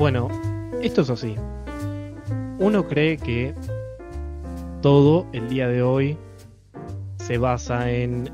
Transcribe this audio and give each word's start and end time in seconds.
Bueno, 0.00 0.28
esto 0.80 1.02
es 1.02 1.10
así. 1.10 1.36
Uno 2.58 2.88
cree 2.88 3.18
que 3.18 3.54
todo 4.80 5.26
el 5.34 5.50
día 5.50 5.68
de 5.68 5.82
hoy 5.82 6.16
se 7.18 7.36
basa 7.36 7.90
en 7.90 8.30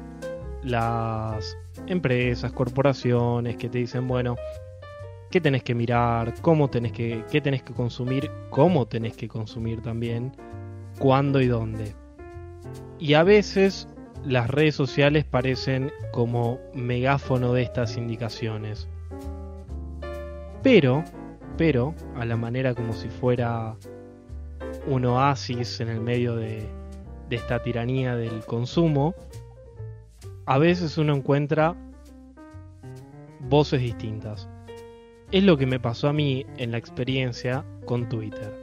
las 0.63 1.59
empresas, 1.89 2.53
corporaciones 2.53 3.57
que 3.57 3.69
te 3.69 3.79
dicen, 3.79 4.07
bueno, 4.07 4.37
qué 5.33 5.41
tenés 5.41 5.65
que 5.65 5.75
mirar, 5.75 6.35
cómo 6.41 6.71
tenés 6.71 6.93
que, 6.93 7.25
qué 7.33 7.41
tenés 7.41 7.65
que 7.65 7.73
consumir, 7.73 8.31
cómo 8.51 8.87
tenés 8.87 9.17
que 9.17 9.27
consumir 9.27 9.83
también, 9.83 10.37
cuándo 11.01 11.41
y 11.41 11.49
dónde. 11.49 11.97
Y 13.01 13.15
a 13.15 13.25
veces 13.25 13.89
las 14.25 14.49
redes 14.49 14.77
sociales 14.77 15.25
parecen 15.25 15.91
como 16.13 16.61
megáfono 16.75 17.53
de 17.55 17.63
estas 17.63 17.97
indicaciones. 17.97 18.87
Pero, 20.63 21.03
pero, 21.57 21.95
a 22.17 22.25
la 22.25 22.37
manera 22.37 22.75
como 22.75 22.93
si 22.93 23.09
fuera 23.09 23.77
un 24.87 25.05
oasis 25.05 25.81
en 25.81 25.89
el 25.89 26.01
medio 26.01 26.37
de, 26.37 26.69
esta 27.31 27.63
tiranía 27.63 28.15
del 28.15 28.45
consumo, 28.45 29.15
a 30.45 30.59
veces 30.59 30.97
uno 30.97 31.15
encuentra 31.15 31.75
voces 33.41 33.81
distintas. 33.81 34.49
Es 35.33 35.43
lo 35.43 35.57
que 35.57 35.67
me 35.67 35.81
pasó 35.81 36.09
a 36.09 36.13
mí 36.13 36.47
en 36.57 36.71
la 36.71 36.79
experiencia 36.79 37.65
con 37.85 38.09
Twitter. 38.09 38.55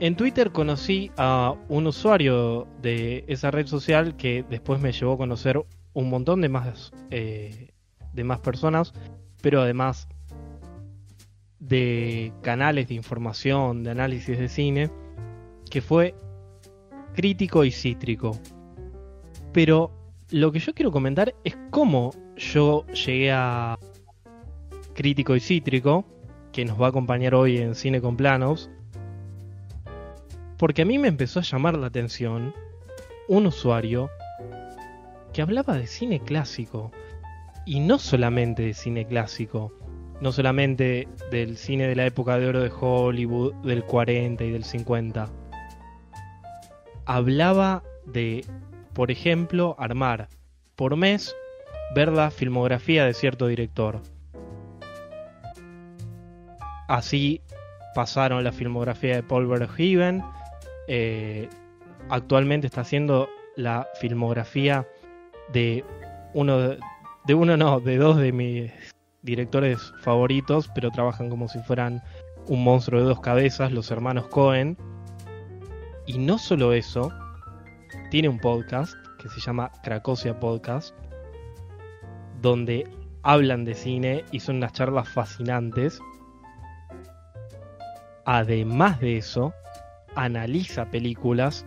En 0.00 0.16
Twitter 0.16 0.52
conocí 0.52 1.10
a 1.16 1.54
un 1.68 1.86
usuario 1.86 2.66
de 2.80 3.24
esa 3.26 3.50
red 3.50 3.66
social 3.66 4.16
que 4.16 4.44
después 4.48 4.80
me 4.80 4.92
llevó 4.92 5.14
a 5.14 5.18
conocer 5.18 5.62
un 5.92 6.08
montón 6.08 6.40
de 6.40 6.48
más, 6.48 6.92
eh, 7.10 7.72
de 8.14 8.24
más 8.24 8.38
personas, 8.38 8.94
pero 9.42 9.60
además 9.60 10.08
de 11.60 12.32
canales 12.42 12.88
de 12.88 12.94
información, 12.94 13.82
de 13.82 13.90
análisis 13.90 14.38
de 14.38 14.48
cine, 14.48 14.90
que 15.70 15.80
fue 15.80 16.14
crítico 17.14 17.64
y 17.64 17.70
cítrico. 17.70 18.38
Pero 19.52 19.90
lo 20.30 20.52
que 20.52 20.58
yo 20.60 20.74
quiero 20.74 20.92
comentar 20.92 21.34
es 21.44 21.56
cómo 21.70 22.12
yo 22.36 22.86
llegué 22.88 23.32
a 23.32 23.78
crítico 24.94 25.36
y 25.36 25.40
cítrico, 25.40 26.04
que 26.52 26.64
nos 26.64 26.80
va 26.80 26.86
a 26.86 26.88
acompañar 26.90 27.34
hoy 27.34 27.58
en 27.58 27.74
Cine 27.74 28.00
con 28.00 28.16
Planos, 28.16 28.70
porque 30.58 30.82
a 30.82 30.84
mí 30.84 30.98
me 30.98 31.08
empezó 31.08 31.38
a 31.38 31.44
llamar 31.44 31.78
la 31.78 31.86
atención 31.86 32.52
un 33.28 33.46
usuario 33.46 34.10
que 35.32 35.42
hablaba 35.42 35.76
de 35.76 35.86
cine 35.86 36.20
clásico, 36.20 36.90
y 37.64 37.80
no 37.80 37.98
solamente 37.98 38.62
de 38.62 38.74
cine 38.74 39.06
clásico, 39.06 39.72
no 40.20 40.32
solamente 40.32 41.08
del 41.30 41.56
cine 41.56 41.86
de 41.86 41.96
la 41.96 42.06
época 42.06 42.38
de 42.38 42.46
oro 42.48 42.62
de 42.62 42.70
Hollywood, 42.70 43.54
del 43.64 43.84
40 43.84 44.44
y 44.44 44.50
del 44.50 44.64
50. 44.64 45.28
Hablaba 47.06 47.82
de 48.06 48.44
por 48.98 49.12
ejemplo, 49.12 49.76
armar 49.78 50.26
por 50.74 50.96
mes, 50.96 51.32
ver 51.94 52.10
la 52.10 52.32
filmografía 52.32 53.04
de 53.04 53.14
cierto 53.14 53.46
director. 53.46 54.00
Así 56.88 57.40
pasaron 57.94 58.42
la 58.42 58.50
filmografía 58.50 59.14
de 59.14 59.22
Paul 59.22 59.46
Verhoeven. 59.46 60.24
Eh, 60.88 61.48
actualmente 62.08 62.66
está 62.66 62.80
haciendo 62.80 63.28
la 63.54 63.86
filmografía 64.00 64.84
de 65.52 65.84
uno 66.34 66.58
de, 66.58 66.78
de 67.24 67.34
uno 67.34 67.56
no, 67.56 67.78
de 67.78 67.98
dos 67.98 68.16
de 68.16 68.32
mis 68.32 68.72
directores 69.22 69.92
favoritos, 70.00 70.70
pero 70.74 70.90
trabajan 70.90 71.30
como 71.30 71.48
si 71.48 71.58
fueran 71.60 72.02
un 72.46 72.64
monstruo 72.64 73.00
de 73.00 73.06
dos 73.06 73.20
cabezas, 73.20 73.72
los 73.72 73.90
hermanos 73.90 74.28
Cohen. 74.28 74.76
Y 76.06 76.18
no 76.18 76.38
solo 76.38 76.72
eso, 76.72 77.12
tiene 78.10 78.28
un 78.28 78.38
podcast 78.38 78.94
que 79.20 79.28
se 79.28 79.40
llama 79.40 79.70
Cracosia 79.82 80.38
Podcast, 80.38 80.94
donde 82.40 82.88
hablan 83.22 83.64
de 83.64 83.74
cine 83.74 84.24
y 84.30 84.40
son 84.40 84.56
unas 84.56 84.72
charlas 84.72 85.08
fascinantes. 85.08 86.00
Además 88.24 89.00
de 89.00 89.18
eso, 89.18 89.52
analiza 90.14 90.90
películas 90.90 91.66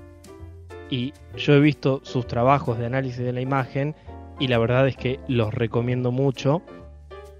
y 0.89 1.13
yo 1.37 1.53
he 1.53 1.59
visto 1.59 2.01
sus 2.03 2.27
trabajos 2.27 2.77
de 2.77 2.85
análisis 2.85 3.19
de 3.19 3.33
la 3.33 3.41
imagen 3.41 3.95
y 4.39 4.47
la 4.47 4.57
verdad 4.57 4.87
es 4.87 4.97
que 4.97 5.19
los 5.27 5.53
recomiendo 5.53 6.11
mucho. 6.11 6.61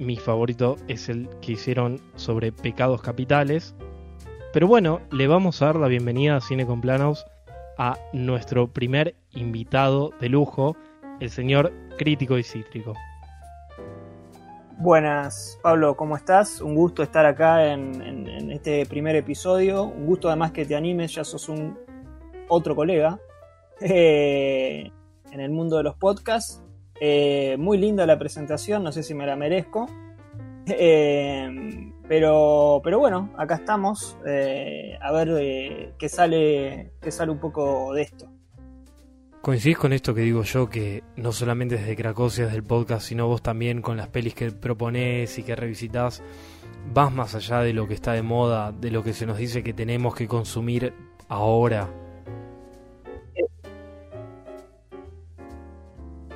Mi 0.01 0.17
favorito 0.17 0.77
es 0.87 1.09
el 1.09 1.29
que 1.41 1.51
hicieron 1.51 2.01
sobre 2.15 2.51
pecados 2.51 3.03
capitales. 3.03 3.75
Pero 4.51 4.65
bueno, 4.65 4.99
le 5.11 5.27
vamos 5.27 5.61
a 5.61 5.67
dar 5.67 5.75
la 5.75 5.87
bienvenida 5.87 6.37
a 6.37 6.41
Cine 6.41 6.65
con 6.65 6.81
Planos 6.81 7.23
a 7.77 7.99
nuestro 8.11 8.67
primer 8.67 9.13
invitado 9.29 10.09
de 10.19 10.29
lujo, 10.29 10.75
el 11.19 11.29
señor 11.29 11.71
Crítico 11.99 12.39
y 12.39 12.43
Cítrico. 12.43 12.95
Buenas, 14.79 15.59
Pablo, 15.61 15.95
¿cómo 15.95 16.17
estás? 16.17 16.61
Un 16.61 16.73
gusto 16.73 17.03
estar 17.03 17.27
acá 17.27 17.71
en, 17.71 18.49
este 18.49 18.87
primer 18.87 19.15
episodio. 19.15 19.83
Un 19.83 20.07
gusto 20.07 20.29
además 20.29 20.51
que 20.51 20.65
te 20.65 20.75
animes, 20.75 21.13
ya 21.13 21.23
sos 21.23 21.47
un 21.47 21.77
otro 22.47 22.75
colega 22.75 23.19
eh, 23.79 24.91
en 25.31 25.39
el 25.39 25.51
mundo 25.51 25.77
de 25.77 25.83
los 25.83 25.95
podcasts. 25.95 26.63
Eh, 27.03 27.57
muy 27.57 27.79
linda 27.79 28.05
la 28.05 28.19
presentación, 28.19 28.83
no 28.83 28.91
sé 28.91 29.01
si 29.01 29.15
me 29.15 29.25
la 29.25 29.35
merezco. 29.35 29.89
Eh, 30.67 31.91
pero, 32.07 32.79
pero 32.83 32.99
bueno, 32.99 33.33
acá 33.37 33.55
estamos. 33.55 34.15
Eh, 34.23 34.99
a 35.01 35.11
ver 35.11 35.95
qué, 35.97 36.09
sale, 36.09 36.91
qué 37.01 37.09
sale 37.09 37.31
un 37.31 37.39
poco 37.39 37.91
de 37.95 38.03
esto. 38.03 38.29
¿Coincidís 39.41 39.79
con 39.79 39.93
esto 39.93 40.13
que 40.13 40.21
digo 40.21 40.43
yo, 40.43 40.69
que 40.69 41.03
no 41.15 41.31
solamente 41.31 41.75
desde 41.75 41.95
Cracosia, 41.95 42.43
desde 42.43 42.57
el 42.57 42.63
podcast, 42.63 43.07
sino 43.07 43.25
vos 43.25 43.41
también 43.41 43.81
con 43.81 43.97
las 43.97 44.07
pelis 44.09 44.35
que 44.35 44.51
proponés 44.51 45.39
y 45.39 45.43
que 45.43 45.55
revisitas, 45.55 46.21
vas 46.93 47.11
más 47.11 47.33
allá 47.33 47.61
de 47.61 47.73
lo 47.73 47.87
que 47.87 47.95
está 47.95 48.11
de 48.11 48.21
moda, 48.21 48.71
de 48.71 48.91
lo 48.91 49.03
que 49.03 49.13
se 49.13 49.25
nos 49.25 49.39
dice 49.39 49.63
que 49.63 49.73
tenemos 49.73 50.13
que 50.13 50.27
consumir 50.27 50.93
ahora? 51.29 51.89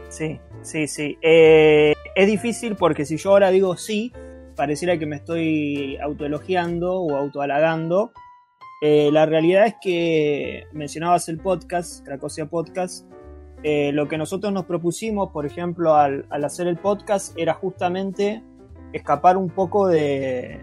Sí, 0.09 0.39
sí, 0.65 0.87
sí. 0.87 1.17
Eh, 1.21 1.93
es 2.15 2.27
difícil 2.27 2.75
porque 2.75 3.05
si 3.05 3.17
yo 3.17 3.31
ahora 3.31 3.51
digo 3.51 3.77
sí, 3.77 4.11
pareciera 4.55 4.97
que 4.97 5.05
me 5.05 5.17
estoy 5.17 5.97
autoelogiando 5.97 7.01
o 7.01 7.15
autohalagando. 7.15 8.11
Eh, 8.81 9.09
la 9.11 9.25
realidad 9.25 9.67
es 9.67 9.75
que 9.81 10.65
mencionabas 10.73 11.29
el 11.29 11.39
podcast, 11.39 12.03
Cracosia 12.05 12.47
Podcast. 12.47 13.07
Eh, 13.63 13.91
lo 13.93 14.07
que 14.07 14.17
nosotros 14.17 14.51
nos 14.53 14.65
propusimos, 14.65 15.31
por 15.31 15.45
ejemplo, 15.45 15.95
al, 15.95 16.25
hacer 16.29 16.67
el 16.67 16.77
podcast, 16.77 17.37
era 17.37 17.53
justamente 17.53 18.43
escapar 18.93 19.37
un 19.37 19.49
poco 19.49 19.87
de, 19.87 20.61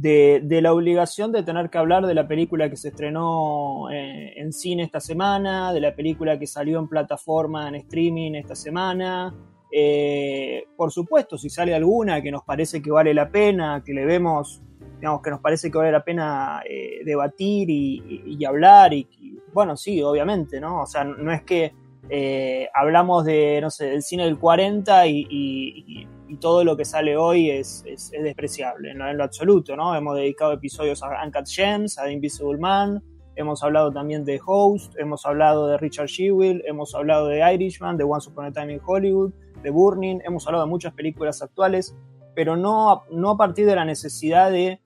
de, 0.00 0.60
la 0.62 0.72
obligación 0.72 1.32
de 1.32 1.42
tener 1.42 1.70
que 1.70 1.78
hablar 1.78 2.06
de 2.06 2.14
la 2.14 2.28
película 2.28 2.70
que 2.70 2.76
se 2.76 2.88
estrenó 2.88 3.90
eh, 3.90 4.32
en 4.36 4.52
cine 4.52 4.84
esta 4.84 5.00
semana, 5.00 5.72
de 5.72 5.80
la 5.80 5.94
película 5.94 6.38
que 6.38 6.46
salió 6.46 6.78
en 6.78 6.88
plataforma, 6.88 7.68
en 7.68 7.74
streaming 7.76 8.34
esta 8.34 8.54
semana, 8.54 9.34
eh, 9.72 10.64
por 10.76 10.92
supuesto, 10.92 11.36
si 11.36 11.50
sale 11.50 11.74
alguna 11.74 12.22
que 12.22 12.30
nos 12.30 12.42
parece 12.44 12.80
que 12.80 12.90
vale 12.90 13.12
la 13.12 13.28
pena, 13.28 13.82
que 13.84 13.92
le 13.92 14.04
vemos, 14.04 14.62
digamos, 14.96 15.20
que 15.20 15.30
nos 15.30 15.40
parece 15.40 15.70
que 15.70 15.78
vale 15.78 15.92
la 15.92 16.04
pena 16.04 16.62
eh, 16.68 17.00
debatir 17.04 17.68
y, 17.68 18.44
hablar, 18.44 18.94
y, 18.94 19.06
bueno, 19.52 19.76
sí, 19.76 20.00
obviamente, 20.02 20.60
¿no? 20.60 20.82
O 20.82 20.86
sea, 20.86 21.04
no 21.04 21.32
es 21.32 21.42
que 21.42 21.72
eh, 22.10 22.68
hablamos 22.74 23.24
de, 23.24 23.60
no 23.60 23.70
sé, 23.70 23.86
del 23.86 24.02
cine 24.02 24.24
del 24.24 24.38
40 24.38 25.06
y, 25.06 26.06
todo 26.40 26.62
lo 26.62 26.76
que 26.76 26.84
sale 26.84 27.16
hoy 27.16 27.50
es, 27.50 27.84
despreciable, 28.12 28.94
no 28.94 29.08
en 29.08 29.16
lo 29.16 29.24
absoluto, 29.24 29.74
¿no? 29.74 29.94
Hemos 29.96 30.14
dedicado 30.16 30.52
episodios 30.52 31.02
a 31.02 31.24
Uncut 31.24 31.48
Gems, 31.48 31.98
a 31.98 32.04
The 32.04 32.12
Invisible 32.12 32.58
Man, 32.58 33.02
hemos 33.34 33.62
hablado 33.62 33.90
también 33.90 34.24
de 34.24 34.40
Host, 34.44 34.94
hemos 34.98 35.24
hablado 35.26 35.66
de 35.68 35.78
Richard 35.78 36.06
Shewell, 36.06 36.62
hemos 36.66 36.94
hablado 36.94 37.26
de 37.28 37.40
Irishman, 37.54 37.96
de 37.96 38.04
Once 38.04 38.28
Upon 38.28 38.44
a 38.44 38.52
Time 38.52 38.74
in 38.74 38.80
Hollywood, 38.84 39.32
de 39.62 39.70
Burning, 39.70 40.20
hemos 40.24 40.46
hablado 40.46 40.64
de 40.64 40.70
muchas 40.70 40.92
películas 40.92 41.42
actuales, 41.42 41.96
pero 42.34 42.56
no, 42.56 43.04
no 43.10 43.30
a 43.30 43.36
partir 43.36 43.66
de 43.66 43.74
la 43.74 43.84
necesidad 43.84 44.52
de, 44.52 44.80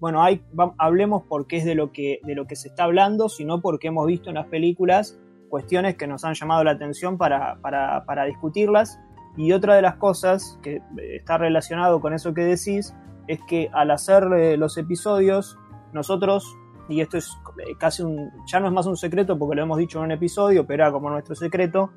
bueno, 0.00 0.22
hay, 0.22 0.42
hablemos 0.78 1.24
porque 1.28 1.56
es 1.56 1.64
de 1.64 1.74
lo, 1.74 1.92
que, 1.92 2.20
de 2.22 2.34
lo 2.34 2.46
que 2.46 2.56
se 2.56 2.68
está 2.68 2.84
hablando, 2.84 3.28
sino 3.28 3.60
porque 3.60 3.88
hemos 3.88 4.06
visto 4.06 4.30
en 4.30 4.36
las 4.36 4.46
películas 4.46 5.18
cuestiones 5.48 5.96
que 5.96 6.06
nos 6.06 6.24
han 6.24 6.34
llamado 6.34 6.64
la 6.64 6.72
atención 6.72 7.18
para, 7.18 7.58
para, 7.60 8.24
discutirlas. 8.24 8.98
Y 9.36 9.52
otra 9.52 9.74
de 9.74 9.82
las 9.82 9.96
cosas 9.96 10.58
que 10.62 10.80
está 11.14 11.38
relacionado 11.38 12.00
con 12.00 12.14
eso 12.14 12.32
que 12.32 12.42
decís 12.42 12.94
es 13.28 13.40
que 13.46 13.68
al 13.72 13.90
hacer 13.90 14.24
eh, 14.34 14.56
los 14.56 14.78
episodios, 14.78 15.58
nosotros, 15.92 16.56
y 16.88 17.00
esto 17.00 17.18
es 17.18 17.30
eh, 17.66 17.74
casi 17.78 18.02
un, 18.02 18.30
ya 18.46 18.60
no 18.60 18.68
es 18.68 18.72
más 18.72 18.86
un 18.86 18.96
secreto 18.96 19.38
porque 19.38 19.56
lo 19.56 19.62
hemos 19.62 19.78
dicho 19.78 19.98
en 19.98 20.04
un 20.04 20.12
episodio, 20.12 20.66
pero 20.66 20.84
era 20.84 20.92
como 20.92 21.10
nuestro 21.10 21.34
secreto, 21.34 21.90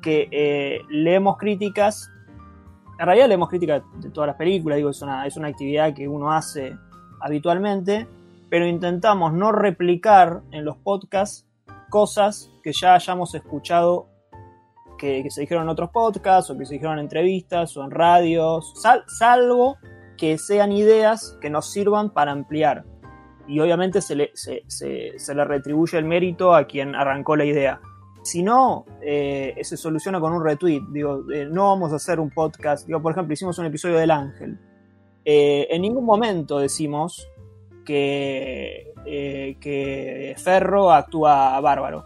que 0.00 0.28
eh, 0.30 0.80
leemos 0.88 1.36
críticas 1.36 2.10
en 2.98 3.06
realidad 3.06 3.28
leemos 3.28 3.48
crítica 3.48 3.82
de 3.96 4.10
todas 4.10 4.28
las 4.28 4.36
películas, 4.36 4.76
digo, 4.76 4.90
es 4.90 5.02
una, 5.02 5.26
es 5.26 5.36
una 5.36 5.48
actividad 5.48 5.92
que 5.94 6.08
uno 6.08 6.32
hace 6.32 6.76
habitualmente, 7.20 8.06
pero 8.48 8.66
intentamos 8.66 9.32
no 9.32 9.52
replicar 9.52 10.42
en 10.50 10.64
los 10.64 10.76
podcasts 10.78 11.45
cosas 11.96 12.52
que 12.62 12.74
ya 12.74 12.94
hayamos 12.94 13.34
escuchado 13.34 14.10
que, 14.98 15.24
se 15.30 15.40
dijeron 15.40 15.62
en 15.62 15.70
otros 15.70 15.88
podcasts 15.88 16.50
o 16.50 16.58
que 16.58 16.66
se 16.66 16.74
dijeron 16.74 16.98
en 16.98 17.06
entrevistas 17.06 17.74
o 17.74 17.84
en 17.84 17.90
radios, 17.90 18.74
salvo 19.06 19.78
que 20.18 20.36
sean 20.36 20.72
ideas 20.72 21.38
que 21.40 21.48
nos 21.48 21.72
sirvan 21.72 22.10
para 22.10 22.32
ampliar. 22.32 22.84
Y 23.48 23.60
obviamente 23.60 24.02
se 24.02 24.14
le, 24.14 24.30
se, 24.34 25.34
le 25.34 25.44
retribuye 25.46 25.96
el 25.96 26.04
mérito 26.04 26.54
a 26.54 26.66
quien 26.66 26.94
arrancó 26.94 27.34
la 27.34 27.46
idea. 27.46 27.80
Si 28.22 28.42
no, 28.42 28.84
eh, 29.00 29.56
se 29.62 29.78
soluciona 29.78 30.20
con 30.20 30.34
un 30.34 30.44
retweet. 30.44 30.82
Digo, 30.92 31.24
eh, 31.32 31.46
no 31.50 31.68
vamos 31.68 31.94
a 31.94 31.96
hacer 31.96 32.20
un 32.20 32.28
podcast. 32.28 32.86
Digo, 32.86 33.00
por 33.00 33.12
ejemplo, 33.12 33.32
hicimos 33.32 33.58
un 33.58 33.64
episodio 33.64 33.96
del 33.96 34.10
Ángel. 34.10 34.58
Eh, 35.24 35.66
en 35.70 35.80
ningún 35.80 36.04
momento 36.04 36.58
decimos 36.58 37.26
que, 37.86 38.92
que 39.58 40.34
Ferro 40.36 40.92
actúa 40.92 41.58
bárbaro. 41.60 42.04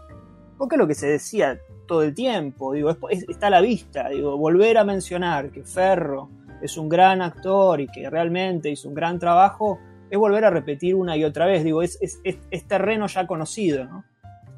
Porque 0.57 0.75
es 0.75 0.79
lo 0.79 0.87
que 0.87 0.95
se 0.95 1.07
decía 1.07 1.59
todo 1.85 2.03
el 2.03 2.13
tiempo. 2.13 2.71
Digo, 2.71 2.95
está 3.09 3.47
a 3.47 3.49
la 3.49 3.59
vista. 3.59 4.07
Digo, 4.07 4.37
volver 4.37 4.77
a 4.77 4.85
mencionar 4.85 5.51
que 5.51 5.63
Ferro 5.63 6.29
es 6.61 6.77
un 6.77 6.87
gran 6.87 7.21
actor 7.21 7.81
y 7.81 7.87
que 7.87 8.09
realmente 8.09 8.69
hizo 8.69 8.87
un 8.87 8.93
gran 8.93 9.19
trabajo, 9.19 9.79
es 10.09 10.17
volver 10.17 10.45
a 10.45 10.49
repetir 10.49 10.95
una 10.95 11.17
y 11.17 11.25
otra 11.25 11.45
vez. 11.45 11.63
Digo, 11.63 11.81
es, 11.81 11.99
es, 12.01 12.67
terreno 12.67 13.07
ya 13.07 13.27
conocido, 13.27 13.85
¿no? 13.85 14.05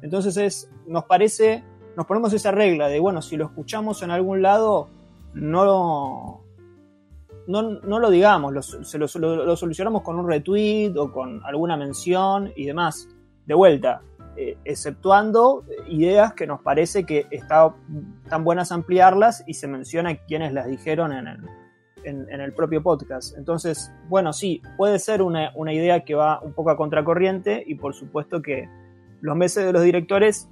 Entonces 0.02 0.36
es, 0.36 0.70
nos 0.86 1.06
parece, 1.06 1.64
nos 1.96 2.06
ponemos 2.06 2.32
esa 2.34 2.50
regla 2.50 2.88
de, 2.88 3.00
bueno, 3.00 3.22
si 3.22 3.36
lo 3.36 3.46
escuchamos 3.46 4.02
en 4.02 4.10
algún 4.10 4.42
lado, 4.42 4.90
no, 5.32 6.43
no, 7.46 7.62
no 7.62 7.98
lo 7.98 8.10
digamos, 8.10 8.52
lo, 8.52 8.62
se 8.62 8.98
lo, 8.98 9.08
solucionamos 9.08 10.02
con 10.02 10.18
un 10.18 10.28
retweet 10.28 10.96
o 10.96 11.12
con 11.12 11.44
alguna 11.44 11.76
mención 11.76 12.52
y 12.56 12.66
demás. 12.66 13.08
De 13.46 13.54
vuelta, 13.54 14.00
eh, 14.36 14.56
exceptuando 14.64 15.64
ideas 15.88 16.32
que 16.32 16.46
nos 16.46 16.60
parece 16.62 17.04
que 17.04 17.26
está 17.30 17.74
tan 18.28 18.44
buenas 18.44 18.72
ampliarlas 18.72 19.44
y 19.46 19.54
se 19.54 19.68
menciona 19.68 20.16
quienes 20.16 20.52
las 20.52 20.66
dijeron 20.66 21.12
en 21.12 21.28
el, 21.28 21.40
en, 22.04 22.40
el 22.40 22.52
propio 22.54 22.82
podcast. 22.82 23.36
Entonces, 23.36 23.92
bueno, 24.08 24.32
sí, 24.32 24.62
puede 24.76 24.98
ser 24.98 25.22
una, 25.22 25.52
idea 25.72 26.04
que 26.04 26.14
va 26.14 26.40
un 26.40 26.52
poco 26.52 26.70
a 26.70 26.76
contracorriente 26.76 27.62
y 27.66 27.74
por 27.74 27.94
supuesto 27.94 28.40
que 28.40 28.68
los 29.20 29.36
meses 29.36 29.64
de 29.66 29.72
los 29.72 29.82
directores 29.82 30.48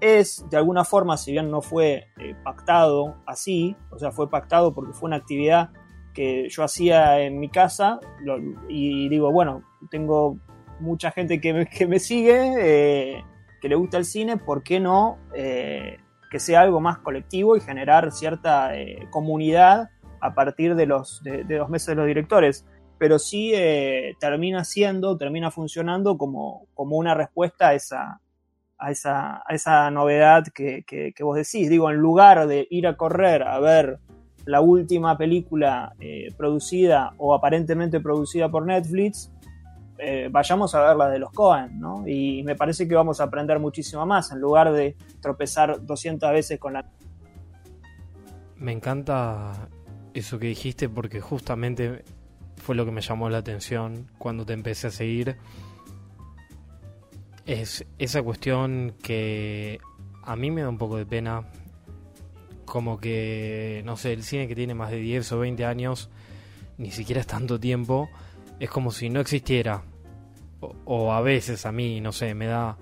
es 0.00 0.44
de 0.48 0.56
alguna 0.56 0.84
forma, 0.84 1.16
si 1.16 1.32
bien 1.32 1.50
no 1.50 1.60
fue 1.60 2.06
eh, 2.18 2.34
pactado 2.42 3.16
así, 3.26 3.76
o 3.90 3.98
sea, 3.98 4.12
fue 4.12 4.30
pactado 4.30 4.72
porque 4.72 4.92
fue 4.92 5.08
una 5.08 5.16
actividad 5.16 5.70
que 6.14 6.48
yo 6.48 6.64
hacía 6.64 7.20
en 7.20 7.38
mi 7.38 7.48
casa 7.48 8.00
y 8.68 9.08
digo, 9.08 9.32
bueno, 9.32 9.62
tengo 9.90 10.38
mucha 10.80 11.10
gente 11.10 11.40
que 11.40 11.52
me, 11.52 11.66
que 11.66 11.86
me 11.86 11.98
sigue, 11.98 12.54
eh, 12.58 13.24
que 13.60 13.68
le 13.68 13.74
gusta 13.74 13.98
el 13.98 14.04
cine, 14.04 14.36
¿por 14.36 14.62
qué 14.62 14.80
no 14.80 15.18
eh, 15.34 15.98
que 16.30 16.38
sea 16.38 16.60
algo 16.62 16.80
más 16.80 16.98
colectivo 16.98 17.56
y 17.56 17.60
generar 17.60 18.12
cierta 18.12 18.72
comunidad 19.10 19.90
a 20.20 20.34
partir 20.34 20.74
de 20.74 20.86
los, 20.86 21.22
de, 21.22 21.44
los 21.44 21.68
meses 21.68 21.88
de 21.88 21.94
los 21.96 22.06
directores, 22.06 22.66
pero 22.98 23.18
sí 23.18 23.52
eh, 23.54 24.16
termina 24.20 24.64
siendo, 24.64 25.16
termina 25.16 25.50
funcionando 25.50 26.18
como, 26.18 26.66
como 26.74 26.96
una 26.96 27.14
respuesta 27.14 27.68
a 27.68 27.74
esa, 27.74 28.20
a 28.78 28.90
esa, 28.90 29.36
a 29.38 29.54
esa 29.54 29.90
novedad 29.90 30.44
que, 30.54 30.84
que, 30.86 31.24
vos 31.24 31.36
decís. 31.36 31.70
Digo, 31.70 31.90
en 31.90 31.96
lugar 31.96 32.46
de 32.46 32.66
ir 32.70 32.86
a 32.86 32.96
correr 32.96 33.42
a 33.42 33.58
ver 33.58 33.98
la 34.46 34.60
última 34.60 35.16
película 35.16 35.94
eh, 36.00 36.32
producida 36.36 37.12
o 37.18 37.34
aparentemente 37.34 38.00
producida 38.00 38.50
por 38.50 38.66
Netflix, 38.66 39.30
eh, 39.98 40.28
vayamos 40.30 40.74
a 40.74 40.80
ver 40.80 40.96
la 40.96 41.10
de 41.10 41.18
los 41.18 41.30
Cohen, 41.30 41.78
¿no? 41.78 42.08
Y 42.08 42.42
me 42.42 42.56
parece 42.56 42.88
que 42.88 42.94
vamos 42.94 43.20
a 43.20 43.24
aprender 43.24 43.58
muchísimo 43.58 44.06
más 44.06 44.32
en 44.32 44.40
lugar 44.40 44.72
de 44.72 44.96
tropezar 45.20 45.84
200 45.84 46.32
veces 46.32 46.58
con 46.58 46.72
la... 46.72 46.86
Me 48.56 48.72
encanta 48.72 49.68
eso 50.14 50.38
que 50.38 50.46
dijiste 50.46 50.88
porque 50.88 51.20
justamente 51.20 52.02
fue 52.56 52.74
lo 52.74 52.84
que 52.84 52.92
me 52.92 53.00
llamó 53.00 53.28
la 53.28 53.38
atención 53.38 54.06
cuando 54.18 54.46
te 54.46 54.54
empecé 54.54 54.86
a 54.86 54.90
seguir. 54.90 55.36
Es 57.44 57.84
esa 57.98 58.22
cuestión 58.22 58.94
que 59.02 59.80
a 60.22 60.36
mí 60.36 60.50
me 60.50 60.62
da 60.62 60.68
un 60.68 60.78
poco 60.78 60.96
de 60.96 61.06
pena. 61.06 61.44
Como 62.70 63.00
que, 63.00 63.82
no 63.84 63.96
sé, 63.96 64.12
el 64.12 64.22
cine 64.22 64.46
que 64.46 64.54
tiene 64.54 64.74
más 64.74 64.92
de 64.92 64.98
10 64.98 65.32
o 65.32 65.40
20 65.40 65.64
años, 65.64 66.08
ni 66.78 66.92
siquiera 66.92 67.20
es 67.20 67.26
tanto 67.26 67.58
tiempo, 67.58 68.08
es 68.60 68.70
como 68.70 68.92
si 68.92 69.10
no 69.10 69.18
existiera. 69.18 69.82
O, 70.84 71.12
a 71.12 71.20
veces 71.20 71.66
a 71.66 71.72
mí, 71.72 72.00
no 72.00 72.12
sé, 72.12 72.32
me 72.32 72.46
da 72.46 72.78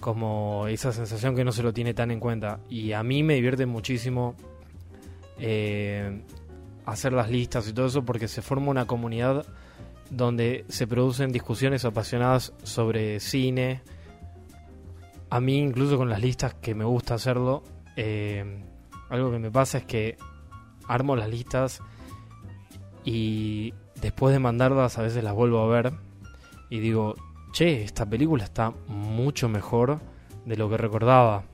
como 0.00 0.66
esa 0.66 0.92
sensación 0.92 1.36
que 1.36 1.44
no 1.44 1.52
se 1.52 1.62
lo 1.62 1.72
tiene 1.72 1.94
tan 1.94 2.10
en 2.10 2.18
cuenta. 2.18 2.58
Y 2.68 2.90
a 2.90 3.04
mí 3.04 3.22
me 3.22 3.34
divierte 3.34 3.66
muchísimo 3.66 4.34
eh, 5.38 6.20
hacer 6.84 7.12
las 7.12 7.30
listas 7.30 7.68
y 7.68 7.72
todo 7.72 7.86
eso 7.86 8.04
porque 8.04 8.26
se 8.26 8.42
forma 8.42 8.72
una 8.72 8.86
comunidad 8.88 9.46
donde 10.10 10.64
se 10.68 10.88
producen 10.88 11.30
discusiones 11.30 11.84
apasionadas 11.84 12.52
sobre 12.64 13.20
cine. 13.20 13.80
A 15.30 15.38
mí 15.38 15.56
incluso 15.56 15.98
con 15.98 16.10
las 16.10 16.20
listas 16.20 16.54
que 16.54 16.74
me 16.74 16.84
gusta 16.84 17.14
hacerlo, 17.14 17.62
eh, 17.94 18.64
algo 19.10 19.30
que 19.30 19.38
me 19.38 19.50
pasa 19.50 19.78
es 19.78 19.84
que 19.84 20.16
armo 20.88 21.16
las 21.16 21.28
listas 21.28 21.80
y 23.04 23.74
después 24.00 24.32
de 24.32 24.38
mandarlas 24.38 24.98
a 24.98 25.02
veces 25.02 25.22
las 25.24 25.34
vuelvo 25.34 25.60
a 25.60 25.66
ver 25.66 25.92
y 26.70 26.80
digo, 26.80 27.14
che, 27.52 27.82
esta 27.82 28.04
película 28.04 28.44
está 28.44 28.72
mucho 28.88 29.48
mejor 29.48 30.00
de 30.44 30.56
lo 30.56 30.68
que 30.68 30.76
recordaba. 30.76 31.44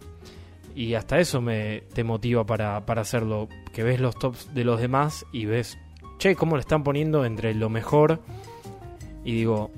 Y 0.75 0.95
hasta 0.95 1.19
eso 1.19 1.41
me 1.41 1.83
te 1.93 2.05
motiva 2.05 2.47
para, 2.47 2.87
para 2.87 3.03
hacerlo. 3.03 3.49
Que 3.73 3.83
ves 3.83 4.01
los 4.01 4.19
tops 4.19 4.55
de 4.55 4.65
los 4.65 4.81
demás 4.81 5.27
y 5.33 5.45
ves, 5.45 5.79
che, 6.19 6.37
cómo 6.37 6.57
le 6.57 6.61
están 6.61 6.85
poniendo 6.85 7.25
entre 7.25 7.55
lo 7.55 7.69
mejor. 7.69 8.21
Y 9.25 9.33
digo, 9.33 9.71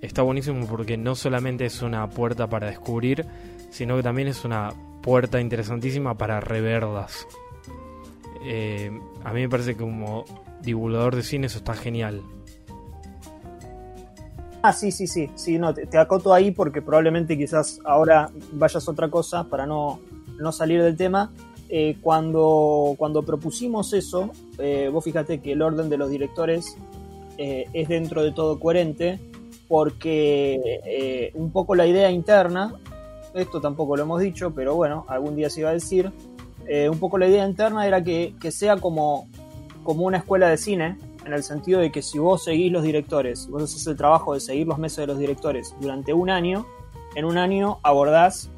está 0.00 0.22
buenísimo 0.22 0.66
porque 0.66 0.96
no 0.96 1.14
solamente 1.14 1.66
es 1.66 1.82
una 1.82 2.08
puerta 2.08 2.48
para 2.48 2.68
descubrir, 2.68 3.24
sino 3.70 3.96
que 3.96 4.02
también 4.02 4.28
es 4.28 4.44
una 4.44 4.72
puerta 5.08 5.40
interesantísima 5.40 6.16
para 6.16 6.40
reverlas. 6.40 7.26
Eh, 8.44 8.90
a 9.24 9.32
mí 9.32 9.40
me 9.40 9.48
parece 9.48 9.74
que 9.74 9.80
como 9.80 10.24
divulgador 10.62 11.16
de 11.16 11.22
cine 11.22 11.46
eso 11.46 11.58
está 11.58 11.74
genial. 11.74 12.22
Ah, 14.62 14.72
sí, 14.72 14.90
sí, 14.90 15.06
sí, 15.06 15.30
sí, 15.34 15.58
no, 15.58 15.72
te, 15.72 15.86
te, 15.86 15.98
acoto 15.98 16.34
ahí 16.34 16.50
porque 16.50 16.82
probablemente 16.82 17.38
quizás 17.38 17.80
ahora 17.84 18.28
vayas 18.52 18.86
a 18.86 18.90
otra 18.90 19.08
cosa 19.08 19.44
para 19.44 19.66
no 19.66 20.00
no 20.38 20.52
salir 20.52 20.82
del 20.82 20.96
tema, 20.96 21.32
eh, 21.68 21.96
cuando, 22.00 22.94
cuando 22.96 23.22
propusimos 23.22 23.92
eso, 23.92 24.30
eh, 24.58 24.88
vos 24.92 25.04
fíjate 25.04 25.40
que 25.40 25.52
el 25.52 25.62
orden 25.62 25.90
de 25.90 25.98
los 25.98 26.10
directores 26.10 26.76
eh, 27.36 27.66
es 27.72 27.88
dentro 27.88 28.22
de 28.22 28.32
todo 28.32 28.58
coherente, 28.58 29.18
porque 29.68 31.30
un 31.34 31.50
poco 31.50 31.74
la 31.74 31.86
idea 31.86 32.10
interna, 32.10 32.74
esto 33.34 33.60
tampoco 33.60 33.96
lo 33.96 34.02
hemos 34.02 34.20
dicho, 34.20 34.52
pero 34.54 34.74
bueno, 34.74 35.04
algún 35.08 35.36
día 35.36 35.50
se 35.50 35.60
iba 35.60 35.70
a 35.70 35.74
decir, 35.74 36.12
un 36.90 36.98
poco 36.98 37.16
la 37.18 37.26
idea 37.26 37.46
interna 37.46 37.86
era 37.86 38.04
que, 38.04 38.34
que, 38.40 38.50
sea 38.50 38.76
como, 38.76 39.28
como 39.82 40.04
una 40.04 40.18
escuela 40.18 40.48
de 40.48 40.58
cine, 40.58 40.98
en 41.24 41.32
el 41.32 41.42
sentido 41.42 41.80
de 41.80 41.92
que 41.92 42.02
si 42.02 42.18
vos 42.18 42.44
seguís 42.44 42.72
los 42.72 42.82
directores, 42.82 43.48
vos 43.48 43.62
haces 43.62 43.86
el 43.86 43.96
trabajo 43.96 44.34
de 44.34 44.40
seguir 44.40 44.66
los 44.66 44.78
meses 44.78 44.98
de 44.98 45.06
los 45.06 45.18
directores 45.18 45.74
durante 45.80 46.12
un 46.12 46.30
año, 46.30 46.66
en 47.14 47.24
un 47.24 47.38
año 47.38 47.78
abordás 47.82 48.50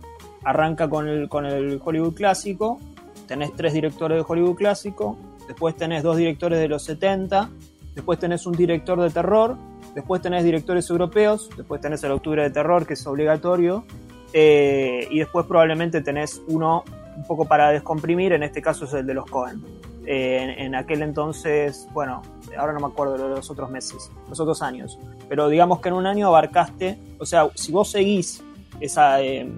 arranca 0.44 0.88
con 0.88 1.08
el, 1.08 1.28
con 1.28 1.46
el 1.46 1.80
Hollywood 1.84 2.14
clásico, 2.14 2.78
tenés 3.26 3.54
tres 3.54 3.72
directores 3.72 4.18
de 4.18 4.24
Hollywood 4.26 4.56
clásico, 4.56 5.16
después 5.46 5.76
tenés 5.76 6.02
dos 6.02 6.16
directores 6.16 6.58
de 6.58 6.68
los 6.68 6.82
70, 6.84 7.50
después 7.94 8.18
tenés 8.18 8.46
un 8.46 8.54
director 8.54 9.00
de 9.00 9.10
terror, 9.10 9.56
después 9.94 10.22
tenés 10.22 10.44
directores 10.44 10.88
europeos, 10.90 11.50
después 11.56 11.80
tenés 11.80 12.02
el 12.04 12.12
Octubre 12.12 12.42
de 12.42 12.50
Terror, 12.50 12.86
que 12.86 12.94
es 12.94 13.06
obligatorio, 13.06 13.84
eh, 14.32 15.08
y 15.10 15.18
después 15.18 15.46
probablemente 15.46 16.00
tenés 16.00 16.42
uno 16.48 16.84
un 17.16 17.24
poco 17.24 17.44
para 17.44 17.70
descomprimir, 17.70 18.32
en 18.32 18.42
este 18.42 18.62
caso 18.62 18.84
es 18.84 18.92
el 18.94 19.06
de 19.06 19.14
los 19.14 19.26
Cohen. 19.26 19.62
Eh, 20.06 20.54
en, 20.58 20.74
aquel 20.74 21.02
entonces, 21.02 21.86
bueno, 21.92 22.22
ahora 22.58 22.72
no 22.72 22.80
me 22.80 22.86
acuerdo 22.86 23.16
de 23.16 23.28
los 23.28 23.50
otros 23.50 23.70
meses, 23.70 24.10
los 24.28 24.40
otros 24.40 24.62
años, 24.62 24.98
pero 25.28 25.48
digamos 25.48 25.80
que 25.80 25.88
en 25.88 25.94
un 25.94 26.06
año 26.06 26.26
abarcaste, 26.26 26.98
o 27.18 27.26
sea, 27.26 27.48
si 27.54 27.72
vos 27.72 27.90
seguís 27.90 28.42
esa... 28.80 29.22
Eh, 29.22 29.48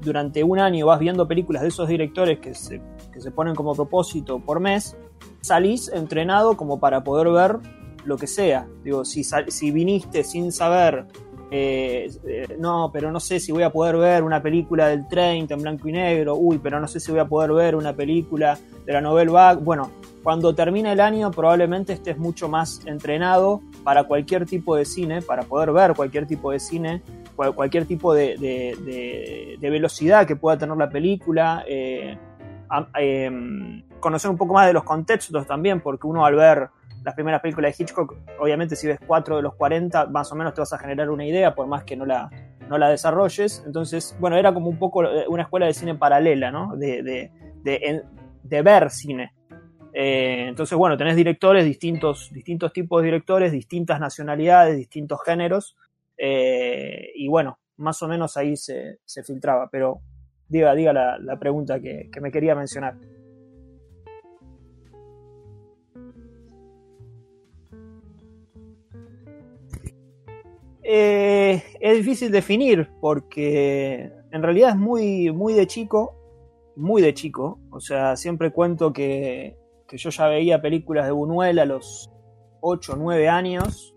durante 0.00 0.44
un 0.44 0.60
año 0.60 0.86
vas 0.86 1.00
viendo 1.00 1.26
películas 1.26 1.62
de 1.62 1.68
esos 1.68 1.88
directores 1.88 2.38
que 2.38 2.54
se, 2.54 2.80
que 3.12 3.20
se 3.20 3.32
ponen 3.32 3.56
como 3.56 3.74
propósito 3.74 4.38
por 4.38 4.60
mes, 4.60 4.96
salís 5.40 5.88
entrenado 5.88 6.56
como 6.56 6.78
para 6.78 7.02
poder 7.02 7.28
ver 7.30 7.58
lo 8.04 8.16
que 8.16 8.26
sea. 8.26 8.68
Digo, 8.84 9.04
si, 9.04 9.24
si 9.24 9.70
viniste 9.70 10.22
sin 10.22 10.52
saber, 10.52 11.06
eh, 11.50 12.10
eh, 12.26 12.56
no, 12.58 12.90
pero 12.92 13.12
no 13.12 13.20
sé 13.20 13.38
si 13.38 13.52
voy 13.52 13.62
a 13.62 13.70
poder 13.70 13.96
ver 13.96 14.24
una 14.24 14.42
película 14.42 14.88
del 14.88 15.06
30 15.06 15.54
en 15.54 15.62
blanco 15.62 15.88
y 15.88 15.92
negro, 15.92 16.34
uy, 16.36 16.58
pero 16.58 16.80
no 16.80 16.88
sé 16.88 16.98
si 16.98 17.12
voy 17.12 17.20
a 17.20 17.24
poder 17.24 17.52
ver 17.52 17.76
una 17.76 17.92
película 17.92 18.58
de 18.84 18.92
la 18.92 19.00
novela 19.00 19.30
Bach. 19.30 19.60
Bueno, 19.60 19.90
cuando 20.24 20.54
termine 20.54 20.90
el 20.92 21.00
año 21.00 21.30
probablemente 21.30 21.92
estés 21.92 22.18
mucho 22.18 22.48
más 22.48 22.84
entrenado 22.86 23.60
para 23.84 24.04
cualquier 24.04 24.44
tipo 24.44 24.74
de 24.74 24.84
cine, 24.84 25.22
para 25.22 25.42
poder 25.42 25.70
ver 25.70 25.94
cualquier 25.94 26.26
tipo 26.26 26.50
de 26.50 26.58
cine, 26.58 27.02
cualquier 27.36 27.86
tipo 27.86 28.12
de, 28.12 29.56
velocidad 29.60 30.26
que 30.26 30.34
pueda 30.34 30.58
tener 30.58 30.76
la 30.76 30.88
película, 30.88 31.64
eh, 31.68 32.18
em, 32.98 33.84
conocer 34.00 34.30
un 34.30 34.36
poco 34.36 34.54
más 34.54 34.66
de 34.66 34.72
los 34.72 34.82
contextos 34.82 35.46
también, 35.46 35.80
porque 35.80 36.08
uno 36.08 36.26
al 36.26 36.34
ver 36.34 36.68
las 37.06 37.14
primeras 37.14 37.40
películas 37.40 37.78
de 37.78 37.82
Hitchcock, 37.82 38.14
obviamente 38.38 38.76
si 38.76 38.86
ves 38.86 38.98
cuatro 39.06 39.36
de 39.36 39.42
los 39.42 39.54
40, 39.54 40.06
más 40.08 40.30
o 40.32 40.34
menos 40.34 40.52
te 40.52 40.60
vas 40.60 40.72
a 40.74 40.78
generar 40.78 41.08
una 41.08 41.24
idea, 41.24 41.54
por 41.54 41.66
más 41.66 41.84
que 41.84 41.96
no 41.96 42.04
la, 42.04 42.28
no 42.68 42.76
la 42.76 42.90
desarrolles. 42.90 43.62
Entonces, 43.64 44.14
bueno, 44.20 44.36
era 44.36 44.52
como 44.52 44.68
un 44.68 44.78
poco 44.78 45.04
una 45.28 45.44
escuela 45.44 45.66
de 45.66 45.72
cine 45.72 45.94
paralela, 45.94 46.50
¿no? 46.50 46.76
De, 46.76 47.30
de 47.62 48.62
ver 48.62 48.90
cine. 48.90 49.32
Eh, 49.98 50.48
entonces, 50.48 50.76
bueno, 50.76 50.98
tenés 50.98 51.16
directores, 51.16 51.64
distintos, 51.64 52.30
distintos 52.30 52.70
tipos 52.74 53.00
de 53.00 53.06
directores, 53.06 53.50
distintas 53.50 53.98
nacionalidades, 53.98 54.76
distintos 54.76 55.20
géneros. 55.24 55.74
Eh, 56.18 57.12
y 57.14 57.28
bueno, 57.28 57.60
más 57.78 58.02
o 58.02 58.08
menos 58.08 58.36
ahí 58.36 58.56
se, 58.56 58.98
filtraba. 59.24 59.70
Pero 59.70 60.02
diga, 60.48 60.74
diga 60.74 60.92
la, 60.92 61.38
pregunta 61.38 61.80
que, 61.80 62.10
me 62.20 62.30
quería 62.30 62.54
mencionar. 62.54 62.96
Eh, 70.88 71.62
es 71.80 71.96
difícil 71.96 72.30
definir 72.30 72.88
porque 73.00 74.12
en 74.30 74.42
realidad 74.42 74.70
es 74.70 74.76
muy, 74.76 75.32
muy 75.32 75.54
de 75.54 75.66
chico, 75.66 76.14
muy 76.76 77.02
de 77.02 77.12
chico. 77.14 77.58
O 77.70 77.80
sea, 77.80 78.16
siempre 78.16 78.52
cuento 78.52 78.92
que 78.92 79.56
que 79.86 79.96
yo 79.96 80.10
ya 80.10 80.28
veía 80.28 80.60
películas 80.60 81.06
de 81.06 81.12
Buñuel 81.12 81.58
a 81.58 81.64
los 81.64 82.10
8 82.60 82.92
o 82.94 82.96
9 82.96 83.28
años. 83.28 83.94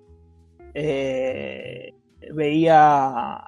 Eh, 0.74 1.93
veía... 2.34 3.43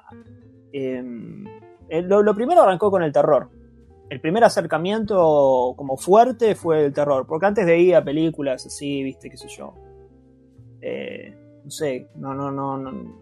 Em, 0.72 1.44
lo, 1.88 2.34
primero 2.34 2.62
arrancó 2.62 2.90
con 2.90 3.02
el 3.02 3.12
terror. 3.12 3.50
El 4.08 4.20
primer 4.20 4.44
acercamiento 4.44 5.74
como 5.76 5.96
fuerte 5.96 6.54
fue 6.54 6.86
el 6.86 6.92
terror, 6.92 7.26
porque 7.26 7.46
antes 7.46 7.64
veía 7.64 8.04
películas 8.04 8.66
así, 8.66 9.02
viste, 9.02 9.30
qué 9.30 9.36
sé 9.36 9.48
yo. 9.48 9.74
Eh, 10.80 11.34
no 11.64 11.70
sé, 11.70 12.08
no, 12.16 12.34
no, 12.34 12.50
no, 12.50 13.21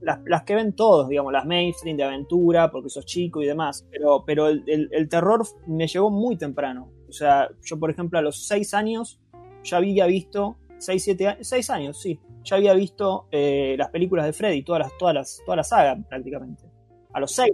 las, 0.00 0.42
que 0.44 0.54
ven 0.54 0.74
todos, 0.74 1.08
digamos, 1.08 1.32
las 1.32 1.44
mainstream 1.44 1.96
de 1.96 2.04
aventura, 2.04 2.70
porque 2.70 2.88
sos 2.88 3.04
chico 3.04 3.42
y 3.42 3.46
demás, 3.46 3.86
pero, 3.90 4.24
pero 4.24 4.48
el 4.48 5.08
terror 5.08 5.44
me 5.66 5.86
llegó 5.86 6.10
muy 6.10 6.36
temprano. 6.36 6.90
O 7.08 7.12
sea, 7.12 7.48
yo 7.62 7.78
por 7.78 7.90
ejemplo 7.90 8.18
a 8.18 8.22
los 8.22 8.46
6 8.46 8.74
años 8.74 9.20
ya 9.64 9.78
había 9.78 10.06
visto, 10.06 10.58
6, 10.78 11.02
7 11.04 11.38
6 11.40 11.70
años, 11.70 12.00
sí, 12.00 12.20
ya 12.44 12.56
había 12.56 12.74
visto 12.74 13.26
eh, 13.30 13.74
las 13.78 13.88
películas 13.90 14.26
de 14.26 14.32
Freddy, 14.32 14.62
todas 14.62 14.80
las, 14.80 14.98
todas 14.98 15.14
las, 15.14 15.42
toda 15.44 15.56
la 15.56 15.64
saga 15.64 15.96
prácticamente. 16.08 16.64
A 17.12 17.20
los 17.20 17.32
6 17.32 17.52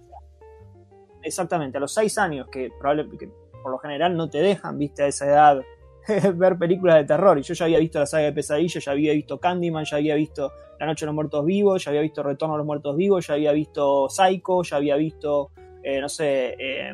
exactamente, 1.22 1.78
a 1.78 1.80
los 1.80 1.94
6 1.94 2.18
años, 2.18 2.48
que 2.50 2.70
probablemente 2.78 3.30
por 3.62 3.72
lo 3.72 3.78
general 3.78 4.16
no 4.16 4.28
te 4.28 4.38
dejan, 4.38 4.76
viste, 4.76 5.04
a 5.04 5.06
esa 5.06 5.26
edad 5.26 5.62
ver 6.34 6.58
películas 6.58 6.96
de 6.96 7.04
terror. 7.04 7.38
Y 7.38 7.42
yo 7.42 7.54
ya 7.54 7.64
había 7.64 7.78
visto 7.78 7.98
la 7.98 8.06
saga 8.06 8.24
de 8.24 8.32
Pesadilla, 8.32 8.80
ya 8.80 8.92
había 8.92 9.12
visto 9.12 9.38
Candyman, 9.38 9.84
ya 9.84 9.96
había 9.96 10.14
visto 10.14 10.52
La 10.78 10.86
Noche 10.86 11.04
de 11.04 11.06
los 11.06 11.14
Muertos 11.14 11.44
Vivos, 11.44 11.84
ya 11.84 11.90
había 11.90 12.02
visto 12.02 12.22
Retorno 12.22 12.54
a 12.54 12.58
los 12.58 12.66
Muertos 12.66 12.96
Vivos, 12.96 13.26
ya 13.26 13.34
había 13.34 13.52
visto 13.52 14.08
Psycho, 14.08 14.62
ya 14.62 14.76
había 14.76 14.96
visto, 14.96 15.50
eh, 15.82 16.00
no 16.00 16.08
sé, 16.08 16.56
eh, 16.58 16.92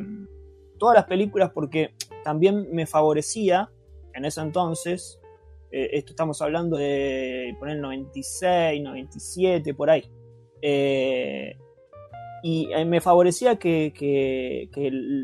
todas 0.78 0.96
las 0.96 1.04
películas 1.04 1.50
porque 1.54 1.94
también 2.24 2.68
me 2.72 2.86
favorecía 2.86 3.70
en 4.14 4.24
ese 4.24 4.40
entonces, 4.40 5.20
eh, 5.70 5.90
esto 5.92 6.12
estamos 6.12 6.42
hablando 6.42 6.76
de 6.76 7.54
poner 7.58 7.78
96, 7.78 8.82
97, 8.82 9.74
por 9.74 9.90
ahí. 9.90 10.04
Eh, 10.62 11.56
y 12.42 12.68
me 12.86 13.00
favorecía 13.00 13.56
que, 13.56 13.92
el, 14.74 15.22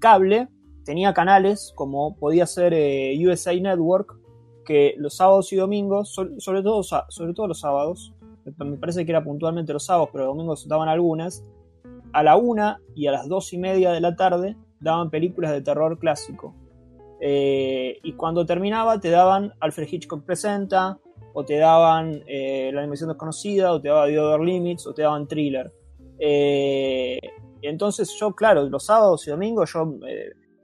cable 0.00 0.48
tenía 0.84 1.14
canales 1.14 1.72
como 1.74 2.16
podía 2.16 2.46
ser 2.46 2.74
USA 3.26 3.54
Network, 3.54 4.16
que 4.64 4.94
los 4.98 5.16
sábados 5.16 5.52
y 5.52 5.56
domingos, 5.56 6.14
sobre, 6.38 6.62
todo, 6.62 6.82
sobre 6.82 7.34
todo 7.34 7.48
los 7.48 7.60
sábados, 7.60 8.14
me 8.58 8.76
parece 8.76 9.04
que 9.04 9.12
era 9.12 9.24
puntualmente 9.24 9.72
los 9.72 9.84
sábados, 9.84 10.10
pero 10.12 10.24
los 10.24 10.34
domingos 10.34 10.68
daban 10.68 10.88
algunas, 10.88 11.44
a 12.12 12.22
la 12.22 12.36
una 12.36 12.80
y 12.94 13.06
a 13.06 13.12
las 13.12 13.28
dos 13.28 13.52
y 13.52 13.58
media 13.58 13.92
de 13.92 14.00
la 14.00 14.16
tarde 14.16 14.56
daban 14.80 15.10
películas 15.10 15.52
de 15.52 15.62
terror 15.62 15.98
clásico. 15.98 16.54
Eh, 17.20 17.98
y 18.02 18.12
cuando 18.12 18.44
terminaba 18.44 19.00
te 19.00 19.10
daban 19.10 19.52
Alfred 19.60 19.88
Hitchcock 19.90 20.24
Presenta, 20.24 20.98
o 21.32 21.44
te 21.44 21.56
daban 21.56 22.22
eh, 22.26 22.70
La 22.72 22.80
Animación 22.80 23.08
Desconocida, 23.08 23.72
o 23.72 23.80
te 23.80 23.88
daban 23.88 24.10
The 24.10 24.20
Other 24.20 24.40
Limits, 24.40 24.86
o 24.86 24.94
te 24.94 25.02
daban 25.02 25.26
Thriller. 25.26 25.72
Eh, 26.18 27.18
entonces 27.62 28.14
yo, 28.20 28.32
claro, 28.34 28.68
los 28.68 28.84
sábados 28.84 29.26
y 29.26 29.30
domingos 29.30 29.72
yo, 29.72 29.94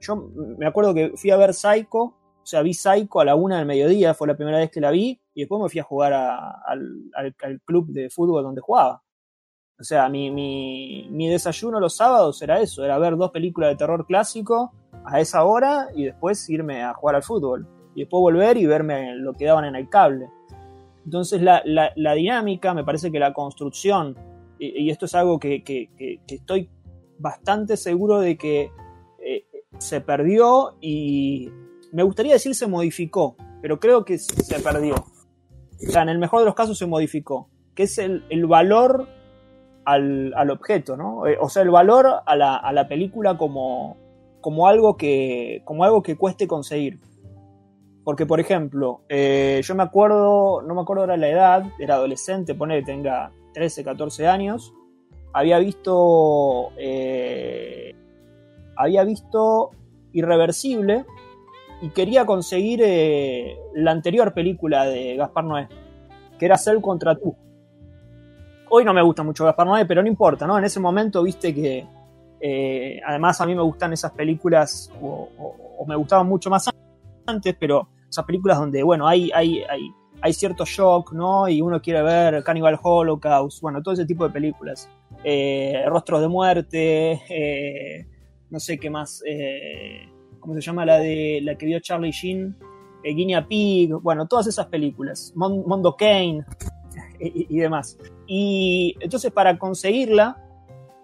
yo 0.01 0.29
me 0.57 0.65
acuerdo 0.65 0.93
que 0.93 1.13
fui 1.15 1.31
a 1.31 1.37
ver 1.37 1.53
Psycho, 1.53 1.99
o 1.99 2.45
sea, 2.45 2.61
vi 2.61 2.73
Psycho 2.73 3.19
a 3.19 3.25
la 3.25 3.35
una 3.35 3.57
del 3.57 3.65
mediodía, 3.65 4.13
fue 4.13 4.27
la 4.27 4.35
primera 4.35 4.57
vez 4.57 4.69
que 4.71 4.81
la 4.81 4.91
vi, 4.91 5.21
y 5.33 5.41
después 5.41 5.61
me 5.61 5.69
fui 5.69 5.79
a 5.79 5.83
jugar 5.83 6.13
al 6.13 7.61
club 7.63 7.87
de 7.89 8.09
fútbol 8.09 8.43
donde 8.43 8.61
jugaba. 8.61 9.03
O 9.81 9.83
sea, 9.83 10.07
mi, 10.09 10.29
mi, 10.29 11.27
desayuno 11.27 11.79
los 11.79 11.95
sábados 11.95 12.39
era 12.43 12.59
eso, 12.59 12.85
era 12.85 12.99
ver 12.99 13.17
dos 13.17 13.31
películas 13.31 13.71
de 13.71 13.77
terror 13.77 14.05
clásico 14.05 14.71
a 15.05 15.19
esa 15.19 15.43
hora 15.43 15.87
y 15.95 16.03
después 16.03 16.47
irme 16.51 16.83
a 16.83 16.93
jugar 16.93 17.15
al 17.15 17.23
fútbol. 17.23 17.67
Y 17.95 18.01
después 18.01 18.21
volver 18.21 18.57
y 18.57 18.67
verme 18.67 19.15
lo 19.15 19.33
que 19.33 19.45
daban 19.45 19.65
en 19.65 19.75
el 19.75 19.89
cable. 19.89 20.29
Entonces 21.03 21.41
la, 21.41 21.63
dinámica, 22.13 22.75
me 22.75 22.83
parece 22.83 23.11
que 23.11 23.17
la 23.17 23.33
construcción, 23.33 24.15
y, 24.59 24.91
esto 24.91 25.05
es 25.05 25.15
algo 25.15 25.39
que, 25.39 25.63
estoy 26.27 26.69
bastante 27.17 27.75
seguro 27.75 28.19
de 28.19 28.37
que 28.37 28.69
se 29.81 30.01
perdió 30.01 30.75
y 30.79 31.51
me 31.91 32.03
gustaría 32.03 32.33
decir 32.33 32.55
se 32.55 32.67
modificó, 32.67 33.35
pero 33.61 33.79
creo 33.79 34.05
que 34.05 34.17
se 34.17 34.59
perdió. 34.59 34.95
O 34.95 35.91
sea, 35.91 36.03
en 36.03 36.09
el 36.09 36.19
mejor 36.19 36.39
de 36.39 36.45
los 36.45 36.55
casos 36.55 36.77
se 36.77 36.85
modificó, 36.85 37.49
que 37.73 37.83
es 37.83 37.97
el, 37.97 38.23
el 38.29 38.45
valor 38.45 39.07
al, 39.85 40.49
objeto, 40.51 40.95
¿no? 40.95 41.25
Eh, 41.27 41.37
o 41.39 41.49
sea, 41.49 41.63
el 41.63 41.71
valor 41.71 42.07
a 42.25 42.35
la, 42.35 42.87
película 42.87 43.37
como, 43.37 43.97
como, 44.41 44.67
algo 44.67 44.97
que, 44.97 45.61
como 45.65 45.83
algo 45.83 46.03
que 46.03 46.17
cueste 46.17 46.47
conseguir. 46.47 46.99
Porque, 48.03 48.25
por 48.25 48.39
ejemplo, 48.39 49.01
eh, 49.09 49.61
yo 49.63 49.75
me 49.75 49.83
acuerdo, 49.83 50.61
no 50.61 50.73
me 50.73 50.81
acuerdo 50.81 51.03
ahora 51.03 51.17
la 51.17 51.29
edad, 51.29 51.63
era 51.79 51.95
adolescente, 51.95 52.55
pone 52.55 52.79
que 52.79 52.85
tenga 52.85 53.31
13, 53.53 53.83
14 53.83 54.27
años, 54.27 54.73
había 55.33 55.59
visto, 55.59 56.69
eh, 56.77 57.95
había 58.75 59.03
visto 59.03 59.71
Irreversible 60.13 61.05
y 61.81 61.89
quería 61.89 62.25
conseguir 62.25 62.83
la 63.73 63.91
anterior 63.91 64.33
película 64.33 64.85
de 64.85 65.15
Gaspar 65.15 65.43
Noé, 65.43 65.67
que 66.37 66.45
era 66.45 66.57
Cell 66.57 66.81
contra 66.81 67.15
tú. 67.15 67.35
Hoy 68.69 68.85
no 68.85 68.93
me 68.93 69.01
gusta 69.01 69.23
mucho 69.23 69.45
Gaspar 69.45 69.67
Noé, 69.67 69.85
pero 69.85 70.01
no 70.01 70.07
importa, 70.07 70.45
¿no? 70.45 70.57
En 70.57 70.63
ese 70.63 70.79
momento 70.79 71.23
viste 71.23 71.53
que 71.53 71.87
eh, 72.39 72.99
además 73.05 73.39
a 73.39 73.45
mí 73.45 73.53
me 73.53 73.61
gustan 73.61 73.93
esas 73.93 74.11
películas, 74.11 74.91
o, 75.01 75.29
me 75.87 75.95
gustaban 75.95 76.27
mucho 76.27 76.49
más 76.49 76.69
antes, 77.27 77.55
pero 77.59 77.87
esas 78.09 78.25
películas 78.25 78.57
donde, 78.57 78.81
bueno, 78.81 79.07
hay, 79.07 79.31
hay, 79.33 79.61
hay, 79.63 79.91
hay 80.21 80.33
cierto 80.33 80.65
shock, 80.65 81.13
¿no? 81.13 81.47
Y 81.47 81.61
uno 81.61 81.81
quiere 81.81 82.01
ver 82.01 82.43
Cannibal 82.43 82.79
Holocaust, 82.81 83.61
bueno, 83.61 83.81
todo 83.81 83.93
ese 83.93 84.05
tipo 84.05 84.25
de 84.25 84.33
películas. 84.33 84.89
Eh, 85.23 85.83
Rostros 85.87 86.21
de 86.21 86.27
muerte, 86.27 87.21
eh, 87.29 88.07
no 88.51 88.59
sé 88.59 88.77
qué 88.77 88.89
más, 88.89 89.23
¿cómo 90.39 90.53
se 90.53 90.61
llama? 90.61 90.85
La 90.85 90.99
de 90.99 91.39
la 91.41 91.55
que 91.55 91.65
vio 91.65 91.79
Charlie 91.79 92.11
Sheen, 92.11 92.55
Guinea 93.03 93.47
Pig, 93.47 93.93
bueno, 93.93 94.27
todas 94.27 94.47
esas 94.47 94.67
películas. 94.67 95.33
Mondo 95.35 95.95
Kane, 95.95 96.45
y, 97.21 97.57
demás. 97.57 97.97
Y 98.27 98.95
entonces 98.99 99.31
para 99.31 99.57
conseguirla 99.57 100.37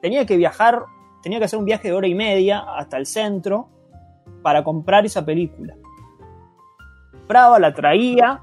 tenía 0.01 0.25
que 0.25 0.37
viajar, 0.37 0.83
tenía 1.21 1.39
que 1.39 1.45
hacer 1.45 1.59
un 1.59 1.65
viaje 1.65 1.89
de 1.89 1.93
hora 1.93 2.07
y 2.07 2.15
media 2.15 2.59
hasta 2.75 2.97
el 2.97 3.05
centro 3.05 3.69
para 4.41 4.63
comprar 4.63 5.05
esa 5.05 5.25
película. 5.25 5.75
Compraba, 7.11 7.59
la 7.59 7.73
traía 7.73 8.41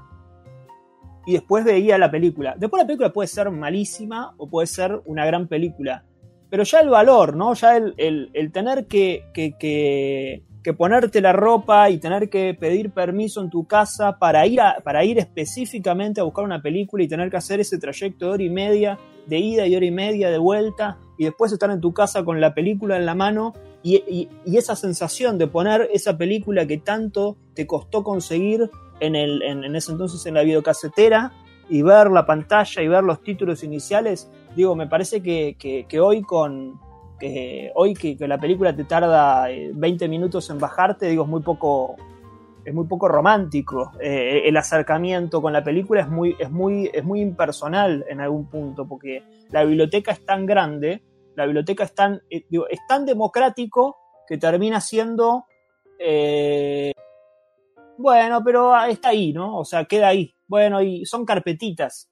y 1.25 1.33
después 1.33 1.65
veía 1.65 1.97
la 1.97 2.11
película. 2.11 2.55
Después 2.57 2.81
la 2.81 2.87
película 2.87 3.11
puede 3.11 3.27
ser 3.27 3.49
malísima 3.51 4.33
o 4.37 4.47
puede 4.47 4.67
ser 4.67 5.01
una 5.05 5.25
gran 5.25 5.47
película. 5.47 6.03
Pero 6.55 6.63
ya 6.63 6.79
el 6.79 6.87
valor, 6.87 7.35
¿no? 7.35 7.53
Ya 7.53 7.75
el, 7.75 8.49
tener 8.53 8.87
que, 8.87 9.25
que, 9.33 10.41
que 10.63 10.73
ponerte 10.73 11.19
la 11.19 11.33
ropa 11.33 11.89
y 11.89 11.97
tener 11.97 12.29
que 12.29 12.53
pedir 12.53 12.91
permiso 12.91 13.41
en 13.41 13.49
tu 13.49 13.67
casa 13.67 14.17
para 14.17 14.47
ir, 14.47 14.61
para 14.81 15.03
ir 15.03 15.19
específicamente 15.19 16.21
a 16.21 16.23
buscar 16.23 16.45
una 16.45 16.61
película 16.61 17.03
y 17.03 17.09
tener 17.09 17.29
que 17.29 17.35
hacer 17.35 17.59
ese 17.59 17.77
trayecto 17.77 18.27
de 18.27 18.31
hora 18.31 18.43
y 18.43 18.49
media 18.49 18.97
de 19.27 19.37
ida 19.37 19.67
y 19.67 19.75
hora 19.75 19.85
y 19.85 19.91
media 19.91 20.29
de 20.29 20.37
vuelta 20.37 20.97
y 21.17 21.25
después 21.25 21.51
estar 21.51 21.69
en 21.71 21.81
tu 21.81 21.93
casa 21.93 22.23
con 22.23 22.39
la 22.39 22.53
película 22.53 22.95
en 22.95 23.05
la 23.05 23.15
mano 23.15 23.51
Y, 23.83 24.29
esa 24.45 24.77
sensación 24.77 25.37
de 25.37 25.47
poner 25.47 25.89
esa 25.91 26.17
película 26.17 26.65
que 26.65 26.77
tanto 26.77 27.35
te 27.53 27.67
costó 27.67 28.01
conseguir 28.01 28.71
en, 29.01 29.17
el, 29.17 29.41
en, 29.41 29.75
ese 29.75 29.91
entonces 29.91 30.25
en 30.25 30.35
la 30.35 30.43
videocasetera 30.43 31.33
y 31.67 31.81
ver 31.81 32.11
la 32.11 32.25
pantalla 32.25 32.81
y 32.81 32.87
ver 32.87 33.03
los 33.03 33.21
títulos 33.21 33.61
iniciales, 33.61 34.29
digo, 34.55 34.75
me 34.75 34.87
parece 34.87 35.21
que, 35.21 35.55
que, 35.57 35.99
hoy 35.99 36.21
con 36.21 36.79
que 37.19 37.71
hoy 37.75 37.93
que, 37.93 38.15
la 38.27 38.37
película 38.37 38.75
te 38.75 38.83
tarda 38.83 39.47
20 39.73 40.05
eh, 40.05 40.07
minutos 40.07 40.49
en 40.49 40.59
bajarte, 40.59 41.07
digo, 41.07 41.23
es 41.23 41.29
muy 41.29 41.41
poco 41.41 41.95
es 42.65 42.73
muy 42.73 42.87
poco 42.87 43.07
romántico. 43.07 43.91
Eh, 44.01 44.41
el 44.45 44.57
acercamiento 44.57 45.41
con 45.41 45.53
la 45.53 45.63
película 45.63 46.01
es 46.01 46.09
muy, 46.09 46.35
es, 46.39 46.49
muy, 46.49 46.89
es 46.91 47.03
muy 47.03 47.21
impersonal 47.21 48.03
en 48.09 48.19
algún 48.19 48.49
punto, 48.49 48.87
porque 48.87 49.23
la 49.51 49.63
biblioteca 49.63 50.11
es 50.11 50.25
tan 50.25 50.45
grande, 50.45 51.03
la 51.35 51.45
biblioteca 51.45 51.83
es 51.83 51.93
tan, 51.93 52.21
eh, 52.29 52.45
es 52.69 52.79
tan 52.87 53.05
democrático 53.05 53.97
que 54.27 54.37
termina 54.37 54.81
siendo, 54.81 55.45
eh, 55.99 56.91
bueno, 57.97 58.41
pero 58.43 58.75
está 58.85 59.09
ahí, 59.09 59.31
¿no? 59.31 59.59
O 59.59 59.63
sea, 59.63 59.85
queda 59.85 60.07
ahí. 60.07 60.35
Bueno, 60.47 60.81
y 60.81 61.05
son 61.05 61.23
carpetitas. 61.23 62.09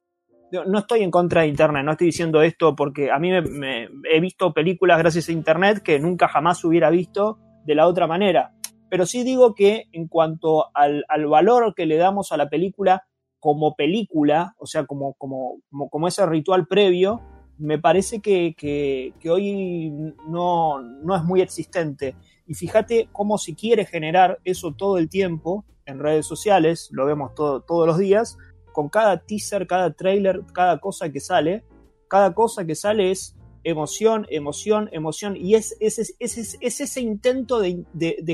No 0.68 0.80
estoy 0.80 1.02
en 1.02 1.12
contra 1.12 1.42
de 1.42 1.48
Internet, 1.48 1.84
no 1.84 1.92
estoy 1.92 2.08
diciendo 2.08 2.42
esto 2.42 2.76
porque 2.76 3.12
a 3.12 3.20
mí 3.20 3.32
me, 3.42 3.90
he 4.10 4.20
visto 4.20 4.54
películas 4.54 5.00
gracias 5.00 5.30
a 5.30 5.32
Internet 5.32 5.82
que 5.82 6.00
nunca 6.00 6.28
jamás 6.28 6.64
hubiera 6.64 6.90
visto 6.90 7.40
de 7.66 7.76
la 7.76 7.88
otra 7.88 8.08
manera 8.08 8.54
pero 8.94 9.08
sí 9.08 9.24
digo 9.24 9.56
que 9.56 9.86
en 9.92 10.08
cuanto 10.08 10.68
al, 10.76 11.04
valor 11.28 11.74
que 11.76 11.88
le 11.88 11.98
damos 11.98 12.32
a 12.32 12.38
la 12.38 12.48
película 12.48 13.08
como 13.40 13.74
película, 13.76 14.54
o 14.60 14.68
sea, 14.68 14.86
como, 14.86 15.16
como, 15.16 15.62
como, 15.90 16.08
ese 16.08 16.24
ritual 16.28 16.68
previo, 16.68 17.20
me 17.58 17.80
parece 17.80 18.22
que, 18.22 18.54
hoy 19.28 19.90
no, 20.30 20.80
no, 20.80 21.16
es 21.16 21.24
muy 21.24 21.42
existente. 21.42 22.16
Y 22.46 22.54
fíjate 22.54 23.10
cómo 23.12 23.40
se 23.40 23.56
quiere 23.56 23.86
generar 23.88 24.38
eso 24.44 24.76
todo 24.76 25.00
el 25.00 25.10
tiempo 25.10 25.66
en 25.88 25.98
redes 25.98 26.28
sociales, 26.28 26.90
lo 26.92 27.08
vemos 27.08 27.34
todos 27.34 27.88
los 27.88 27.98
días, 27.98 28.38
con 28.74 28.90
cada 28.90 29.20
teaser, 29.20 29.66
cada 29.66 29.94
trailer, 29.94 30.42
cada 30.52 30.80
cosa 30.80 31.10
que 31.10 31.22
sale, 31.22 31.64
cada 32.10 32.34
cosa 32.34 32.66
que 32.66 32.76
sale 32.76 33.12
es 33.12 33.36
emoción, 33.64 34.28
emoción, 34.30 34.90
emoción. 34.92 35.36
Y 35.38 35.56
es, 35.56 35.76
es, 35.80 36.16
es, 36.20 36.58
ese 36.60 37.02
intento 37.02 37.60
de, 37.60 37.86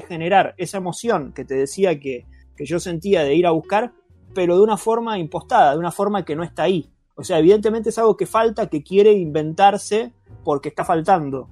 generar 0.08 0.56
esa 0.58 0.78
emoción 0.78 1.34
que 1.34 1.46
te 1.46 1.56
decía 1.56 2.00
que, 2.00 2.26
yo 2.58 2.80
sentía 2.80 3.24
de 3.24 3.36
ir 3.36 3.48
a 3.48 3.52
buscar, 3.52 3.94
pero 4.36 4.58
de 4.58 4.64
una 4.64 4.76
forma 4.76 5.18
impostada, 5.18 5.72
de 5.72 5.80
una 5.80 5.94
forma 5.94 6.26
que 6.26 6.36
no 6.36 6.44
está 6.44 6.64
ahí. 6.64 6.90
O 7.16 7.24
sea, 7.24 7.40
evidentemente 7.40 7.90
es 7.90 7.98
algo 7.98 8.18
que 8.18 8.26
falta, 8.26 8.68
que 8.68 8.84
quiere 8.84 9.14
inventarse 9.14 10.12
porque 10.44 10.68
está 10.68 10.84
faltando. 10.84 11.48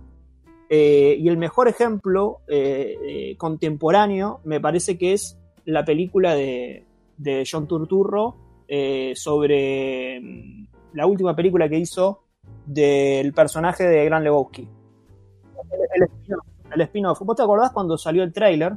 Eh, 0.70 1.15
y 1.17 1.29
el 1.29 1.38
mejor 1.38 1.70
ejemplo 1.70 2.39
eh, 2.50 2.98
eh, 3.08 3.38
contemporáneo 3.38 4.41
me 4.44 4.60
parece 4.60 4.98
que 4.98 5.13
es 5.13 5.39
la 5.63 5.86
película 5.86 6.36
de, 6.36 6.84
de 7.17 7.48
John 7.50 7.70
Turturro 7.70 8.36
sobre 9.16 10.20
mm, 10.20 10.68
la 10.94 11.06
última 11.06 11.36
película 11.36 11.70
que 11.70 11.78
hizo 11.78 12.24
del 12.66 13.34
personaje 13.34 13.84
de 13.86 14.06
Gran 14.06 14.24
Lebowski. 14.24 14.68
El, 16.72 16.82
spin-off. 16.82 17.22
¿Vos 17.22 17.36
te 17.36 17.44
acordás 17.44 17.72
cuando 17.72 17.98
salió 17.98 18.24
el 18.24 18.34
trailer, 18.34 18.74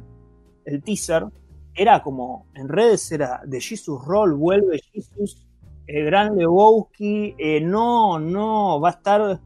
el 0.65 0.81
teaser? 0.81 1.25
Era 1.73 2.01
como, 2.01 2.47
en 2.55 2.67
redes 2.67 3.11
era 3.11 3.41
de 3.45 3.61
Jesus 3.61 4.03
Roll, 4.05 4.33
vuelve 4.33 4.81
Jesus, 4.91 5.45
el 5.87 6.05
Gran 6.05 6.35
Lebowski, 6.35 7.35
eh, 7.37 7.61
no, 7.61 8.19
no, 8.19 8.79
va 8.79 8.89
a 8.89 8.91
estar 8.91 9.39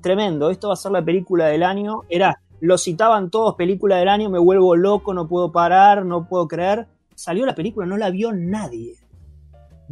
tremendo, 0.00 0.50
esto 0.50 0.68
va 0.68 0.74
a 0.74 0.76
ser 0.76 0.92
la 0.92 1.04
película 1.04 1.46
del 1.46 1.62
año. 1.62 2.02
Era, 2.08 2.40
lo 2.60 2.78
citaban 2.78 3.30
todos, 3.30 3.54
película 3.56 3.96
del 3.96 4.08
año, 4.08 4.30
me 4.30 4.38
vuelvo 4.38 4.76
loco, 4.76 5.14
no 5.14 5.28
puedo 5.28 5.52
parar, 5.52 6.04
no 6.04 6.28
puedo 6.28 6.48
creer. 6.48 6.86
Salió 7.14 7.46
la 7.46 7.54
película, 7.54 7.86
no 7.86 7.96
la 7.96 8.10
vio 8.10 8.32
nadie. 8.32 8.96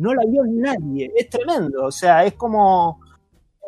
No 0.00 0.14
la 0.14 0.22
vio 0.26 0.42
nadie. 0.46 1.12
Es 1.14 1.28
tremendo, 1.28 1.84
o 1.84 1.92
sea, 1.92 2.24
es 2.24 2.32
como 2.32 3.00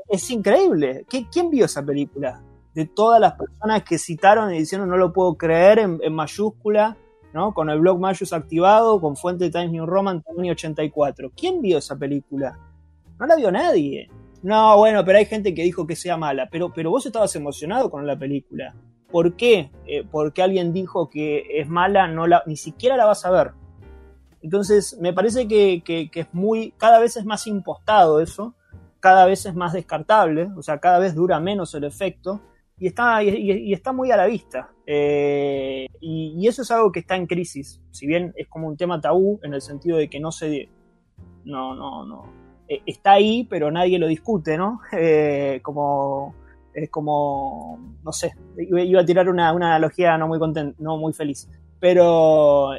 es 0.09 0.31
increíble. 0.31 1.05
¿Quién 1.31 1.51
vio 1.51 1.67
esa 1.67 1.85
película? 1.85 2.43
De 2.75 2.87
todas 2.87 3.21
las 3.21 3.35
personas 3.35 3.83
que 3.83 3.99
citaron 3.99 4.55
y 4.55 4.59
dijeron 4.59 4.89
no 4.89 4.97
lo 4.97 5.13
puedo 5.13 5.35
creer 5.35 5.79
en, 5.79 6.15
mayúscula, 6.15 6.97
¿no? 7.35 7.53
Con 7.53 7.69
el 7.69 7.81
blog 7.81 8.01
Mayus 8.01 8.33
activado, 8.33 8.99
con 8.99 9.15
fuente 9.15 9.51
Times 9.51 9.73
New 9.73 9.85
Roman, 9.85 10.25
84. 10.27 11.33
¿Quién 11.37 11.61
vio 11.61 11.79
esa 11.79 11.97
película? 11.97 12.59
No 13.19 13.27
la 13.27 13.37
vio 13.37 13.53
nadie. 13.53 14.09
No, 14.43 14.79
bueno, 14.79 15.05
pero 15.05 15.19
hay 15.19 15.27
gente 15.27 15.55
que 15.55 15.63
dijo 15.63 15.87
que 15.87 15.97
sea 15.97 16.17
mala. 16.17 16.49
Pero, 16.51 16.73
pero 16.73 16.91
vos 16.91 17.05
estabas 17.05 17.37
emocionado 17.37 17.91
con 17.91 18.07
la 18.07 18.19
película. 18.19 18.75
¿Por 19.11 19.37
qué? 19.37 19.71
Eh, 19.87 20.03
porque 20.11 20.43
alguien 20.43 20.73
dijo 20.73 21.11
que 21.11 21.45
es 21.61 21.69
mala, 21.69 22.09
no 22.09 22.27
la, 22.27 22.43
ni 22.47 22.57
siquiera 22.57 22.97
la 22.97 23.05
vas 23.05 23.27
a 23.27 23.31
ver. 23.31 23.53
Entonces, 24.43 24.99
me 25.01 25.13
parece 25.13 25.47
que, 25.47 25.83
que 25.85 26.11
es 26.13 26.27
muy, 26.33 26.73
cada 26.77 26.99
vez 26.99 27.17
es 27.17 27.25
más 27.25 27.47
impostado 27.47 28.21
eso 28.21 28.55
cada 29.03 29.27
vez 29.27 29.45
es 29.47 29.55
más 29.57 29.73
descartable, 29.73 30.49
o 30.57 30.63
sea, 30.63 30.79
cada 30.79 31.01
vez 31.01 31.17
dura 31.17 31.41
menos 31.41 31.75
el 31.75 31.83
efecto 31.83 32.41
y 32.79 32.87
está, 32.87 33.21
y, 33.25 33.73
está 33.73 33.93
muy 33.93 34.13
a 34.13 34.17
la 34.17 34.27
vista. 34.27 34.71
Eh, 34.87 35.89
y, 36.01 36.47
eso 36.47 36.63
es 36.63 36.71
algo 36.71 36.93
que 36.93 37.01
está 37.01 37.17
en 37.17 37.27
crisis, 37.27 37.83
si 37.91 38.07
bien 38.07 38.33
es 38.37 38.47
como 38.47 38.69
un 38.69 38.77
tema 38.77 39.01
tabú 39.01 39.41
en 39.43 39.55
el 39.55 39.61
sentido 39.61 39.99
de 39.99 40.09
que 40.09 40.21
no 40.21 40.31
se... 40.31 40.69
No, 41.45 41.75
no, 41.75 42.07
no. 42.07 42.33
Eh, 42.69 42.81
está 42.87 43.15
ahí, 43.15 43.45
pero 43.51 43.73
nadie 43.73 43.99
lo 43.99 44.07
discute, 44.07 44.57
¿no? 44.57 44.81
Eh, 44.97 45.59
como... 45.65 46.37
Es 46.73 46.89
como... 46.89 47.97
No 48.05 48.13
sé, 48.13 48.37
iba 48.57 49.01
a 49.01 49.05
tirar 49.05 49.29
una, 49.29 49.49
analogía 49.49 50.17
no 50.17 50.29
muy, 50.29 50.39
no 50.79 50.97
muy 50.97 51.13
feliz, 51.13 51.51
pero... 51.81 52.71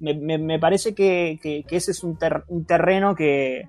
Me, 0.00 0.58
parece 0.58 0.94
que, 0.94 1.38
ese 1.70 1.90
es 1.90 2.04
un 2.04 2.16
terreno 2.66 3.14
que, 3.14 3.68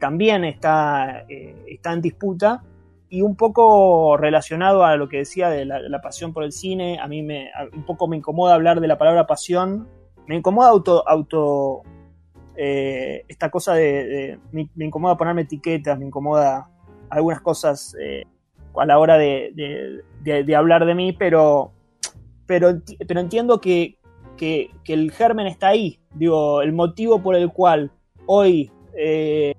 también 0.00 0.44
está, 0.44 1.24
eh, 1.28 1.54
está 1.66 1.92
en 1.92 2.02
disputa 2.02 2.62
y 3.10 3.22
un 3.22 3.36
poco 3.36 4.16
relacionado 4.16 4.84
a 4.84 4.96
lo 4.96 5.08
que 5.08 5.18
decía 5.18 5.48
de 5.48 5.64
la, 5.64 6.00
pasión 6.02 6.32
por 6.32 6.44
el 6.44 6.52
cine, 6.52 6.98
a 7.00 7.08
mí 7.08 7.22
me, 7.22 7.50
un 7.72 7.84
poco 7.84 8.06
me 8.06 8.16
incomoda 8.16 8.54
hablar 8.54 8.80
de 8.80 8.88
la 8.88 8.98
palabra 8.98 9.26
pasión, 9.26 9.88
me 10.26 10.36
incomoda 10.36 10.68
auto, 10.68 11.08
auto 11.08 11.82
eh, 12.56 13.24
esta 13.28 13.50
cosa 13.50 13.74
de, 13.74 14.38
me, 14.52 14.68
incomoda 14.78 15.16
ponerme 15.16 15.42
etiquetas, 15.42 15.98
me 15.98 16.06
incomoda 16.06 16.68
algunas 17.08 17.40
cosas 17.40 17.96
eh, 18.00 18.24
a 18.76 18.84
la 18.84 18.98
hora 18.98 19.16
de, 19.16 20.54
hablar 20.54 20.84
de 20.84 20.94
mí, 20.94 21.12
pero, 21.14 21.72
pero, 22.46 22.82
pero 23.06 23.20
entiendo 23.20 23.60
que, 23.60 23.97
que, 24.38 24.70
el 24.86 25.12
germen 25.12 25.46
está 25.46 25.68
ahí, 25.68 25.98
digo, 26.14 26.62
el 26.62 26.72
motivo 26.72 27.22
por 27.22 27.36
el 27.36 27.52
cual 27.52 27.90
hoy 28.24 28.70
eh, 28.94 29.54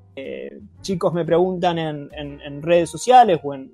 chicos 0.82 1.14
me 1.14 1.24
preguntan 1.26 1.78
en, 1.78 2.62
redes 2.64 2.90
sociales 2.90 3.40
o 3.44 3.54
en, 3.54 3.72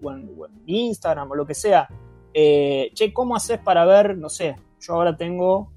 Instagram 0.66 1.32
o 1.32 1.36
lo 1.36 1.46
que 1.46 1.54
sea, 1.54 1.88
eh, 2.34 2.92
che, 2.94 3.14
¿cómo 3.14 3.36
haces 3.36 3.60
para 3.60 3.86
ver, 3.86 4.18
no 4.18 4.28
sé, 4.30 4.56
yo 4.82 4.94
ahora 4.94 5.16
tengo 5.16 5.72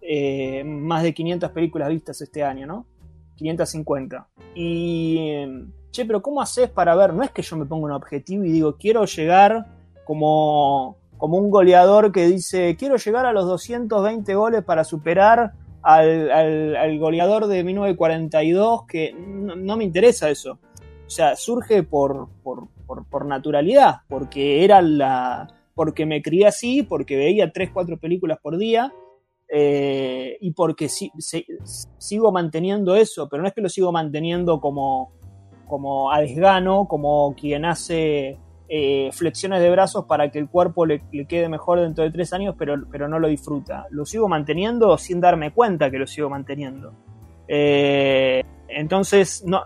eh, 0.00 0.62
más 0.64 1.02
de 1.02 1.12
500 1.12 1.50
películas 1.50 1.88
vistas 1.88 2.20
este 2.20 2.44
año, 2.44 2.66
¿no? 2.66 2.86
550. 3.34 4.28
Y, 4.54 5.44
che, 5.90 6.04
pero 6.04 6.22
¿cómo 6.22 6.40
haces 6.40 6.70
para 6.70 6.94
ver? 6.94 7.12
No 7.12 7.22
es 7.22 7.30
que 7.30 7.42
yo 7.42 7.56
me 7.56 7.66
ponga 7.66 7.86
un 7.86 7.92
objetivo 7.92 8.44
y 8.44 8.52
digo, 8.52 8.76
quiero 8.76 9.04
llegar 9.04 9.66
como, 10.04 10.96
como 11.18 11.38
un 11.38 11.50
goleador 11.50 12.12
que 12.12 12.26
dice, 12.26 12.76
quiero 12.78 12.96
llegar 12.96 13.26
a 13.26 13.32
los 13.32 13.46
220 13.46 14.34
goles 14.34 14.62
para 14.64 14.84
superar 14.84 15.52
al, 15.82 16.98
goleador 16.98 17.46
de 17.46 17.62
1942, 17.62 18.86
que 18.86 19.12
no, 19.12 19.76
me 19.76 19.84
interesa 19.84 20.28
eso. 20.28 20.58
O 21.06 21.10
sea, 21.10 21.36
surge 21.36 21.84
por, 21.84 22.28
por, 22.42 23.26
naturalidad, 23.26 23.98
porque 24.08 24.64
era 24.64 24.82
la. 24.82 25.48
porque 25.74 26.04
me 26.04 26.22
crié 26.22 26.46
así, 26.46 26.82
porque 26.82 27.16
veía 27.16 27.52
3, 27.52 27.70
4 27.72 27.98
películas 27.98 28.38
por 28.42 28.58
día. 28.58 28.92
Eh, 29.48 30.38
y 30.40 30.50
porque 30.50 30.88
sigo 30.88 32.32
manteniendo 32.32 32.96
eso, 32.96 33.28
pero 33.28 33.42
no 33.42 33.48
es 33.48 33.54
que 33.54 33.60
lo 33.60 33.68
sigo 33.68 33.92
manteniendo 33.92 34.60
como, 34.60 35.12
como 35.68 36.10
a 36.10 36.20
desgano, 36.20 36.88
como 36.88 37.32
quien 37.36 37.64
hace 37.64 38.38
eh, 38.68 39.10
flexiones 39.12 39.60
de 39.60 39.70
brazos 39.70 40.06
para 40.06 40.30
que 40.30 40.40
el 40.40 40.48
cuerpo 40.48 40.86
le, 40.86 41.00
quede 41.28 41.48
mejor 41.48 41.80
dentro 41.80 42.02
de 42.02 42.10
tres 42.10 42.32
años, 42.32 42.56
pero, 42.58 42.74
pero 42.90 43.08
no 43.08 43.18
lo 43.18 43.28
disfruta. 43.28 43.86
Lo 43.90 44.04
sigo 44.04 44.28
manteniendo 44.28 44.98
sin 44.98 45.20
darme 45.20 45.52
cuenta 45.52 45.90
que 45.90 45.98
lo 45.98 46.06
sigo 46.06 46.28
manteniendo. 46.28 46.92
Eh, 47.46 48.42
entonces, 48.68 49.44
no, 49.46 49.62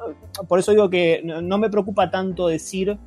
por 0.46 0.58
eso 0.58 0.72
digo 0.72 0.90
que 0.90 1.22
no, 1.24 1.56
me 1.56 1.70
preocupa 1.70 2.10
tanto 2.10 2.46
decir 2.46 2.98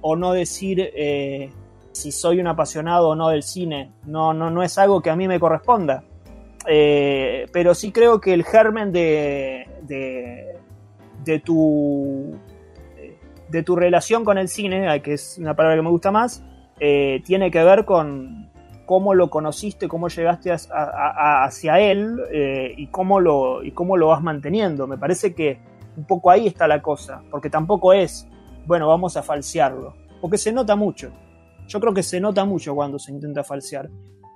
o 0.00 0.14
no 0.14 0.32
decir 0.32 0.92
eh, 0.94 1.50
si 1.90 2.12
soy 2.12 2.38
un 2.38 2.46
apasionado 2.46 3.08
o 3.08 3.16
no 3.16 3.28
del 3.28 3.42
cine. 3.42 3.90
No, 4.06 4.32
no, 4.32 4.48
no 4.48 4.62
es 4.62 4.78
algo 4.78 5.00
que 5.00 5.10
a 5.10 5.16
mí 5.16 5.26
me 5.26 5.40
corresponda. 5.40 6.04
pero 6.64 7.74
sí 7.74 7.90
creo 7.90 8.20
que 8.20 8.32
el 8.32 8.44
germen 8.44 8.92
de, 8.92 9.66
de, 9.82 10.56
de 11.24 11.40
tu 11.40 12.38
de 13.52 13.62
tu 13.62 13.76
relación 13.76 14.24
con 14.24 14.38
el 14.38 14.48
cine, 14.48 15.00
que 15.02 15.12
es 15.12 15.36
una 15.38 15.54
palabra 15.54 15.76
que 15.76 15.82
me 15.82 15.90
gusta 15.90 16.10
más, 16.10 16.42
eh, 16.80 17.22
tiene 17.24 17.50
que 17.50 17.62
ver 17.62 17.84
con 17.84 18.50
cómo 18.86 19.14
lo 19.14 19.28
conociste, 19.28 19.88
cómo 19.88 20.08
llegaste 20.08 20.50
hacia 20.50 21.78
él 21.78 22.18
eh, 22.32 22.74
y, 22.76 22.86
cómo 22.88 23.20
lo, 23.20 23.62
y 23.62 23.72
cómo 23.72 23.98
lo 23.98 24.08
vas 24.08 24.22
manteniendo. 24.22 24.86
Me 24.86 24.96
parece 24.96 25.34
que 25.34 25.60
un 25.96 26.06
poco 26.06 26.30
ahí 26.30 26.46
está 26.46 26.66
la 26.66 26.80
cosa, 26.80 27.22
porque 27.30 27.50
tampoco 27.50 27.92
es, 27.92 28.26
bueno, 28.66 28.88
vamos 28.88 29.18
a 29.18 29.22
falsearlo, 29.22 29.94
porque 30.22 30.38
se 30.38 30.50
nota 30.50 30.76
mucho. 30.76 31.12
Yo 31.68 31.78
creo 31.78 31.92
que 31.92 32.02
se 32.02 32.20
nota 32.20 32.46
mucho 32.46 32.74
cuando 32.74 32.98
se 32.98 33.12
intenta 33.12 33.44
falsear. 33.44 33.90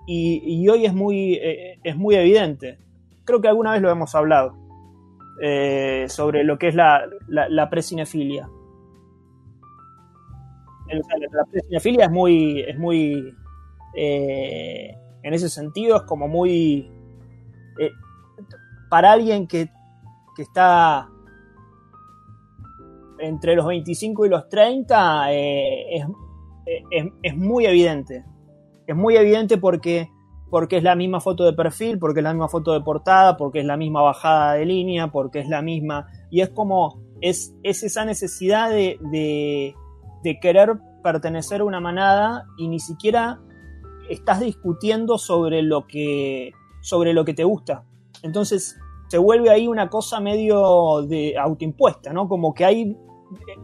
Y, 0.07 0.69
hoy 0.69 0.87
es 0.87 0.95
muy, 0.95 1.35
eh, 1.35 1.81
es 1.83 1.97
muy 1.97 2.15
evidente. 2.15 2.79
Creo 3.25 3.41
que 3.41 3.49
alguna 3.49 3.73
vez 3.73 3.83
lo 3.83 3.91
hemos 3.91 4.15
hablado 4.15 4.55
sobre 6.07 6.45
lo 6.45 6.59
que 6.59 6.69
es 6.69 6.75
la, 6.75 7.03
la, 7.29 7.69
precinefilia. 7.69 8.49
La 10.89 11.45
precinefilia 11.51 12.05
es 12.07 12.11
muy, 12.11 12.61
es 12.61 12.79
muy 12.79 13.35
eh, 13.95 14.97
en 15.23 15.35
ese 15.35 15.49
sentido, 15.49 15.97
es 15.97 16.03
como 16.03 16.29
muy... 16.29 16.91
para 18.89 19.13
alguien 19.13 19.47
que, 19.47 19.69
que 20.37 20.43
está 20.43 21.09
entre 23.19 23.57
los 23.57 23.67
25 23.67 24.27
y 24.27 24.29
los 24.29 24.49
30 24.49 25.33
es, 25.33 26.07
es, 27.23 27.37
muy 27.37 27.67
evidente. 27.67 28.25
Es 28.87 28.97
muy 28.97 29.17
evidente 29.17 29.59
porque, 29.59 30.11
porque 30.51 30.79
es 30.79 30.83
la 30.83 30.95
misma 30.95 31.21
foto 31.21 31.45
de 31.45 31.53
perfil, 31.53 31.99
porque 31.99 32.21
es 32.21 32.25
la 32.25 32.33
misma 32.33 32.49
foto 32.49 32.73
de 32.73 32.81
portada, 32.81 33.37
porque 33.37 33.61
es 33.61 33.67
la 33.67 33.77
misma 33.77 34.03
bajada 34.03 34.55
de 34.55 34.67
línea, 34.67 35.11
porque 35.11 35.41
es 35.41 35.49
la 35.49 35.63
misma. 35.63 36.09
Y 36.31 36.41
es 36.41 36.51
como. 36.51 37.01
Es, 37.23 37.55
es 37.63 37.83
esa 37.83 38.05
necesidad 38.05 38.69
de, 38.69 39.75
querer 40.41 40.77
pertenecer 41.03 41.61
a 41.61 41.65
una 41.65 41.81
manada 41.81 42.47
y 42.59 42.69
ni 42.69 42.81
siquiera 42.81 43.41
estás 44.09 44.41
discutiendo 44.41 45.19
sobre 45.19 45.63
lo 45.63 45.87
que, 45.87 46.53
sobre 46.81 47.13
lo 47.13 47.25
que 47.25 47.35
te 47.35 47.45
gusta. 47.45 47.85
Entonces 48.23 48.77
se 49.09 49.19
vuelve 49.19 49.51
ahí 49.51 49.69
una 49.69 49.89
cosa 49.89 50.21
medio 50.21 51.03
de 51.03 51.37
autoimpuesta, 51.39 52.13
¿no? 52.13 52.29
Como 52.29 52.55
que 52.55 52.65
hay, 52.65 52.97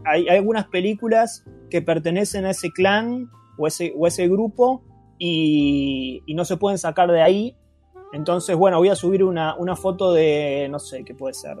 hay, 0.05 0.27
algunas 0.29 0.67
películas 0.67 1.43
que 1.69 1.81
pertenecen 1.81 2.45
a 2.45 2.51
ese 2.51 2.71
clan 2.71 3.29
o 3.57 3.67
ese, 3.67 3.93
o 3.97 4.07
ese 4.07 4.27
grupo 4.27 4.83
y, 5.17 6.23
no 6.35 6.45
se 6.45 6.57
pueden 6.57 6.77
sacar 6.77 7.11
de 7.11 7.21
ahí. 7.21 7.57
Entonces, 8.13 8.55
bueno, 8.55 8.77
voy 8.77 8.89
a 8.89 8.95
subir 8.95 9.23
una, 9.23 9.55
foto 9.75 10.13
de, 10.13 10.67
no 10.69 10.79
sé, 10.79 11.03
¿qué 11.03 11.15
puede 11.15 11.33
ser? 11.33 11.57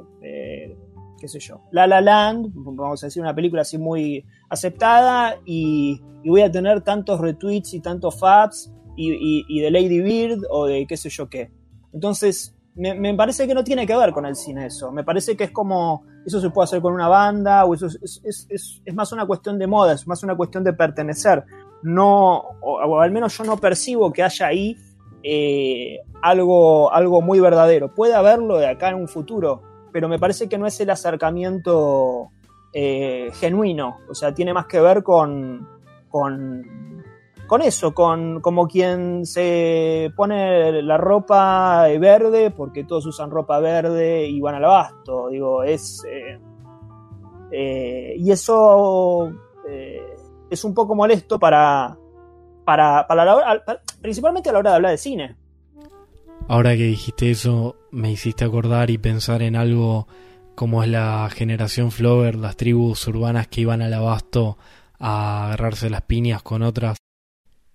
Qué 1.23 1.29
sé 1.29 1.39
yo, 1.39 1.61
La 1.71 1.87
La 1.87 2.01
Land, 2.01 2.51
vamos 2.53 3.01
a 3.01 3.07
decir 3.07 3.21
una 3.21 3.33
película 3.33 3.61
así 3.61 3.77
muy 3.77 4.25
aceptada 4.49 5.37
y, 5.45 6.01
voy 6.25 6.41
a 6.41 6.51
tener 6.51 6.81
tantos 6.81 7.21
retweets 7.21 7.75
y 7.75 7.79
tantos 7.79 8.19
faps 8.19 8.73
y, 8.97 9.61
de 9.61 9.71
Lady 9.71 10.01
Bird 10.01 10.41
o 10.49 10.65
de 10.65 10.85
qué 10.85 10.97
sé 10.97 11.07
yo 11.09 11.29
qué. 11.29 11.49
Entonces, 11.93 12.53
me, 12.75 13.13
parece 13.13 13.47
que 13.47 13.53
no 13.53 13.63
tiene 13.63 13.87
que 13.87 13.95
ver 13.95 14.11
con 14.11 14.25
el 14.25 14.35
cine 14.35 14.65
eso. 14.65 14.91
Me 14.91 15.05
parece 15.05 15.37
que 15.37 15.45
es 15.45 15.51
como, 15.51 16.03
eso 16.25 16.41
se 16.41 16.49
puede 16.49 16.65
hacer 16.65 16.81
con 16.81 16.93
una 16.93 17.07
banda, 17.07 17.63
o 17.63 17.73
eso 17.73 17.87
es, 17.87 18.81
más 18.93 19.13
una 19.13 19.25
cuestión 19.25 19.57
de 19.57 19.67
moda, 19.67 19.93
es 19.93 20.05
más 20.05 20.23
una 20.23 20.35
cuestión 20.35 20.65
de 20.65 20.73
pertenecer. 20.73 21.45
No, 21.83 22.35
o, 22.61 22.99
al 22.99 23.11
menos 23.11 23.37
yo 23.37 23.45
no 23.45 23.55
percibo 23.55 24.11
que 24.11 24.23
haya 24.23 24.47
ahí 24.47 24.75
eh, 25.23 25.99
algo, 26.21 26.91
algo 26.91 27.21
muy 27.21 27.39
verdadero. 27.39 27.95
Puede 27.95 28.13
haberlo 28.13 28.57
de 28.57 28.67
acá 28.67 28.89
en 28.89 28.95
un 28.95 29.07
futuro, 29.07 29.72
pero 29.93 30.09
me 30.09 30.19
parece 30.19 30.49
que 30.49 30.57
no 30.57 30.67
es 30.67 30.77
el 30.81 30.89
acercamiento 30.89 32.31
eh, 32.73 33.29
genuino. 33.35 33.99
O 34.09 34.15
sea, 34.15 34.33
tiene 34.33 34.53
más 34.53 34.65
que 34.65 34.81
ver 34.81 35.03
con, 35.03 35.69
con 36.09 36.83
con 37.47 37.61
eso, 37.61 37.93
con 37.93 38.41
como 38.41 38.67
quien 38.67 39.25
se 39.25 40.11
pone 40.15 40.81
la 40.81 40.97
ropa 40.97 41.87
verde 41.99 42.51
porque 42.51 42.83
todos 42.83 43.05
usan 43.05 43.29
ropa 43.29 43.59
verde 43.59 44.25
y 44.25 44.39
van 44.41 44.55
al 44.55 44.65
abasto. 44.65 45.29
Digo, 45.29 45.63
es. 45.63 46.03
Eh, 46.05 46.39
eh, 47.51 48.15
y 48.17 48.31
eso 48.31 49.31
eh, 49.67 50.15
es 50.49 50.63
un 50.63 50.73
poco 50.73 50.95
molesto 50.95 51.37
para. 51.37 51.95
Para, 52.65 53.05
para, 53.05 53.61
principalmente 54.01 54.49
a 54.49 54.53
la 54.53 54.59
hora 54.59 54.69
de 54.71 54.75
hablar 54.77 54.91
de 54.91 54.97
cine. 54.97 55.35
Ahora 56.47 56.71
que 56.71 56.83
dijiste 56.83 57.31
eso, 57.31 57.75
me 57.91 58.11
hiciste 58.11 58.45
acordar 58.45 58.89
y 58.89 58.97
pensar 58.97 59.41
en 59.41 59.55
algo 59.55 60.07
como 60.55 60.83
es 60.83 60.89
la 60.89 61.29
generación 61.31 61.91
Flower, 61.91 62.35
las 62.35 62.57
tribus 62.57 63.07
urbanas 63.07 63.47
que 63.47 63.61
iban 63.61 63.81
al 63.81 63.93
abasto 63.93 64.57
a 64.99 65.45
agarrarse 65.45 65.89
las 65.89 66.03
piñas 66.03 66.43
con 66.43 66.61
otras 66.61 66.97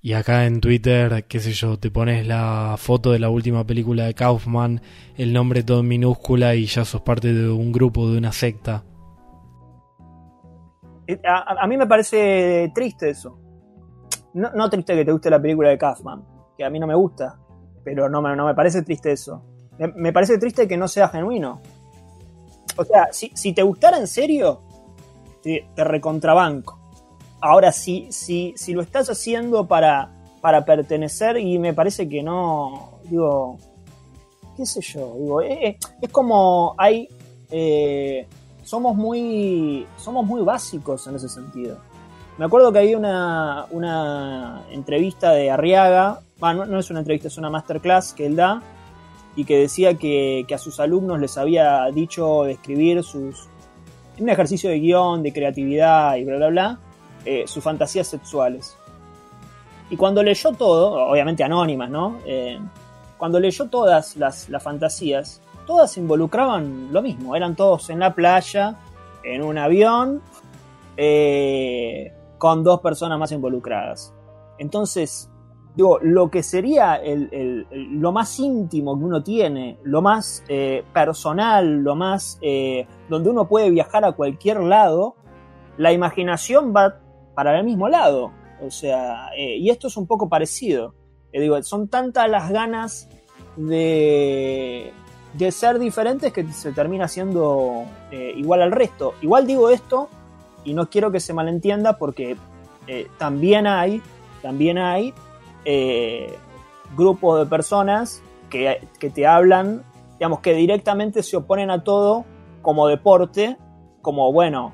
y 0.00 0.12
acá 0.12 0.46
en 0.46 0.60
Twitter, 0.60 1.24
qué 1.26 1.40
sé 1.40 1.50
yo, 1.52 1.76
te 1.76 1.90
pones 1.90 2.26
la 2.26 2.76
foto 2.78 3.10
de 3.10 3.18
la 3.18 3.30
última 3.30 3.64
película 3.64 4.04
de 4.04 4.14
Kaufman, 4.14 4.80
el 5.16 5.32
nombre 5.32 5.64
todo 5.64 5.80
en 5.80 5.88
minúscula 5.88 6.54
y 6.54 6.66
ya 6.66 6.84
sos 6.84 7.00
parte 7.00 7.32
de 7.34 7.50
un 7.50 7.72
grupo, 7.72 8.08
de 8.08 8.18
una 8.18 8.30
secta. 8.30 8.84
Eh, 11.08 11.20
a, 11.26 11.66
mí 11.66 11.76
me 11.76 11.88
parece 11.88 12.70
triste 12.72 13.10
eso. 13.10 13.40
No, 14.34 14.70
triste 14.70 14.94
que 14.94 15.04
te 15.04 15.10
guste 15.10 15.30
la 15.30 15.42
película 15.42 15.70
de 15.70 15.78
Kaufman, 15.78 16.24
que 16.56 16.64
a 16.64 16.70
mí 16.70 16.78
no 16.78 16.86
me 16.86 16.94
gusta, 16.94 17.36
pero 17.82 18.08
no 18.08 18.22
me, 18.22 18.34
no 18.36 18.46
me 18.46 18.54
parece 18.54 18.82
triste 18.82 19.12
eso. 19.12 19.42
Me, 19.78 20.12
parece 20.12 20.38
triste 20.38 20.66
que 20.66 20.76
no 20.76 20.88
sea 20.88 21.08
genuino. 21.08 21.60
O 22.76 22.84
sea, 22.84 23.08
si, 23.12 23.30
si 23.34 23.52
te 23.52 23.62
gustara 23.62 23.98
en 23.98 24.06
serio, 24.06 24.60
te 25.42 25.84
recontrabanco 25.84 26.78
Ahora, 27.40 27.70
si, 27.70 28.10
si, 28.10 28.52
si 28.56 28.72
lo 28.72 28.82
estás 28.82 29.08
haciendo 29.10 29.68
para, 29.68 30.10
para 30.40 30.64
pertenecer, 30.64 31.36
y 31.38 31.58
me 31.58 31.72
parece 31.72 32.08
que 32.08 32.22
no, 32.22 32.98
digo, 33.04 33.58
qué 34.56 34.66
sé 34.66 34.80
yo, 34.80 35.14
digo, 35.20 35.42
eh, 35.42 35.68
eh, 35.68 35.78
es, 36.02 36.10
como 36.10 36.74
hay, 36.76 37.08
eh, 37.50 38.26
somos 38.64 38.96
muy, 38.96 39.86
somos 39.96 40.26
muy 40.26 40.42
básicos 40.42 41.06
en 41.06 41.14
ese 41.14 41.28
sentido. 41.28 41.78
Me 42.38 42.44
acuerdo 42.44 42.72
que 42.72 42.78
había 42.78 42.96
una, 42.96 43.66
una 43.70 44.62
entrevista 44.70 45.32
de 45.32 45.50
Arriaga, 45.50 46.20
bueno, 46.38 46.66
no, 46.66 46.78
es 46.78 46.88
una 46.88 47.00
entrevista, 47.00 47.26
es 47.26 47.36
una 47.36 47.50
masterclass 47.50 48.14
que 48.14 48.26
él 48.26 48.36
da, 48.36 48.62
y 49.34 49.44
que 49.44 49.58
decía 49.58 49.94
que, 49.94 50.44
que 50.46 50.54
a 50.54 50.58
sus 50.58 50.78
alumnos 50.78 51.18
les 51.18 51.36
había 51.36 51.86
dicho 51.92 52.44
de 52.44 52.52
escribir 52.52 53.02
sus, 53.02 53.48
un 54.20 54.28
ejercicio 54.28 54.70
de 54.70 54.78
guion, 54.78 55.22
de 55.22 55.32
creatividad 55.32 56.16
y 56.16 56.24
bla, 56.24 56.36
bla, 56.36 56.48
bla, 56.48 56.78
eh, 57.24 57.44
sus 57.46 57.62
fantasías 57.62 58.06
sexuales. 58.06 58.76
Y 59.90 59.96
cuando 59.96 60.22
leyó 60.22 60.52
todo, 60.52 61.08
obviamente 61.08 61.42
anónimas, 61.42 61.90
¿no? 61.90 62.18
Eh, 62.26 62.58
cuando 63.16 63.40
leyó 63.40 63.66
todas 63.66 64.16
las, 64.16 64.48
fantasías, 64.60 65.40
todas 65.66 65.96
involucraban 65.96 66.92
lo 66.92 67.02
mismo. 67.02 67.34
Eran 67.34 67.56
todos 67.56 67.90
en 67.90 67.98
la 67.98 68.14
playa, 68.14 68.76
en 69.24 69.42
un 69.42 69.58
avión, 69.58 70.22
eh, 70.96 72.12
con 72.38 72.64
dos 72.64 72.80
personas 72.80 73.18
más 73.18 73.32
involucradas. 73.32 74.14
Entonces, 74.58 75.30
digo, 75.76 75.98
lo 76.00 76.30
que 76.30 76.42
sería 76.42 77.00
lo 77.72 78.12
más 78.12 78.38
íntimo 78.38 78.98
que 78.98 79.04
uno 79.04 79.22
tiene, 79.22 79.78
lo 79.84 80.02
más 80.02 80.42
personal, 80.92 81.82
lo 81.82 81.94
más 81.94 82.40
donde 83.08 83.30
uno 83.30 83.46
puede 83.46 83.70
viajar 83.70 84.04
a 84.04 84.12
cualquier 84.12 84.60
lado, 84.60 85.14
la 85.76 85.92
imaginación 85.92 86.74
va 86.74 87.00
para 87.34 87.56
el 87.56 87.64
mismo 87.64 87.88
lado. 87.88 88.32
O 88.60 88.70
sea, 88.70 89.30
eh, 89.36 89.56
y 89.56 89.70
esto 89.70 89.86
es 89.86 89.96
un 89.96 90.06
poco 90.06 90.28
parecido. 90.28 90.94
Eh, 91.32 91.40
digo, 91.40 91.62
son 91.62 91.88
tantas 91.88 92.28
las 92.28 92.50
ganas 92.50 93.08
de, 93.56 94.92
de 95.34 95.52
ser 95.52 95.78
diferentes 95.78 96.32
que 96.32 96.44
se 96.52 96.72
termina 96.72 97.06
siendo 97.06 97.84
eh, 98.10 98.32
igual 98.36 98.62
al 98.62 98.72
resto. 98.72 99.14
Igual 99.22 99.46
digo 99.46 99.70
esto 99.70 100.08
y 100.68 100.74
no 100.74 100.88
quiero 100.88 101.10
que 101.10 101.20
se 101.20 101.32
malentienda 101.32 101.98
porque 101.98 102.36
también 103.18 103.66
hay, 103.66 104.00
también 104.42 104.78
hay 104.78 105.12
grupos 106.96 107.40
de 107.40 107.46
personas 107.46 108.22
que, 108.48 108.86
que, 108.98 109.10
te 109.10 109.26
hablan, 109.26 109.82
digamos, 110.18 110.40
que 110.40 110.54
directamente 110.54 111.22
se 111.22 111.36
oponen 111.36 111.70
a 111.70 111.84
todo 111.84 112.24
como 112.62 112.86
deporte, 112.86 113.58
como, 114.00 114.32
bueno, 114.32 114.72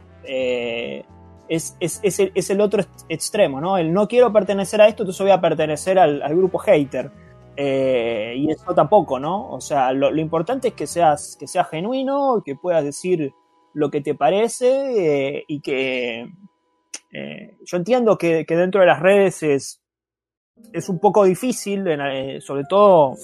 es, 1.48 2.50
el, 2.50 2.61
otro 2.61 2.83
extremo, 3.09 3.61
¿no? 3.61 3.76
El 3.76 3.92
no 3.92 4.09
quiero 4.09 4.33
pertenecer 4.33 4.80
a 4.80 4.88
esto, 4.88 5.02
entonces 5.02 5.22
voy 5.22 5.30
a 5.30 5.40
pertenecer 5.40 5.98
al, 5.98 6.37
grupo 6.37 6.59
hater. 6.59 7.11
Eh, 7.57 8.35
y 8.37 8.50
eso 8.50 8.74
tampoco, 8.74 9.20
¿no? 9.20 9.50
O 9.50 9.61
sea, 9.61 9.92
lo, 9.92 10.14
importante 10.18 10.68
es 10.68 10.74
que 10.74 10.87
seas, 10.87 11.37
que 11.38 11.46
seas 11.46 11.68
genuino, 11.68 12.42
que 12.44 12.57
puedas 12.57 12.85
decir 12.85 13.33
lo 13.75 13.91
que 13.91 14.01
te 14.01 14.15
parece 14.15 15.37
eh, 15.37 15.45
y 15.49 15.61
que 15.61 16.29
eh, 17.13 17.57
yo 17.65 17.77
entiendo 17.77 18.17
que, 18.17 18.45
dentro 18.49 18.81
de 18.81 18.87
las 18.87 19.01
redes 19.01 19.43
es, 19.43 19.83
es 20.73 20.89
un 20.89 20.99
poco 21.01 21.25
difícil, 21.25 21.85
sobre 22.41 22.65
todo 22.69 23.15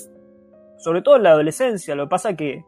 sobre 0.78 1.02
todo 1.02 1.16
en 1.16 1.22
la 1.24 1.30
adolescencia. 1.30 1.94
Lo 1.94 2.04
que 2.04 2.10
pasa 2.10 2.36
que 2.36 2.64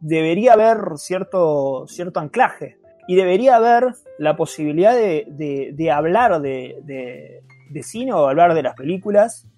debería 0.00 0.54
haber 0.54 0.96
cierto, 0.96 1.86
cierto 1.86 2.20
anclaje 2.20 2.80
y 3.10 3.16
debería 3.16 3.56
haber 3.56 3.94
la 4.18 4.36
posibilidad 4.36 4.94
de, 4.94 5.90
hablar 5.92 6.40
de, 6.40 7.42
cine 7.82 8.12
o 8.12 8.28
hablar 8.28 8.54
de 8.54 8.62
las 8.62 8.76
películas, 8.76 9.48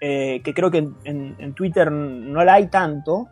eh, 0.00 0.40
que 0.42 0.52
creo 0.52 0.72
que 0.72 0.88
en, 1.04 1.54
Twitter 1.54 1.92
no 1.92 2.44
la 2.44 2.54
hay 2.54 2.66
tanto, 2.66 3.28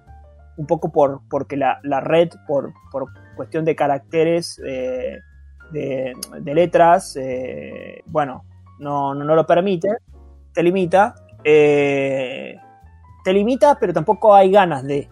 un 0.56 0.66
poco 0.66 0.90
por, 0.90 1.20
porque 1.28 1.56
la, 1.56 1.80
red, 2.00 2.30
por, 2.46 2.72
cuestión 3.36 3.64
de 3.64 3.74
caracteres, 3.74 4.60
eh, 4.64 5.18
de, 5.72 6.14
letras, 6.54 7.16
eh, 7.16 8.02
bueno, 8.06 8.44
no, 8.78 9.14
no, 9.14 9.34
lo 9.34 9.46
permite, 9.46 9.88
te 10.52 10.62
limita, 10.62 11.14
te 11.42 13.32
limita, 13.32 13.78
pero 13.78 13.92
tampoco 13.92 14.34
hay 14.34 14.50
ganas 14.50 14.84
de. 14.84 15.08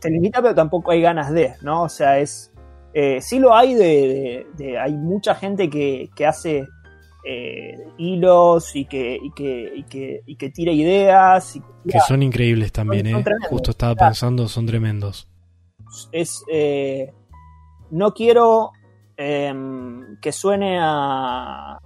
Te 0.00 0.10
limita, 0.10 0.40
pero 0.40 0.54
tampoco 0.54 0.92
hay 0.92 1.00
ganas 1.02 1.32
de, 1.32 1.54
¿no? 1.62 1.82
O 1.82 1.88
sea, 1.88 2.18
es, 2.18 2.52
eh, 2.98 3.20
sí 3.20 3.38
lo 3.38 3.54
hay 3.54 3.74
de, 3.74 4.78
hay 4.80 4.94
mucha 4.94 5.34
gente 5.34 5.68
que, 5.68 6.08
hace 6.26 6.66
eh, 7.28 7.76
hilos 7.98 8.76
y 8.76 8.84
que, 8.84 9.18
y 9.20 9.32
que, 9.32 10.22
y 10.26 10.36
que, 10.36 10.50
tira 10.50 10.70
ideas. 10.70 11.58
que 11.88 12.00
son 12.00 12.22
increíbles 12.22 12.70
también, 12.70 13.06
¿eh? 13.06 13.24
Justo 13.48 13.72
estaba 13.72 13.94
pensando, 13.94 14.46
son 14.48 14.66
tremendos. 14.66 15.28
Es, 16.12 16.44
eh, 16.50 17.12
no 17.90 18.12
quiero 18.12 18.70
em, 19.16 20.18
que 20.20 20.30
suene 20.30 20.78
a, 20.80 21.78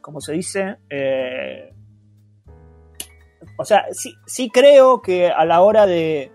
como 0.00 0.20
se 0.20 0.32
dice, 0.32 0.76
o 3.56 3.64
sea, 3.64 3.84
sí, 3.92 4.12
sí 4.26 4.50
creo 4.50 5.02
que 5.02 5.28
a 5.30 5.44
la 5.44 5.60
hora 5.62 5.86
de, 5.86 6.32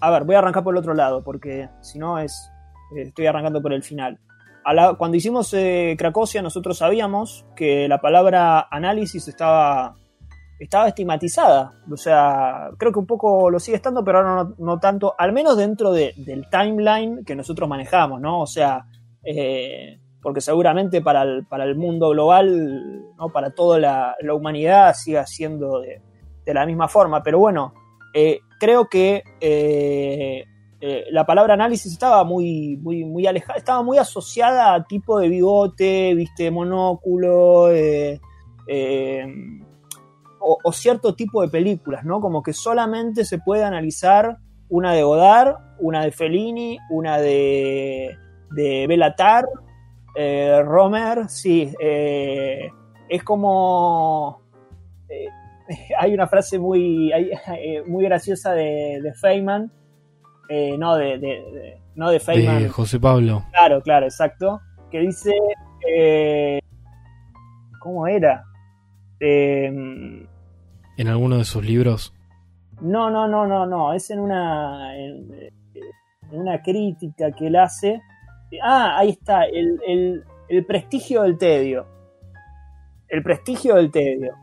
a 0.00 0.10
ver, 0.10 0.24
voy 0.24 0.34
a 0.34 0.38
arrancar 0.38 0.64
por 0.64 0.74
el 0.74 0.78
otro 0.78 0.94
lado, 0.94 1.22
porque 1.22 1.68
si 1.80 1.98
no 1.98 2.18
es. 2.18 2.50
Estoy 2.96 3.26
arrancando 3.26 3.60
por 3.60 3.72
el 3.74 3.82
final. 3.82 4.18
Cuando 4.96 5.16
hicimos 5.16 5.52
eh, 5.54 5.94
Cracosia, 5.98 6.42
nosotros 6.42 6.78
sabíamos 6.78 7.46
que 7.56 7.88
la 7.88 8.00
palabra 8.00 8.66
análisis 8.70 9.26
estaba, 9.28 9.96
estaba 10.58 10.88
estigmatizada. 10.88 11.72
O 11.90 11.96
sea, 11.96 12.70
creo 12.78 12.92
que 12.92 12.98
un 12.98 13.06
poco 13.06 13.50
lo 13.50 13.58
sigue 13.58 13.76
estando, 13.76 14.04
pero 14.04 14.18
ahora 14.18 14.48
no, 14.58 14.78
tanto, 14.78 15.14
al 15.16 15.32
menos 15.32 15.56
dentro 15.56 15.92
del 15.92 16.46
timeline 16.50 17.24
que 17.24 17.34
nosotros 17.34 17.68
manejamos, 17.68 18.20
¿no? 18.20 18.40
O 18.40 18.46
sea, 18.46 18.84
eh, 19.24 20.00
porque 20.20 20.40
seguramente 20.40 21.00
para 21.00 21.22
el, 21.22 21.46
para 21.46 21.64
el 21.64 21.76
mundo 21.76 22.10
global, 22.10 23.14
¿no? 23.16 23.30
para 23.30 23.50
toda 23.50 23.78
la, 23.78 24.34
humanidad, 24.34 24.94
siga 24.94 25.26
siendo 25.26 25.80
de, 25.80 26.02
de 26.44 26.54
la 26.54 26.66
misma 26.66 26.88
forma. 26.88 27.22
Pero 27.22 27.38
bueno, 27.38 27.72
eh, 28.12 28.40
creo 28.58 28.88
que 28.88 29.22
eh, 30.80 30.88
eh, 30.90 31.04
la 31.10 31.26
palabra 31.26 31.54
análisis 31.54 31.92
estaba 31.92 32.24
muy, 32.24 32.76
muy, 32.76 33.04
muy 33.04 33.26
alejada, 33.26 33.58
estaba 33.58 33.82
muy 33.82 33.98
asociada 33.98 34.74
a 34.74 34.84
tipo 34.84 35.18
de 35.18 35.28
bigote, 35.28 36.14
viste, 36.14 36.50
monóculo, 36.50 37.68
o, 40.40 40.72
cierto 40.72 41.14
tipo 41.14 41.42
de 41.42 41.48
películas, 41.48 42.04
¿no? 42.04 42.20
Como 42.20 42.42
que 42.42 42.52
solamente 42.52 43.24
se 43.24 43.38
puede 43.38 43.64
analizar 43.64 44.38
una 44.68 44.92
de 44.92 45.02
Godard, 45.02 45.56
una 45.80 46.04
de 46.04 46.12
Fellini, 46.12 46.78
una 46.90 47.18
de, 47.18 48.16
de 48.50 48.86
Belatar, 48.86 49.46
Romer, 50.64 51.28
sí, 51.28 51.72
es 51.80 53.22
como 53.24 54.42
hay 55.98 56.14
una 56.14 56.26
frase 56.26 56.58
muy, 56.58 57.12
eh, 57.12 57.82
muy 57.86 58.04
graciosa 58.04 58.52
de, 58.52 59.00
de 59.02 59.14
Feynman, 59.14 59.70
eh, 60.48 60.76
no 60.78 60.96
de, 60.96 61.80
no 61.94 62.10
de 62.10 62.20
Feynman. 62.20 62.62
De 62.62 62.68
José 62.68 62.98
Pablo. 62.98 63.44
Claro, 63.50 63.80
claro, 63.82 64.06
exacto. 64.06 64.60
Que 64.90 65.00
dice, 65.00 65.32
eh, 65.86 66.60
¿cómo 67.80 68.06
era? 68.06 68.44
¿En 69.20 70.28
alguno 71.06 71.38
de 71.38 71.44
sus 71.44 71.64
libros? 71.64 72.14
No, 72.80 73.10
no, 73.10 73.28
no, 73.28 73.46
no, 73.46 73.66
no. 73.66 73.92
Es 73.92 74.10
en 74.10 74.20
una, 74.20 74.96
en, 74.96 75.52
una 76.30 76.62
crítica 76.62 77.32
que 77.32 77.48
él 77.48 77.56
hace. 77.56 78.00
Ah, 78.62 78.96
ahí 78.98 79.10
está, 79.10 79.44
el, 79.44 80.24
el 80.48 80.66
prestigio 80.66 81.22
del 81.22 81.36
tedio. 81.36 81.86
El 83.08 83.22
prestigio 83.22 83.74
del 83.76 83.90
tedio 83.90 84.34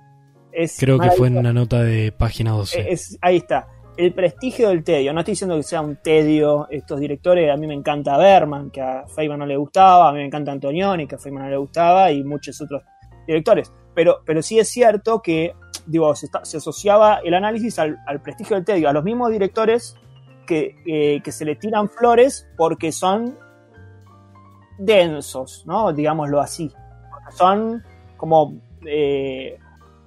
Creo 0.79 0.99
que 0.99 1.11
fue 1.11 1.27
en 1.27 1.37
una 1.37 1.53
nota 1.53 1.83
de 1.83 2.11
página 2.11 2.51
12. 2.51 2.95
ahí 3.21 3.37
está. 3.37 3.67
El 3.97 4.13
prestigio 4.13 4.69
del 4.69 4.83
tedio. 4.83 5.13
No 5.13 5.21
estoy 5.21 5.33
diciendo 5.33 5.55
que 5.55 5.63
sea 5.63 5.81
un 5.81 5.97
tedio 5.97 6.67
estos 6.69 6.99
directores. 6.99 7.51
A 7.51 7.57
mí 7.57 7.65
me 7.65 7.73
encanta 7.73 8.17
Berman, 8.17 8.69
que 8.69 8.81
a 8.81 9.05
Feynman 9.07 9.39
no 9.39 9.45
le 9.45 9.55
gustaba. 9.55 10.09
A 10.09 10.11
mí 10.11 10.19
me 10.19 10.25
encanta 10.25 10.51
Antonioni, 10.51 11.07
que 11.07 11.15
a 11.15 11.17
Feynman 11.17 11.43
no 11.43 11.49
le 11.49 11.57
gustaba. 11.57 12.11
Y 12.11 12.23
muchos 12.23 12.59
otros 12.61 12.83
directores. 13.25 13.71
Pero, 13.93 14.21
pero 14.25 14.41
sí 14.41 14.59
es 14.59 14.69
cierto 14.69 15.21
que 15.21 15.53
digo, 15.85 16.13
se, 16.15 16.27
asociaba 16.57 17.19
el 17.23 17.33
análisis 17.33 17.79
al, 17.79 18.21
prestigio 18.21 18.55
del 18.57 18.65
tedio. 18.65 18.89
A 18.89 18.93
los 18.93 19.03
mismos 19.03 19.31
directores 19.31 19.95
que, 20.45 20.75
eh, 20.85 21.21
que 21.23 21.31
se 21.31 21.45
le 21.45 21.55
tiran 21.55 21.89
flores 21.89 22.47
porque 22.57 22.91
son 22.91 23.37
densos, 24.77 25.63
¿no? 25.65 25.93
Digámoslo 25.93 26.39
así. 26.39 26.71
Son 27.31 27.81
como 28.17 28.59
eh, 28.85 29.57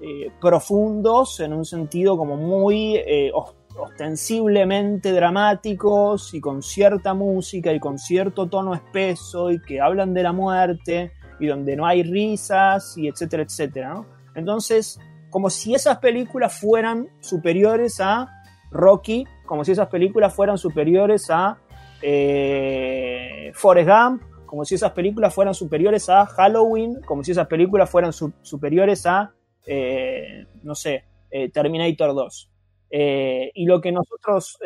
eh, 0.01 0.31
profundos 0.41 1.41
en 1.41 1.53
un 1.53 1.65
sentido 1.65 2.17
como 2.17 2.37
muy 2.37 2.97
eh, 2.97 3.33
ostensiblemente 3.79 5.13
dramáticos 5.13 6.35
y 6.35 6.41
con 6.41 6.63
cierta 6.63 7.15
música 7.15 7.73
y 7.73 7.81
con 7.81 7.99
cierto 7.99 8.49
tono 8.49 8.75
espeso 8.75 9.51
y 9.51 9.61
que 9.63 9.81
hablan 9.81 10.15
de 10.15 10.23
la 10.23 10.33
muerte 10.33 11.13
y 11.41 11.47
donde 11.47 11.77
no 11.77 11.87
hay 11.87 12.03
risas 12.03 12.97
y 12.97 13.09
etcétera, 13.09 13.45
etcétera. 13.45 14.05
Entonces, 14.35 14.99
como 15.31 15.51
si 15.51 15.75
esas 15.75 15.99
películas 15.99 16.59
fueran 16.59 17.09
superiores 17.21 18.01
a 18.01 18.29
Rocky, 18.71 19.25
como 19.47 19.65
si 19.65 19.73
esas 19.73 19.89
películas 19.89 20.35
fueran 20.35 20.59
superiores 20.59 21.31
a 21.31 21.59
eh, 22.03 23.53
Forrest 23.55 23.89
Gump, 23.89 24.23
como 24.47 24.65
si 24.65 24.75
esas 24.75 24.93
películas 24.93 25.35
fueran 25.35 25.55
superiores 25.55 26.09
a 26.09 26.27
Halloween, 26.27 27.01
como 27.07 27.23
si 27.23 27.33
esas 27.33 27.47
películas 27.47 27.89
fueran 27.89 28.13
superiores 28.13 29.07
a 29.07 29.33
eh, 29.71 30.47
no 30.63 30.75
sé, 30.75 31.05
eh, 31.31 31.51
Terminator 31.51 32.15
2. 32.15 32.51
Eh, 32.91 33.51
y 33.55 33.67
lo 33.67 33.81
que 33.81 33.93
nosotros 33.93 34.59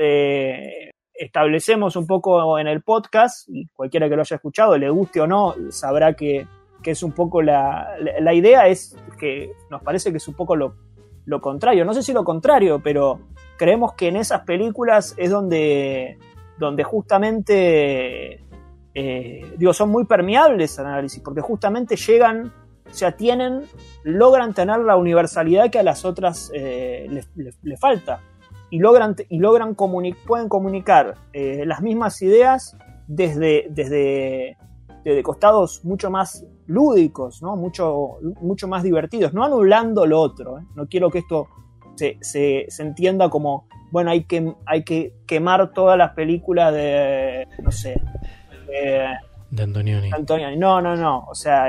establecemos 1.15 1.97
un 1.97 2.07
poco 2.07 2.59
en 2.59 2.67
el 2.67 2.83
podcast, 2.83 3.49
y 3.49 3.67
cualquiera 3.69 4.09
que 4.09 4.17
lo 4.17 4.23
haya 4.23 4.37
escuchado, 4.37 4.77
le 4.77 4.91
guste 4.91 5.21
o 5.21 5.27
no, 5.27 5.55
sabrá 5.71 6.15
que, 6.15 6.47
es 6.85 7.03
un 7.05 7.13
poco 7.13 7.43
la, 7.43 7.95
la, 8.21 8.35
idea, 8.35 8.67
es 8.67 8.97
que 9.19 9.53
nos 9.71 9.83
parece 9.83 10.11
que 10.11 10.17
es 10.17 10.27
un 10.27 10.35
poco 10.35 10.57
lo, 10.57 10.75
lo 11.27 11.41
contrario. 11.41 11.85
No 11.85 11.95
sé 11.95 12.03
si 12.03 12.13
lo 12.13 12.25
contrario, 12.25 12.81
pero 12.83 13.21
creemos 13.57 13.95
que 13.95 14.09
en 14.09 14.17
esas 14.17 14.41
películas 14.41 15.15
es 15.17 15.31
donde, 15.31 16.19
donde 16.59 16.83
justamente, 16.83 18.45
digo, 18.93 19.73
son 19.73 19.91
muy 19.91 20.07
permeables 20.07 20.77
al 20.81 20.87
análisis, 20.87 21.23
porque 21.23 21.41
justamente 21.41 21.95
llegan 21.95 22.53
o 22.93 22.95
sea, 22.95 23.13
tienen, 23.13 23.63
logran 24.05 24.53
tener 24.53 24.81
la 24.81 24.97
universalidad 24.97 25.71
que 25.71 25.79
a 25.79 25.83
las 25.83 26.05
otras 26.05 26.53
eh, 26.55 27.09
les, 27.09 27.81
falta. 27.81 28.21
Y 28.69 28.81
logran, 28.81 29.17
y 29.31 29.39
logran 29.39 29.75
pueden 29.75 30.49
comunicar 30.49 31.15
eh, 31.33 31.65
las 31.67 31.81
mismas 31.81 32.21
ideas 32.21 32.77
desde, 33.07 33.67
desde, 33.71 34.59
desde, 35.05 35.23
costados 35.23 35.85
mucho 35.87 36.11
más 36.11 36.45
lúdicos, 36.67 37.43
¿no? 37.43 37.57
mucho, 37.57 38.19
mucho 38.41 38.69
más 38.69 38.83
divertidos, 38.83 39.33
no 39.33 39.43
anulando 39.43 40.05
lo 40.05 40.21
otro. 40.21 40.59
¿eh? 40.59 40.63
No 40.75 40.87
quiero 40.87 41.11
que 41.11 41.21
esto 41.21 41.49
se, 41.95 42.19
se, 42.21 42.67
se, 42.69 42.83
entienda 42.83 43.31
como, 43.31 43.67
bueno, 43.91 44.11
hay 44.11 44.25
que, 44.25 44.55
hay 44.67 44.85
que 44.85 45.15
quemar 45.27 45.73
todas 45.73 45.97
las 45.97 46.13
películas 46.13 46.75
de, 46.75 47.49
no 47.63 47.71
sé, 47.71 48.01
de 48.69 49.07
Antonioni. 50.15 50.57
No, 50.57 50.81
no, 50.81 50.97
no. 50.97 51.27
O 51.29 51.35
sea, 51.35 51.67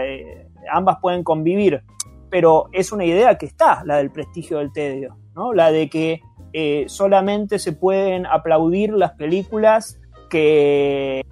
ambas 0.72 0.98
pueden 1.02 1.24
convivir, 1.24 1.84
pero 2.30 2.70
es 2.72 2.92
una 2.92 3.06
idea 3.06 3.38
que 3.38 3.46
está, 3.46 3.84
la 3.86 3.98
del 3.98 4.12
prestigio 4.12 4.58
del 4.58 4.72
tedio, 4.72 5.18
¿no? 5.36 5.54
La 5.54 5.72
de 5.72 5.90
que 5.90 6.22
eh, 6.52 6.86
solamente 6.88 7.60
se 7.60 7.74
pueden 7.74 8.26
aplaudir 8.26 8.94
las 8.94 9.12
películas 9.14 10.00
que 10.30 11.26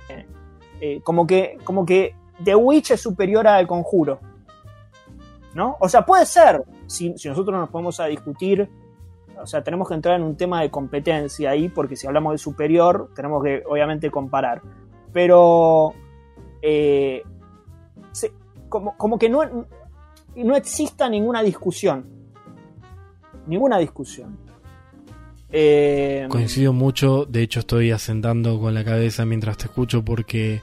eh, 0.80 1.02
como 1.04 1.28
que 1.28 1.58
como 1.64 1.86
que 1.86 2.16
The 2.44 2.56
Witch 2.56 2.92
es 2.92 3.02
superior 3.02 3.48
al 3.48 3.68
conjuro. 3.68 4.20
¿No? 5.54 5.76
O 5.82 5.90
sea, 5.90 6.06
puede 6.06 6.26
ser, 6.26 6.64
si, 6.88 7.18
si 7.18 7.28
nosotros 7.28 7.60
nos 7.60 7.70
podemos 7.70 8.00
a 8.00 8.06
discutir, 8.06 8.70
o 9.38 9.46
sea, 9.46 9.64
tenemos 9.64 9.88
que 9.88 9.96
entrar 9.96 10.16
en 10.16 10.24
un 10.24 10.38
tema 10.38 10.62
de 10.62 10.70
competencia 10.70 11.50
ahí, 11.50 11.68
porque 11.68 11.96
si 11.96 12.08
hablamos 12.08 12.34
de 12.34 12.38
superior, 12.38 13.10
tenemos 13.16 13.44
que 13.44 13.62
obviamente 13.68 14.10
comparar. 14.10 14.62
Pero 15.12 15.94
eh, 16.62 17.24
como, 18.72 19.20
que 19.20 19.30
no, 19.30 19.68
no 20.36 20.56
exista 20.56 21.10
ninguna 21.10 21.44
discusión. 21.44 22.06
Ninguna 23.46 23.78
discusión. 23.78 24.38
Eh, 25.52 26.26
Coincido 26.30 26.72
mucho, 26.72 27.26
de 27.26 27.42
hecho 27.42 27.60
estoy 27.60 27.92
asentando 27.92 28.60
con 28.60 28.74
la 28.74 28.86
cabeza 28.86 29.26
mientras 29.26 29.58
te 29.58 29.66
escucho 29.66 30.04
porque 30.04 30.62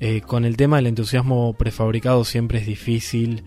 eh, 0.00 0.20
con 0.22 0.44
el 0.44 0.56
tema 0.56 0.76
del 0.76 0.88
entusiasmo 0.88 1.54
prefabricado 1.54 2.24
siempre 2.24 2.58
es 2.58 2.66
difícil. 2.66 3.44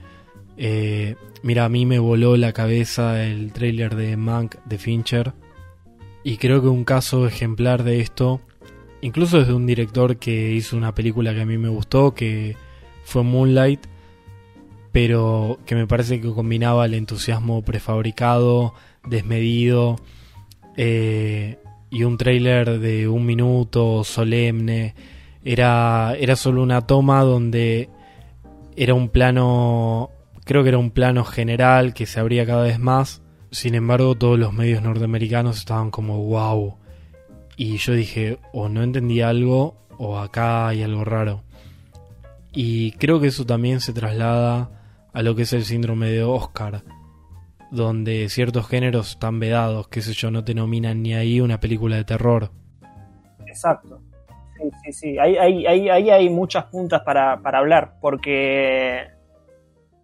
Eh, 0.55 1.15
mira, 1.43 1.65
a 1.65 1.69
mí 1.69 1.85
me 1.85 1.99
voló 1.99 2.37
la 2.37 2.53
cabeza 2.53 3.25
el 3.25 3.51
trailer 3.51 3.95
de 3.95 4.15
Mank 4.15 4.55
de 4.63 4.77
Fincher 4.77 5.33
y 6.23 6.37
creo 6.37 6.61
que 6.61 6.69
un 6.69 6.85
caso 6.85 7.27
ejemplar 7.27 7.83
de 7.83 7.99
esto, 7.99 8.39
incluso 9.01 9.39
desde 9.39 9.53
un 9.53 9.65
director 9.65 10.17
que 10.17 10.53
hizo 10.53 10.77
una 10.77 10.95
película 10.95 11.33
que 11.33 11.41
a 11.41 11.45
mí 11.45 11.57
me 11.57 11.69
gustó, 11.69 12.13
que 12.13 12.55
fue 13.03 13.23
Moonlight, 13.23 13.81
pero 14.91 15.59
que 15.65 15.75
me 15.75 15.87
parece 15.87 16.19
que 16.19 16.31
combinaba 16.33 16.85
el 16.85 16.93
entusiasmo 16.93 17.61
prefabricado, 17.61 18.73
desmedido, 19.05 19.97
eh, 20.75 21.59
y 21.89 22.03
un 22.03 22.17
trailer 22.17 22.79
de 22.79 23.07
un 23.07 23.25
minuto 23.25 24.03
solemne. 24.03 24.95
Era, 25.43 26.15
era 26.19 26.35
solo 26.35 26.61
una 26.63 26.85
toma 26.85 27.21
donde 27.23 27.89
era 28.75 28.93
un 28.93 29.09
plano, 29.09 30.09
creo 30.45 30.63
que 30.63 30.69
era 30.69 30.77
un 30.77 30.91
plano 30.91 31.23
general 31.23 31.93
que 31.93 32.05
se 32.05 32.19
abría 32.19 32.45
cada 32.45 32.63
vez 32.63 32.79
más. 32.79 33.21
Sin 33.51 33.75
embargo, 33.75 34.15
todos 34.15 34.37
los 34.37 34.53
medios 34.53 34.83
norteamericanos 34.83 35.57
estaban 35.57 35.91
como 35.91 36.23
wow. 36.23 36.77
Y 37.57 37.77
yo 37.77 37.93
dije, 37.93 38.39
o 38.53 38.69
no 38.69 38.83
entendí 38.83 39.21
algo, 39.21 39.75
o 39.97 40.19
acá 40.19 40.67
hay 40.67 40.83
algo 40.83 41.03
raro. 41.03 41.43
Y 42.53 42.91
creo 42.93 43.19
que 43.19 43.27
eso 43.27 43.45
también 43.45 43.81
se 43.81 43.93
traslada 43.93 44.78
a 45.13 45.21
lo 45.23 45.35
que 45.35 45.43
es 45.43 45.53
el 45.53 45.63
síndrome 45.63 46.09
de 46.09 46.23
Oscar, 46.23 46.83
donde 47.71 48.29
ciertos 48.29 48.67
géneros 48.67 49.11
están 49.11 49.39
vedados, 49.39 49.87
qué 49.87 50.01
sé 50.01 50.13
yo, 50.13 50.31
no 50.31 50.43
te 50.43 50.53
nominan 50.53 51.01
ni 51.01 51.13
ahí 51.13 51.41
una 51.41 51.59
película 51.59 51.95
de 51.95 52.03
terror. 52.03 52.51
Exacto. 53.45 54.01
Sí, 54.57 54.69
sí, 54.83 54.91
sí. 54.91 55.19
Ahí, 55.19 55.67
hay 55.67 56.29
muchas 56.29 56.65
puntas 56.65 57.01
para, 57.01 57.33
hablar, 57.33 57.95
porque... 58.01 59.07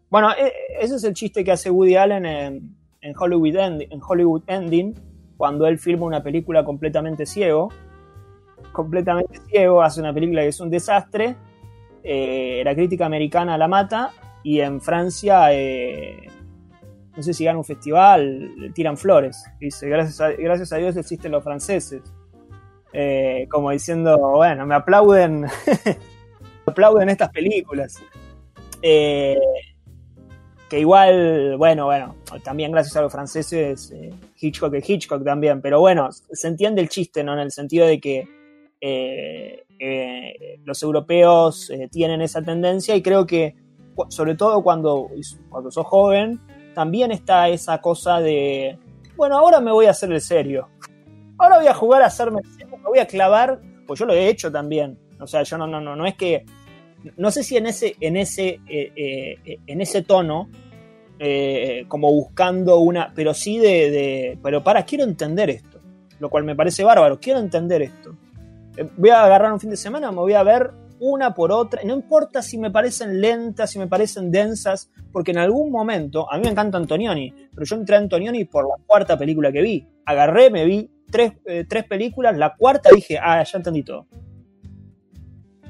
Bueno, 0.09 0.31
e, 0.31 0.51
ese 0.79 0.95
es 0.95 1.03
el 1.03 1.13
chiste 1.13 1.43
que 1.43 1.51
hace 1.51 1.69
Woody 1.69 1.95
Allen 1.95 2.25
en, 2.25 3.13
Hollywood, 3.17 3.55
en 3.55 4.01
Hollywood 4.01 4.43
Ending, 4.47 4.95
cuando 5.37 5.67
él 5.67 5.77
filma 5.77 6.05
una 6.05 6.23
película 6.23 6.63
completamente 6.63 7.25
ciego. 7.25 7.69
Completamente 8.71 9.39
ciego, 9.49 9.81
hace 9.81 9.99
una 9.99 10.13
película 10.13 10.41
que 10.41 10.49
es 10.49 10.59
un 10.59 10.69
desastre. 10.69 11.35
Eh, 12.03 12.61
la 12.63 12.75
crítica 12.75 13.05
americana 13.05 13.57
la 13.57 13.67
mata 13.67 14.11
y 14.45 14.61
en 14.61 14.79
Francia, 14.79 15.51
eh, 15.53 16.29
no 17.17 17.23
sé 17.23 17.33
si 17.33 17.43
gana 17.45 17.57
un 17.57 17.65
festival, 17.65 18.55
le 18.57 18.69
tiran 18.69 18.95
flores. 18.95 19.43
Dice, 19.59 19.89
gracias 19.89 20.21
a, 20.21 20.29
gracias 20.33 20.71
a 20.71 20.77
Dios 20.77 20.95
existen 20.95 21.31
los 21.31 21.43
franceses. 21.43 22.03
Eh, 22.93 23.47
como 23.49 23.71
diciendo, 23.71 24.15
bueno, 24.35 24.67
me 24.67 24.75
aplauden, 24.75 25.47
aplauden 26.67 27.09
estas 27.09 27.31
películas. 27.31 27.99
Eh, 28.83 29.35
que 30.69 30.79
igual, 30.79 31.57
bueno, 31.57 31.85
bueno, 31.85 32.15
también 32.43 32.71
gracias 32.71 32.95
a 32.97 33.01
los 33.01 33.11
franceses, 33.11 33.91
Hitchcock 34.39 34.75
es 34.75 34.87
Hitchcock 34.87 35.23
también, 35.23 35.59
pero 35.59 35.79
bueno, 35.79 36.11
se 36.11 36.47
entiende 36.47 36.83
el 36.83 36.89
chiste, 36.89 37.23
¿no? 37.23 37.33
En 37.33 37.39
el 37.39 37.51
sentido 37.51 37.87
de 37.87 37.99
que 37.99 38.27
los 40.63 40.83
europeos 40.83 41.71
tienen 41.89 42.21
esa 42.21 42.43
tendencia 42.43 42.95
y 42.95 43.01
creo 43.01 43.25
que 43.25 43.64
sobre 44.09 44.35
todo 44.35 44.61
cuando, 44.61 45.09
cuando 45.49 45.71
sos 45.71 45.85
joven, 45.85 46.39
también 46.73 47.11
está 47.11 47.49
esa 47.49 47.79
cosa 47.79 48.19
de, 48.19 48.77
bueno, 49.15 49.37
ahora 49.37 49.59
me 49.59 49.71
voy 49.71 49.85
a 49.85 49.91
hacer 49.91 50.11
el 50.11 50.21
serio. 50.21 50.69
Ahora 51.37 51.57
voy 51.57 51.67
a 51.67 51.73
jugar 51.73 52.01
a 52.01 52.07
hacerme 52.07 52.41
el 52.43 52.51
serio, 52.51 52.77
me 52.77 52.83
voy 52.83 52.99
a 52.99 53.07
clavar, 53.07 53.59
pues 53.87 53.99
yo 53.99 54.05
lo 54.05 54.13
he 54.13 54.27
hecho 54.27 54.51
también. 54.51 54.97
O 55.19 55.27
sea, 55.27 55.43
yo 55.43 55.57
no, 55.57 55.67
no, 55.67 55.79
no, 55.79 55.95
no 55.95 56.05
es 56.05 56.15
que, 56.15 56.45
no 57.17 57.31
sé 57.31 57.43
si 57.43 57.57
en 57.57 57.67
ese, 57.67 57.95
en 57.99 58.17
ese, 58.17 58.59
eh, 58.67 58.91
eh, 58.95 59.59
en 59.65 59.81
ese 59.81 60.01
tono, 60.01 60.49
eh, 61.19 61.85
como 61.87 62.11
buscando 62.11 62.79
una, 62.79 63.11
pero 63.15 63.33
sí 63.33 63.57
de, 63.57 63.89
de, 63.89 64.39
pero 64.43 64.63
para, 64.63 64.83
quiero 64.83 65.05
entender 65.05 65.49
esto, 65.49 65.79
lo 66.19 66.29
cual 66.29 66.43
me 66.43 66.55
parece 66.55 66.83
bárbaro, 66.83 67.19
quiero 67.19 67.39
entender 67.39 67.81
esto. 67.81 68.15
voy 68.97 69.09
a 69.09 69.23
agarrar 69.23 69.53
un 69.53 69.59
fin 69.59 69.69
de 69.69 69.77
semana, 69.77 70.11
me 70.11 70.17
voy 70.17 70.33
a 70.33 70.43
ver 70.43 70.71
una 70.99 71.33
por 71.33 71.51
otra, 71.51 71.81
no 71.83 71.93
importa 71.93 72.41
si 72.41 72.57
me 72.57 72.71
parecen 72.71 73.19
lentas, 73.21 73.71
si 73.71 73.79
me 73.79 73.87
parecen 73.87 74.31
densas, 74.31 74.89
porque 75.11 75.31
en 75.31 75.37
algún 75.37 75.71
momento, 75.71 76.31
a 76.31 76.37
mí 76.37 76.43
me 76.43 76.51
encanta 76.51 76.77
Antonioni, 76.77 77.33
pero 77.53 77.65
yo 77.65 77.75
entré 77.75 77.95
a 77.95 77.99
Antonioni 77.99 78.45
por 78.45 78.65
la 78.65 78.83
cuarta 78.85 79.17
película 79.17 79.51
que 79.51 79.61
vi. 79.61 79.87
Agarré, 80.05 80.49
me 80.49 80.65
vi 80.65 80.89
tres, 81.09 81.33
eh, 81.45 81.65
tres 81.67 81.85
películas, 81.85 82.37
la 82.37 82.55
cuarta 82.55 82.89
dije, 82.93 83.17
ah, 83.21 83.43
ya 83.43 83.57
entendí 83.57 83.83
todo. 83.83 84.07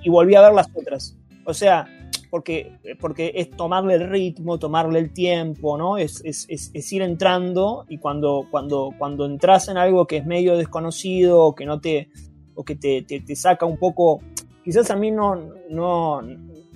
Y 0.03 0.09
volví 0.09 0.35
a 0.35 0.41
ver 0.41 0.53
las 0.53 0.67
otras. 0.75 1.17
O 1.45 1.53
sea, 1.53 1.87
porque, 2.29 2.77
porque 2.99 3.31
es 3.35 3.51
tomarle 3.51 3.95
el 3.95 4.09
ritmo, 4.09 4.59
tomarle 4.59 4.99
el 4.99 5.13
tiempo, 5.13 5.77
¿no? 5.77 5.97
Es, 5.97 6.21
es, 6.23 6.47
es, 6.49 6.93
ir 6.93 7.01
entrando 7.01 7.85
y 7.87 7.97
cuando, 7.97 8.47
cuando, 8.51 8.91
cuando 8.97 9.25
entras 9.25 9.69
en 9.69 9.77
algo 9.77 10.05
que 10.05 10.17
es 10.17 10.25
medio 10.25 10.57
desconocido 10.57 11.41
o 11.41 11.55
que 11.55 11.65
no 11.65 11.79
te, 11.79 12.09
o 12.53 12.63
que 12.63 12.75
te, 12.75 13.03
te 13.03 13.35
saca 13.35 13.65
un 13.65 13.77
poco 13.77 14.21
Quizás 14.65 14.89
a 14.89 14.95
mí 14.95 15.11
no, 15.11 15.35
no, 15.69 16.21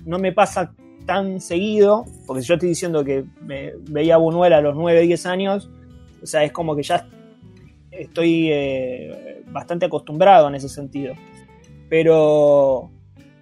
no 0.06 0.18
me 0.20 0.32
pasa 0.32 0.72
tan 1.06 1.40
seguido, 1.40 2.04
porque 2.24 2.42
si 2.42 2.48
yo 2.48 2.54
estoy 2.54 2.68
diciendo 2.68 3.04
que 3.04 3.24
me 3.42 3.72
veía 3.88 4.16
Buñuel 4.16 4.52
a 4.52 4.60
los 4.60 4.76
9, 4.76 5.02
10 5.02 5.26
años, 5.26 5.68
o 6.22 6.26
sea, 6.26 6.44
es 6.44 6.52
como 6.52 6.76
que 6.76 6.84
ya 6.84 7.08
estoy 7.90 8.48
eh, 8.52 9.42
bastante 9.48 9.86
acostumbrado 9.86 10.46
en 10.46 10.54
ese 10.54 10.68
sentido. 10.68 11.14
Pero, 11.88 12.90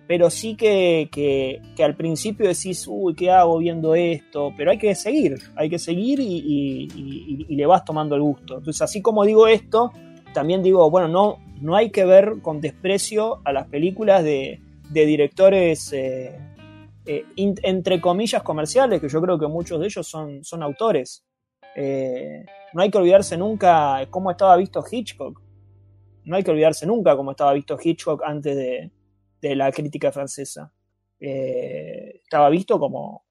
pero 0.07 0.31
sí 0.31 0.57
que, 0.57 1.11
que, 1.13 1.85
al 1.85 1.95
principio 1.95 2.49
decís, 2.49 2.87
uy, 2.89 3.15
¿qué 3.15 3.31
hago 3.31 3.59
viendo 3.59 3.95
esto? 3.95 4.53
Pero 4.57 4.71
hay 4.71 4.79
que 4.79 4.95
seguir, 4.95 5.39
hay 5.55 5.69
que 5.69 5.79
seguir 5.79 6.21
y, 6.21 6.89
y, 6.95 7.55
le 7.55 7.67
vas 7.67 7.85
tomando 7.85 8.15
el 8.15 8.23
gusto. 8.23 8.59
Entonces, 8.59 8.81
así 8.81 9.03
como 9.03 9.27
digo 9.27 9.47
esto, 9.47 9.93
también 10.33 10.63
digo, 10.63 10.89
bueno, 10.91 11.09
no, 11.09 11.39
no 11.61 11.77
hay 11.77 11.91
que 11.91 12.05
ver 12.05 12.41
con 12.43 12.61
desprecio 12.61 13.41
a 13.45 13.53
las 13.53 13.67
películas 13.67 14.23
de, 14.23 14.61
directores, 14.91 15.93
eh, 15.93 16.39
eh, 17.07 17.25
entre 17.37 18.01
comillas, 18.01 18.43
comerciales, 18.43 19.01
que 19.01 19.09
yo 19.09 19.21
creo 19.21 19.39
que 19.39 19.47
muchos 19.47 19.81
de 19.81 19.87
ellos 19.87 20.07
son, 20.07 20.45
son 20.45 20.63
autores. 20.63 21.25
Eh, 21.75 22.45
no 22.73 22.83
hay 22.83 22.91
que 22.91 22.99
olvidarse 22.99 23.37
nunca 23.37 24.07
cómo 24.11 24.31
estaba 24.31 24.57
visto 24.57 24.85
Hitchcock. 24.91 25.41
No 26.25 26.37
hay 26.37 26.43
que 26.43 26.51
olvidarse 26.51 26.87
nunca 26.87 27.17
cómo 27.17 27.31
estaba 27.31 27.53
visto 27.53 27.79
Hitchcock 27.83 28.23
antes 28.25 28.57
de, 28.57 28.91
de 29.41 29.57
la 29.57 29.73
crítica 29.73 30.13
francesa. 30.13 30.73
estaba 31.19 32.49
visto 32.51 32.79
como, 32.79 33.25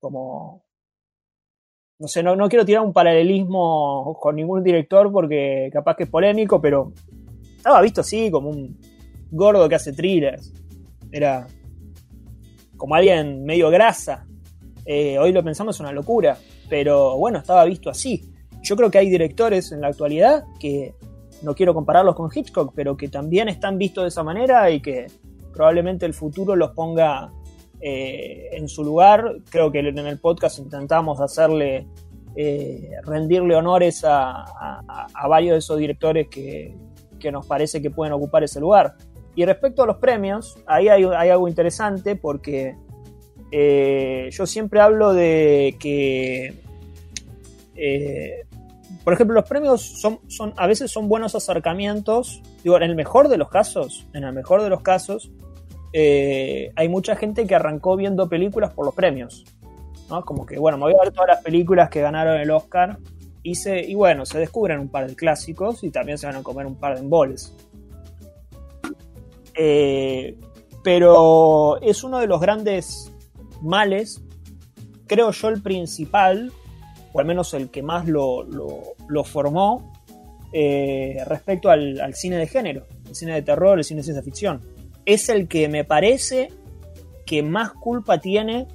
como 0.00 0.64
no 2.02 2.08
sé, 2.08 2.20
no, 2.20 2.48
quiero 2.48 2.64
tirar 2.64 2.82
un 2.82 2.92
paralelismo 2.92 4.18
con 4.20 4.34
ningún 4.34 4.64
director 4.64 5.12
porque 5.12 5.70
capaz 5.72 5.94
que 5.94 6.02
es 6.02 6.08
polémico, 6.08 6.60
pero 6.60 6.92
estaba 7.56 7.80
visto 7.80 8.00
así 8.00 8.28
como 8.28 8.50
un 8.50 8.76
gordo 9.30 9.68
que 9.68 9.76
hace 9.76 9.92
thrillers. 9.92 10.52
Era 11.12 11.46
como 12.76 12.96
alguien 12.96 13.44
medio 13.44 13.70
grasa. 13.70 14.26
Eh, 14.84 15.16
hoy 15.16 15.30
lo 15.30 15.44
pensamos 15.44 15.76
es 15.76 15.80
una 15.80 15.92
locura, 15.92 16.36
pero 16.68 17.16
bueno, 17.18 17.38
estaba 17.38 17.64
visto 17.66 17.88
así. 17.88 18.34
Yo 18.62 18.74
creo 18.74 18.90
que 18.90 18.98
hay 18.98 19.08
directores 19.08 19.70
en 19.70 19.80
la 19.80 19.86
actualidad 19.86 20.42
que 20.58 20.96
no 21.42 21.54
quiero 21.54 21.72
compararlos 21.72 22.16
con 22.16 22.30
Hitchcock, 22.34 22.72
pero 22.74 22.96
que 22.96 23.10
también 23.10 23.48
están 23.48 23.78
vistos 23.78 24.02
de 24.02 24.08
esa 24.08 24.24
manera 24.24 24.68
y 24.72 24.82
que 24.82 25.06
probablemente 25.52 26.04
el 26.04 26.14
futuro 26.14 26.56
los 26.56 26.72
ponga 26.72 27.30
eh, 27.84 28.50
en 28.52 28.68
su 28.68 28.84
lugar. 28.84 29.38
Creo 29.50 29.72
que 29.72 29.80
en 29.80 29.98
el 29.98 30.20
podcast 30.20 30.60
intentamos 30.60 31.20
hacerle, 31.20 31.88
eh, 32.36 32.90
rendirle 33.02 33.56
honores 33.56 34.04
a, 34.06 34.44
varios 35.28 35.54
de 35.54 35.58
esos 35.58 35.78
directores 35.78 36.28
que, 36.28 36.72
nos 37.32 37.44
parece 37.44 37.82
que 37.82 37.90
pueden 37.90 38.12
ocupar 38.12 38.44
ese 38.44 38.60
lugar. 38.60 38.94
Y 39.34 39.44
respecto 39.44 39.82
a 39.82 39.86
los 39.86 39.96
premios, 39.96 40.56
ahí 40.64 40.88
hay, 40.88 41.02
algo 41.02 41.48
interesante 41.48 42.14
porque 42.14 42.76
eh, 43.50 44.28
yo 44.30 44.46
siempre 44.46 44.80
hablo 44.80 45.12
de 45.12 45.76
que, 45.80 46.54
por 49.02 49.12
ejemplo, 49.12 49.34
los 49.34 49.48
premios 49.48 49.82
son, 49.82 50.20
a 50.56 50.68
veces 50.68 50.92
son 50.92 51.08
buenos 51.08 51.34
acercamientos, 51.34 52.42
digo, 52.62 52.76
en 52.76 52.84
el 52.84 52.94
mejor 52.94 53.26
de 53.26 53.38
los 53.38 53.48
casos, 53.48 54.06
en 54.12 54.22
el 54.22 54.32
mejor 54.32 54.62
de 54.62 54.70
los 54.70 54.82
casos, 54.82 55.32
eh, 55.92 56.72
hay 56.74 56.88
mucha 56.88 57.16
gente 57.16 57.46
que 57.46 57.54
arrancó 57.54 57.96
viendo 57.96 58.28
películas 58.28 58.72
por 58.72 58.86
los 58.86 58.94
premios. 58.94 59.44
¿no? 60.08 60.24
Como 60.24 60.46
que, 60.46 60.58
bueno, 60.58 60.78
me 60.78 60.84
voy 60.84 60.94
a 60.94 61.04
ver 61.04 61.12
todas 61.12 61.28
las 61.28 61.42
películas 61.42 61.90
que 61.90 62.00
ganaron 62.00 62.40
el 62.40 62.50
Oscar. 62.50 62.98
Y, 63.42 63.54
y 63.68 63.94
bueno, 63.94 64.24
se 64.24 64.38
descubren 64.38 64.78
un 64.78 64.88
par 64.88 65.08
de 65.08 65.16
clásicos 65.16 65.82
y 65.82 65.90
también 65.90 66.18
se 66.18 66.26
van 66.26 66.36
a 66.36 66.42
comer 66.42 66.66
un 66.66 66.76
par 66.76 66.94
de 66.94 67.00
emboles. 67.00 67.54
Eh, 69.54 70.38
pero 70.82 71.80
es 71.80 72.02
uno 72.04 72.18
de 72.18 72.26
los 72.26 72.40
grandes 72.40 73.12
males, 73.60 74.22
creo 75.06 75.30
yo 75.30 75.48
el 75.48 75.62
principal, 75.62 76.52
o 77.12 77.20
al 77.20 77.26
menos 77.26 77.54
el 77.54 77.70
que 77.70 77.82
más 77.82 78.08
lo, 78.08 78.44
lo, 78.44 79.24
formó, 79.24 79.92
eh, 80.52 81.22
respecto 81.26 81.70
al, 81.70 82.00
al, 82.00 82.14
cine 82.14 82.36
de 82.36 82.46
género, 82.46 82.86
el 83.08 83.14
cine 83.14 83.34
de 83.34 83.42
terror, 83.42 83.78
el 83.78 83.84
cine 83.84 83.98
de 83.98 84.04
ciencia 84.04 84.22
ficción. 84.22 84.60
Es 85.04 85.28
el 85.28 85.48
que 85.48 85.68
me 85.68 85.84
parece 85.84 86.48
que 87.26 87.42
más 87.42 87.72
culpa 87.72 88.18
tiene 88.18 88.66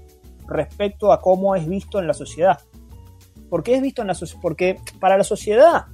respecto 0.47 1.11
a 1.11 1.21
cómo 1.21 1.55
es 1.55 1.67
visto 1.67 1.99
en 1.99 2.07
la 2.07 2.13
sociedad. 2.13 2.59
¿Por 3.49 3.63
qué 3.63 3.75
es 3.75 3.81
visto 3.81 4.01
en 4.01 4.07
la 4.07 4.13
sociedad? 4.13 4.41
Porque 4.41 4.77
para 4.99 5.17
la 5.17 5.23
sociedad 5.23 5.85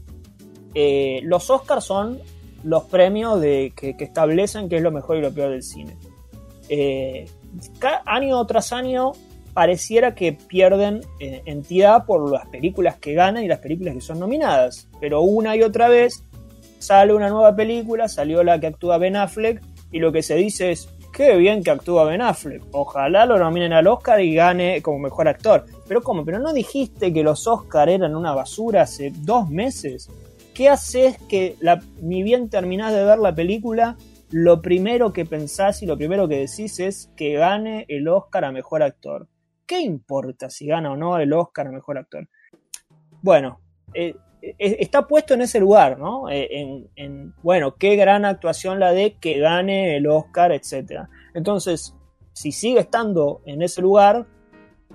eh, 0.74 1.22
los 1.24 1.50
Oscars 1.50 1.86
son 1.86 2.20
los 2.64 2.84
premios 2.86 3.40
de, 3.42 3.74
que, 3.76 3.96
que, 3.96 4.04
establecen 4.06 4.70
qué 4.70 4.78
es 4.78 4.82
lo 4.82 4.92
mejor 4.92 5.18
y 5.18 5.22
lo 5.22 5.34
peor 5.34 5.52
del 5.52 5.64
cine. 5.64 5.98
Eh, 6.70 7.26
año 8.06 8.46
tras 8.46 8.72
año 8.74 9.12
pareciera 9.54 10.16
que 10.16 10.34
pierden 10.34 11.02
eh, 11.20 11.44
entidad 11.46 12.06
por 12.06 12.32
las 12.32 12.48
películas 12.48 12.98
que 12.98 13.14
ganan 13.14 13.44
y 13.44 13.48
las 13.48 13.60
películas 13.60 13.94
que 13.94 14.02
son 14.02 14.20
nominadas. 14.20 14.88
Pero 15.00 15.22
una 15.22 15.56
y 15.56 15.62
otra 15.62 15.90
vez 15.90 16.24
sale 16.80 17.14
una 17.14 17.30
nueva 17.30 17.56
película, 17.56 18.08
salió 18.08 18.44
la 18.44 18.60
que 18.60 18.68
actúa 18.68 18.98
Ben 18.98 19.16
Affleck 19.16 19.62
y 19.94 20.00
lo 20.00 20.12
que 20.12 20.24
se 20.24 20.36
dice 20.36 20.72
es, 20.72 20.90
qué 21.14 21.38
bien 21.38 21.64
que 21.64 21.70
actúa 21.70 22.04
Ben 22.04 22.22
Affleck. 22.22 22.64
Ojalá 22.72 23.28
lo 23.28 23.38
nominen 23.38 23.72
al 23.72 23.88
Oscar 23.88 24.20
y 24.20 24.34
gane 24.34 24.82
como 24.82 24.98
mejor 24.98 25.28
actor. 25.28 25.66
Pero 25.88 26.02
¿cómo? 26.02 26.26
¿Pero 26.26 26.40
no 26.40 26.52
dijiste 26.52 27.14
que 27.14 27.24
los 27.24 27.48
Oscar 27.48 27.88
eran 27.88 28.16
una 28.16 28.34
basura 28.34 28.82
hace 28.82 29.14
dos 29.16 29.50
meses? 29.50 30.10
¿Qué 30.56 30.68
haces 30.68 31.18
que 31.30 31.56
ni 32.02 32.24
bien 32.24 32.50
terminás 32.50 32.92
de 32.92 33.06
ver 33.06 33.20
la 33.20 33.34
película, 33.34 33.96
lo 34.32 34.64
primero 34.64 35.14
que 35.14 35.26
pensás 35.26 35.84
y 35.84 35.86
lo 35.86 35.96
primero 35.96 36.28
que 36.28 36.40
decís 36.40 36.80
es 36.80 37.12
que 37.16 37.34
gane 37.34 37.86
el 37.88 38.08
Oscar 38.08 38.46
a 38.46 38.52
mejor 38.52 38.82
actor? 38.82 39.28
¿Qué 39.68 39.80
importa 39.80 40.50
si 40.50 40.66
gana 40.66 40.92
o 40.92 40.98
no 40.98 41.18
el 41.20 41.32
Oscar 41.34 41.68
a 41.68 41.72
mejor 41.72 42.00
actor? 42.00 42.28
Bueno, 43.22 43.60
eh, 43.94 44.16
está 44.58 45.08
puesto 45.08 45.34
en 45.34 45.42
ese 45.42 45.60
lugar, 45.60 45.98
¿no? 45.98 46.30
Eh, 46.30 46.48
en, 46.52 46.90
en, 46.96 47.34
bueno, 47.42 47.76
qué 47.76 47.96
gran 47.96 48.26
actuación 48.26 48.80
la 48.80 48.92
de 48.92 49.16
que 49.18 49.40
gane 49.40 49.96
el 49.96 50.08
Oscar, 50.08 50.52
etc. 50.52 51.04
Entonces, 51.34 51.96
si 52.34 52.52
sigue 52.52 52.82
estando 52.82 53.42
en 53.46 53.62
ese 53.62 53.82
lugar, 53.82 54.26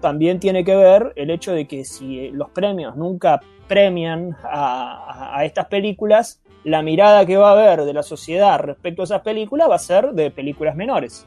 también 0.00 0.38
tiene 0.38 0.64
que 0.64 0.76
ver 0.76 1.12
el 1.16 1.30
hecho 1.30 1.52
de 1.52 1.66
que 1.66 1.84
si 1.84 2.30
los 2.30 2.50
premios 2.50 2.96
nunca 2.96 3.40
premian 3.66 4.36
a, 4.42 5.40
estas 5.44 5.66
películas, 5.66 6.42
la 6.64 6.82
mirada 6.82 7.24
que 7.26 7.36
va 7.36 7.50
a 7.50 7.52
haber 7.52 7.84
de 7.84 7.92
la 7.92 8.02
sociedad 8.02 8.58
respecto 8.60 9.02
a 9.02 9.04
esas 9.04 9.22
películas 9.22 9.70
va 9.70 9.76
a 9.76 9.80
ser 9.80 10.12
de 10.12 10.30
películas 10.30 10.76
menores. 10.76 11.26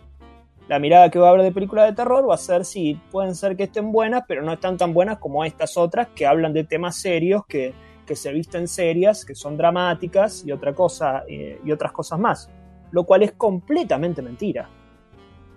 La 0.67 0.79
mirada 0.79 1.09
que 1.09 1.19
va 1.19 1.27
a 1.27 1.29
haber 1.31 1.43
de 1.43 1.51
películas 1.51 1.87
de 1.87 1.95
terror 1.95 2.29
va 2.29 2.35
a 2.35 2.37
ser 2.37 2.65
si 2.65 2.95
pueden 3.11 3.35
ser 3.35 3.57
que 3.57 3.63
estén 3.63 3.91
buenas, 3.91 4.23
pero 4.27 4.41
no 4.41 4.53
están 4.53 4.77
tan 4.77 4.93
buenas 4.93 5.17
como 5.17 5.43
estas 5.43 5.75
otras 5.75 6.07
que 6.15 6.25
hablan 6.25 6.53
de 6.53 6.63
temas 6.63 6.95
serios 6.95 7.45
que, 7.45 7.73
que 8.11 8.17
se 8.17 8.33
visten 8.33 8.67
serias, 8.67 9.23
que 9.23 9.33
son 9.33 9.55
dramáticas 9.55 10.45
y 10.45 10.51
otra 10.51 10.75
cosa 10.75 11.23
eh, 11.29 11.61
y 11.63 11.71
otras 11.71 11.93
cosas 11.93 12.19
más, 12.19 12.51
lo 12.91 13.05
cual 13.05 13.23
es 13.23 13.31
completamente 13.31 14.21
mentira, 14.21 14.67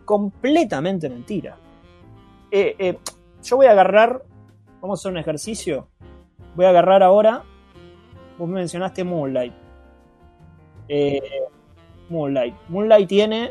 completamente 0.05 1.09
mentira. 1.09 1.57
Eh, 2.53 2.77
eh, 2.79 2.99
yo 3.43 3.57
voy 3.57 3.67
a 3.67 3.73
agarrar, 3.73 4.23
vamos 4.81 5.01
a 5.01 5.01
hacer 5.01 5.11
un 5.11 5.19
ejercicio, 5.19 5.89
voy 6.55 6.67
a 6.67 6.69
agarrar 6.69 7.03
ahora, 7.03 7.43
vos 8.39 8.49
me 8.49 8.55
mencionaste 8.55 9.03
Moonlight. 9.03 9.53
Moonlight, 12.09 12.55
Moonlight 12.69 13.09
tiene, 13.09 13.51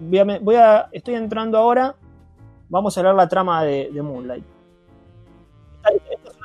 voy 0.00 0.54
a, 0.56 0.88
estoy 0.92 1.14
entrando 1.16 1.58
ahora, 1.58 1.94
vamos 2.70 2.96
a 2.96 3.02
leer 3.02 3.14
la 3.14 3.28
trama 3.28 3.64
de 3.64 4.00
Moonlight 4.00 4.57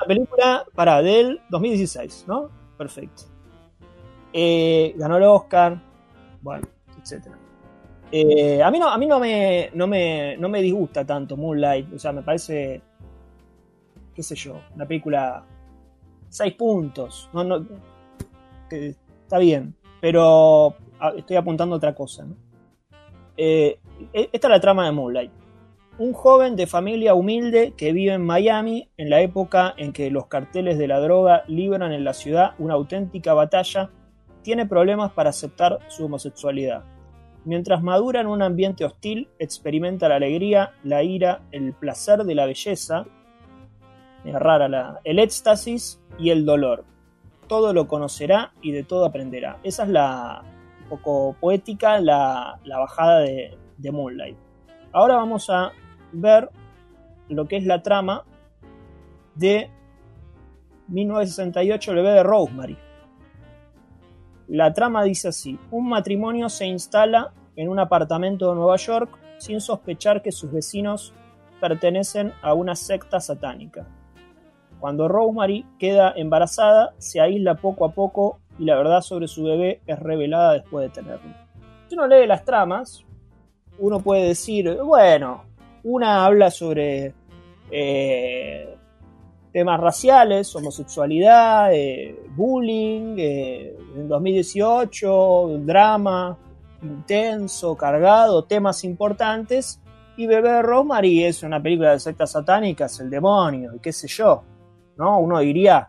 película 0.04 0.64
para 0.74 1.02
del 1.02 1.40
2016, 1.50 2.24
¿no? 2.26 2.50
Perfecto. 2.76 3.22
Eh, 4.32 4.94
ganó 4.96 5.16
el 5.16 5.22
Oscar, 5.24 5.80
bueno, 6.42 6.66
etc. 6.98 7.28
Eh, 8.10 8.62
a 8.62 8.70
mí, 8.70 8.78
no, 8.78 8.88
a 8.88 8.98
mí 8.98 9.06
no, 9.06 9.18
me, 9.18 9.70
no, 9.74 9.86
me, 9.86 10.36
no 10.36 10.48
me 10.48 10.62
disgusta 10.62 11.04
tanto 11.04 11.36
Moonlight, 11.36 11.92
o 11.94 11.98
sea, 11.98 12.12
me 12.12 12.22
parece, 12.22 12.82
qué 14.14 14.22
sé 14.22 14.34
yo, 14.34 14.60
una 14.74 14.86
película 14.86 15.44
6 16.28 16.54
puntos, 16.54 17.28
no, 17.32 17.44
no, 17.44 17.66
que 18.68 18.94
está 19.22 19.38
bien, 19.38 19.74
pero 20.00 20.74
estoy 21.16 21.36
apuntando 21.36 21.74
a 21.74 21.78
otra 21.78 21.94
cosa. 21.94 22.24
¿no? 22.24 22.36
Eh, 23.36 23.78
e, 24.12 24.30
esta 24.32 24.48
es 24.48 24.50
la 24.50 24.60
trama 24.60 24.86
de 24.86 24.92
Moonlight 24.92 25.43
un 25.96 26.12
joven 26.12 26.56
de 26.56 26.66
familia 26.66 27.14
humilde 27.14 27.72
que 27.76 27.92
vive 27.92 28.14
en 28.14 28.24
Miami 28.24 28.90
en 28.96 29.10
la 29.10 29.20
época 29.20 29.74
en 29.76 29.92
que 29.92 30.10
los 30.10 30.26
carteles 30.26 30.76
de 30.76 30.88
la 30.88 30.98
droga 30.98 31.44
libran 31.46 31.92
en 31.92 32.04
la 32.04 32.14
ciudad 32.14 32.54
una 32.58 32.74
auténtica 32.74 33.32
batalla, 33.32 33.90
tiene 34.42 34.66
problemas 34.66 35.12
para 35.12 35.30
aceptar 35.30 35.78
su 35.88 36.06
homosexualidad. 36.06 36.82
Mientras 37.44 37.82
madura 37.82 38.20
en 38.20 38.26
un 38.26 38.42
ambiente 38.42 38.84
hostil, 38.84 39.28
experimenta 39.38 40.08
la 40.08 40.16
alegría, 40.16 40.72
la 40.82 41.02
ira, 41.02 41.42
el 41.52 41.74
placer 41.74 42.24
de 42.24 42.34
la 42.34 42.46
belleza, 42.46 43.04
el 44.24 45.18
éxtasis 45.18 46.00
y 46.18 46.30
el 46.30 46.44
dolor. 46.44 46.84
Todo 47.46 47.72
lo 47.72 47.86
conocerá 47.86 48.52
y 48.62 48.72
de 48.72 48.82
todo 48.82 49.04
aprenderá. 49.04 49.58
Esa 49.62 49.84
es 49.84 49.90
la, 49.90 50.42
un 50.82 50.88
poco 50.88 51.36
poética, 51.38 52.00
la, 52.00 52.58
la 52.64 52.78
bajada 52.78 53.20
de, 53.20 53.56
de 53.76 53.92
Moonlight. 53.92 54.36
Ahora 54.92 55.16
vamos 55.16 55.50
a 55.50 55.72
ver 56.14 56.50
lo 57.28 57.46
que 57.46 57.56
es 57.56 57.64
la 57.64 57.82
trama 57.82 58.24
de 59.34 59.70
1968, 60.88 61.90
el 61.90 61.96
bebé 61.96 62.10
de 62.10 62.22
Rosemary. 62.22 62.78
La 64.48 64.74
trama 64.74 65.02
dice 65.04 65.28
así, 65.28 65.58
un 65.70 65.88
matrimonio 65.88 66.48
se 66.48 66.66
instala 66.66 67.32
en 67.56 67.68
un 67.68 67.78
apartamento 67.78 68.50
de 68.50 68.56
Nueva 68.56 68.76
York 68.76 69.18
sin 69.38 69.60
sospechar 69.60 70.22
que 70.22 70.32
sus 70.32 70.52
vecinos 70.52 71.14
pertenecen 71.60 72.32
a 72.42 72.52
una 72.52 72.76
secta 72.76 73.20
satánica. 73.20 73.86
Cuando 74.80 75.08
Rosemary 75.08 75.64
queda 75.78 76.12
embarazada, 76.14 76.94
se 76.98 77.20
aísla 77.20 77.54
poco 77.54 77.86
a 77.86 77.92
poco 77.92 78.40
y 78.58 78.64
la 78.64 78.76
verdad 78.76 79.00
sobre 79.00 79.28
su 79.28 79.44
bebé 79.44 79.80
es 79.86 79.98
revelada 79.98 80.52
después 80.52 80.84
de 80.84 81.02
tenerlo. 81.02 81.32
Si 81.88 81.94
uno 81.94 82.06
lee 82.06 82.26
las 82.26 82.44
tramas, 82.44 83.04
uno 83.78 84.00
puede 84.00 84.28
decir, 84.28 84.76
bueno, 84.82 85.44
una 85.84 86.24
habla 86.24 86.50
sobre 86.50 87.14
eh, 87.70 88.76
temas 89.52 89.80
raciales, 89.80 90.54
homosexualidad, 90.56 91.72
eh, 91.72 92.18
bullying, 92.34 93.16
eh, 93.18 93.76
en 93.96 94.08
2018, 94.08 95.60
drama 95.60 96.36
intenso, 96.84 97.76
cargado, 97.76 98.44
temas 98.44 98.84
importantes. 98.84 99.80
Y 100.16 100.26
Bebé 100.26 100.62
Rosemary 100.62 101.24
es 101.24 101.42
una 101.42 101.60
película 101.60 101.92
de 101.92 101.98
sectas 101.98 102.32
satánicas, 102.32 103.00
el 103.00 103.10
demonio, 103.10 103.74
y 103.74 103.80
qué 103.80 103.92
sé 103.92 104.06
yo. 104.06 104.44
¿no? 104.96 105.18
Uno 105.18 105.40
diría, 105.40 105.88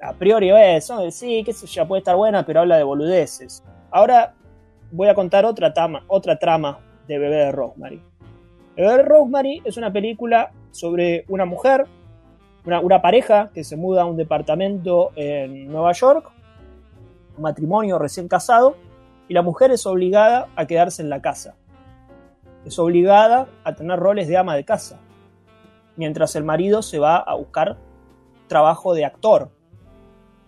a 0.00 0.12
priori, 0.14 0.50
eso, 0.50 1.10
sí, 1.10 1.42
qué 1.44 1.52
sé 1.52 1.66
yo, 1.66 1.86
puede 1.86 2.00
estar 2.00 2.16
buena, 2.16 2.44
pero 2.44 2.60
habla 2.60 2.76
de 2.76 2.82
boludeces. 2.82 3.62
Ahora 3.90 4.34
voy 4.90 5.08
a 5.08 5.14
contar 5.14 5.44
otra 5.44 5.72
otra 6.08 6.38
trama 6.38 6.80
de 7.06 7.18
Bebé 7.18 7.36
de 7.36 7.52
Rosemary. 7.52 8.09
Rosemary 8.80 9.62
es 9.64 9.76
una 9.76 9.92
película 9.92 10.52
sobre 10.70 11.24
una 11.28 11.44
mujer, 11.44 11.86
una, 12.64 12.80
una, 12.80 13.02
pareja 13.02 13.50
que 13.52 13.62
se 13.62 13.76
muda 13.76 14.02
a 14.02 14.04
un 14.06 14.16
departamento 14.16 15.10
en 15.16 15.70
Nueva 15.70 15.92
York, 15.92 16.30
un 17.36 17.42
matrimonio 17.42 17.98
recién 17.98 18.26
casado, 18.26 18.76
y 19.28 19.34
la 19.34 19.42
mujer 19.42 19.70
es 19.70 19.84
obligada 19.86 20.48
a 20.56 20.66
quedarse 20.66 21.02
en 21.02 21.10
la 21.10 21.20
casa. 21.20 21.56
Es 22.64 22.78
obligada 22.78 23.48
a 23.64 23.74
tener 23.74 23.98
roles 23.98 24.28
de 24.28 24.36
ama 24.36 24.56
de 24.56 24.64
casa, 24.64 24.98
mientras 25.96 26.34
el 26.36 26.44
marido 26.44 26.82
se 26.82 26.98
va 26.98 27.18
a 27.18 27.34
buscar 27.34 27.76
trabajo 28.48 28.94
de 28.94 29.04
actor. 29.04 29.50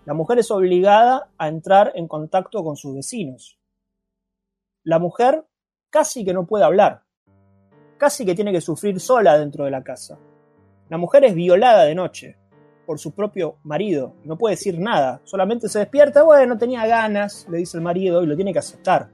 La 0.05 0.15
mujer 0.15 0.39
es 0.39 0.51
obligada 0.51 1.29
a 1.39 1.49
entrar 1.49 1.93
en 1.95 2.09
contacto 2.09 2.65
con 2.65 2.77
sus 2.77 2.95
vecinos. 2.95 3.59
La 4.85 4.99
mujer 4.99 5.45
casi 5.91 6.25
que 6.25 6.33
no 6.33 6.47
puede 6.47 6.65
hablar 6.65 7.03
casi 8.03 8.27
que 8.27 8.35
tiene 8.35 8.51
que 8.51 8.61
sufrir 8.61 8.99
sola 8.99 9.39
dentro 9.39 9.65
de 9.65 9.71
la 9.71 9.81
casa. 9.85 10.19
La 10.89 10.99
mujer 10.99 11.23
es 11.23 11.37
violada 11.37 11.85
de 11.85 11.95
noche 11.95 12.37
por 12.85 12.99
su 12.99 13.13
propio 13.13 13.59
marido, 13.63 14.17
no 14.25 14.37
puede 14.37 14.57
decir 14.57 14.77
nada, 14.77 15.21
solamente 15.23 15.69
se 15.69 15.79
despierta, 15.79 16.25
bueno, 16.25 16.59
tenía 16.59 16.85
ganas, 16.85 17.47
le 17.49 17.59
dice 17.59 17.77
el 17.77 17.85
marido 17.85 18.21
y 18.21 18.27
lo 18.27 18.35
tiene 18.35 18.53
que 18.53 18.59
aceptar. 18.59 19.09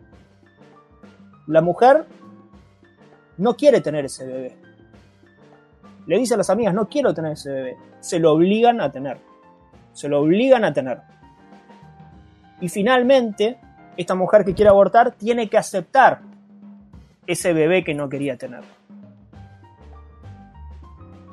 La 1.49 1.61
mujer 1.61 2.07
no 3.37 3.57
quiere 3.59 3.83
tener 3.83 4.07
ese 4.07 4.25
bebé. 4.25 4.57
Le 6.07 6.19
dice 6.19 6.33
a 6.33 6.39
las 6.39 6.49
amigas, 6.49 6.73
no 6.73 6.89
quiero 6.89 7.13
tener 7.13 7.33
ese 7.33 7.53
bebé. 7.53 7.77
Se 8.01 8.19
lo 8.19 8.33
obligan 8.33 8.81
a 8.81 8.91
tener. 8.91 9.19
Se 9.93 10.09
lo 10.09 10.23
obligan 10.23 10.65
a 10.65 10.73
tener. 10.73 11.03
Y 12.63 12.71
finalmente, 12.71 13.59
esta 13.99 14.15
mujer 14.15 14.47
que 14.47 14.55
quiere 14.55 14.71
abortar 14.71 15.13
tiene 15.13 15.51
que 15.51 15.59
aceptar 15.59 16.23
ese 17.29 17.53
bebé 17.53 17.85
que 17.85 17.95
no 17.95 18.09
quería 18.09 18.37
tener 18.37 18.65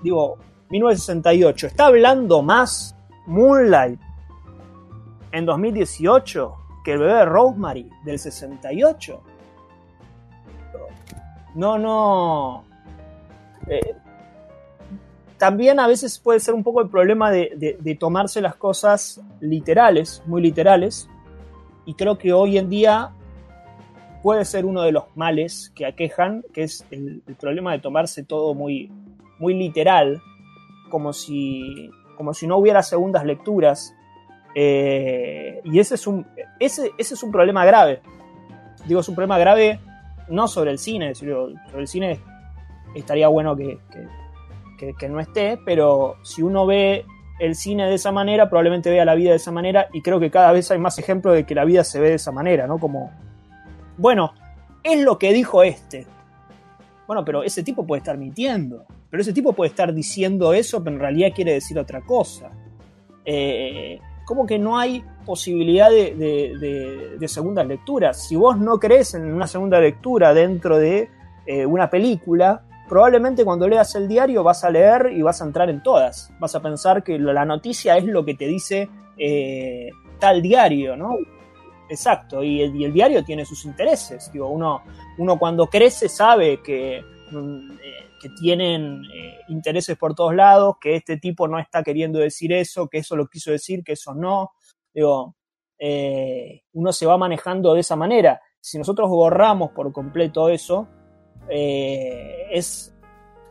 digo, 0.03 0.37
1968, 0.69 1.65
¿está 1.65 1.87
hablando 1.87 2.43
más 2.43 2.95
Moonlight 3.25 3.99
en 5.31 5.45
2018 5.45 6.55
que 6.85 6.93
el 6.93 6.99
bebé 6.99 7.13
de 7.13 7.25
Rosemary 7.25 7.89
del 8.05 8.19
68. 8.19 9.21
No, 11.55 11.77
no. 11.79 12.63
Eh, 13.67 13.95
también 15.37 15.79
a 15.79 15.87
veces 15.87 16.19
puede 16.19 16.39
ser 16.39 16.53
un 16.53 16.63
poco 16.63 16.81
el 16.81 16.89
problema 16.89 17.31
de, 17.31 17.97
tomarse 17.99 18.39
las 18.39 18.55
cosas 18.55 19.19
literales, 19.41 20.21
muy 20.27 20.41
literales, 20.41 21.09
y 21.85 21.95
creo 21.95 22.17
que 22.17 22.31
hoy 22.31 22.57
en 22.57 22.69
día 22.69 23.11
puede 24.25 24.43
ser 24.43 24.65
uno 24.65 24.81
de 24.81 24.91
los 24.91 25.03
males 25.15 25.71
que 25.75 25.85
aquejan, 25.85 26.43
que 26.51 26.63
es 26.63 26.83
el, 26.89 27.21
problema 27.39 27.73
de 27.73 27.77
tomarse 27.77 28.23
todo 28.23 28.55
muy, 28.55 28.91
muy 29.37 29.53
literal, 29.53 30.19
como 30.89 31.13
si, 31.13 31.91
como 32.17 32.33
si 32.33 32.47
no 32.47 32.57
hubiera 32.57 32.81
segundas 32.81 33.23
lecturas. 33.23 33.93
Eh, 34.55 35.61
y 35.63 35.77
ese 35.77 35.93
es, 35.93 36.07
un, 36.07 36.25
ese, 36.59 36.89
ese 36.97 37.13
es 37.13 37.21
un 37.21 37.31
problema 37.31 37.65
grave. 37.65 38.01
Digo, 38.87 39.01
es 39.01 39.09
un 39.09 39.13
problema 39.13 39.37
grave 39.37 39.79
no 40.27 40.47
sobre 40.47 40.71
el 40.71 40.79
cine, 40.79 41.13
sobre 41.13 41.53
el 41.75 41.87
cine 41.87 42.19
estaría 42.95 43.27
bueno 43.27 43.55
que 43.55 43.77
que, 44.97 45.07
no 45.07 45.19
esté, 45.19 45.59
pero 45.63 46.15
si 46.23 46.41
uno 46.41 46.65
ve 46.65 47.05
el 47.37 47.53
cine 47.53 47.87
de 47.87 47.93
esa 47.93 48.11
manera, 48.11 48.49
probablemente 48.49 48.89
vea 48.89 49.05
la 49.05 49.13
vida 49.13 49.29
de 49.29 49.35
esa 49.35 49.51
manera 49.51 49.87
y 49.93 50.01
creo 50.01 50.19
que 50.19 50.31
cada 50.31 50.51
vez 50.51 50.71
hay 50.71 50.79
más 50.79 50.97
ejemplos 50.97 51.35
de 51.35 51.45
que 51.45 51.53
la 51.53 51.63
vida 51.63 51.83
se 51.83 51.99
ve 51.99 52.09
de 52.09 52.15
esa 52.15 52.31
manera, 52.31 52.65
¿no? 52.65 52.79
Como, 52.79 53.11
bueno, 53.97 54.33
es 54.83 55.01
lo 55.01 55.17
que 55.17 55.33
dijo 55.33 55.63
este. 55.63 56.05
Bueno, 57.07 57.23
pero 57.23 57.43
ese 57.43 57.63
tipo 57.63 57.85
puede 57.85 57.99
estar 57.99 58.17
mintiendo, 58.17 58.85
pero 59.09 59.21
ese 59.21 59.33
tipo 59.33 59.53
puede 59.53 59.69
estar 59.69 59.93
diciendo 59.93 60.53
eso, 60.53 60.83
pero 60.83 60.95
en 60.95 61.01
realidad 61.01 61.29
quiere 61.35 61.53
decir 61.53 61.77
otra 61.77 62.01
cosa. 62.01 62.51
Eh, 63.23 63.99
como 64.25 64.45
que 64.45 64.57
no 64.57 64.77
hay 64.77 65.03
posibilidad 65.25 65.89
de, 65.89 67.17
de, 67.19 67.27
segundas 67.27 67.65
lecturas. 67.67 68.27
Si 68.27 68.35
vos 68.35 68.57
no 68.57 68.79
crees 68.79 69.13
en 69.13 69.31
una 69.31 69.47
segunda 69.47 69.79
lectura 69.79 70.33
dentro 70.33 70.77
de 70.77 71.09
eh, 71.45 71.65
una 71.65 71.89
película, 71.89 72.63
probablemente 72.89 73.45
cuando 73.45 73.67
leas 73.67 73.93
el 73.95 74.07
diario 74.07 74.43
vas 74.43 74.63
a 74.63 74.69
leer 74.69 75.11
y 75.15 75.21
vas 75.21 75.41
a 75.41 75.45
entrar 75.45 75.69
en 75.69 75.81
todas. 75.81 76.31
Vas 76.39 76.55
a 76.55 76.61
pensar 76.61 77.03
que 77.03 77.19
la 77.19 77.45
noticia 77.45 77.97
es 77.97 78.05
lo 78.05 78.25
que 78.25 78.33
te 78.33 78.47
dice 78.47 78.89
eh, 79.17 79.91
tal 80.19 80.41
diario, 80.41 80.95
¿no? 80.95 81.17
Exacto, 81.89 82.43
y 82.43 82.61
el, 82.61 82.93
diario 82.93 83.23
tiene 83.23 83.45
sus 83.45 83.65
intereses. 83.65 84.31
Digo, 84.31 84.49
uno, 84.49 84.83
uno 85.17 85.37
cuando 85.37 85.67
crece 85.67 86.09
sabe 86.09 86.61
que, 86.61 87.03
mm, 87.31 87.71
eh, 87.73 88.07
que 88.21 88.29
tienen 88.39 89.03
eh, 89.13 89.39
intereses 89.49 89.97
por 89.97 90.15
todos 90.15 90.33
lados, 90.33 90.75
que 90.81 90.95
este 90.95 91.17
tipo 91.17 91.47
no 91.47 91.59
está 91.59 91.83
queriendo 91.83 92.19
decir 92.19 92.53
eso, 92.53 92.87
que 92.87 92.99
eso 92.99 93.15
lo 93.15 93.27
quiso 93.27 93.51
decir, 93.51 93.83
que 93.83 93.93
eso 93.93 94.13
no. 94.13 94.51
Digo, 94.93 95.35
uno 96.73 96.93
se 96.93 97.05
va 97.05 97.17
manejando 97.17 97.73
de 97.73 97.81
esa 97.81 97.95
manera. 97.95 98.41
Si 98.59 98.77
nosotros 98.77 99.09
borramos 99.09 99.71
por 99.71 99.91
completo 99.91 100.49
eso, 100.49 100.87
eh, 101.49 102.47
es, 102.51 102.95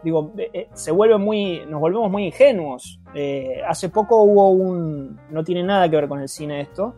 digo, 0.03 0.33
eh, 0.37 0.51
eh, 0.53 0.69
se 0.73 0.91
vuelve 0.91 1.19
muy, 1.19 1.65
nos 1.67 1.81
volvemos 1.81 2.11
muy 2.11 2.27
ingenuos. 2.27 3.01
hace 3.67 3.89
poco 3.89 4.23
hubo 4.23 4.51
un, 4.51 5.21
no 5.31 5.45
tiene 5.45 5.63
nada 5.63 5.89
que 5.89 5.97
ver 5.97 6.09
con 6.09 6.21
el 6.21 6.29
cine 6.29 6.61
esto, 6.61 6.95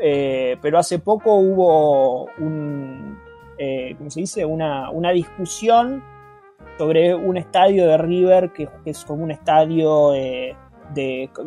pero 0.00 0.78
hace 0.78 0.98
poco 0.98 1.34
hubo 1.34 2.24
un, 2.38 3.18
¿cómo 3.98 4.10
se 4.10 4.20
dice? 4.20 4.44
Una, 4.44 5.10
discusión 5.12 6.02
sobre 6.78 7.14
un 7.14 7.36
estadio 7.36 7.86
de 7.86 7.98
River 7.98 8.52
que, 8.52 8.68
es 8.84 9.04
como 9.04 9.24
un 9.24 9.30
estadio 9.30 10.12
de 10.12 10.56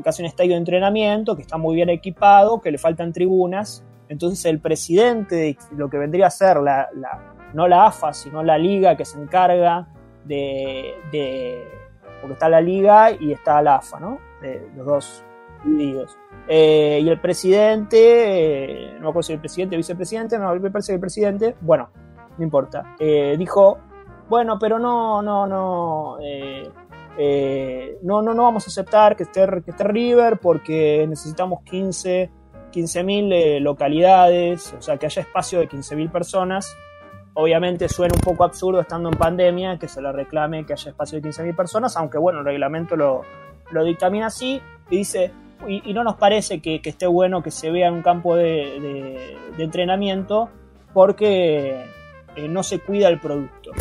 casi 0.03 0.21
un 0.21 0.27
estadio 0.27 0.51
de 0.51 0.57
entrenamiento 0.57 1.35
que 1.35 1.41
está 1.41 1.57
muy 1.57 1.75
bien 1.75 1.89
equipado, 1.89 2.61
que 2.61 2.71
le 2.71 2.77
faltan 2.77 3.11
tribunas. 3.11 3.83
Entonces 4.09 4.45
el 4.45 4.59
presidente 4.59 5.35
de 5.35 5.57
lo 5.75 5.89
que 5.89 5.97
vendría 5.97 6.27
a 6.27 6.29
ser 6.29 6.57
la, 6.57 6.89
no 7.53 7.67
la 7.67 7.87
AFA, 7.87 8.13
sino 8.13 8.43
la 8.43 8.57
liga 8.57 8.95
que 8.95 9.05
se 9.05 9.19
encarga 9.19 9.87
de, 10.25 10.93
porque 12.21 12.33
está 12.33 12.49
la 12.49 12.61
liga 12.61 13.11
y 13.11 13.31
está 13.31 13.61
la 13.61 13.75
AFA, 13.75 13.99
¿no? 13.99 14.19
De, 14.41 14.67
los 14.75 14.85
dos 14.85 15.23
divididos. 15.63 16.17
Eh, 16.47 16.99
y 17.01 17.09
el 17.09 17.19
presidente, 17.19 17.97
eh, 17.99 18.93
no 18.95 19.01
me 19.01 19.09
acuerdo 19.09 19.23
si 19.23 19.33
el 19.33 19.39
presidente 19.39 19.75
o 19.75 19.77
vicepresidente, 19.77 20.37
no, 20.37 20.53
me 20.55 20.71
parece 20.71 20.91
que 20.91 20.95
el 20.95 21.01
presidente, 21.01 21.55
bueno, 21.61 21.89
no 22.37 22.43
importa, 22.43 22.95
eh, 22.99 23.35
dijo, 23.37 23.79
bueno, 24.27 24.59
pero 24.59 24.77
no, 24.77 25.21
no, 25.21 25.47
no, 25.47 26.17
no, 28.01 28.21
no, 28.21 28.33
no 28.33 28.43
vamos 28.43 28.65
a 28.65 28.69
aceptar 28.69 29.15
que 29.15 29.23
esté, 29.23 29.47
que 29.63 29.71
esté 29.71 29.83
River 29.85 30.39
porque 30.39 31.05
necesitamos 31.07 31.61
15 31.63 32.29
15.000 32.73 33.59
localidades, 33.59 34.73
o 34.73 34.81
sea, 34.81 34.97
que 34.97 35.05
haya 35.05 35.21
espacio 35.21 35.59
de 35.59 35.69
15.000 35.69 36.11
personas. 36.11 36.75
Obviamente 37.35 37.87
suena 37.87 38.15
un 38.15 38.21
poco 38.21 38.43
absurdo 38.43 38.81
estando 38.81 39.09
en 39.09 39.17
pandemia 39.17 39.77
que 39.77 39.87
se 39.87 40.01
le 40.01 40.11
reclame 40.11 40.65
que 40.65 40.73
haya 40.73 40.89
espacio 40.91 41.21
de 41.21 41.29
15.000 41.29 41.55
personas, 41.55 41.95
aunque 41.97 42.17
bueno, 42.17 42.39
el 42.39 42.45
reglamento 42.45 42.95
lo, 42.95 43.21
lo 43.71 43.83
dictamina 43.83 44.27
así 44.27 44.61
y 44.89 44.97
dice, 44.97 45.31
y, 45.67 45.93
no 45.93 46.03
nos 46.03 46.15
parece 46.15 46.61
que, 46.61 46.81
esté 46.83 47.07
bueno 47.07 47.41
que 47.43 47.51
se 47.51 47.71
vea 47.71 47.87
en 47.87 47.95
un 47.95 48.01
campo 48.01 48.35
de, 48.35 49.37
entrenamiento 49.57 50.49
porque 50.93 51.85
eh, 52.35 52.47
no 52.47 52.63
se 52.63 52.79
cuida 52.79 53.09
el 53.09 53.19
producto. 53.19 53.71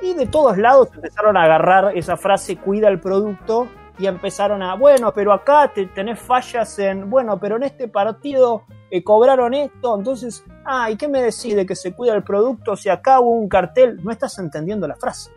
Y 0.00 0.14
de 0.14 0.26
todos 0.26 0.56
lados 0.58 0.88
empezaron 0.94 1.36
a 1.36 1.44
agarrar 1.44 1.96
esa 1.96 2.16
frase 2.16 2.56
cuida 2.56 2.88
el 2.88 3.00
producto 3.00 3.68
y 3.98 4.06
empezaron 4.06 4.62
a, 4.62 4.74
bueno, 4.74 5.12
pero 5.12 5.32
acá 5.32 5.72
te, 5.74 5.86
tenés 5.86 6.20
fallas 6.20 6.78
en, 6.78 7.10
bueno, 7.10 7.38
pero 7.40 7.56
en 7.56 7.64
este 7.64 7.88
partido 7.88 8.64
eh, 8.90 9.02
cobraron 9.02 9.54
esto, 9.54 9.96
entonces, 9.96 10.44
ah, 10.64 10.90
¿y 10.90 10.96
qué 10.96 11.08
me 11.08 11.20
decide 11.20 11.66
que 11.66 11.74
se 11.74 11.92
cuida 11.92 12.14
el 12.14 12.22
producto 12.22 12.76
si 12.76 12.88
acá 12.88 13.20
hubo 13.20 13.32
un 13.32 13.48
cartel? 13.48 14.02
No 14.02 14.10
estás 14.10 14.38
entendiendo 14.38 14.86
la 14.86 14.96
frase. 14.96 15.30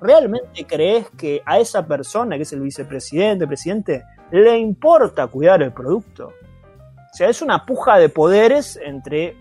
¿Realmente 0.00 0.66
crees 0.66 1.08
que 1.16 1.42
a 1.46 1.58
esa 1.58 1.86
persona, 1.86 2.36
que 2.36 2.42
es 2.42 2.52
el 2.52 2.60
vicepresidente, 2.60 3.46
presidente, 3.46 4.04
le 4.30 4.58
importa 4.58 5.26
cuidar 5.26 5.62
el 5.62 5.72
producto? 5.72 6.28
O 6.28 7.16
sea, 7.16 7.28
es 7.28 7.42
una 7.42 7.64
puja 7.64 7.98
de 7.98 8.08
poderes 8.08 8.78
entre 8.82 9.36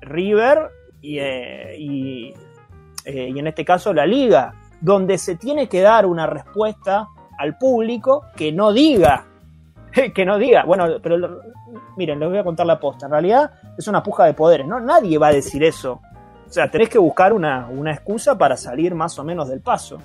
River 0.00 0.70
y, 1.00 1.18
eh, 1.18 2.34
eh, 3.04 3.30
y 3.34 3.38
en 3.38 3.46
este 3.46 3.64
caso 3.64 3.92
la 3.94 4.04
liga 4.04 4.54
donde 4.80 5.18
se 5.18 5.36
tiene 5.36 5.68
que 5.68 5.80
dar 5.80 6.06
una 6.06 6.26
respuesta 6.26 7.08
al 7.38 7.56
público 7.56 8.26
que 8.36 8.52
no 8.52 8.72
diga, 8.72 9.26
que 10.14 10.24
no 10.24 10.38
diga, 10.38 10.64
bueno, 10.64 10.86
pero 11.02 11.40
miren, 11.96 12.20
les 12.20 12.28
voy 12.28 12.38
a 12.38 12.44
contar 12.44 12.66
la 12.66 12.78
posta, 12.78 13.06
en 13.06 13.12
realidad 13.12 13.50
es 13.76 13.88
una 13.88 14.02
puja 14.02 14.24
de 14.24 14.34
poderes, 14.34 14.66
¿no? 14.66 14.80
Nadie 14.80 15.18
va 15.18 15.28
a 15.28 15.32
decir 15.32 15.64
eso. 15.64 16.00
O 16.46 16.50
sea, 16.50 16.70
tenés 16.70 16.88
que 16.88 16.98
buscar 16.98 17.32
una, 17.32 17.68
excusa 17.92 18.36
para 18.36 18.56
salir 18.56 18.94
más 18.94 19.18
o 19.18 19.24
menos 19.24 19.48
del 19.48 19.60
paso. 19.60 19.98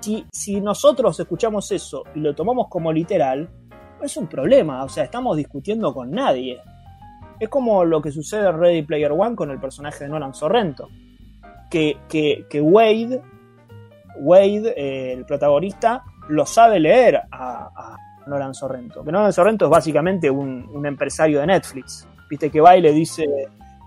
Si, 0.00 0.26
si 0.32 0.60
nosotros 0.60 1.18
escuchamos 1.20 1.70
eso 1.72 2.04
y 2.14 2.20
lo 2.20 2.34
tomamos 2.34 2.68
como 2.68 2.90
literal, 2.90 3.50
es 4.02 4.16
un 4.16 4.26
problema, 4.26 4.84
o 4.84 4.88
sea, 4.88 5.04
estamos 5.04 5.36
discutiendo 5.36 5.92
con 5.92 6.10
nadie. 6.10 6.60
Es 7.38 7.48
como 7.48 7.84
lo 7.84 8.02
que 8.02 8.10
sucede 8.10 8.48
en 8.48 8.58
Ready 8.58 8.82
Player 8.82 9.12
One 9.12 9.34
con 9.34 9.50
el 9.50 9.58
personaje 9.58 10.04
de 10.04 10.10
Nolan 10.10 10.34
Sorrento. 10.34 10.88
Que, 11.70 11.98
que, 12.08 12.46
que 12.50 12.60
Wade 12.60 13.22
Wade, 14.20 14.74
eh, 14.76 15.12
el 15.12 15.24
protagonista, 15.24 16.04
lo 16.28 16.46
sabe 16.46 16.78
leer 16.80 17.20
a, 17.30 17.96
Nolan 18.26 18.54
Sorrento. 18.54 19.02
Que 19.02 19.10
Nolan 19.10 19.32
Sorrento 19.32 19.64
es 19.64 19.70
básicamente 19.70 20.30
un, 20.30 20.86
empresario 20.86 21.40
de 21.40 21.46
Netflix. 21.46 22.06
Viste 22.28 22.50
que 22.50 22.60
va 22.60 22.76
y 22.76 22.80
le 22.80 22.92
dice, 22.92 23.24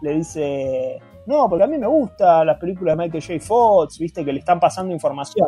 le 0.02 0.16
dice, 0.16 1.00
no, 1.28 1.48
porque 1.48 1.64
a 1.64 1.68
mí 1.68 1.78
me 1.78 1.88
gusta 1.88 2.44
las 2.44 2.58
películas 2.58 2.98
de 2.98 3.04
Michael 3.04 3.24
J. 3.24 3.40
Fox, 3.40 4.00
viste 4.00 4.26
que 4.26 4.34
le 4.34 4.40
están 4.40 4.60
pasando 4.60 4.94
información. 4.94 5.48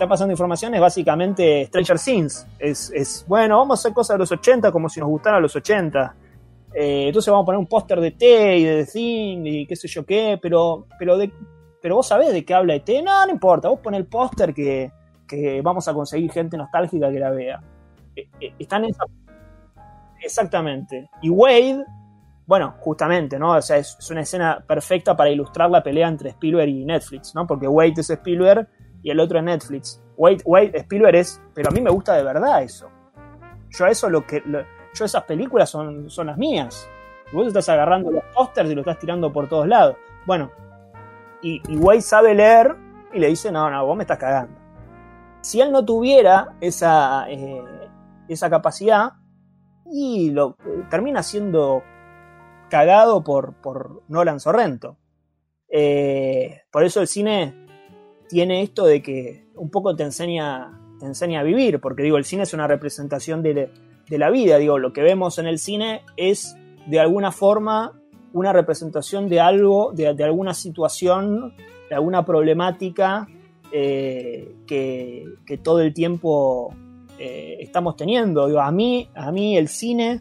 Le 0.00 0.04
están 0.04 0.14
pasando 0.14 0.32
información 0.32 0.74
es 0.74 0.80
básicamente 0.80 1.66
Stranger 1.66 1.98
Things. 1.98 2.46
Es, 2.58 3.22
bueno, 3.28 3.58
vamos 3.58 3.78
a 3.78 3.80
hacer 3.80 3.92
cosas 3.92 4.14
de 4.14 4.20
los 4.20 4.32
80 4.32 4.72
como 4.72 4.88
si 4.88 4.98
nos 4.98 5.10
gustaran 5.10 5.42
los 5.42 5.54
80. 5.54 6.14
Eh, 6.72 7.08
entonces 7.08 7.30
vamos 7.30 7.44
a 7.44 7.46
poner 7.46 7.58
un 7.58 7.66
póster 7.66 8.00
de 8.00 8.12
T 8.12 8.56
y 8.56 8.64
de 8.64 8.84
The 8.86 8.90
Thing 8.90 9.42
y 9.44 9.66
qué 9.66 9.76
sé 9.76 9.88
yo 9.88 10.06
qué, 10.06 10.38
pero, 10.40 10.86
pero 10.98 11.18
de, 11.18 11.30
pero 11.82 11.96
vos 11.96 12.08
sabés 12.08 12.32
de 12.32 12.46
qué 12.46 12.54
habla 12.54 12.76
ET. 12.76 12.88
No, 13.04 13.26
no 13.26 13.30
importa, 13.30 13.68
vos 13.68 13.80
pon 13.80 13.94
el 13.94 14.06
póster 14.06 14.54
que, 14.54 14.90
vamos 15.62 15.86
a 15.86 15.92
conseguir 15.92 16.32
gente 16.32 16.56
nostálgica 16.56 17.10
que 17.10 17.20
la 17.20 17.30
vea. 17.32 17.60
Eh, 18.16 18.26
eh, 18.40 18.54
están 18.58 18.84
en 18.84 18.92
esa... 18.92 19.04
Exactamente. 20.22 21.10
Y 21.20 21.28
Wade, 21.28 21.84
bueno, 22.46 22.74
justamente, 22.78 23.38
¿no? 23.38 23.50
O 23.50 23.60
sea, 23.60 23.76
es, 23.76 24.10
una 24.10 24.22
escena 24.22 24.64
perfecta 24.66 25.14
para 25.14 25.28
ilustrar 25.28 25.68
la 25.68 25.82
pelea 25.82 26.08
entre 26.08 26.30
Spielberg 26.30 26.70
y 26.70 26.86
Netflix, 26.86 27.34
¿no? 27.34 27.46
Porque 27.46 27.68
Wade 27.68 28.00
es 28.00 28.08
Spielberg 28.08 28.66
y 29.02 29.10
el 29.10 29.20
otro 29.20 29.38
es 29.38 29.44
Netflix. 29.44 30.02
Wade, 30.16 30.42
Wade 30.44 30.78
Spielberg 30.78 31.16
es, 31.16 31.40
pero 31.54 31.70
a 31.70 31.72
mí 31.72 31.80
me 31.80 31.90
gusta 31.90 32.14
de 32.14 32.22
verdad 32.22 32.62
eso. 32.62 32.88
Yo 33.70 33.86
eso 33.86 34.10
lo 34.10 34.26
que, 34.26 34.42
yo 34.94 35.04
esas 35.04 35.24
películas 35.24 35.70
son, 35.70 36.10
son 36.10 36.26
las 36.26 36.36
mías. 36.36 36.88
vos 37.32 37.46
estás 37.46 37.68
agarrando 37.68 38.10
los 38.10 38.24
pósters 38.34 38.70
y 38.70 38.74
lo 38.74 38.80
estás 38.80 38.98
tirando 38.98 39.32
por 39.32 39.48
todos 39.48 39.66
lados. 39.66 39.96
Bueno, 40.26 40.50
y, 41.42 41.62
y 41.68 42.00
sabe 42.02 42.34
leer 42.34 42.76
y 43.12 43.18
le 43.18 43.28
dice, 43.28 43.50
no, 43.50 43.70
no, 43.70 43.86
vos 43.86 43.96
me 43.96 44.02
estás 44.02 44.18
cagando. 44.18 44.58
Si 45.40 45.60
él 45.60 45.72
no 45.72 45.84
tuviera 45.84 46.56
esa, 46.60 47.30
eh, 47.30 47.64
esa 48.28 48.50
capacidad, 48.50 49.14
y 49.90 50.30
lo 50.30 50.56
termina 50.88 51.22
siendo 51.22 51.82
cagado 52.68 53.22
por, 53.24 53.54
por 53.54 54.02
Nolan 54.08 54.40
Sorrento. 54.40 54.96
Eh, 55.68 56.62
por 56.70 56.84
eso 56.84 57.00
el 57.00 57.08
cine 57.08 57.66
tiene 58.30 58.62
esto 58.62 58.86
de 58.86 59.02
que 59.02 59.44
un 59.56 59.70
poco 59.70 59.96
te 59.96 60.04
enseña, 60.04 60.80
te 61.00 61.06
enseña 61.06 61.40
a 61.40 61.42
vivir, 61.42 61.80
porque 61.80 62.04
digo, 62.04 62.16
el 62.16 62.24
cine 62.24 62.44
es 62.44 62.54
una 62.54 62.68
representación 62.68 63.42
de, 63.42 63.68
la 64.08 64.30
vida, 64.30 64.56
digo, 64.58 64.78
lo 64.78 64.92
que 64.92 65.02
vemos 65.02 65.38
en 65.38 65.46
el 65.46 65.58
cine 65.58 66.02
es 66.16 66.56
de 66.86 67.00
alguna 67.00 67.32
forma 67.32 68.00
una 68.32 68.52
representación 68.52 69.28
de 69.28 69.40
algo, 69.40 69.92
de, 69.92 70.06
alguna 70.22 70.54
situación, 70.54 71.54
de 71.88 71.94
alguna 71.94 72.24
problemática 72.24 73.26
eh, 73.72 74.54
que, 74.66 75.58
todo 75.62 75.80
el 75.80 75.92
tiempo 75.92 76.72
eh, 77.18 77.56
estamos 77.60 77.96
teniendo. 77.96 78.46
Digo, 78.46 78.60
a 78.60 78.70
mí, 78.70 79.08
a 79.14 79.32
mí 79.32 79.56
el 79.56 79.66
cine, 79.66 80.20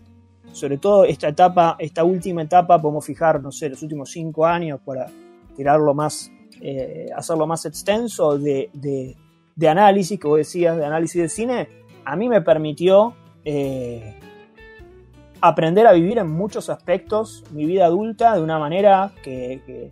sobre 0.52 0.80
todo 0.80 1.06
esta 1.06 1.28
etapa, 1.28 1.76
esta 1.78 2.04
última 2.04 2.42
etapa, 2.42 2.82
podemos 2.82 3.06
fijar, 3.06 3.42
no 3.42 3.52
sé, 3.52 3.70
los 3.70 3.84
últimos 3.84 4.10
cinco 4.10 4.48
años 4.48 4.80
para 4.84 5.06
tirarlo 5.56 5.94
más, 5.94 6.32
eh, 6.62 7.08
hacerlo 7.16 7.48
más 7.48 7.66
extenso 7.66 8.38
de, 8.38 8.70
de, 8.74 9.70
análisis, 9.70 10.20
que 10.20 10.28
vos 10.28 10.38
decías, 10.38 10.78
de 10.78 10.86
análisis 10.86 11.22
de 11.22 11.30
cine, 11.30 11.70
a 12.06 12.16
mí 12.16 12.28
me 12.28 12.42
permitió 12.42 13.14
eh, 13.46 14.16
aprender 15.42 15.88
a 15.88 15.94
vivir 15.94 16.18
en 16.18 16.30
muchos 16.30 16.70
aspectos 16.70 17.44
mi 17.52 17.66
vida 17.66 17.86
adulta 17.86 18.36
de 18.36 18.42
una 18.42 18.60
manera 18.60 19.14
que, 19.24 19.90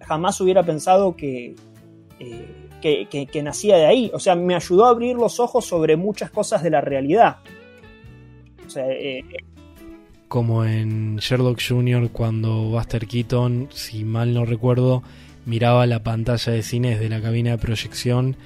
jamás 0.00 0.40
hubiera 0.40 0.62
pensado 0.62 1.14
eh, 1.18 1.54
que, 2.80 3.28
que, 3.30 3.42
nacía 3.42 3.76
de 3.76 3.86
ahí. 3.86 4.10
O 4.14 4.18
sea, 4.18 4.34
me 4.34 4.54
ayudó 4.54 4.86
a 4.86 4.90
abrir 4.90 5.16
los 5.16 5.40
ojos 5.40 5.66
sobre 5.66 5.96
muchas 5.96 6.30
cosas 6.30 6.62
de 6.62 6.70
la 6.70 6.80
realidad. 6.80 7.38
Como 10.28 10.64
en 10.64 11.16
Sherlock 11.16 11.60
Jr. 11.66 12.10
cuando 12.10 12.70
Buster 12.70 13.06
Keaton, 13.06 13.68
si 13.72 14.04
mal 14.04 14.32
no 14.32 14.44
recuerdo, 14.44 15.02
miraba 15.46 15.86
la 15.86 16.02
pantalla 16.02 16.52
de 16.52 16.62
cine 16.62 16.90
desde 16.90 17.08
la 17.08 17.20
cabina 17.20 17.52
de 17.52 17.58
proyección, 17.58 18.36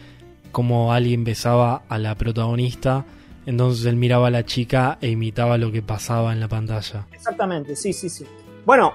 como 0.52 0.92
alguien 0.92 1.24
besaba 1.24 1.82
a 1.88 1.98
la 1.98 2.14
protagonista, 2.14 3.04
entonces 3.46 3.86
él 3.86 3.96
miraba 3.96 4.28
a 4.28 4.30
la 4.30 4.44
chica 4.44 4.98
e 5.00 5.08
imitaba 5.08 5.58
lo 5.58 5.72
que 5.72 5.82
pasaba 5.82 6.32
en 6.32 6.40
la 6.40 6.48
pantalla. 6.48 7.06
Exactamente, 7.12 7.76
sí, 7.76 7.92
sí, 7.92 8.08
sí. 8.08 8.26
Bueno, 8.64 8.92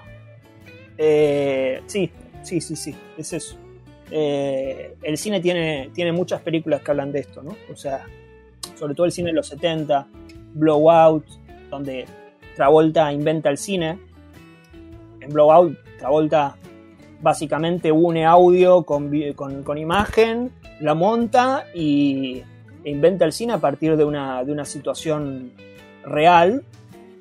eh, 0.98 1.82
sí, 1.88 2.12
sí, 2.44 2.62
sí, 2.62 2.76
sí, 2.76 2.96
es 3.18 3.34
eso. 3.34 3.58
Eh, 4.12 4.96
el 5.02 5.18
cine 5.18 5.40
tiene, 5.40 5.90
tiene 5.94 6.12
muchas 6.12 6.42
películas 6.42 6.82
que 6.82 6.92
hablan 6.92 7.12
de 7.12 7.20
esto, 7.22 7.42
¿no? 7.42 7.56
O 7.72 7.76
sea, 7.76 8.06
sobre 8.76 8.94
todo 8.94 9.06
el 9.06 9.12
cine 9.12 9.30
de 9.30 9.34
los 9.34 9.48
70, 9.48 10.08
Blowout, 10.54 11.26
donde 11.70 12.06
Travolta 12.56 13.12
inventa 13.12 13.50
el 13.50 13.58
cine. 13.58 13.98
En 15.20 15.30
Blowout, 15.30 15.78
Travolta 15.98 16.58
básicamente 17.24 17.92
une 17.92 18.26
audio 18.26 18.84
con, 18.84 19.10
con, 19.34 19.78
imagen, 19.78 20.52
la 20.82 20.94
monta 20.94 21.66
y 21.74 22.44
inventa 22.84 23.24
el 23.24 23.32
cine 23.32 23.54
a 23.54 23.60
partir 23.60 23.96
de 23.96 24.04
una, 24.04 24.44
de 24.44 24.52
una 24.52 24.66
situación 24.66 25.54
real, 26.04 26.66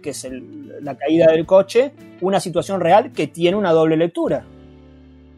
que 0.02 0.10
es 0.10 0.28
la 0.80 0.96
caída 0.96 1.30
del 1.30 1.46
coche, 1.46 1.92
una 2.20 2.40
situación 2.40 2.80
real 2.80 3.12
que 3.12 3.28
tiene 3.28 3.56
una 3.56 3.70
doble 3.70 3.96
lectura, 3.96 4.44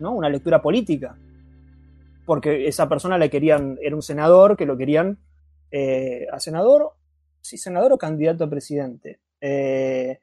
¿no? 0.00 0.12
Una 0.12 0.30
lectura 0.30 0.62
política. 0.62 1.14
Porque 2.24 2.66
esa 2.66 2.88
persona 2.88 3.18
le 3.18 3.28
querían, 3.28 3.78
era 3.82 3.94
un 3.94 4.02
senador 4.02 4.56
que 4.56 4.64
lo 4.64 4.78
querían 4.78 5.18
eh, 5.70 6.26
a 6.32 6.40
senador, 6.40 6.92
sí, 7.42 7.58
senador 7.58 7.92
o 7.92 7.98
candidato 7.98 8.44
a 8.44 8.50
presidente. 8.50 9.20
Eh, 9.42 10.18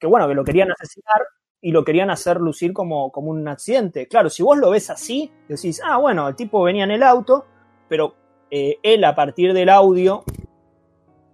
que 0.00 0.06
bueno, 0.08 0.26
que 0.26 0.34
lo 0.34 0.42
querían 0.42 0.72
asesinar 0.72 1.22
y 1.62 1.70
lo 1.70 1.84
querían 1.84 2.10
hacer 2.10 2.40
lucir 2.40 2.72
como, 2.72 3.10
como 3.10 3.30
un 3.30 3.46
accidente. 3.48 4.06
Claro, 4.08 4.28
si 4.28 4.42
vos 4.42 4.58
lo 4.58 4.70
ves 4.70 4.90
así, 4.90 5.30
decís, 5.48 5.80
ah, 5.84 5.96
bueno, 5.96 6.28
el 6.28 6.36
tipo 6.36 6.62
venía 6.62 6.84
en 6.84 6.90
el 6.90 7.02
auto, 7.02 7.46
pero 7.88 8.14
eh, 8.50 8.78
él 8.82 9.04
a 9.04 9.14
partir 9.14 9.54
del 9.54 9.68
audio 9.68 10.24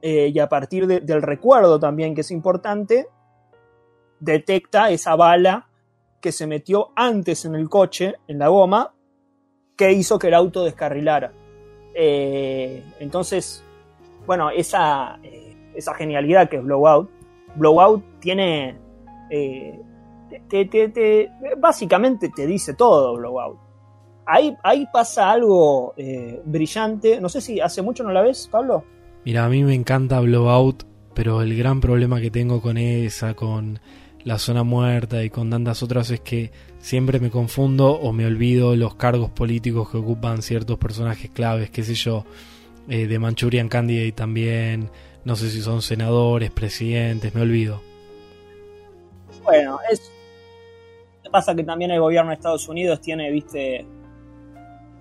eh, 0.03 0.31
y 0.33 0.39
a 0.39 0.49
partir 0.49 0.87
del 0.87 1.23
recuerdo 1.23 1.81
también, 1.81 2.15
que 2.15 2.21
es 2.21 2.31
importante, 2.31 3.09
detecta 4.21 4.91
esa 4.91 5.17
bala 5.17 5.69
que 6.21 6.31
se 6.31 6.47
metió 6.47 6.91
antes 6.95 7.45
en 7.45 7.55
el 7.55 7.69
coche, 7.69 8.17
en 8.29 8.39
la 8.39 8.49
goma, 8.49 8.95
que 9.77 9.93
hizo 9.93 10.19
que 10.19 10.29
el 10.29 10.35
auto 10.35 10.65
descarrilara. 10.65 11.33
entonces, 11.95 13.65
bueno, 14.27 14.51
esa 14.51 15.19
esa 15.79 15.95
genialidad 15.95 16.49
que 16.49 16.57
es 16.57 16.65
Blowout. 16.65 17.09
Blowout 17.55 18.03
tiene. 18.21 18.77
Eh, 19.31 19.81
básicamente 21.59 22.31
te 22.35 22.47
dice 22.47 22.75
todo 22.75 23.17
Blowout. 23.17 23.59
Ahí, 24.27 24.55
ahí 24.63 24.87
pasa 24.93 25.31
algo 25.31 25.95
eh, 25.97 26.41
brillante. 26.45 27.21
No 27.21 27.29
sé 27.29 27.41
si 27.41 27.61
hace 27.61 27.81
mucho 27.83 28.05
no 28.05 28.13
la 28.13 28.23
ves, 28.23 28.49
Pablo. 28.51 28.85
Mira, 29.25 29.45
a 29.45 29.49
mí 29.49 29.65
me 29.65 29.75
encanta 29.75 30.21
Blowout, 30.21 30.85
pero 31.15 31.43
el 31.43 31.57
gran 31.57 31.81
problema 31.81 32.21
que 32.21 32.31
tengo 32.31 32.61
con 32.61 32.77
esa, 32.77 33.35
con 33.35 33.81
la 34.25 34.39
zona 34.39 34.63
muerta 34.63 35.25
y 35.25 35.31
con 35.31 35.49
tantas 35.49 35.83
otras 35.83 36.11
es 36.11 36.21
que 36.21 36.53
siempre 36.79 37.21
me 37.21 37.31
confundo 37.31 37.93
o 37.93 38.13
me 38.13 38.27
olvido 38.27 38.77
los 38.77 38.95
cargos 38.95 39.31
políticos 39.31 39.91
que 39.91 39.97
ocupan 39.97 40.43
ciertos 40.43 40.79
personajes 40.79 41.31
claves, 41.31 41.71
qué 41.71 41.83
sé 41.83 41.95
yo, 41.95 42.25
eh, 42.89 43.07
de 43.07 43.19
Manchurian 43.19 43.69
Candidate 43.69 44.13
también, 44.13 44.91
no 45.25 45.37
sé 45.37 45.51
si 45.51 45.61
son 45.61 45.83
senadores, 45.83 46.51
presidentes, 46.51 47.35
me 47.35 47.43
olvido. 47.43 47.81
Bueno, 49.45 49.79
es. 49.91 50.13
Pasa 51.31 51.55
que 51.55 51.65
también 51.65 51.91
el 51.91 52.01
gobierno 52.01 52.31
de 52.31 52.37
Estados 52.37 52.69
Unidos 52.69 53.01
tiene, 53.01 53.31
viste. 53.31 53.87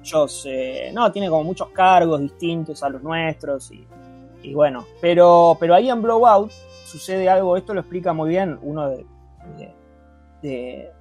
Yo 0.03 0.27
sé. 0.27 0.91
No, 0.93 1.11
tiene 1.11 1.29
como 1.29 1.43
muchos 1.43 1.69
cargos 1.69 2.21
distintos 2.21 2.81
a 2.83 2.89
los 2.89 3.01
nuestros 3.03 3.71
y, 3.71 4.53
bueno. 4.53 4.85
Pero, 5.01 5.57
pero 5.59 5.75
ahí 5.75 5.89
en 5.89 6.01
Blowout 6.01 6.51
sucede 6.85 7.27
algo, 7.27 7.57
esto 7.57 7.73
lo 7.73 7.81
explica 7.81 8.13
muy 8.13 8.29
bien 8.29 8.57
uno 8.61 8.89
de, 8.89 9.05
de, 10.41 10.91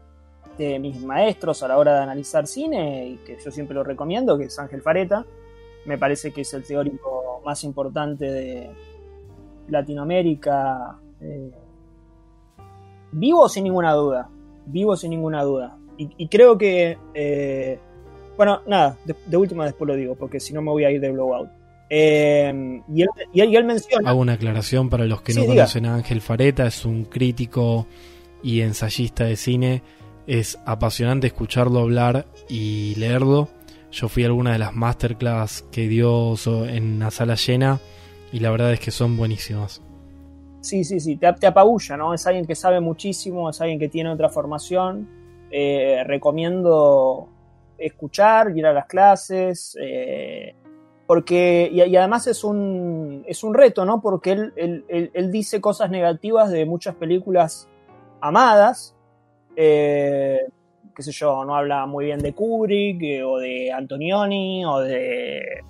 de 0.59 0.79
mis 0.81 1.01
maestros 1.01 1.62
a 1.62 1.68
la 1.68 1.79
hora 1.79 1.95
de 1.95 2.03
analizar 2.03 2.49
cine 2.49 3.07
y 3.07 3.16
que 3.18 3.39
yo 3.39 3.53
siempre 3.53 3.74
lo 3.74 3.85
recomiendo, 3.85 4.37
que 4.37 4.45
es 4.45 4.59
Ángel 4.59 4.83
Fareta. 4.83 5.24
Me 5.85 5.97
parece 5.97 6.33
que 6.33 6.41
es 6.41 6.53
el 6.55 6.64
teórico 6.64 7.41
más 7.45 7.62
importante 7.62 8.24
de, 8.24 8.70
Latinoamérica. 9.68 10.99
Eh, 11.20 11.51
vivo 13.12 13.49
sin 13.49 13.64
ninguna 13.64 13.93
duda. 13.93 14.29
Vivo 14.67 14.97
sin 14.97 15.11
ninguna 15.11 15.43
duda. 15.43 15.79
Y, 15.99 16.29
creo 16.29 16.59
que. 16.59 16.99
Eh, 17.14 17.79
bueno, 18.37 18.61
nada, 18.67 18.99
de, 19.05 19.37
última 19.37 19.64
después 19.64 19.89
lo 19.89 19.97
digo, 19.97 20.14
porque 20.14 20.41
si 20.41 20.53
no 20.53 20.61
me 20.61 20.71
voy 20.71 20.85
a 20.85 20.91
ir 20.91 21.01
de 21.01 21.11
blowout. 21.11 21.49
Eh, 21.89 22.83
y, 22.93 23.03
él, 23.41 23.64
menciona. 23.64 24.11
Hago 24.11 24.21
una 24.21 24.35
aclaración 24.35 24.91
para 24.91 25.07
los 25.07 25.23
que 25.23 25.33
no 25.33 25.47
conocen 25.47 25.87
a 25.87 25.95
Ángel 25.95 26.21
Fareta, 26.21 26.67
es 26.67 26.85
un 26.85 27.05
crítico 27.05 27.87
y 28.43 28.61
ensayista 28.61 29.25
de 29.25 29.37
cine. 29.37 29.83
Es 30.27 30.59
apasionante 30.67 31.29
escucharlo 31.29 31.81
hablar 31.81 32.27
y 32.49 32.95
leerlo. 32.97 33.49
Yo 33.93 34.09
fui 34.09 34.25
a 34.25 34.27
alguna 34.27 34.53
de 34.53 34.59
las 34.59 34.75
masterclass 34.75 35.64
que 35.71 35.89
dio 35.89 36.35
en 36.67 36.99
la 36.99 37.11
sala 37.11 37.37
llena 37.37 37.81
y 38.33 38.41
la 38.41 38.51
verdad 38.51 38.73
es 38.73 38.81
que 38.81 38.91
son 38.91 39.17
buenísimas. 39.17 39.81
Sí, 40.67 40.83
sí, 40.83 40.99
sí, 40.99 41.14
te, 41.14 41.33
te 41.35 41.47
apabulla, 41.47 41.97
¿no? 41.97 42.12
Es 42.12 42.27
alguien 42.27 42.45
que 42.45 42.57
sabe 42.57 42.81
muchísimo, 42.81 43.49
es 43.49 43.61
alguien 43.61 43.79
que 43.79 43.89
tiene 43.89 44.11
otra 44.11 44.29
formación. 44.29 45.09
Eh, 45.49 46.03
recomiendo 46.05 47.29
escuchar, 47.79 48.51
ir 48.57 48.67
a 48.67 48.73
las 48.73 48.87
clases, 48.87 49.79
eh, 49.81 50.57
porque, 51.07 51.71
y, 51.73 51.95
además 51.95 52.27
es 52.27 52.43
un, 52.43 53.23
es 53.29 53.45
un 53.45 53.55
reto, 53.55 53.85
¿no? 53.85 54.01
Porque 54.01 54.33
él, 54.33 54.85
él, 54.89 55.31
dice 55.31 55.61
cosas 55.61 55.89
negativas 55.89 56.51
de 56.51 56.67
muchas 56.67 56.97
películas 56.97 57.69
amadas, 58.21 58.97
eh, 59.55 60.49
qué 60.97 61.03
sé 61.05 61.12
yo, 61.12 61.45
no 61.45 61.55
habla 61.55 61.87
muy 61.87 62.07
bien 62.07 62.19
de 62.19 62.33
Kubrick 62.33 63.25
o 63.25 63.39
de 63.39 63.71
Antonioni 63.71 64.64
o 64.64 64.81
de 64.81 65.62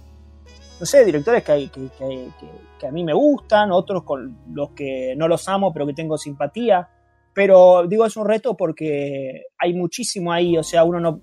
no 0.78 0.86
sé, 0.86 1.04
directores 1.04 1.42
que, 1.42 1.70
que, 2.78 2.86
a 2.86 2.90
mí 2.90 3.04
me 3.04 3.14
gustan, 3.14 3.72
otros 3.72 4.02
con 4.02 4.38
los 4.52 4.70
que 4.70 5.14
no 5.16 5.26
los 5.28 5.48
amo, 5.48 5.72
pero 5.72 5.86
que 5.86 5.94
tengo 5.94 6.18
simpatía. 6.18 6.88
Pero 7.32 7.86
digo, 7.86 8.06
es 8.06 8.16
un 8.16 8.26
reto 8.26 8.56
porque 8.56 9.44
hay 9.58 9.74
muchísimo 9.74 10.32
ahí, 10.32 10.56
o 10.56 10.62
sea, 10.62 10.84
uno 10.84 11.00
no... 11.00 11.20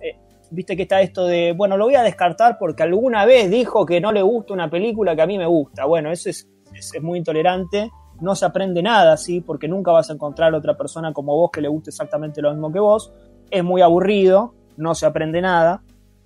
Eh, 0.00 0.16
viste 0.50 0.76
que 0.76 0.82
está 0.82 1.00
esto 1.00 1.26
de, 1.26 1.52
bueno, 1.52 1.76
lo 1.76 1.84
voy 1.84 1.94
a 1.94 2.02
descartar 2.02 2.58
porque 2.58 2.82
alguna 2.82 3.24
vez 3.24 3.50
dijo 3.50 3.86
que 3.86 4.00
no 4.00 4.12
le 4.12 4.22
gusta 4.22 4.52
una 4.52 4.70
película 4.70 5.16
que 5.16 5.22
a 5.22 5.26
mí 5.26 5.38
me 5.38 5.46
gusta. 5.46 5.84
Bueno, 5.84 6.10
eso 6.10 6.30
es, 6.30 6.48
es, 6.74 6.94
es 6.94 7.02
muy 7.02 7.18
intolerante, 7.18 7.90
no 8.20 8.34
se 8.34 8.44
aprende 8.44 8.82
nada, 8.82 9.16
¿sí? 9.16 9.40
Porque 9.40 9.68
nunca 9.68 9.92
vas 9.92 10.10
a 10.10 10.12
encontrar 10.12 10.54
otra 10.54 10.76
persona 10.76 11.12
como 11.12 11.36
vos 11.36 11.50
que 11.52 11.60
le 11.60 11.68
guste 11.68 11.90
exactamente 11.90 12.42
lo 12.42 12.52
mismo 12.52 12.72
que 12.72 12.78
vos. 12.78 13.12
Es 13.50 13.64
muy 13.64 13.82
aburrido, 13.82 14.54
no 14.76 14.94
se 14.94 15.06
aprende 15.06 15.40
nada. 15.40 15.82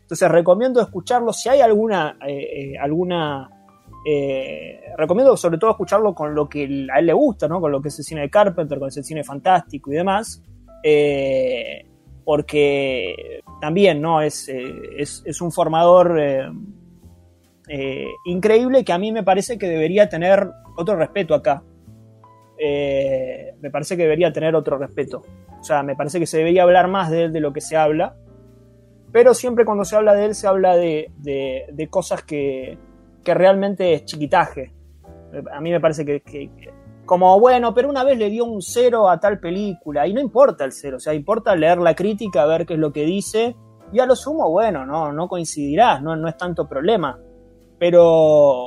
Entonces 0.07 0.31
recomiendo 0.31 0.81
escucharlo 0.81 1.33
si 1.33 1.49
hay 1.49 1.61
alguna, 1.61 2.17
eh, 2.25 2.75
eh, 2.75 2.79
alguna 2.79 3.51
Eh, 4.09 4.93
recomiendo 4.97 5.37
sobre 5.37 5.59
todo 5.59 5.73
escucharlo 5.73 6.15
con 6.15 6.33
lo 6.33 6.49
que 6.49 6.87
a 6.95 7.01
él 7.01 7.07
le 7.07 7.13
gusta, 7.13 7.49
¿no? 7.49 7.61
Con 7.61 7.73
lo 7.73 7.83
que 7.83 7.89
es 7.89 7.99
el 7.99 8.05
cine 8.05 8.21
de 8.21 8.31
Carpenter, 8.31 8.79
con 8.79 8.87
el 8.87 9.05
cine 9.05 9.25
fantástico 9.25 9.91
y 9.91 9.97
demás. 9.97 10.41
Porque 12.25 13.43
también, 13.61 14.01
¿no? 14.01 14.21
Es, 14.21 14.49
eh, 14.49 14.63
es, 14.97 15.41
un 15.41 15.51
formador 15.51 16.21
increíble 18.27 18.85
que 18.85 18.93
a 18.93 18.99
mí 18.99 19.11
me 19.11 19.25
parece 19.25 19.59
que 19.59 19.67
debería 19.67 20.09
tener 20.09 20.49
otro 20.77 20.95
respeto 20.95 21.35
acá. 21.35 21.65
me 23.61 23.71
parece 23.73 23.97
que 23.97 24.05
debería 24.05 24.33
tener 24.33 24.55
otro 24.55 24.79
respeto. 24.79 25.25
O 25.61 25.65
sea, 25.65 25.83
me 25.83 25.97
parece 25.97 26.21
que 26.21 26.27
se 26.27 26.39
debería 26.39 26.63
hablar 26.63 26.87
más 26.87 27.11
de 27.11 27.25
él 27.25 27.33
de 27.33 27.41
lo 27.41 27.53
que 27.53 27.61
se 27.61 27.77
habla. 27.77 28.15
Pero 29.17 29.33
siempre 29.33 29.65
cuando 29.65 29.83
se 29.87 29.97
habla 29.97 30.13
de 30.13 30.27
él 30.27 30.35
se 30.35 30.47
habla 30.47 30.77
de, 30.77 31.11
de 31.17 31.89
cosas 31.89 32.23
que, 32.23 32.77
que 33.25 33.33
realmente 33.33 33.95
es 33.95 34.05
chiquitaje. 34.05 34.75
A 35.55 35.59
mí 35.59 35.71
me 35.71 35.81
parece 35.81 36.05
que, 36.05 36.51
como 37.07 37.41
bueno, 37.41 37.73
pero 37.73 37.89
una 37.89 38.05
vez 38.05 38.19
le 38.19 38.29
dio 38.29 38.45
un 38.45 38.61
cero 38.61 39.09
a 39.09 39.19
tal 39.19 39.41
película 39.41 40.07
y 40.07 40.13
no 40.13 40.21
importa 40.21 40.67
el 40.67 40.73
cero, 40.73 40.99
o 40.99 41.01
sea, 41.01 41.15
importa 41.15 41.57
leer 41.57 41.79
la 41.79 41.95
crítica, 41.95 42.45
ver 42.45 42.67
qué 42.67 42.75
es 42.75 42.79
lo 42.79 42.93
que 42.93 43.07
dice 43.07 43.57
y 43.91 44.01
a 44.01 44.05
lo 44.05 44.15
sumo, 44.15 44.51
bueno, 44.51 44.85
no, 44.85 45.11
no 45.11 45.29
coincidirás, 45.29 46.03
no, 46.03 46.15
no 46.15 46.29
es 46.29 46.37
tanto 46.37 46.69
problema. 46.69 47.19
Pero, 47.79 48.67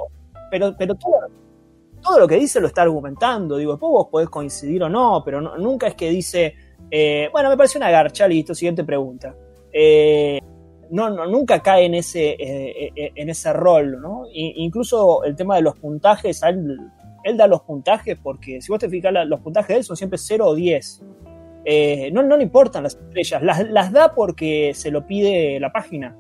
pero, 0.50 0.74
pero 0.76 0.96
todo, 0.96 1.14
todo 2.02 2.22
lo 2.22 2.28
que 2.28 2.38
dice 2.38 2.60
lo 2.60 2.66
está 2.66 2.82
argumentando, 2.82 3.56
digo, 3.56 3.74
después 3.74 3.92
vos 3.92 4.08
podés 4.08 4.30
coincidir 4.30 4.82
o 4.82 4.90
no, 4.90 5.22
pero 5.24 5.42
nunca 5.42 5.86
es 5.86 5.94
que 5.94 6.10
dice, 6.10 6.56
eh, 6.90 7.30
bueno, 7.32 7.50
me 7.50 7.56
parece 7.56 7.78
una 7.78 7.92
garcha, 7.92 8.28
listo, 8.28 8.56
siguiente 8.56 8.84
pregunta. 8.84 9.36
Eh, 9.72 10.40
no, 10.92 11.10
no, 11.10 11.26
nunca 11.26 11.60
cae 11.62 11.86
en 11.86 11.96
ese, 11.96 12.32
eh, 12.32 12.92
eh, 12.96 13.12
en 13.16 13.30
ese 13.30 13.54
rol, 13.54 14.02
¿no? 14.02 14.24
incluso 14.32 15.24
el 15.24 15.36
tema 15.36 15.56
de 15.56 15.62
los 15.62 15.78
puntajes, 15.78 16.42
él, 16.44 17.38
da 17.38 17.48
los 17.48 17.62
puntajes 17.62 18.18
porque 18.22 18.62
si 18.62 18.72
vos 18.72 18.80
te 18.80 18.90
fijas, 18.90 19.14
los 19.28 19.40
puntajes 19.42 19.68
de 19.70 19.78
él 19.78 19.84
son 19.84 19.98
siempre 19.98 20.18
0 20.18 20.48
o 20.48 20.56
10. 20.56 21.04
Eh, 21.66 22.10
no, 22.12 22.24
no 22.24 22.38
le 22.38 22.44
importan 22.44 22.84
las 22.84 22.96
estrellas, 22.96 23.44
las, 23.44 23.92
da 23.92 24.16
porque 24.16 24.72
se 24.74 24.90
lo 24.90 25.06
pide 25.06 25.60
la 25.60 25.72
página. 25.72 26.16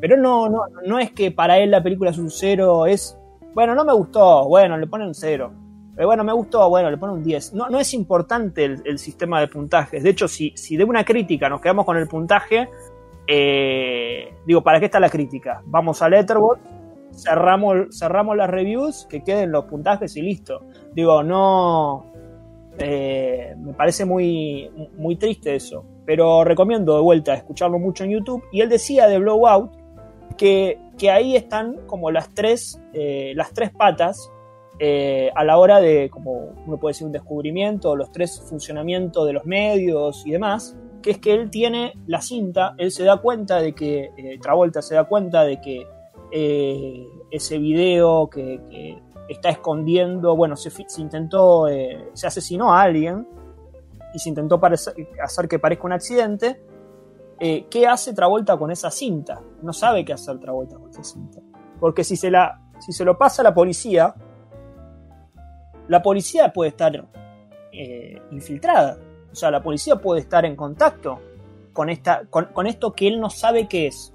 Pero 0.00 0.16
no, 0.16 0.48
no, 0.48 0.62
no 0.86 0.98
es 0.98 1.12
que 1.12 1.30
para 1.30 1.58
él 1.58 1.70
la 1.70 1.82
película 1.82 2.10
es 2.10 2.18
un 2.18 2.30
0, 2.30 2.86
es, 2.86 3.18
bueno, 3.52 3.74
no 3.74 3.84
me 3.84 3.92
gustó, 3.92 4.48
bueno, 4.48 4.76
le 4.78 4.86
pone 4.86 5.06
un 5.06 5.14
0. 5.14 5.52
bueno, 5.96 6.24
me 6.24 6.32
gustó, 6.32 6.68
bueno, 6.70 6.90
le 6.90 6.96
pone 6.96 7.12
un 7.12 7.22
10. 7.22 7.52
No, 7.54 7.68
no 7.68 7.78
es 7.78 7.92
importante 7.92 8.64
el, 8.64 8.98
sistema 8.98 9.40
de 9.40 9.48
puntajes. 9.48 10.02
De 10.02 10.10
hecho, 10.10 10.28
si, 10.28 10.52
si 10.56 10.76
de 10.76 10.84
una 10.84 11.04
crítica 11.04 11.48
nos 11.48 11.60
quedamos 11.60 11.84
con 11.84 11.96
el 11.96 12.08
puntaje, 12.08 12.68
eh, 13.26 14.34
digo, 14.46 14.62
¿para 14.62 14.78
qué 14.78 14.86
está 14.86 15.00
la 15.00 15.08
crítica? 15.08 15.62
Vamos 15.66 16.02
a 16.02 16.08
Letterboxd, 16.08 16.60
cerramos, 17.12 17.96
cerramos 17.96 18.36
las 18.36 18.50
reviews, 18.50 19.06
que 19.08 19.22
queden 19.22 19.52
los 19.52 19.64
puntajes 19.64 20.16
y 20.16 20.22
listo. 20.22 20.62
Digo, 20.94 21.22
no. 21.22 22.12
Eh, 22.78 23.54
me 23.56 23.72
parece 23.72 24.04
muy, 24.04 24.70
muy 24.96 25.16
triste 25.16 25.54
eso. 25.54 25.84
Pero 26.04 26.44
recomiendo 26.44 26.96
de 26.96 27.02
vuelta 27.02 27.34
escucharlo 27.34 27.78
mucho 27.78 28.04
en 28.04 28.10
YouTube. 28.10 28.44
Y 28.52 28.60
él 28.60 28.68
decía 28.68 29.06
de 29.06 29.18
Blowout 29.18 29.70
que, 30.36 30.78
que 30.98 31.10
ahí 31.10 31.36
están 31.36 31.86
como 31.86 32.10
las 32.10 32.34
tres, 32.34 32.80
eh, 32.92 33.32
las 33.36 33.52
tres 33.52 33.70
patas 33.70 34.30
a 35.36 35.44
la 35.44 35.56
hora 35.56 35.80
de, 35.80 36.10
como 36.10 36.52
uno 36.66 36.78
puede 36.78 36.90
decir, 36.90 37.06
un 37.06 37.12
descubrimiento, 37.12 37.94
los 37.94 38.10
tres 38.10 38.42
funcionamientos 38.48 39.24
de 39.24 39.32
los 39.32 39.46
medios 39.46 40.26
y 40.26 40.32
demás 40.32 40.76
que 41.04 41.10
es 41.10 41.18
que 41.18 41.34
él 41.34 41.50
tiene 41.50 41.92
la 42.06 42.22
cinta, 42.22 42.74
él 42.78 42.90
se 42.90 43.04
da 43.04 43.18
cuenta 43.18 43.60
de 43.60 43.74
que, 43.74 44.10
eh, 44.16 44.38
Travolta 44.40 44.80
se 44.80 44.94
da 44.94 45.04
cuenta 45.04 45.44
de 45.44 45.60
que 45.60 45.86
eh, 46.32 47.06
ese 47.30 47.58
video 47.58 48.30
que, 48.30 49.02
está 49.28 49.50
escondiendo, 49.50 50.34
bueno, 50.34 50.56
se, 50.56 50.70
intentó, 50.96 51.68
eh, 51.68 52.08
se 52.14 52.26
asesinó 52.26 52.72
a 52.72 52.80
alguien 52.80 53.28
y 54.14 54.18
se 54.18 54.30
intentó 54.30 54.58
hacer 55.22 55.46
que 55.46 55.58
parezca 55.58 55.84
un 55.84 55.92
accidente. 55.92 56.62
¿Qué 57.38 57.86
hace 57.86 58.14
Travolta 58.14 58.56
con 58.56 58.70
esa 58.70 58.90
cinta? 58.90 59.42
No 59.60 59.74
sabe 59.74 60.06
qué 60.06 60.14
hacer 60.14 60.38
Travolta 60.40 60.78
con 60.78 60.88
esa 60.88 61.04
cinta. 61.04 61.40
Porque 61.80 62.02
si 62.02 62.16
se, 62.16 62.30
la, 62.30 62.62
si 62.78 62.92
se 62.92 63.04
lo 63.04 63.18
pasa 63.18 63.42
a 63.42 63.44
la 63.44 63.52
policía, 63.52 64.14
la 65.88 66.02
policía 66.02 66.50
puede 66.50 66.70
estar 66.70 67.06
infiltrada 68.30 68.96
o 69.34 69.36
sea, 69.36 69.50
la 69.50 69.64
policía 69.64 69.96
puede 69.96 70.20
estar 70.20 70.44
en 70.44 70.54
contacto 70.54 71.18
con, 71.72 71.90
esta, 71.90 72.22
con, 72.30 72.68
esto 72.68 72.92
que 72.92 73.08
él 73.08 73.20
no 73.20 73.30
sabe 73.30 73.66
qué 73.66 73.88
es. 73.88 74.12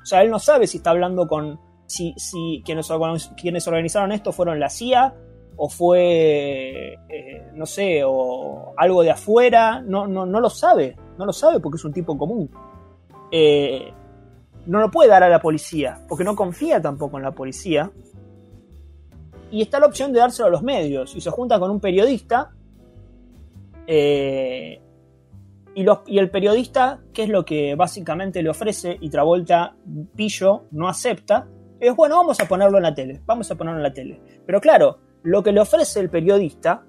O 0.00 0.06
sea, 0.06 0.22
él 0.22 0.30
no 0.30 0.38
sabe 0.38 0.68
si 0.68 0.76
está 0.76 0.90
hablando 0.90 1.26
con. 1.26 1.58
Si, 1.86 2.14
si 2.16 2.62
quienes, 2.64 2.88
quienes 3.36 3.66
organizaron 3.66 4.12
esto 4.12 4.30
fueron 4.30 4.60
la 4.60 4.70
CIA 4.70 5.12
o 5.56 5.68
fue, 5.68 6.94
eh, 7.08 7.50
no 7.54 7.66
sé, 7.66 8.02
o 8.06 8.74
algo 8.76 9.02
de 9.02 9.10
afuera. 9.10 9.82
No, 9.82 10.06
no, 10.06 10.24
no 10.24 10.38
lo 10.38 10.48
sabe. 10.48 10.96
No 11.18 11.26
lo 11.26 11.32
sabe 11.32 11.58
porque 11.58 11.78
es 11.78 11.84
un 11.84 11.92
tipo 11.92 12.16
común. 12.16 12.48
Eh, 13.32 13.92
no 14.66 14.78
lo 14.78 14.88
puede 14.88 15.10
dar 15.10 15.24
a 15.24 15.28
la 15.28 15.40
policía 15.40 15.98
porque 16.08 16.22
no 16.22 16.36
confía 16.36 16.80
tampoco 16.80 17.16
en 17.16 17.24
la 17.24 17.32
policía. 17.32 17.90
Y 19.50 19.62
está 19.62 19.80
la 19.80 19.86
opción 19.86 20.12
de 20.12 20.20
dárselo 20.20 20.46
a 20.46 20.52
los 20.52 20.62
medios. 20.62 21.16
Y 21.16 21.20
se 21.20 21.30
junta 21.30 21.58
con 21.58 21.72
un 21.72 21.80
periodista 21.80 22.52
eh, 23.86 24.80
y, 25.74 26.18
el 26.18 26.30
periodista, 26.30 27.00
¿qué 27.12 27.24
es 27.24 27.28
lo 27.28 27.44
que 27.44 27.74
básicamente 27.74 28.42
le 28.42 28.50
ofrece? 28.50 28.96
Y 29.00 29.10
Travolta, 29.10 29.76
pillo, 30.14 30.64
no 30.70 30.88
acepta. 30.88 31.48
Es 31.80 31.94
bueno, 31.96 32.16
vamos 32.16 32.38
a 32.40 32.46
ponerlo 32.46 32.78
en 32.78 32.84
la 32.84 32.94
tele. 32.94 33.20
Vamos 33.26 33.50
a 33.50 33.56
ponerlo 33.56 33.80
en 33.80 33.82
la 33.82 33.92
tele. 33.92 34.20
Pero 34.46 34.60
claro, 34.60 34.98
lo 35.22 35.42
que 35.42 35.52
le 35.52 35.60
ofrece 35.60 36.00
el 36.00 36.10
periodista 36.10 36.84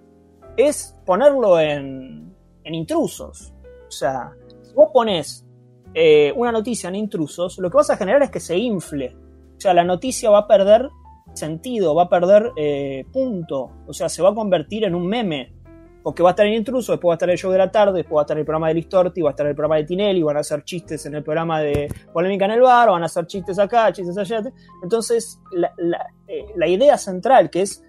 es 0.56 0.96
ponerlo 1.06 1.60
en, 1.60 2.34
en 2.64 2.76
intrusos. 2.76 3.54
O 3.88 3.92
sea, 3.92 4.32
si 4.62 4.74
vos 4.74 4.90
pones 4.94 5.46
eh, 5.94 6.32
una 6.36 6.52
noticia 6.52 6.90
en 6.90 6.96
intrusos, 6.96 7.58
lo 7.58 7.72
que 7.72 7.78
vas 7.78 7.90
a 7.90 7.98
generar 7.98 8.22
es 8.22 8.30
que 8.30 8.40
se 8.40 8.58
infle. 8.58 9.16
O 9.58 9.60
sea, 9.60 9.74
la 9.74 9.84
noticia 9.84 10.30
va 10.30 10.40
a 10.40 10.48
perder 10.48 10.90
sentido, 11.34 11.96
va 11.96 12.04
a 12.04 12.10
perder 12.10 12.52
eh, 12.56 13.06
punto. 13.12 13.72
O 13.88 13.94
sea, 13.94 14.10
se 14.10 14.22
va 14.22 14.30
a 14.30 14.36
convertir 14.36 14.84
en 14.84 14.94
un 14.94 15.08
meme 15.08 15.55
porque 16.06 16.22
va 16.22 16.30
a 16.30 16.34
estar 16.34 16.46
en 16.46 16.54
Intruso, 16.54 16.92
después 16.92 17.10
va 17.10 17.14
a 17.14 17.16
estar 17.16 17.30
el 17.32 17.36
show 17.36 17.52
de 17.52 17.58
la 17.58 17.72
tarde, 17.72 17.94
después 17.98 18.18
va 18.18 18.22
a 18.22 18.26
estar 18.26 18.38
el 18.38 18.46
programa 18.46 18.68
de 18.68 18.76
Listorti, 18.76 19.24
va 19.24 19.30
a 19.30 19.32
estar 19.32 19.48
el 19.48 19.56
programa 19.56 19.78
de 19.78 19.86
Tinelli, 19.86 20.22
van 20.22 20.38
a 20.38 20.42
hacer 20.42 20.64
chistes 20.64 21.04
en 21.08 21.16
el 21.16 21.24
programa 21.24 21.62
de 21.62 21.92
Polémica 22.14 22.46
en 22.46 22.52
el 22.52 22.62
Bar, 22.62 22.92
van 22.92 23.02
a 23.02 23.08
hacer 23.08 23.26
chistes 23.26 23.58
acá, 23.58 23.92
chistes 23.92 24.16
allá. 24.16 24.44
Entonces, 24.84 25.40
la, 25.52 25.74
eh, 26.28 26.70
idea 26.70 27.00
central, 27.00 27.50
que 27.50 27.64
es 27.64 27.84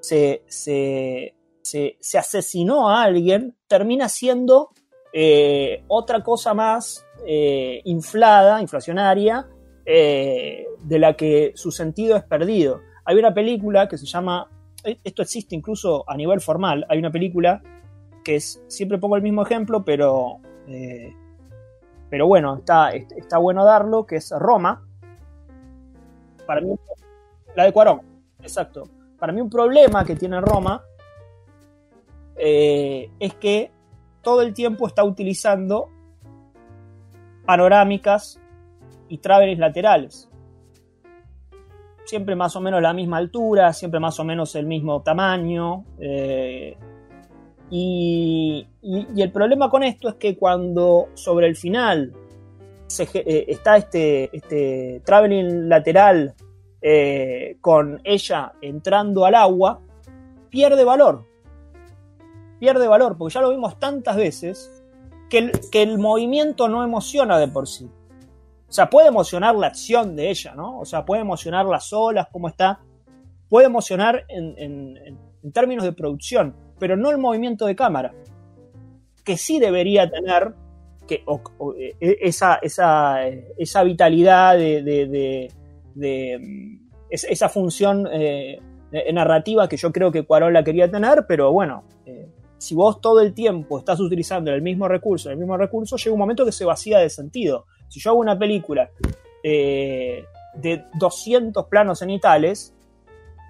se, 0.00 0.44
se, 0.46 1.34
se, 1.60 2.18
asesinó 2.18 2.88
a 2.88 3.02
alguien, 3.02 3.54
termina 3.66 4.08
siendo 4.08 4.70
eh, 5.12 5.84
otra 5.88 6.22
cosa 6.22 6.54
más 6.54 7.04
eh, 7.26 7.82
inflada, 7.84 8.62
inflacionaria, 8.62 9.46
de 9.84 10.98
la 10.98 11.14
que 11.16 11.52
su 11.54 11.70
sentido 11.70 12.16
es 12.16 12.24
perdido. 12.24 12.80
Hay 13.04 13.16
una 13.16 13.34
película 13.34 13.88
que 13.88 13.98
se 13.98 14.06
llama 14.06 14.48
esto 14.84 15.22
existe 15.22 15.54
incluso 15.54 16.04
a 16.08 16.16
nivel 16.16 16.40
formal. 16.40 16.86
Hay 16.88 16.98
una 16.98 17.10
película 17.10 17.62
que 18.24 18.36
es, 18.36 18.62
siempre 18.68 18.98
pongo 18.98 19.16
el 19.16 19.22
mismo 19.22 19.42
ejemplo, 19.42 19.84
pero, 19.84 20.38
eh, 20.66 21.14
pero 22.10 22.26
bueno, 22.26 22.56
está, 22.56 22.90
está 22.90 23.38
bueno 23.38 23.64
darlo, 23.64 24.06
que 24.06 24.16
es 24.16 24.30
Roma. 24.38 24.86
Para 26.46 26.60
mí, 26.60 26.74
la 27.54 27.64
de 27.64 27.72
Cuarón, 27.72 28.00
exacto. 28.40 28.84
Para 29.18 29.32
mí 29.32 29.40
un 29.40 29.50
problema 29.50 30.04
que 30.04 30.14
tiene 30.14 30.40
Roma 30.40 30.82
eh, 32.36 33.10
es 33.18 33.34
que 33.34 33.72
todo 34.22 34.42
el 34.42 34.54
tiempo 34.54 34.86
está 34.86 35.02
utilizando 35.04 35.88
panorámicas 37.44 38.40
y 39.08 39.18
traveles 39.18 39.58
laterales 39.58 40.27
siempre 42.08 42.34
más 42.34 42.56
o 42.56 42.60
menos 42.62 42.80
la 42.80 42.94
misma 42.94 43.18
altura, 43.18 43.72
siempre 43.74 44.00
más 44.00 44.18
o 44.18 44.24
menos 44.24 44.54
el 44.54 44.66
mismo 44.66 45.02
tamaño. 45.02 45.84
Eh, 46.00 46.74
y, 47.70 48.66
el 48.82 49.30
problema 49.30 49.68
con 49.68 49.82
esto 49.82 50.08
es 50.08 50.14
que 50.14 50.38
cuando 50.38 51.08
sobre 51.12 51.46
el 51.46 51.54
final 51.54 52.14
eh, 52.98 53.44
está 53.48 53.76
este, 53.76 54.34
este 54.34 55.02
traveling 55.04 55.68
lateral 55.68 56.34
eh, 56.80 57.58
con 57.60 58.00
ella 58.04 58.52
entrando 58.62 59.26
al 59.26 59.34
agua, 59.34 59.80
pierde 60.48 60.84
valor. 60.84 61.26
Pierde 62.58 62.88
valor, 62.88 63.18
porque 63.18 63.34
ya 63.34 63.42
lo 63.42 63.50
vimos 63.50 63.78
tantas 63.78 64.16
veces 64.16 64.82
que 65.28 65.52
que 65.70 65.82
el 65.82 65.98
movimiento 65.98 66.68
no 66.68 66.82
emociona 66.82 67.38
de 67.38 67.48
por 67.48 67.68
sí. 67.68 67.90
O 68.68 68.72
sea, 68.72 68.90
puede 68.90 69.08
emocionar 69.08 69.54
la 69.54 69.68
acción 69.68 70.14
de 70.14 70.30
ella, 70.30 70.54
¿no? 70.54 70.78
O 70.78 70.84
sea, 70.84 71.04
puede 71.04 71.22
emocionar 71.22 71.64
las 71.64 71.92
olas, 71.92 72.28
cómo 72.30 72.48
está. 72.48 72.80
Puede 73.48 73.66
emocionar 73.66 74.24
en, 74.28 75.18
términos 75.54 75.84
de 75.84 75.92
producción, 75.92 76.54
pero 76.78 76.94
no 76.96 77.10
el 77.10 77.16
movimiento 77.16 77.64
de 77.64 77.74
cámara. 77.74 78.12
Que 79.24 79.38
sí 79.38 79.58
debería 79.58 80.10
tener 80.10 80.54
que, 81.06 81.24
e, 81.78 82.18
esa, 82.20 82.60
vitalidad 83.84 84.58
de, 84.58 85.48
esa 87.10 87.48
función 87.48 88.06
eh, 88.12 88.60
narrativa 89.12 89.66
que 89.66 89.78
yo 89.78 89.90
creo 89.90 90.12
que 90.12 90.24
Cuarón 90.24 90.52
la 90.52 90.62
quería 90.62 90.90
tener, 90.90 91.24
pero 91.26 91.52
bueno, 91.52 91.84
eh, 92.04 92.28
si 92.58 92.74
vos 92.74 93.00
todo 93.00 93.20
el 93.20 93.32
tiempo 93.32 93.78
estás 93.78 94.00
utilizando 94.00 94.52
el 94.52 94.60
mismo 94.60 94.88
recurso, 94.88 95.30
el 95.30 95.38
mismo 95.38 95.56
recurso, 95.56 95.96
llega 95.96 96.12
un 96.12 96.18
momento 96.18 96.44
que 96.44 96.52
se 96.52 96.66
vacía 96.66 96.98
de 96.98 97.08
sentido. 97.08 97.64
Si 97.88 98.00
yo 98.00 98.10
hago 98.10 98.20
una 98.20 98.38
película 98.38 98.90
eh, 99.42 100.24
de 100.54 100.84
200 100.94 101.66
planos 101.66 102.00
cenitales, 102.00 102.74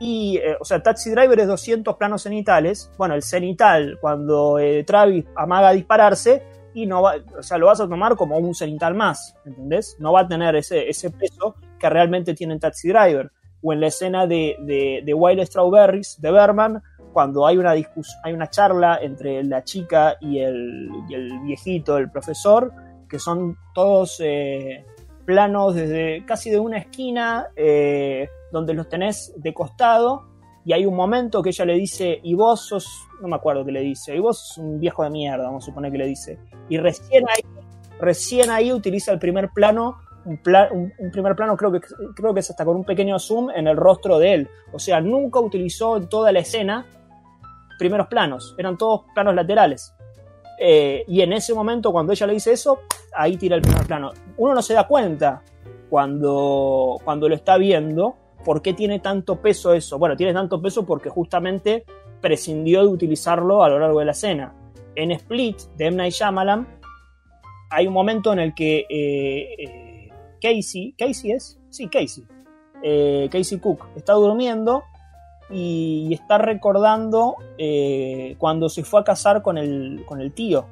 y, 0.00 0.38
o 0.60 0.64
sea, 0.64 0.80
Taxi 0.80 1.10
Driver 1.10 1.40
es 1.40 1.48
200 1.48 1.96
planos 1.96 2.22
cenitales, 2.22 2.90
bueno, 2.96 3.14
el 3.14 3.22
cenital, 3.22 3.98
cuando 4.00 4.56
Travis 4.86 5.24
amaga 5.34 5.72
dispararse, 5.72 6.42
y 6.74 6.86
no 6.86 7.02
va, 7.02 7.14
o 7.36 7.42
sea, 7.42 7.58
lo 7.58 7.66
vas 7.66 7.80
a 7.80 7.88
tomar 7.88 8.14
como 8.14 8.38
un 8.38 8.54
cenital 8.54 8.94
más, 8.94 9.34
¿entendés? 9.44 9.96
No 9.98 10.12
va 10.12 10.20
a 10.20 10.28
tener 10.28 10.54
ese, 10.54 10.88
ese 10.88 11.10
peso 11.10 11.56
que 11.78 11.90
realmente 11.90 12.34
tiene 12.34 12.54
en 12.54 12.60
Taxi 12.60 12.88
Driver. 12.88 13.32
O 13.60 13.72
en 13.72 13.80
la 13.80 13.88
escena 13.88 14.28
de, 14.28 15.02
de, 15.04 15.14
Wild 15.14 15.44
Strawberries 15.44 16.20
de 16.20 16.30
Berman, 16.30 16.80
cuando 17.12 17.44
hay 17.44 17.56
una, 17.56 17.72
hay 17.72 18.32
una 18.32 18.48
charla 18.48 19.00
entre 19.02 19.42
la 19.42 19.64
chica 19.64 20.16
y 20.20 20.38
el, 20.38 20.88
el 21.10 21.40
viejito, 21.40 21.98
el 21.98 22.08
profesor, 22.08 22.72
que 23.08 23.18
son 23.18 23.56
todos 23.74 24.20
eh, 24.20 24.84
planos 25.24 25.74
desde 25.74 26.24
casi 26.24 26.50
de 26.50 26.58
una 26.58 26.78
esquina, 26.78 27.48
eh, 27.56 28.28
donde 28.52 28.74
los 28.74 28.88
tenés 28.88 29.32
de 29.36 29.52
costado, 29.52 30.28
y 30.64 30.72
hay 30.72 30.84
un 30.86 30.94
momento 30.94 31.42
que 31.42 31.50
ella 31.50 31.64
le 31.64 31.74
dice, 31.74 32.20
y 32.22 32.34
vos 32.34 32.60
sos, 32.60 32.86
no 33.20 33.28
me 33.28 33.36
acuerdo 33.36 33.64
qué 33.64 33.72
le 33.72 33.80
dice, 33.80 34.14
y 34.14 34.18
vos 34.18 34.38
sos 34.38 34.58
un 34.58 34.80
viejo 34.80 35.02
de 35.02 35.10
mierda, 35.10 35.44
vamos 35.44 35.64
a 35.64 35.66
suponer 35.66 35.90
que 35.90 35.98
le 35.98 36.06
dice, 36.06 36.38
y 36.68 36.76
recién 36.78 37.24
ahí, 37.28 37.42
recién 38.00 38.50
ahí 38.50 38.72
utiliza 38.72 39.12
el 39.12 39.18
primer 39.18 39.50
plano 39.50 39.98
un, 40.28 41.12
primer 41.12 41.34
plano, 41.34 41.56
creo 41.56 41.72
que, 41.72 41.80
creo 42.14 42.34
que 42.34 42.40
es 42.40 42.50
hasta 42.50 42.64
con 42.64 42.76
un 42.76 42.84
pequeño 42.84 43.18
zoom 43.18 43.50
en 43.50 43.66
el 43.66 43.76
rostro 43.76 44.18
de 44.18 44.34
él. 44.34 44.48
O 44.72 44.78
sea, 44.78 45.00
nunca 45.00 45.40
utilizó 45.40 45.96
en 45.96 46.08
toda 46.08 46.32
la 46.32 46.40
escena 46.40 46.86
primeros 47.78 48.08
planos, 48.08 48.54
eran 48.58 48.76
todos 48.76 49.02
planos 49.14 49.34
laterales. 49.34 49.94
Eh, 50.58 51.04
y 51.06 51.20
en 51.20 51.32
ese 51.32 51.54
momento, 51.54 51.92
cuando 51.92 52.12
ella 52.12 52.26
le 52.26 52.34
dice 52.34 52.52
eso, 52.52 52.80
ahí 53.14 53.36
tira 53.36 53.56
el 53.56 53.62
primer 53.62 53.86
plano. 53.86 54.12
Uno 54.36 54.54
no 54.54 54.62
se 54.62 54.74
da 54.74 54.86
cuenta 54.86 55.42
cuando, 55.88 56.98
cuando 57.04 57.28
lo 57.28 57.34
está 57.34 57.56
viendo 57.56 58.16
por 58.44 58.60
qué 58.60 58.74
tiene 58.74 58.98
tanto 58.98 59.40
peso 59.40 59.72
eso. 59.72 59.98
Bueno, 59.98 60.16
tiene 60.16 60.32
tanto 60.32 60.60
peso 60.60 60.84
porque 60.84 61.08
justamente 61.08 61.84
prescindió 62.20 62.80
de 62.80 62.88
utilizarlo 62.88 63.62
a 63.62 63.68
lo 63.68 63.78
largo 63.78 64.00
de 64.00 64.06
la 64.06 64.12
escena. 64.12 64.54
En 64.96 65.12
Split 65.12 65.58
de 65.76 65.86
M. 65.86 65.96
Night 65.96 66.14
Shyamalan 66.14 66.66
hay 67.70 67.86
un 67.86 67.92
momento 67.92 68.32
en 68.32 68.40
el 68.40 68.54
que 68.54 68.86
eh, 68.88 69.54
eh, 69.58 70.08
Casey, 70.40 70.94
Casey 70.98 71.32
es, 71.32 71.60
sí, 71.70 71.88
Casey, 71.88 72.24
Casey 73.30 73.58
Cook 73.58 73.86
está 73.96 74.14
durmiendo 74.14 74.84
y, 75.50 76.12
está 76.12 76.38
recordando 76.38 77.36
eh, 77.56 78.36
cuando 78.38 78.68
se 78.68 78.84
fue 78.84 79.00
a 79.00 79.04
casar 79.04 79.42
con 79.42 79.58
el, 79.58 80.04
con 80.06 80.20
el 80.20 80.32
tío 80.32 80.66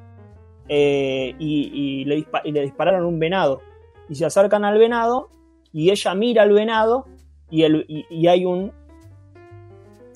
eh, 0.69 1.35
y, 1.39 2.05
le 2.05 2.63
dispararon 2.63 3.05
un 3.05 3.19
venado 3.19 3.63
y 4.09 4.15
se 4.15 4.25
acercan 4.25 4.65
al 4.65 4.79
venado 4.79 5.31
y 5.73 5.91
ella 5.91 6.15
mira 6.15 6.43
al 6.43 6.53
venado 6.53 7.07
y, 7.51 7.65
y 8.11 8.27
hay 8.27 8.45
un, 8.45 8.73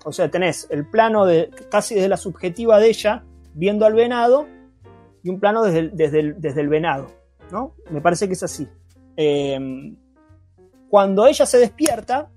o 0.04 0.12
sea, 0.12 0.30
tenés 0.30 0.66
el 0.70 0.88
plano 0.88 1.26
de 1.26 1.50
casi 1.70 1.94
desde 1.94 2.08
la 2.08 2.16
subjetiva 2.16 2.78
de 2.78 2.88
ella 2.88 3.24
viendo 3.54 3.86
al 3.86 3.94
venado 3.94 4.46
y 5.22 5.28
un 5.28 5.38
plano 5.38 5.62
desde 5.62 5.90
desde 5.90 6.32
desde 6.34 6.60
el 6.60 6.68
venado, 6.68 7.08
¿no? 7.52 7.74
Me 7.90 8.00
parece 8.00 8.26
que 8.26 8.34
es 8.34 8.42
así. 8.42 8.66
Em, 9.16 9.96
cuando 10.88 11.26
ella 11.26 11.46
se 11.46 11.58
despierta, 11.58 12.30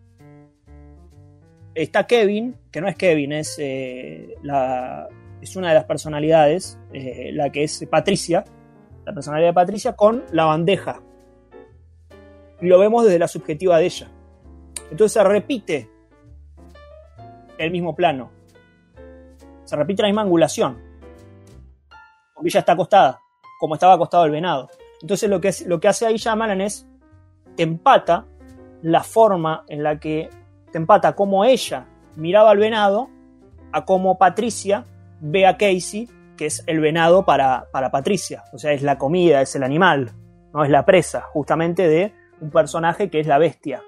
está 1.76 2.05
Kevin, 2.05 2.55
que 2.71 2.82
no 2.82 2.88
es 2.88 2.95
Kevin, 2.95 3.32
es, 3.34 3.57
eh, 3.59 4.36
la, 4.43 5.07
es 5.41 5.55
una 5.55 5.69
de 5.69 5.76
las 5.76 5.86
personalidades, 5.86 6.78
eh, 6.93 7.32
la 7.34 7.51
que 7.51 7.63
es 7.63 7.86
Patricia, 7.89 8.43
la 9.05 9.13
personalidad 9.13 9.49
de 9.49 9.53
Patricia, 9.53 9.93
con 9.93 10.24
la 10.32 10.45
bandeja. 10.45 11.01
Y 12.61 12.67
lo 12.67 12.80
vemos 12.80 13.03
desde 13.03 13.19
la 13.19 13.28
subjetiva 13.28 13.78
de 13.78 13.86
ella. 13.86 14.07
Entonces 14.89 15.13
se 15.13 15.24
repite 15.24 15.89
el 17.57 17.71
mismo 17.71 17.95
plano. 17.95 18.32
Se 19.65 19.76
repite 19.76 20.03
la 20.03 20.07
misma 20.07 20.21
angulación. 20.21 20.80
Porque 22.34 22.49
ella 22.49 22.59
está 22.59 22.74
acostada, 22.74 23.19
como 23.59 23.76
estaba 23.76 23.93
acostado 23.93 24.26
el 24.26 24.32
venado. 24.32 24.69
Entonces 25.01 25.30
lo 25.30 25.41
que, 25.41 25.51
lo 25.65 25.80
que 25.80 25.88
hace 25.88 26.05
ahí 26.05 26.17
Shyamalan 26.17 26.61
es, 26.61 26.88
te 27.55 27.63
empata 27.63 28.26
la 28.82 29.03
forma 29.03 29.65
en 29.67 29.84
la 29.84 29.99
que, 29.99 30.30
te 30.74 30.80
empata 30.80 31.15
como 31.15 31.45
ella 31.45 31.86
miraba 32.15 32.49
al 32.49 32.57
venado, 32.57 33.09
a 33.71 33.86
como 33.86 34.17
Patricia 34.17 34.86
ve 35.21 35.45
a 35.45 35.55
Casey, 35.55 36.09
que 36.36 36.47
es 36.47 36.63
el 36.65 36.80
venado 36.80 37.26
para, 37.26 37.67
para 37.71 37.91
Patricia. 37.91 38.43
O 38.53 38.57
sea, 38.57 38.74
es 38.74 38.82
la 38.82 38.97
comida, 38.97 39.41
es 39.41 39.55
el 39.55 39.61
animal, 39.61 40.11
no 40.51 40.63
es 40.63 40.71
la 40.71 40.84
presa, 40.84 41.21
justamente 41.21 41.88
de 41.88 42.11
un 42.41 42.49
personaje 42.49 43.09
que 43.11 43.19
es 43.19 43.28
la 43.28 43.38
bestia. 43.38 43.84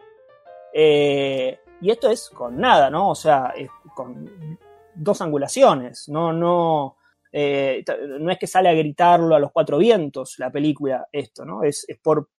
Eh, 0.74 1.60
y 1.82 1.90
esto 1.90 2.08
es 2.10 2.30
con 2.30 2.60
nada, 2.60 2.92
¿no? 2.92 3.10
O 3.10 3.16
sea, 3.16 3.54
es 3.58 3.70
con 3.96 4.60
dos 4.94 5.22
angulaciones, 5.22 6.08
no, 6.08 6.32
no, 6.34 6.98
eh, 7.32 7.84
no 8.20 8.32
es 8.32 8.38
que 8.38 8.48
sale 8.48 8.70
a 8.70 8.74
gritarlo 8.74 9.36
a 9.36 9.40
los 9.40 9.52
cuatro 9.52 9.80
vientos 9.80 10.36
la 10.38 10.52
película, 10.52 11.08
esto, 11.12 11.46
¿no? 11.46 11.64
Es, 11.64 11.88
por 12.04 12.30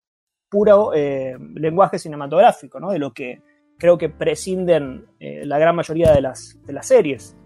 puro 0.48 0.94
eh, 0.94 1.36
lenguaje 1.54 1.98
cinematográfico, 1.98 2.78
¿no? 2.78 2.92
De 2.92 3.00
lo 3.00 3.12
que 3.12 3.42
creo 3.78 3.98
que 3.98 4.08
prescinden 4.08 5.06
eh, 5.20 5.44
la 5.44 5.58
gran 5.58 5.76
mayoría 5.76 6.12
de 6.12 6.20
las, 6.20 6.58
series. 6.82 7.36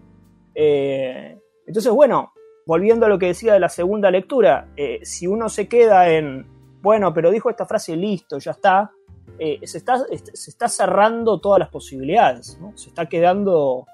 entonces, 0.53 1.91
bueno, 1.91 2.33
volviendo 2.65 3.05
a 3.05 3.09
lo 3.09 3.19
que 3.19 3.27
decía 3.27 3.53
de 3.53 3.59
la 3.59 3.69
segunda 3.69 4.11
lectura, 4.11 4.67
si 5.01 5.27
uno 5.27 5.49
se 5.49 5.67
queda 5.67 6.09
en, 6.09 6.47
bueno, 6.81 7.13
pero 7.13 7.31
dijo 7.31 7.49
esta 7.49 7.65
frase, 7.65 7.95
listo, 7.95 8.37
ya 8.37 8.51
está, 8.51 8.91
se, 9.37 9.77
está 9.77 9.97
se 10.07 10.49
está 10.51 10.67
cerrando 10.67 11.39
todas 11.39 11.59
las 11.59 11.69
posibilidades, 11.69 12.59
¿no? 12.61 12.77
Se 12.77 12.89
está 12.89 13.07
quedando 13.07 13.85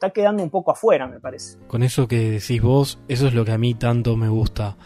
está 0.00 0.10
quedando 0.10 0.42
un 0.42 0.48
poco 0.48 0.70
afuera, 0.70 1.06
me 1.06 1.20
parece. 1.20 1.58
Con 1.66 1.82
eso 1.82 2.08
que 2.08 2.30
decís 2.30 2.62
vos, 2.62 2.98
eso 3.06 3.26
es 3.26 3.34
lo 3.34 3.44
que 3.44 3.52
a 3.52 3.58
mí 3.58 3.74
tanto 3.74 4.16
me 4.16 4.30
gusta. 4.30 4.78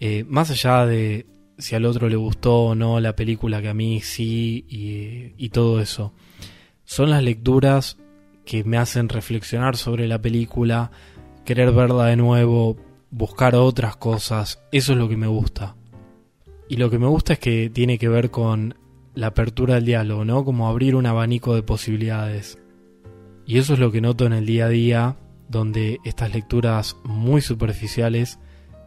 Eh, 0.00 0.24
más 0.26 0.50
allá 0.50 0.86
de 0.86 1.26
si 1.58 1.74
al 1.74 1.84
otro 1.84 2.08
le 2.08 2.16
gustó 2.16 2.64
o 2.64 2.74
no 2.74 2.98
la 2.98 3.14
película, 3.14 3.60
que 3.60 3.68
a 3.68 3.74
mí 3.74 4.00
sí, 4.00 4.64
y, 5.36 5.48
todo 5.50 5.80
eso. 5.80 6.14
Son 6.92 7.08
las 7.08 7.22
lecturas 7.22 7.96
que 8.44 8.64
me 8.64 8.76
hacen 8.76 9.08
reflexionar 9.08 9.78
sobre 9.78 10.06
la 10.06 10.20
película, 10.20 10.90
querer 11.42 11.72
verla 11.72 12.04
de 12.04 12.16
nuevo, 12.16 12.76
buscar 13.10 13.54
otras 13.54 13.96
cosas. 13.96 14.62
Eso 14.72 14.92
es 14.92 14.98
lo 14.98 15.08
que 15.08 15.16
me 15.16 15.26
gusta. 15.26 15.74
Y 16.68 16.76
lo 16.76 16.90
que 16.90 16.98
me 16.98 17.06
gusta 17.06 17.32
es 17.32 17.38
que 17.38 17.70
tiene 17.70 17.96
que 17.96 18.10
ver 18.10 18.30
con 18.30 18.74
la 19.14 19.28
apertura 19.28 19.76
del 19.76 19.86
diálogo, 19.86 20.26
¿no? 20.26 20.44
Como 20.44 20.68
abrir 20.68 20.94
un 20.94 21.06
abanico 21.06 21.54
de 21.54 21.62
posibilidades. 21.62 22.58
Y 23.46 23.56
eso 23.56 23.72
es 23.72 23.78
lo 23.78 23.90
que 23.90 24.02
noto 24.02 24.26
en 24.26 24.34
el 24.34 24.44
día 24.44 24.66
a 24.66 24.68
día, 24.68 25.16
donde 25.48 25.98
estas 26.04 26.34
lecturas 26.34 26.98
muy 27.04 27.40
superficiales 27.40 28.38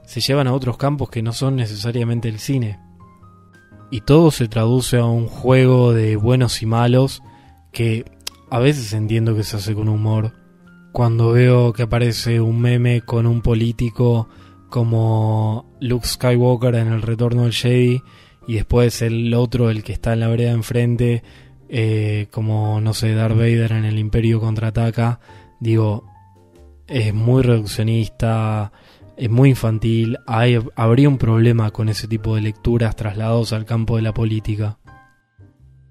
se 0.03 0.21
llevan 0.21 0.45
a 0.45 0.53
otros 0.53 0.77
campos 0.77 1.09
que 1.09 1.23
no 1.23 1.33
son 1.33 1.55
necesariamente 1.55 2.29
el 2.29 2.37
cine. 2.37 2.79
Y 3.89 4.01
todo 4.01 4.29
se 4.29 4.47
traduce 4.47 4.99
a 4.99 5.05
un 5.05 5.25
juego 5.25 5.91
de 5.91 6.17
buenos 6.17 6.61
y 6.61 6.67
malos 6.67 7.23
que 7.75 8.05
a 8.49 8.59
veces 8.59 8.93
entiendo 8.93 9.35
que 9.35 9.43
se 9.43 9.57
hace 9.57 9.75
con 9.75 9.89
humor. 9.89 10.31
Cuando 10.93 11.33
veo 11.33 11.73
que 11.73 11.83
aparece 11.83 12.39
un 12.39 12.61
meme 12.61 13.01
con 13.01 13.27
un 13.27 13.41
político 13.41 14.29
como 14.69 15.75
Luke 15.81 16.07
Skywalker 16.07 16.75
en 16.75 16.87
el 16.87 17.01
retorno 17.01 17.43
del 17.43 17.51
Jedi 17.51 18.01
y 18.47 18.53
después 18.55 19.01
el 19.01 19.33
otro, 19.33 19.69
el 19.69 19.83
que 19.83 19.91
está 19.91 20.13
en 20.13 20.21
la 20.21 20.29
vereda 20.29 20.51
enfrente, 20.51 21.21
eh, 21.67 22.27
como, 22.31 22.79
no 22.79 22.93
sé, 22.93 23.13
Darth 23.13 23.35
Vader 23.35 23.73
en 23.73 23.83
el 23.83 23.99
Imperio 23.99 24.39
contraataca, 24.39 25.19
digo, 25.59 26.05
es 26.87 27.13
muy 27.13 27.43
reduccionista, 27.43 28.71
es 29.17 29.29
muy 29.29 29.49
infantil, 29.49 30.17
hay, 30.27 30.59
habría 30.77 31.09
un 31.09 31.17
problema 31.17 31.71
con 31.71 31.89
ese 31.89 32.07
tipo 32.07 32.35
de 32.35 32.41
lecturas 32.41 32.95
trasladados 32.95 33.51
al 33.51 33.65
campo 33.65 33.97
de 33.97 34.03
la 34.03 34.13
política. 34.13 34.77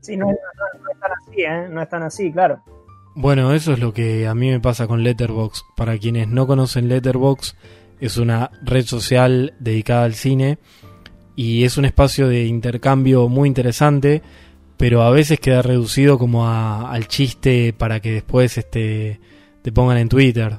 Sí, 0.04 0.16
no, 0.16 0.26
tan 0.26 1.12
así, 1.12 1.42
¿eh? 1.42 1.68
No 1.70 1.82
es 1.82 1.88
tan 1.88 2.02
así, 2.02 2.32
claro. 2.32 2.60
Bueno, 3.14 3.52
eso 3.52 3.72
es 3.72 3.78
lo 3.78 3.94
que 3.94 4.26
a 4.26 4.34
mí 4.34 4.50
me 4.50 4.60
pasa 4.60 4.86
con 4.86 5.02
Letterbox. 5.02 5.64
Para 5.76 5.98
quienes 5.98 6.28
no 6.28 6.46
conocen 6.46 6.88
Letterbox, 6.88 7.56
es 8.00 8.16
una 8.16 8.50
red 8.62 8.84
social 8.84 9.54
dedicada 9.60 10.04
al 10.04 10.14
cine 10.14 10.58
y 11.36 11.64
es 11.64 11.78
un 11.78 11.84
espacio 11.84 12.28
de 12.28 12.44
intercambio 12.44 13.28
muy 13.28 13.48
interesante 13.48 14.22
pero 14.76 15.02
a 15.02 15.10
veces 15.10 15.40
queda 15.40 15.62
reducido 15.62 16.18
como 16.18 16.48
al 16.48 17.06
chiste 17.06 17.72
para 17.72 18.00
que 18.00 18.12
después 18.12 18.58
este, 18.58 19.20
te 19.62 19.72
pongan 19.72 19.98
en 19.98 20.08
Twitter. 20.08 20.58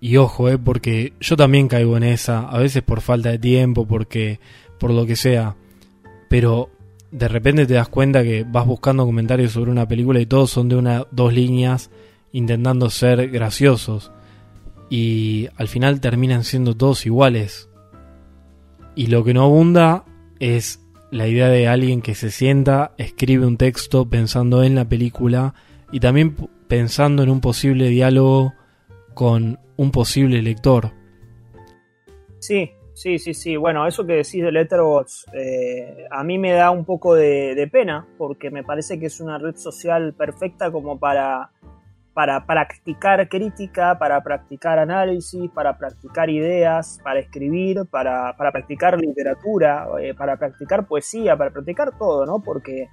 Y 0.00 0.16
ojo, 0.16 0.48
eh, 0.48 0.58
porque 0.58 1.14
yo 1.20 1.36
también 1.36 1.68
caigo 1.68 1.96
en 1.96 2.04
esa, 2.04 2.48
a 2.48 2.58
veces 2.58 2.82
por 2.82 3.00
falta 3.00 3.30
de 3.30 3.38
tiempo, 3.38 3.86
porque 3.86 4.38
por 4.78 4.92
lo 4.92 5.06
que 5.06 5.16
sea. 5.16 5.56
Pero 6.28 6.70
de 7.10 7.28
repente 7.28 7.66
te 7.66 7.74
das 7.74 7.88
cuenta 7.88 8.22
que 8.22 8.44
vas 8.44 8.66
buscando 8.66 9.06
comentarios 9.06 9.52
sobre 9.52 9.70
una 9.70 9.88
película 9.88 10.20
y 10.20 10.26
todos 10.26 10.50
son 10.50 10.68
de 10.68 10.76
una 10.76 11.06
dos 11.10 11.32
líneas 11.32 11.90
intentando 12.32 12.90
ser 12.90 13.30
graciosos 13.30 14.12
y 14.90 15.48
al 15.56 15.68
final 15.68 16.00
terminan 16.00 16.44
siendo 16.44 16.76
todos 16.76 17.06
iguales. 17.06 17.68
Y 18.94 19.06
lo 19.06 19.24
que 19.24 19.34
no 19.34 19.44
abunda 19.44 20.04
es 20.38 20.80
la 21.10 21.26
idea 21.26 21.48
de 21.48 21.68
alguien 21.68 22.02
que 22.02 22.14
se 22.14 22.30
sienta, 22.30 22.92
escribe 22.98 23.46
un 23.46 23.56
texto 23.56 24.08
pensando 24.08 24.62
en 24.62 24.74
la 24.74 24.88
película 24.88 25.54
y 25.92 26.00
también 26.00 26.36
pensando 26.68 27.22
en 27.22 27.30
un 27.30 27.40
posible 27.40 27.88
diálogo 27.88 28.54
con 29.14 29.58
un 29.76 29.90
posible 29.90 30.42
lector. 30.42 30.92
Sí, 32.40 32.70
sí, 32.98 33.18
sí, 33.18 33.32
sí. 33.32 33.56
Bueno, 33.56 33.86
eso 33.86 34.04
que 34.04 34.14
decís 34.14 34.42
de 34.42 34.50
Letterboxd 34.50 35.28
eh, 35.32 36.06
a 36.10 36.24
mí 36.24 36.36
me 36.36 36.52
da 36.52 36.70
un 36.70 36.84
poco 36.84 37.14
de, 37.14 37.68
pena 37.70 38.06
porque 38.18 38.50
me 38.50 38.64
parece 38.64 38.98
que 38.98 39.06
es 39.06 39.20
una 39.20 39.38
red 39.38 39.54
social 39.56 40.14
perfecta 40.14 40.72
como 40.72 40.98
para, 40.98 41.50
para 42.12 42.44
practicar 42.44 43.28
crítica, 43.28 43.98
para 43.98 44.20
practicar 44.22 44.80
análisis, 44.80 45.48
para 45.50 45.78
practicar 45.78 46.28
ideas, 46.28 47.00
para 47.04 47.20
escribir, 47.20 47.86
para, 47.88 48.36
practicar 48.36 48.98
literatura, 48.98 49.86
eh, 50.00 50.14
para 50.14 50.36
practicar 50.36 50.86
poesía, 50.86 51.36
para 51.36 51.52
practicar 51.52 51.96
todo, 51.96 52.26
¿no? 52.26 52.40
Porque, 52.40 52.88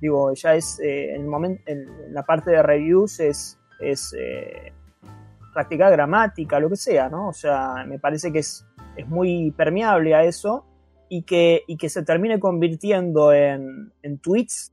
digo, 0.00 0.32
ya 0.34 0.54
es, 0.54 0.80
eh, 0.80 1.14
en, 1.14 1.22
el 1.22 1.28
momento, 1.28 1.62
en 1.66 2.12
la 2.12 2.24
parte 2.24 2.50
de 2.50 2.60
reviews 2.60 3.20
es, 3.20 3.58
es 3.78 4.14
practicar 5.52 5.92
gramática, 5.92 6.58
lo 6.58 6.68
que 6.70 6.76
sea, 6.76 7.08
¿no? 7.08 7.28
O 7.28 7.32
sea, 7.32 7.84
me 7.86 7.98
parece 7.98 8.32
que 8.32 8.40
es, 8.40 8.66
es 8.96 9.08
muy 9.08 9.50
permeable 9.52 10.14
a 10.14 10.24
eso 10.24 10.64
y 11.08 11.22
que, 11.22 11.62
y 11.66 11.76
que 11.76 11.88
se 11.88 12.02
termine 12.02 12.40
convirtiendo 12.40 13.32
en, 13.32 13.92
en 14.02 14.18
tweets 14.18 14.72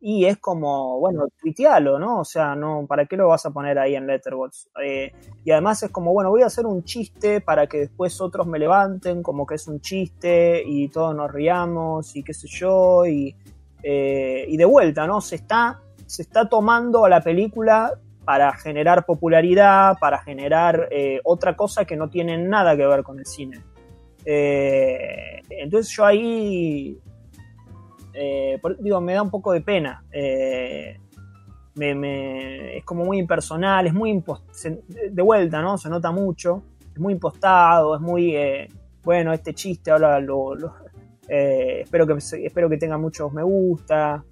y 0.00 0.26
es 0.26 0.38
como, 0.38 1.00
bueno, 1.00 1.26
tuitealo, 1.40 1.98
¿no? 1.98 2.20
O 2.20 2.24
sea, 2.24 2.54
no, 2.54 2.86
¿para 2.86 3.06
qué 3.06 3.16
lo 3.16 3.28
vas 3.28 3.46
a 3.46 3.50
poner 3.50 3.78
ahí 3.78 3.96
en 3.96 4.06
Letterboxd? 4.06 4.68
Eh, 4.82 5.12
y 5.44 5.50
además 5.50 5.82
es 5.82 5.90
como, 5.90 6.12
bueno, 6.12 6.30
voy 6.30 6.42
a 6.42 6.46
hacer 6.46 6.66
un 6.66 6.84
chiste 6.84 7.40
para 7.40 7.66
que 7.66 7.78
después 7.78 8.20
otros 8.20 8.46
me 8.46 8.58
levanten, 8.58 9.22
como 9.22 9.46
que 9.46 9.56
es 9.56 9.66
un 9.66 9.80
chiste 9.80 10.62
y 10.64 10.88
todos 10.88 11.14
nos 11.14 11.32
riamos 11.32 12.14
y 12.14 12.22
qué 12.22 12.34
sé 12.34 12.46
yo, 12.46 13.06
y, 13.06 13.34
eh, 13.82 14.44
y 14.46 14.56
de 14.56 14.64
vuelta, 14.64 15.06
¿no? 15.06 15.20
Se 15.20 15.36
está, 15.36 15.80
se 16.06 16.22
está 16.22 16.48
tomando 16.48 17.04
a 17.04 17.08
la 17.08 17.20
película 17.22 17.98
para 18.26 18.52
generar 18.54 19.06
popularidad, 19.06 19.98
para 20.00 20.18
generar 20.18 20.88
eh, 20.90 21.20
otra 21.22 21.54
cosa 21.54 21.84
que 21.84 21.94
no 21.94 22.10
tiene 22.10 22.36
nada 22.36 22.76
que 22.76 22.84
ver 22.84 23.04
con 23.04 23.20
el 23.20 23.24
cine. 23.24 23.60
Eh, 24.24 25.40
entonces 25.48 25.94
yo 25.96 26.04
ahí, 26.04 26.98
eh, 28.12 28.60
digo, 28.80 29.00
me 29.00 29.14
da 29.14 29.22
un 29.22 29.30
poco 29.30 29.52
de 29.52 29.60
pena. 29.60 30.04
Me, 31.76 32.78
es 32.78 32.84
como 32.84 33.04
muy 33.04 33.18
impersonal, 33.18 33.86
es 33.86 33.94
muy 33.94 34.20
de 35.08 35.22
vuelta, 35.22 35.62
¿no? 35.62 35.78
Se 35.78 35.88
nota 35.88 36.10
mucho, 36.10 36.64
es 36.92 36.98
muy 36.98 37.12
impostado, 37.12 37.94
es 37.94 38.00
muy, 38.00 38.34
bueno, 39.04 39.32
este 39.32 39.54
chiste 39.54 39.92
ahora 39.92 40.18
lo, 40.18 40.56
espero, 41.28 42.08
que, 42.08 42.14
espero 42.14 42.68
que 42.68 42.76
tenga 42.76 42.98
muchos 42.98 43.32
me 43.32 43.44
gusta 43.44 44.24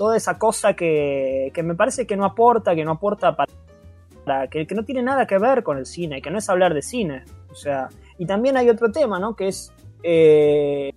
toda 0.00 0.16
esa 0.16 0.38
cosa 0.38 0.72
que, 0.72 1.52
me 1.62 1.74
parece 1.74 2.06
que 2.06 2.16
no 2.16 2.24
aporta, 2.24 2.74
que 2.74 2.86
no 2.86 2.92
aporta 2.92 3.36
para, 3.36 4.48
que, 4.48 4.66
no 4.74 4.82
tiene 4.82 5.02
nada 5.02 5.26
que 5.26 5.36
ver 5.36 5.62
con 5.62 5.76
el 5.76 5.84
cine, 5.84 6.22
que 6.22 6.30
no 6.30 6.38
es 6.38 6.48
hablar 6.48 6.72
de 6.72 6.80
cine. 6.80 7.26
O 7.50 7.54
sea, 7.54 7.90
y 8.16 8.24
también 8.24 8.56
hay 8.56 8.70
otro 8.70 8.90
tema, 8.90 9.18
¿no? 9.18 9.36
Que 9.36 9.48
es, 9.48 9.74
eh, 10.02 10.94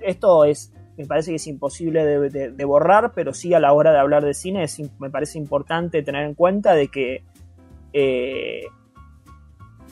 esto 0.00 0.46
es, 0.46 0.72
me 0.96 1.04
parece 1.04 1.32
que 1.32 1.34
es 1.34 1.46
imposible 1.48 2.02
de, 2.30 2.64
borrar, 2.64 3.12
pero 3.14 3.34
sí 3.34 3.52
a 3.52 3.60
la 3.60 3.74
hora 3.74 3.92
de 3.92 3.98
hablar 3.98 4.24
de 4.24 4.32
cine 4.32 4.64
me 4.98 5.10
parece 5.10 5.36
importante 5.36 6.02
tener 6.02 6.24
en 6.24 6.32
cuenta 6.32 6.72
de 6.72 6.88
que 6.88 7.24
eh, 7.92 8.62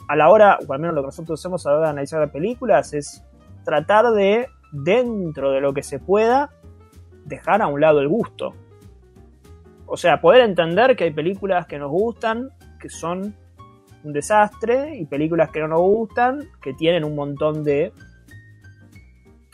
a 0.07 0.15
la 0.15 0.31
hora, 0.31 0.57
o 0.67 0.73
al 0.73 0.79
menos 0.79 0.95
lo 0.95 1.03
que 1.03 1.09
nosotros 1.09 1.39
hacemos 1.39 1.67
a 1.67 1.69
la 1.69 1.75
hora 1.75 1.85
de 1.85 1.91
analizar 1.91 2.31
películas, 2.31 2.95
es 2.95 3.23
tratar 3.63 4.09
de, 4.13 4.47
dentro 4.71 5.51
de 5.51 5.61
lo 5.61 5.71
que 5.75 5.83
se 5.83 5.99
pueda, 5.99 6.49
dejar 7.27 7.61
a 7.61 7.67
un 7.67 7.79
lado 7.79 7.99
el 7.99 8.07
gusto. 8.07 8.53
O 9.85 9.95
sea, 9.95 10.19
poder 10.19 10.41
entender 10.41 10.95
que 10.95 11.05
hay 11.05 11.11
películas 11.11 11.67
que 11.67 11.77
nos 11.77 11.91
gustan, 11.91 12.49
que 12.79 12.89
son 12.89 13.35
un 14.03 14.13
desastre, 14.13 14.97
y 14.97 15.05
películas 15.05 15.49
que 15.51 15.59
no 15.59 15.67
nos 15.67 15.81
gustan, 15.81 16.49
que 16.61 16.73
tienen 16.73 17.03
un 17.03 17.15
montón 17.15 17.63
de... 17.63 17.91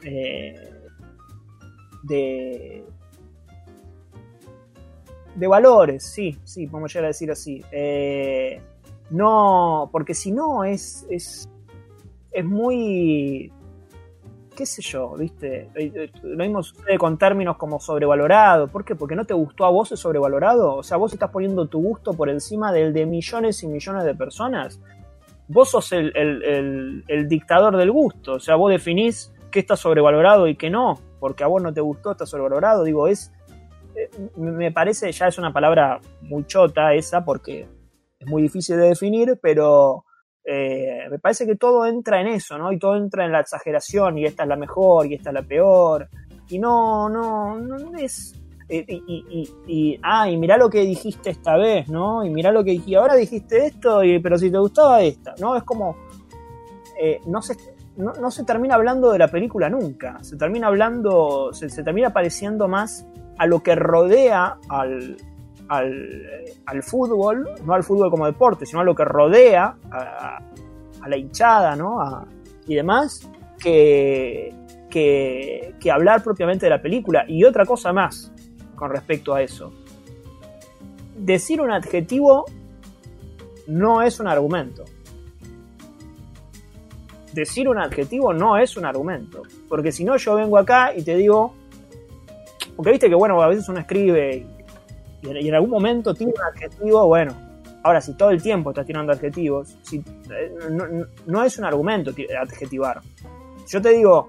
Eh, 0.03 0.69
de, 2.03 2.85
de 5.35 5.47
valores, 5.47 6.03
sí, 6.03 6.37
sí, 6.43 6.67
podemos 6.67 6.91
llegar 6.93 7.05
a 7.05 7.07
decir 7.07 7.31
así. 7.31 7.63
Eh, 7.71 8.61
no, 9.09 9.89
porque 9.91 10.13
si 10.13 10.31
no 10.31 10.65
es, 10.65 11.05
es, 11.09 11.49
es 12.31 12.45
muy 12.45 13.51
qué 14.55 14.65
sé 14.65 14.81
yo, 14.81 15.15
¿viste? 15.15 15.69
Eh, 15.75 15.91
eh, 15.95 16.11
lo 16.23 16.43
mismo 16.43 16.63
sucede 16.63 16.97
con 16.97 17.17
términos 17.17 17.57
como 17.57 17.79
sobrevalorado. 17.79 18.67
¿Por 18.67 18.85
qué? 18.85 18.95
Porque 18.95 19.15
no 19.15 19.25
te 19.25 19.33
gustó 19.33 19.65
a 19.65 19.69
vos 19.69 19.91
es 19.91 19.99
sobrevalorado. 19.99 20.75
O 20.75 20.83
sea, 20.83 20.97
vos 20.97 21.13
estás 21.13 21.29
poniendo 21.29 21.67
tu 21.67 21.81
gusto 21.81 22.13
por 22.13 22.29
encima 22.29 22.71
del 22.71 22.93
de 22.93 23.05
millones 23.05 23.63
y 23.63 23.67
millones 23.67 24.03
de 24.03 24.15
personas. 24.15 24.79
Vos 25.47 25.71
sos 25.71 25.91
el, 25.91 27.03
dictador 27.27 27.77
del 27.77 27.91
gusto. 27.91 28.33
O 28.33 28.39
sea, 28.39 28.55
vos 28.55 28.71
definís 28.71 29.33
qué 29.51 29.59
está 29.59 29.75
sobrevalorado 29.75 30.47
y 30.47 30.55
qué 30.55 30.69
no. 30.69 30.99
Porque 31.19 31.43
a 31.43 31.47
vos 31.47 31.61
no 31.61 31.73
te 31.73 31.81
gustó, 31.81 32.11
está 32.11 32.25
sobrevalorado. 32.25 32.83
Digo, 32.83 33.07
es. 33.07 33.31
Eh, 33.95 34.09
me 34.37 34.71
parece, 34.71 35.11
ya 35.11 35.27
es 35.27 35.37
una 35.37 35.53
palabra 35.53 35.99
muy 36.21 36.45
chota 36.45 36.93
esa, 36.93 37.23
porque 37.23 37.67
es 38.19 38.27
muy 38.27 38.41
difícil 38.41 38.77
de 38.77 38.87
definir, 38.87 39.37
pero 39.41 40.05
eh, 40.45 41.07
me 41.09 41.19
parece 41.19 41.45
que 41.45 41.55
todo 41.55 41.85
entra 41.85 42.19
en 42.19 42.27
eso, 42.27 42.57
¿no? 42.57 42.71
Y 42.71 42.79
todo 42.79 42.97
entra 42.97 43.25
en 43.25 43.31
la 43.31 43.39
exageración, 43.39 44.17
y 44.17 44.25
esta 44.25 44.43
es 44.43 44.49
la 44.49 44.55
mejor, 44.55 45.07
y 45.07 45.15
esta 45.15 45.29
es 45.29 45.33
la 45.33 45.43
peor. 45.43 46.09
Y 46.49 46.59
no, 46.59 47.09
no, 47.09 47.57
no 47.59 47.97
es. 47.97 48.35
Eh, 48.69 48.85
y, 48.87 49.99
ah, 50.01 50.29
y 50.29 50.37
mirá 50.37 50.57
lo 50.57 50.69
que 50.69 50.81
dijiste 50.81 51.29
esta 51.29 51.57
vez, 51.57 51.87
¿no? 51.89 52.25
Y 52.25 52.29
mirá 52.29 52.51
lo 52.51 52.63
que 52.63 52.71
dijiste, 52.71 52.95
ahora 52.95 53.15
dijiste 53.15 53.67
esto, 53.67 54.03
y, 54.03 54.19
pero 54.19 54.37
si 54.37 54.51
te 54.51 54.57
gustaba 54.57 55.01
esta, 55.01 55.33
¿no? 55.39 55.55
Es 55.55 55.63
como. 55.63 55.95
Eh, 56.99 57.19
no, 57.25 57.41
se, 57.41 57.55
no, 57.97 58.29
se 58.29 58.43
termina 58.43 58.75
hablando 58.75 59.11
de 59.11 59.19
la 59.19 59.29
película 59.29 59.69
nunca. 59.69 60.23
Se 60.23 60.37
termina 60.37 60.67
hablando. 60.67 61.53
Se 61.53 61.83
termina 61.83 62.11
pareciendo 62.11 62.67
más 62.67 63.07
a 63.37 63.47
lo 63.47 63.63
que 63.63 63.75
rodea 63.75 64.57
al, 64.69 65.17
al, 65.77 66.83
fútbol, 66.83 67.49
no 67.65 67.73
al 67.73 67.83
fútbol 67.83 68.09
como 68.09 68.25
deporte, 68.25 68.65
sino 68.65 68.81
a 68.81 68.83
lo 68.83 68.95
que 68.95 69.05
rodea 69.05 69.75
a, 69.91 70.39
la 71.07 71.17
hinchada 71.17 71.75
¿no? 71.75 72.25
y 72.65 72.75
demás, 72.75 73.29
que, 73.59 74.53
que, 74.89 75.75
que 75.79 75.91
hablar 75.91 76.23
propiamente 76.23 76.65
de 76.65 76.69
la 76.69 76.81
película. 76.81 77.25
Y 77.27 77.43
otra 77.43 77.65
cosa 77.65 77.91
más 77.91 78.31
con 78.75 78.89
respecto 78.89 79.33
a 79.33 79.41
eso. 79.41 79.71
Decir 81.15 81.61
un 81.61 81.71
adjetivo 81.71 82.45
no 83.67 84.01
es 84.01 84.19
un 84.19 84.27
argumento. 84.27 84.83
Decir 87.33 87.67
un 87.67 87.79
adjetivo 87.79 88.33
no 88.33 88.57
es 88.57 88.77
un 88.77 88.85
argumento. 88.85 89.43
Porque 89.67 89.91
si 89.91 90.03
no, 90.03 90.17
yo 90.17 90.35
vengo 90.35 90.57
acá 90.57 90.93
y 90.95 91.03
te 91.03 91.15
digo. 91.15 91.53
Porque 92.75 92.91
viste 92.91 93.09
que, 93.09 93.15
bueno, 93.15 93.41
a 93.41 93.47
veces 93.47 93.67
uno 93.69 93.79
escribe 93.79 94.45
y 95.23 95.47
en, 95.47 95.55
algún 95.55 95.69
momento 95.69 96.13
tiene 96.13 96.33
un 96.35 96.41
adjetivo, 96.41 97.07
bueno, 97.07 97.33
ahora 97.83 98.01
si 98.01 98.13
todo 98.15 98.29
el 98.29 98.41
tiempo 98.41 98.71
estás 98.71 98.85
tirando 98.85 99.13
adjetivos, 99.13 99.77
eh, 99.93 100.51
no, 101.25 101.43
es 101.43 101.57
un 101.57 101.65
argumento 101.65 102.11
adjetivar. 102.39 103.01
Yo 103.67 103.81
te 103.81 103.89
digo, 103.89 104.27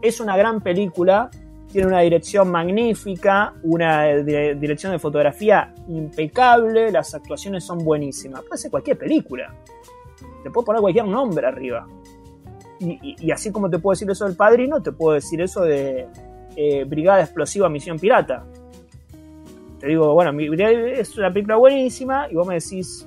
es 0.00 0.20
una 0.20 0.36
gran 0.36 0.60
película, 0.60 1.28
tiene 1.72 1.88
una 1.88 2.00
dirección 2.00 2.50
magnífica, 2.50 3.54
una 3.64 4.04
dirección 4.14 4.92
de 4.92 4.98
fotografía 4.98 5.74
impecable, 5.88 6.90
las 6.92 7.14
actuaciones 7.14 7.64
son 7.64 7.78
buenísimas. 7.78 8.42
Puede 8.42 8.58
ser 8.58 8.70
cualquier 8.70 8.96
película. 8.96 9.52
Te 10.42 10.50
puedo 10.50 10.66
poner 10.66 10.80
cualquier 10.80 11.06
nombre 11.06 11.46
arriba. 11.46 11.86
Y, 12.80 13.30
así 13.32 13.50
como 13.50 13.68
te 13.68 13.80
puedo 13.80 13.94
decir 13.94 14.08
eso 14.08 14.24
del 14.24 14.36
padrino, 14.36 14.80
te 14.80 14.92
puedo 14.92 15.14
decir 15.14 15.40
eso 15.40 15.62
de 15.62 16.06
eh, 16.54 16.84
Brigada 16.84 17.22
Explosiva 17.22 17.68
Misión 17.68 17.98
Pirata 17.98 18.46
te 19.80 19.86
digo, 19.86 20.12
bueno, 20.14 20.38
es 20.40 21.16
una 21.16 21.32
película 21.32 21.56
buenísima 21.56 22.28
y 22.30 22.34
vos 22.34 22.46
me 22.46 22.54
decís, 22.54 23.06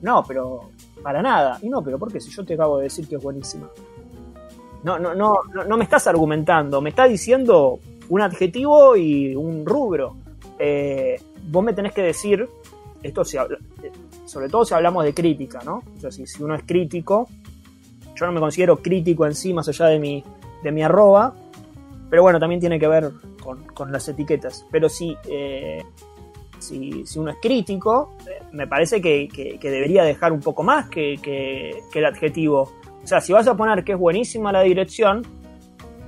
no, 0.00 0.24
pero 0.26 0.70
para 1.02 1.22
nada. 1.22 1.58
Y 1.62 1.68
no, 1.68 1.82
pero 1.82 1.98
¿por 1.98 2.12
qué? 2.12 2.20
Si 2.20 2.30
yo 2.30 2.44
te 2.44 2.54
acabo 2.54 2.78
de 2.78 2.84
decir 2.84 3.06
que 3.06 3.16
es 3.16 3.22
buenísima. 3.22 3.68
No, 4.84 4.98
no, 4.98 5.14
no, 5.14 5.38
no, 5.66 5.76
me 5.76 5.84
estás 5.84 6.06
argumentando, 6.06 6.80
me 6.80 6.90
estás 6.90 7.08
diciendo 7.08 7.78
un 8.08 8.20
adjetivo 8.20 8.96
y 8.96 9.34
un 9.36 9.64
rubro. 9.64 10.16
Eh, 10.58 11.20
vos 11.50 11.62
me 11.62 11.72
tenés 11.72 11.92
que 11.92 12.02
decir, 12.02 12.48
esto 13.02 13.24
si 13.24 13.36
sobre 14.24 14.48
todo 14.48 14.64
si 14.64 14.74
hablamos 14.74 15.04
de 15.04 15.14
crítica, 15.14 15.60
¿no? 15.64 15.82
O 15.96 16.00
sea, 16.00 16.10
si, 16.10 16.26
si, 16.26 16.42
uno 16.42 16.54
es 16.54 16.62
crítico, 16.64 17.28
yo 18.16 18.26
no 18.26 18.32
me 18.32 18.40
considero 18.40 18.78
crítico 18.78 19.26
en 19.26 19.34
sí, 19.34 19.52
más 19.52 19.68
allá 19.68 19.86
de 19.86 19.98
mi, 19.98 20.24
de 20.62 20.72
mi 20.72 20.82
arroba, 20.82 21.34
Pero 22.10 22.22
bueno, 22.22 22.40
también 22.40 22.60
tiene 22.60 22.78
que 22.78 22.88
ver 22.88 23.10
con, 23.42 23.92
las 23.92 24.08
etiquetas. 24.08 24.66
Pero 24.70 24.88
si, 24.88 25.16
eh, 25.28 25.82
si, 26.58 27.04
uno 27.16 27.30
es 27.30 27.36
crítico, 27.40 28.16
eh, 28.26 28.42
me 28.52 28.66
parece 28.66 29.00
que, 29.00 29.58
debería 29.62 30.04
dejar 30.04 30.32
un 30.32 30.40
poco 30.40 30.62
más 30.62 30.88
que, 30.88 31.82
el 31.92 32.04
adjetivo. 32.04 32.72
O 33.02 33.06
sea, 33.06 33.20
si 33.20 33.32
vas 33.32 33.48
a 33.48 33.56
poner 33.56 33.84
que 33.84 33.92
es 33.92 33.98
buenísima 33.98 34.52
la 34.52 34.62
dirección, 34.62 35.22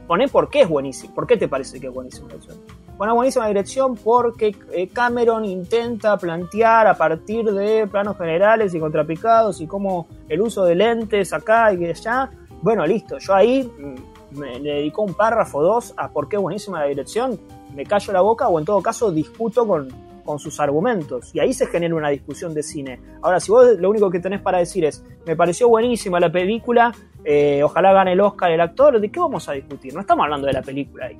poné 0.06 0.28
por 0.28 0.48
qué 0.48 0.62
es 0.62 0.68
buenísima. 0.68 1.14
¿Por 1.14 1.26
qué 1.26 1.36
te 1.36 1.48
parece 1.48 1.80
que 1.80 1.88
es 1.88 1.92
buenísima 1.92 2.28
la 2.28 2.34
dirección? 2.34 2.84
Una 2.96 3.12
buenísima 3.12 3.48
dirección 3.48 3.96
porque 3.96 4.54
eh, 4.72 4.86
Cameron 4.88 5.44
intenta 5.44 6.16
plantear 6.16 6.86
a 6.86 6.94
partir 6.94 7.44
de 7.44 7.88
planos 7.88 8.16
generales 8.16 8.72
y 8.72 8.78
contrapicados 8.78 9.60
y 9.60 9.66
cómo 9.66 10.06
el 10.28 10.40
uso 10.40 10.64
de 10.64 10.76
lentes 10.76 11.32
acá 11.32 11.72
y 11.72 11.84
allá. 11.84 12.30
Bueno, 12.62 12.86
listo, 12.86 13.18
yo 13.18 13.34
ahí 13.34 13.64
mm, 13.64 14.13
me, 14.34 14.58
le 14.60 14.74
dedico 14.74 15.02
un 15.02 15.14
párrafo 15.14 15.62
dos 15.62 15.94
a 15.96 16.10
por 16.10 16.28
qué 16.28 16.36
buenísima 16.36 16.80
la 16.80 16.86
dirección, 16.86 17.38
me 17.74 17.84
callo 17.84 18.12
la 18.12 18.20
boca 18.20 18.48
o 18.48 18.58
en 18.58 18.64
todo 18.64 18.82
caso 18.82 19.10
discuto 19.10 19.66
con, 19.66 19.88
con 20.24 20.38
sus 20.38 20.58
argumentos 20.58 21.34
y 21.34 21.40
ahí 21.40 21.52
se 21.52 21.66
genera 21.66 21.94
una 21.94 22.08
discusión 22.08 22.54
de 22.54 22.62
cine. 22.62 23.00
Ahora, 23.22 23.38
si 23.40 23.52
vos 23.52 23.78
lo 23.78 23.90
único 23.90 24.10
que 24.10 24.20
tenés 24.20 24.40
para 24.40 24.58
decir 24.58 24.84
es, 24.84 25.04
me 25.26 25.36
pareció 25.36 25.68
buenísima 25.68 26.18
la 26.18 26.32
película, 26.32 26.92
eh, 27.24 27.62
ojalá 27.62 27.92
gane 27.92 28.12
el 28.12 28.20
Oscar 28.20 28.50
el 28.50 28.60
actor, 28.60 29.00
¿de 29.00 29.10
qué 29.10 29.20
vamos 29.20 29.48
a 29.48 29.52
discutir? 29.52 29.94
No 29.94 30.00
estamos 30.00 30.24
hablando 30.24 30.46
de 30.46 30.52
la 30.52 30.62
película 30.62 31.06
ahí. 31.06 31.18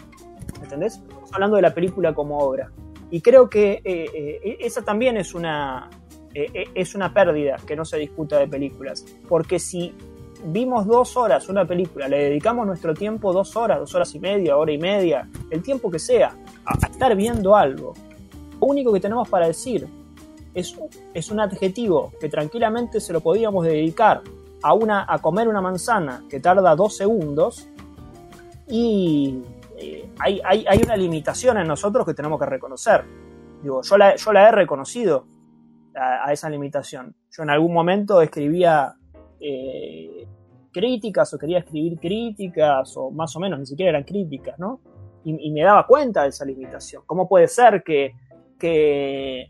¿entendés? 0.62 0.96
Estamos 0.96 1.32
hablando 1.32 1.56
de 1.56 1.62
la 1.62 1.74
película 1.74 2.14
como 2.14 2.38
obra. 2.38 2.70
Y 3.10 3.20
creo 3.20 3.48
que 3.48 3.82
eh, 3.84 4.10
eh, 4.14 4.56
esa 4.60 4.82
también 4.82 5.16
es 5.16 5.34
una, 5.34 5.88
es 6.32 6.94
una 6.94 7.12
pérdida 7.12 7.56
que 7.64 7.76
no 7.76 7.84
se 7.84 7.98
discuta 7.98 8.38
de 8.38 8.48
películas. 8.48 9.04
Porque 9.28 9.58
si 9.58 9.94
vimos 10.44 10.86
dos 10.86 11.16
horas 11.16 11.48
una 11.48 11.66
película, 11.66 12.08
le 12.08 12.30
dedicamos 12.30 12.66
nuestro 12.66 12.94
tiempo 12.94 13.32
dos 13.32 13.56
horas, 13.56 13.78
dos 13.80 13.94
horas 13.94 14.14
y 14.14 14.20
media, 14.20 14.56
hora 14.56 14.72
y 14.72 14.78
media, 14.78 15.28
el 15.50 15.62
tiempo 15.62 15.90
que 15.90 15.98
sea, 15.98 16.36
a, 16.64 16.86
estar 16.86 17.14
viendo 17.16 17.56
algo, 17.56 17.94
lo 18.60 18.66
único 18.66 18.92
que 18.92 19.00
tenemos 19.00 19.28
para 19.28 19.46
decir 19.46 19.86
es, 20.54 20.76
es 21.12 21.30
un 21.30 21.40
adjetivo 21.40 22.12
que 22.20 22.28
tranquilamente 22.28 23.00
se 23.00 23.12
lo 23.12 23.20
podíamos 23.20 23.64
dedicar 23.64 24.22
a, 24.62 24.72
una, 24.72 25.04
a 25.08 25.18
comer 25.18 25.48
una 25.48 25.60
manzana 25.60 26.24
que 26.28 26.40
tarda 26.40 26.74
dos 26.74 26.96
segundos 26.96 27.68
y 28.66 29.42
eh, 29.76 30.08
hay, 30.18 30.80
una 30.82 30.96
limitación 30.96 31.58
en 31.58 31.66
nosotros 31.66 32.06
que 32.06 32.14
tenemos 32.14 32.38
que 32.38 32.46
reconocer. 32.46 33.04
Digo, 33.62 33.82
yo 33.82 33.98
la, 33.98 34.16
yo 34.16 34.32
la 34.32 34.48
he 34.48 34.52
reconocido 34.52 35.26
a, 35.94 36.32
esa 36.32 36.48
limitación. 36.48 37.14
Yo 37.30 37.42
en 37.42 37.50
algún 37.50 37.72
momento 37.72 38.20
escribía 38.20 38.94
eh, 39.40 40.23
críticas 40.74 41.32
o 41.32 41.38
quería 41.38 41.60
escribir 41.60 41.98
críticas 41.98 42.94
o 42.96 43.10
más 43.10 43.34
o 43.36 43.40
menos, 43.40 43.60
ni 43.60 43.66
siquiera 43.66 43.90
eran 43.90 44.02
críticas, 44.02 44.58
¿no? 44.58 44.80
Y, 45.24 45.50
me 45.52 45.62
daba 45.62 45.86
cuenta 45.86 46.24
de 46.24 46.28
esa 46.28 46.44
limitación. 46.44 47.02
¿Cómo 47.06 47.26
puede 47.26 47.48
ser 47.48 47.82
que, 47.82 48.12
eh, 48.60 49.48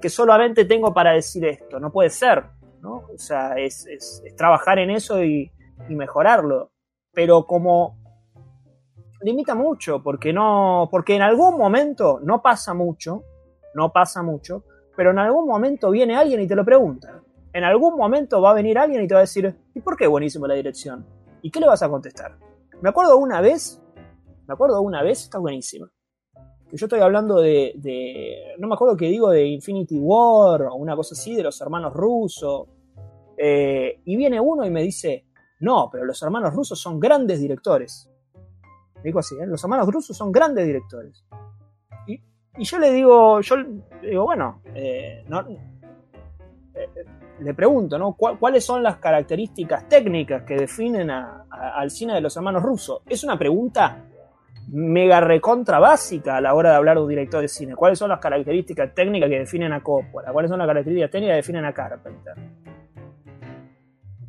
que 0.00 0.08
solamente 0.08 0.64
tengo 0.64 0.94
para 0.94 1.12
decir 1.12 1.44
esto? 1.44 1.78
No 1.78 1.92
puede 1.92 2.08
ser, 2.08 2.44
¿no? 2.80 3.04
O 3.12 3.18
sea, 3.18 3.58
es, 3.58 3.86
es, 3.86 4.22
trabajar 4.38 4.78
en 4.78 4.88
eso 4.88 5.22
y, 5.22 5.52
y 5.86 5.94
mejorarlo. 5.94 6.70
Pero 7.12 7.44
como 7.44 7.98
limita 9.20 9.54
mucho, 9.54 10.02
porque 10.02 10.32
no, 10.32 10.88
porque 10.90 11.14
en 11.14 11.22
algún 11.22 11.58
momento 11.58 12.18
no 12.22 12.40
pasa 12.40 12.72
mucho, 12.72 13.24
no 13.74 13.92
pasa 13.92 14.22
mucho, 14.22 14.64
pero 14.96 15.10
en 15.10 15.18
algún 15.18 15.46
momento 15.46 15.90
viene 15.90 16.16
alguien 16.16 16.40
y 16.40 16.46
te 16.46 16.54
lo 16.54 16.64
pregunta. 16.64 17.20
En 17.52 17.64
algún 17.64 17.96
momento 17.96 18.40
va 18.40 18.50
a 18.50 18.54
venir 18.54 18.78
alguien 18.78 19.02
y 19.02 19.08
te 19.08 19.14
va 19.14 19.20
a 19.20 19.22
decir, 19.22 19.54
¿y 19.74 19.80
por 19.80 19.96
qué 19.96 20.06
buenísimo 20.06 20.46
la 20.46 20.54
dirección? 20.54 21.04
¿Y 21.42 21.50
qué 21.50 21.58
le 21.58 21.66
vas 21.66 21.82
a 21.82 21.88
contestar? 21.88 22.38
Me 22.80 22.88
acuerdo 22.88 23.18
una 23.18 23.40
vez, 23.40 23.82
me 24.46 24.54
acuerdo 24.54 24.80
una 24.82 25.02
vez, 25.02 25.24
está 25.24 25.38
buenísima. 25.38 25.90
Que 26.68 26.76
yo 26.76 26.86
estoy 26.86 27.00
hablando 27.00 27.40
de, 27.40 28.54
no 28.58 28.68
me 28.68 28.74
acuerdo 28.74 28.96
qué 28.96 29.06
digo, 29.06 29.30
de 29.30 29.46
Infinity 29.46 29.98
War 29.98 30.62
o 30.62 30.74
una 30.76 30.94
cosa 30.94 31.14
así, 31.14 31.34
de 31.34 31.42
los 31.42 31.60
hermanos 31.60 31.92
rusos. 31.92 32.68
Eh, 33.36 34.00
y 34.04 34.16
viene 34.16 34.38
uno 34.40 34.64
y 34.64 34.70
me 34.70 34.82
dice, 34.82 35.26
no, 35.60 35.88
pero 35.90 36.04
los 36.04 36.22
hermanos 36.22 36.54
rusos 36.54 36.80
son 36.80 37.00
grandes 37.00 37.40
directores. 37.40 38.08
Digo 39.02 39.18
así, 39.18 39.34
¿eh? 39.36 39.46
los 39.46 39.62
hermanos 39.64 39.88
rusos 39.88 40.16
son 40.16 40.30
grandes 40.30 40.66
directores. 40.66 41.24
Y, 42.06 42.20
yo 42.64 42.78
le 42.78 42.92
digo, 42.92 43.40
yo 43.40 43.56
digo, 44.02 44.24
bueno, 44.24 44.60
eh, 44.74 45.24
eh, 46.74 46.88
le 47.40 47.54
pregunto, 47.54 47.98
¿no? 47.98 48.14
¿Cuáles 48.14 48.64
son 48.64 48.82
las 48.82 48.96
características 48.96 49.88
técnicas 49.88 50.42
que 50.42 50.56
definen 50.56 51.10
al 51.10 51.90
cine 51.90 52.14
de 52.14 52.20
los 52.20 52.36
hermanos 52.36 52.62
rusos? 52.62 53.02
Es 53.08 53.24
una 53.24 53.38
pregunta 53.38 54.04
mega 54.68 55.20
recontra 55.20 55.78
básica 55.78 56.36
a 56.36 56.40
la 56.40 56.54
hora 56.54 56.70
de 56.70 56.76
hablar 56.76 56.96
de 56.96 57.02
un 57.02 57.08
director 57.08 57.40
de 57.40 57.48
cine. 57.48 57.74
¿Cuáles 57.74 57.98
son 57.98 58.10
las 58.10 58.20
características 58.20 58.94
técnicas 58.94 59.28
que 59.28 59.38
definen 59.40 59.72
a 59.72 59.82
Coppola? 59.82 60.32
¿Cuáles 60.32 60.50
son 60.50 60.58
las 60.58 60.68
características 60.68 61.10
técnicas 61.10 61.32
que 61.32 61.36
definen 61.36 61.64
a 61.64 61.72
Carpenter? 61.72 62.34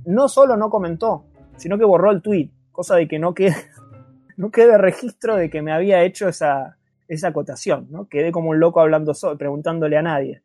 No 0.06 0.28
solo 0.28 0.58
no 0.58 0.70
comentó, 0.70 1.26
sino 1.58 1.78
que 1.78 1.86
borró 1.86 2.12
el 2.12 2.22
tweet, 2.22 2.50
cosa 2.72 2.96
de 2.96 3.08
que 3.08 3.20
no 3.20 3.34
quede 3.34 4.78
registro 4.78 5.36
de 5.36 5.50
que 5.50 5.62
me 5.62 5.74
había 5.74 6.04
hecho 6.04 6.28
esa, 6.28 6.78
esa 7.08 7.28
acotación, 7.28 7.88
¿no? 7.92 8.08
Quedé 8.08 8.32
como 8.32 8.50
un 8.52 8.60
loco 8.60 8.80
hablando 8.80 9.14
solo, 9.14 9.38
preguntándole 9.38 9.98
a 9.98 10.02
nadie. 10.02 10.42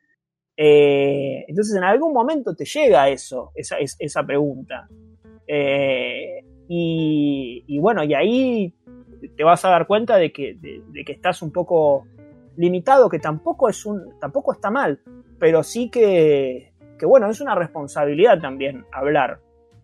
Eh, 0.57 1.45
entonces 1.49 1.77
en 1.77 1.85
algún 1.85 2.13
momento 2.13 2.55
te 2.55 2.65
llega 2.65 3.09
eso, 3.09 3.53
esa, 3.55 4.23
pregunta. 4.25 4.89
Eh, 5.47 6.45
y, 6.69 7.79
bueno, 7.79 8.03
y 8.03 8.15
ahí 8.15 8.75
te 9.37 9.45
vas 9.45 9.65
a 9.65 9.71
dar 9.71 9.87
cuenta 9.87 10.17
de 10.17 10.33
que, 10.33 10.59
estás 11.07 11.43
un 11.43 11.53
poco 11.53 12.07
limitado, 12.57 13.09
que 13.09 13.19
tampoco 13.19 13.69
es 13.69 13.85
tampoco 14.21 14.53
está 14.53 14.71
mal, 14.71 15.01
pero 15.39 15.63
sí 15.63 15.91
que, 15.91 16.73
bueno, 17.03 17.31
es 17.31 17.41
una 17.41 17.55
responsabilidad 17.55 18.41
también 18.41 18.85
hablar 18.93 19.41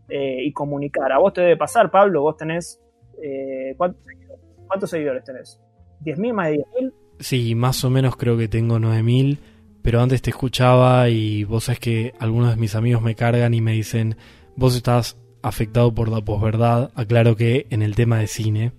eh, 0.08 0.38
y 0.44 0.52
comunicar. 0.52 1.12
A 1.12 1.18
vos 1.18 1.32
te 1.32 1.42
debe 1.42 1.56
pasar, 1.56 1.90
Pablo, 1.90 2.22
vos 2.22 2.36
tenés 2.36 2.82
eh, 3.22 3.74
¿cuántos, 3.76 4.90
seguidores 4.90 5.24
tenés? 5.24 5.60
¿10.000 6.04 6.32
más 6.32 6.48
de 6.48 6.56
10.000? 6.56 6.92
Sí, 7.20 7.54
más 7.54 7.84
o 7.84 7.90
menos 7.90 8.16
creo 8.16 8.36
que 8.36 8.48
tengo 8.48 8.78
9.000, 8.78 9.38
pero 9.82 10.00
antes 10.00 10.22
te 10.22 10.30
escuchaba 10.30 11.08
y 11.08 11.44
vos 11.44 11.64
sabes 11.64 11.80
que 11.80 12.14
algunos 12.18 12.50
de 12.50 12.56
mis 12.56 12.74
amigos 12.74 13.02
me 13.02 13.14
cargan 13.14 13.54
y 13.54 13.60
me 13.60 13.72
dicen, 13.72 14.16
vos 14.56 14.76
estás 14.76 15.16
afectado 15.42 15.92
por 15.92 16.08
la 16.08 16.20
posverdad, 16.20 16.90
aclaro 16.94 17.36
que 17.36 17.66
en 17.70 17.82
el 17.82 17.94
tema 17.94 18.18
de 18.18 18.28
cine, 18.28 18.72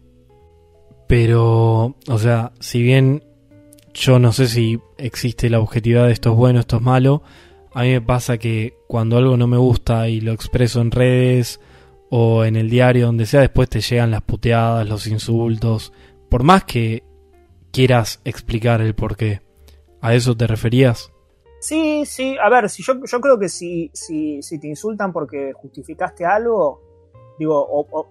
pero, 1.07 1.95
o 2.07 2.18
sea, 2.18 2.53
si 2.60 2.82
bien 2.82 3.23
yo 3.94 4.18
no 4.18 4.32
sé 4.32 4.48
si 4.48 4.80
existe 4.98 5.49
la 5.49 5.60
objetividad 5.60 6.07
de 6.07 6.14
esto 6.14 6.32
es 6.32 6.38
bueno, 6.38 6.60
esto 6.60 6.77
es 6.77 6.82
malo, 6.82 7.22
a 7.73 7.84
mí 7.84 7.90
me 7.90 8.02
pasa 8.02 8.38
que 8.38 8.76
cuando 8.88 9.18
algo 9.18 9.36
no 9.36 9.48
me 9.48 9.57
gusta 9.57 10.07
y 10.07 10.22
lo 10.22 10.32
expreso 10.32 10.82
en 10.82 10.91
redes, 10.91 11.60
o 12.15 12.45
en 12.45 12.56
el 12.56 12.69
diario, 12.69 13.07
donde 13.07 13.26
sea, 13.26 13.41
después 13.41 13.68
te 13.69 13.82
llegan 13.82 14.11
las 14.11 14.22
puteadas, 14.22 14.88
los 14.88 15.07
insultos, 15.07 15.91
por 16.30 16.44
más 16.44 16.64
que 16.64 17.02
quieras 17.72 18.22
explicar 18.23 18.82
el 18.82 18.94
por 18.94 19.18
qué. 19.18 19.41
¿A 20.03 20.13
eso 20.13 20.35
te 20.35 20.47
referías? 20.47 21.13
Sí, 21.61 22.03
sí, 22.05 22.35
a 22.38 22.49
ver, 22.49 22.69
si 22.69 22.84
yo, 22.84 22.95
yo 23.09 23.21
creo 23.21 23.39
que 23.39 23.47
si, 23.47 23.89
si, 23.93 24.41
si 24.41 24.59
te 24.59 24.67
insultan 24.67 25.13
porque 25.13 25.53
justificaste 25.53 26.25
algo, 26.25 26.81
digo, 27.39 27.55
o, 27.57 28.09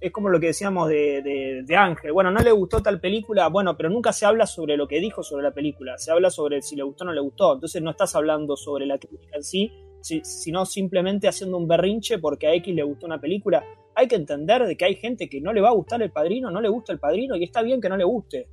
es 0.00 0.10
como 0.10 0.28
lo 0.28 0.40
que 0.40 0.48
decíamos 0.48 0.88
de, 0.88 1.62
de, 1.64 1.76
Ángel, 1.76 2.10
bueno, 2.12 2.32
no 2.32 2.40
le 2.40 2.50
gustó 2.50 2.82
tal 2.82 2.98
película, 2.98 3.46
bueno, 3.46 3.76
pero 3.76 3.90
nunca 3.90 4.12
se 4.12 4.26
habla 4.26 4.44
sobre 4.44 4.76
lo 4.76 4.88
que 4.88 4.98
dijo 4.98 5.22
sobre 5.22 5.44
la 5.44 5.52
película, 5.52 5.96
se 5.98 6.10
habla 6.10 6.30
sobre 6.30 6.62
si 6.62 6.74
le 6.74 6.82
gustó 6.82 7.04
o 7.04 7.06
no 7.06 7.12
le 7.12 7.20
gustó, 7.20 7.54
entonces 7.54 7.80
no 7.80 7.92
estás 7.92 8.16
hablando 8.16 8.56
sobre 8.56 8.84
la 8.84 8.98
crítica 8.98 9.36
en 9.36 9.44
sí, 9.44 9.72
sino 10.00 10.66
simplemente 10.66 11.28
haciendo 11.28 11.58
un 11.58 11.68
berrinche 11.68 12.18
porque 12.18 12.48
a 12.48 12.54
X 12.54 12.74
le 12.74 12.82
gustó 12.82 13.06
una 13.06 13.20
película. 13.20 13.64
Hay 13.94 14.08
que 14.08 14.16
entender 14.16 14.66
de 14.66 14.76
que 14.76 14.84
hay 14.84 14.96
gente 14.96 15.28
que 15.28 15.40
no 15.40 15.52
le 15.52 15.60
va 15.60 15.68
a 15.68 15.74
gustar 15.74 16.02
el 16.02 16.10
padrino, 16.10 16.50
no 16.50 16.60
le 16.60 16.68
gusta 16.68 16.92
el 16.92 16.98
padrino 16.98 17.36
y 17.36 17.44
está 17.44 17.62
bien 17.62 17.80
que 17.80 17.88
no 17.88 17.96
le 17.96 18.04
guste. 18.04 18.48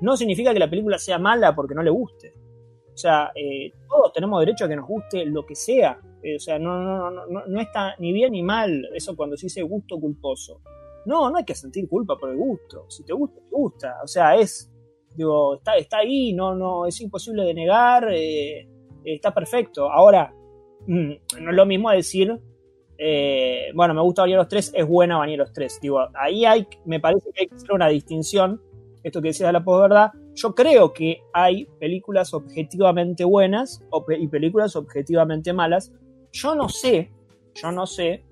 No 0.00 0.16
significa 0.16 0.52
que 0.52 0.58
la 0.58 0.70
película 0.70 0.98
sea 0.98 1.18
mala 1.18 1.54
porque 1.54 1.74
no 1.74 1.82
le 1.82 1.90
guste. 1.90 2.32
O 2.92 2.96
sea, 2.96 3.32
eh, 3.34 3.72
todos 3.88 4.12
tenemos 4.12 4.40
derecho 4.40 4.64
a 4.64 4.68
que 4.68 4.76
nos 4.76 4.86
guste 4.86 5.24
lo 5.24 5.44
que 5.46 5.54
sea. 5.54 5.98
Eh, 6.22 6.36
o 6.36 6.38
sea, 6.40 6.58
no, 6.58 6.82
no, 6.82 7.10
no, 7.10 7.46
no, 7.46 7.60
está 7.60 7.94
ni 7.98 8.12
bien 8.12 8.32
ni 8.32 8.42
mal 8.42 8.88
eso 8.94 9.16
cuando 9.16 9.36
se 9.36 9.46
dice 9.46 9.62
gusto 9.62 9.98
culposo. 9.98 10.60
No, 11.06 11.30
no 11.30 11.38
hay 11.38 11.44
que 11.44 11.54
sentir 11.54 11.88
culpa 11.88 12.16
por 12.16 12.30
el 12.30 12.36
gusto. 12.36 12.84
Si 12.88 13.04
te 13.04 13.12
gusta, 13.12 13.40
te 13.40 13.56
gusta. 13.56 13.96
O 14.02 14.06
sea, 14.06 14.36
es, 14.36 14.70
digo, 15.16 15.56
está, 15.56 15.76
está 15.76 15.98
ahí, 15.98 16.32
no, 16.32 16.54
no, 16.54 16.86
es 16.86 17.00
imposible 17.00 17.44
de 17.44 17.54
negar, 17.54 18.08
eh, 18.12 18.68
está 19.04 19.32
perfecto. 19.32 19.90
Ahora, 19.90 20.34
Mm, 20.86 21.12
no 21.42 21.50
es 21.50 21.56
lo 21.56 21.66
mismo 21.66 21.90
decir, 21.90 22.40
bueno, 23.74 23.94
me 23.94 24.02
gusta 24.02 24.26
los 24.26 24.48
tres, 24.48 24.72
es 24.74 24.86
buena 24.86 25.24
los 25.36 25.52
tres. 25.52 25.78
Digo, 25.80 26.00
ahí 26.14 26.44
hay, 26.44 26.66
me 26.84 27.00
parece 27.00 27.30
que 27.32 27.42
hay 27.42 27.48
que 27.48 27.54
hacer 27.54 27.72
una 27.72 27.88
distinción, 27.88 28.60
esto 29.02 29.22
que 29.22 29.28
decía 29.28 29.46
de 29.46 29.52
la 29.52 29.64
posverdad. 29.64 30.12
Yo 30.34 30.54
creo 30.54 30.92
que 30.92 31.22
hay 31.32 31.66
películas 31.78 32.34
objetivamente 32.34 33.24
buenas 33.24 33.82
y 34.18 34.28
películas 34.28 34.76
objetivamente 34.76 35.52
malas. 35.52 35.92
Yo 36.32 36.54
no 36.54 36.68
sé, 36.68 37.12
yo 37.54 37.72
no 37.72 37.86
sé 37.86 38.24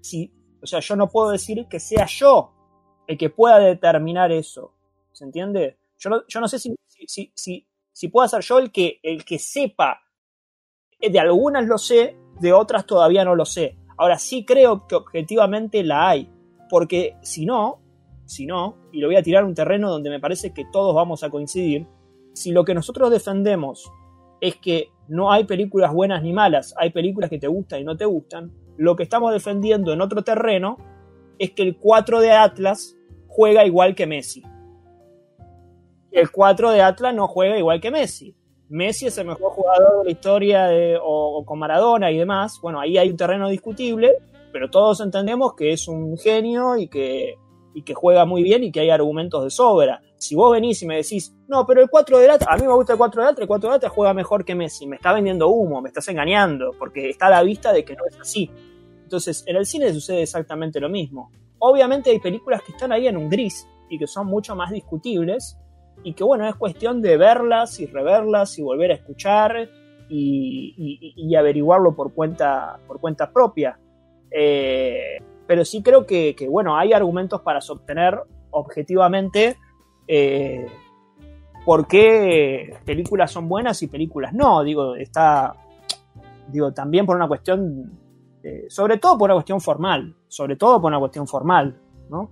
si, 0.00 0.32
o 0.62 0.66
sea, 0.66 0.80
yo 0.80 0.96
no 0.96 1.08
puedo 1.08 1.30
decir 1.30 1.66
que 1.68 1.80
sea 1.80 2.06
yo 2.06 2.52
el 3.06 3.16
que 3.16 3.30
pueda 3.30 3.58
determinar 3.58 4.32
eso. 4.32 4.72
¿Se 5.12 5.24
entiende? 5.24 5.78
Yo 5.98 6.10
no, 6.10 6.26
yo 6.26 6.40
no 6.40 6.48
sé 6.48 6.58
si, 6.58 6.74
si, 7.06 7.32
si, 7.34 7.66
si 7.92 8.08
puedo 8.08 8.28
ser 8.28 8.42
yo 8.42 8.58
el 8.58 8.70
que, 8.70 8.98
el 9.02 9.24
que 9.24 9.38
sepa. 9.38 10.00
De 11.00 11.18
algunas 11.20 11.66
lo 11.66 11.78
sé, 11.78 12.16
de 12.40 12.52
otras 12.52 12.86
todavía 12.86 13.24
no 13.24 13.34
lo 13.34 13.44
sé. 13.44 13.78
Ahora 13.96 14.18
sí 14.18 14.44
creo 14.44 14.86
que 14.86 14.94
objetivamente 14.94 15.82
la 15.82 16.08
hay. 16.08 16.30
Porque 16.68 17.16
si 17.22 17.46
no, 17.46 17.83
si 18.26 18.46
no, 18.46 18.76
y 18.92 19.00
lo 19.00 19.08
voy 19.08 19.16
a 19.16 19.22
tirar 19.22 19.42
a 19.42 19.46
un 19.46 19.54
terreno 19.54 19.90
donde 19.90 20.10
me 20.10 20.20
parece 20.20 20.52
que 20.52 20.64
todos 20.72 20.94
vamos 20.94 21.22
a 21.22 21.30
coincidir, 21.30 21.86
si 22.32 22.50
lo 22.52 22.64
que 22.64 22.74
nosotros 22.74 23.10
defendemos 23.10 23.90
es 24.40 24.56
que 24.56 24.88
no 25.08 25.32
hay 25.32 25.44
películas 25.44 25.92
buenas 25.92 26.22
ni 26.22 26.32
malas, 26.32 26.74
hay 26.76 26.90
películas 26.90 27.30
que 27.30 27.38
te 27.38 27.46
gustan 27.46 27.80
y 27.80 27.84
no 27.84 27.96
te 27.96 28.04
gustan, 28.04 28.52
lo 28.76 28.96
que 28.96 29.04
estamos 29.04 29.32
defendiendo 29.32 29.92
en 29.92 30.00
otro 30.00 30.22
terreno 30.22 30.78
es 31.38 31.52
que 31.52 31.62
el 31.62 31.76
4 31.76 32.20
de 32.20 32.32
Atlas 32.32 32.96
juega 33.28 33.64
igual 33.64 33.94
que 33.94 34.06
Messi. 34.06 34.42
El 36.10 36.30
4 36.30 36.70
de 36.70 36.82
Atlas 36.82 37.14
no 37.14 37.26
juega 37.26 37.58
igual 37.58 37.80
que 37.80 37.90
Messi. 37.90 38.36
Messi 38.68 39.06
es 39.06 39.18
el 39.18 39.26
mejor 39.26 39.52
jugador 39.52 39.98
de 39.98 40.04
la 40.04 40.10
historia 40.10 40.68
o, 41.02 41.44
con 41.44 41.58
Maradona 41.58 42.10
y 42.10 42.18
demás. 42.18 42.58
Bueno, 42.62 42.80
ahí 42.80 42.98
hay 42.98 43.10
un 43.10 43.16
terreno 43.16 43.48
discutible, 43.48 44.16
pero 44.52 44.70
todos 44.70 45.00
entendemos 45.00 45.54
que 45.54 45.72
es 45.72 45.86
un 45.86 46.16
genio 46.16 46.76
y 46.76 46.88
que, 46.88 47.34
y 47.74 47.82
que 47.82 47.92
juega 47.92 48.24
muy 48.24 48.42
bien 48.42 48.64
y 48.64 48.72
que 48.72 48.80
hay 48.80 48.90
argumentos 48.90 49.42
de 49.44 49.50
sobra. 49.50 50.00
Si 50.16 50.34
vos 50.34 50.52
venís 50.52 50.80
y 50.82 50.86
me 50.86 50.96
decís, 50.96 51.34
no, 51.48 51.66
pero 51.66 51.82
el 51.82 51.90
4 51.90 52.18
de 52.18 52.30
Atlas, 52.30 52.48
a 52.48 52.56
mí 52.56 52.62
me 52.62 52.72
gusta 52.72 52.92
el 52.92 52.98
4 52.98 53.22
de 53.22 53.28
Atlas, 53.28 53.42
el 53.42 53.48
4 53.48 53.70
de 53.70 53.76
Atlas 53.76 53.92
juega 53.92 54.14
mejor 54.14 54.44
que 54.44 54.54
Messi, 54.54 54.86
me 54.86 54.96
está 54.96 55.12
vendiendo 55.12 55.48
humo, 55.48 55.82
me 55.82 55.88
estás 55.88 56.08
engañando, 56.08 56.72
porque 56.78 57.10
está 57.10 57.26
a 57.26 57.30
la 57.30 57.42
vista 57.42 57.72
de 57.72 57.84
que 57.84 57.94
no 57.94 58.04
es 58.08 58.18
así. 58.18 58.50
Entonces, 59.02 59.44
en 59.46 59.56
el 59.56 59.66
cine 59.66 59.92
sucede 59.92 60.22
exactamente 60.22 60.80
lo 60.80 60.88
mismo. 60.88 61.30
Obviamente 61.58 62.10
hay 62.10 62.20
películas 62.20 62.62
que 62.62 62.72
están 62.72 62.92
ahí 62.92 63.06
en 63.06 63.16
un 63.16 63.28
gris 63.28 63.66
y 63.90 63.98
que 63.98 64.06
son 64.06 64.26
mucho 64.26 64.54
más 64.56 64.70
discutibles 64.70 65.58
y 66.02 66.14
que 66.14 66.24
bueno, 66.24 66.48
es 66.48 66.54
cuestión 66.54 67.00
de 67.02 67.16
verlas 67.16 67.80
y 67.80 67.86
reverlas 67.86 68.58
y 68.58 68.62
volver 68.62 68.92
a 68.92 68.94
escuchar 68.94 69.68
y, 70.08 71.34
averiguarlo 71.36 71.94
por 71.94 72.12
cuenta, 72.12 72.78
por 72.86 73.00
cuenta 73.00 73.32
propia. 73.32 73.78
Eh, 74.30 75.18
pero 75.46 75.64
sí 75.64 75.82
creo 75.82 76.06
que, 76.06 76.34
bueno, 76.48 76.76
hay 76.76 76.92
argumentos 76.92 77.40
para 77.42 77.60
sostener 77.60 78.20
objetivamente 78.50 79.56
eh, 80.06 80.66
por 81.64 81.86
qué 81.86 82.76
películas 82.84 83.30
son 83.32 83.48
buenas 83.48 83.82
y 83.82 83.88
películas 83.88 84.32
no. 84.32 84.62
Digo, 84.62 84.94
está, 84.96 85.54
digo, 86.48 86.72
también 86.72 87.06
por 87.06 87.16
una 87.16 87.28
cuestión 87.28 87.98
eh, 88.44 88.66
sobre 88.68 88.98
todo 88.98 89.16
por 89.16 89.28
una 89.28 89.36
cuestión 89.36 89.58
formal, 89.58 90.14
sobre 90.28 90.56
todo 90.56 90.78
por 90.78 90.90
una 90.90 90.98
cuestión 90.98 91.26
formal, 91.26 91.80
¿no? 92.10 92.30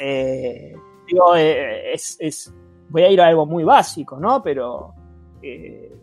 Eh, 0.00 0.74
digo, 1.06 1.36
eh, 1.36 1.92
es, 1.92 2.54
voy 2.88 3.02
a 3.02 3.10
ir 3.10 3.20
a 3.20 3.26
algo 3.26 3.44
muy 3.44 3.62
básico, 3.62 4.18
¿no? 4.18 4.42
Pero 4.42 4.94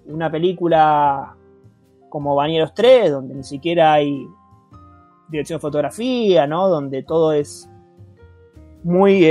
una 0.06 0.30
película 0.30 1.36
como 2.10 2.36
Bañeros 2.36 2.76
3, 2.76 3.10
donde 3.10 3.34
ni 3.34 3.44
siquiera 3.44 3.94
hay 3.94 4.28
dirección 5.30 5.58
de 5.58 5.62
fotografía, 5.62 6.48
¿no? 6.48 6.68
Donde 6.70 7.04
todo 7.04 7.34
es 7.34 7.70
muy... 8.84 9.26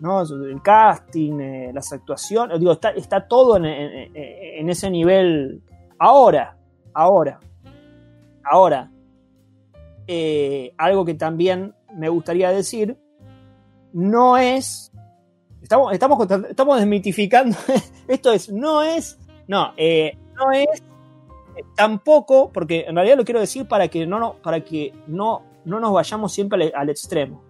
¿no? 0.00 0.22
El 0.22 0.62
casting, 0.62 1.72
las 1.72 1.92
actuaciones, 1.92 2.58
digo, 2.60 2.72
está, 2.72 3.26
todo 3.26 3.56
en, 3.56 4.70
ese 4.70 4.90
nivel 4.90 5.62
ahora, 5.98 6.56
ahora. 6.92 7.40
Ahora, 8.48 8.90
eh, 10.06 10.72
algo 10.76 11.04
que 11.04 11.14
también 11.14 11.74
me 11.94 12.08
gustaría 12.08 12.50
decir, 12.50 12.96
no 13.92 14.36
es... 14.36 14.92
Estamos, 15.62 15.92
estamos, 15.92 16.78
desmitificando, 16.78 17.56
esto 18.08 18.32
es, 18.32 18.52
no 18.52 18.82
es, 18.82 19.18
no, 19.48 19.72
eh, 19.76 20.16
no 20.36 20.52
es 20.52 20.80
tampoco, 21.74 22.50
porque 22.52 22.84
en 22.86 22.94
realidad 22.94 23.16
lo 23.16 23.24
quiero 23.24 23.40
decir 23.40 23.66
para 23.66 23.88
que 23.88 24.06
no, 24.06 24.34
para 24.42 24.60
que 24.60 24.92
no, 25.06 25.42
no 25.64 25.80
nos 25.80 25.92
vayamos 25.92 26.32
siempre 26.32 26.72
al, 26.74 26.90
extremo. 26.90 27.42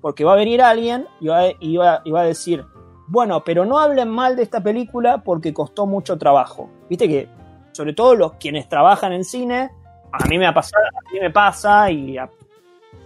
Porque 0.00 0.24
va 0.24 0.32
a 0.32 0.36
venir 0.36 0.62
alguien 0.62 1.06
y 1.20 1.28
va, 1.28 1.48
y, 1.60 1.78
a 1.78 2.22
decir, 2.22 2.64
bueno, 3.06 3.42
pero 3.44 3.64
no 3.64 3.78
hablen 3.78 4.08
mal 4.08 4.36
de 4.36 4.42
esta 4.42 4.62
película 4.62 5.22
porque 5.22 5.52
costó 5.52 5.86
mucho 5.86 6.16
trabajo. 6.16 6.70
Viste 6.88 7.08
que, 7.08 7.28
sobre 7.72 7.92
todo 7.92 8.14
los 8.14 8.32
quienes 8.34 8.68
trabajan 8.68 9.12
en 9.12 9.24
cine, 9.24 9.70
a 10.12 10.26
mí 10.26 10.38
me 10.38 10.46
ha 10.46 10.54
pasado, 10.54 10.84
a 10.86 11.12
mí 11.12 11.20
me 11.20 11.30
pasa 11.30 11.90
y 11.90 12.16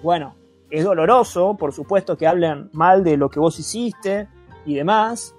bueno, 0.02 0.34
es 0.70 0.84
doloroso, 0.84 1.56
por 1.56 1.72
supuesto, 1.72 2.16
que 2.16 2.26
hablen 2.26 2.70
mal 2.72 3.02
de 3.04 3.16
lo 3.16 3.28
que 3.28 3.40
vos 3.40 3.58
hiciste 3.58 4.28
y 4.66 4.74
demás, 4.74 5.34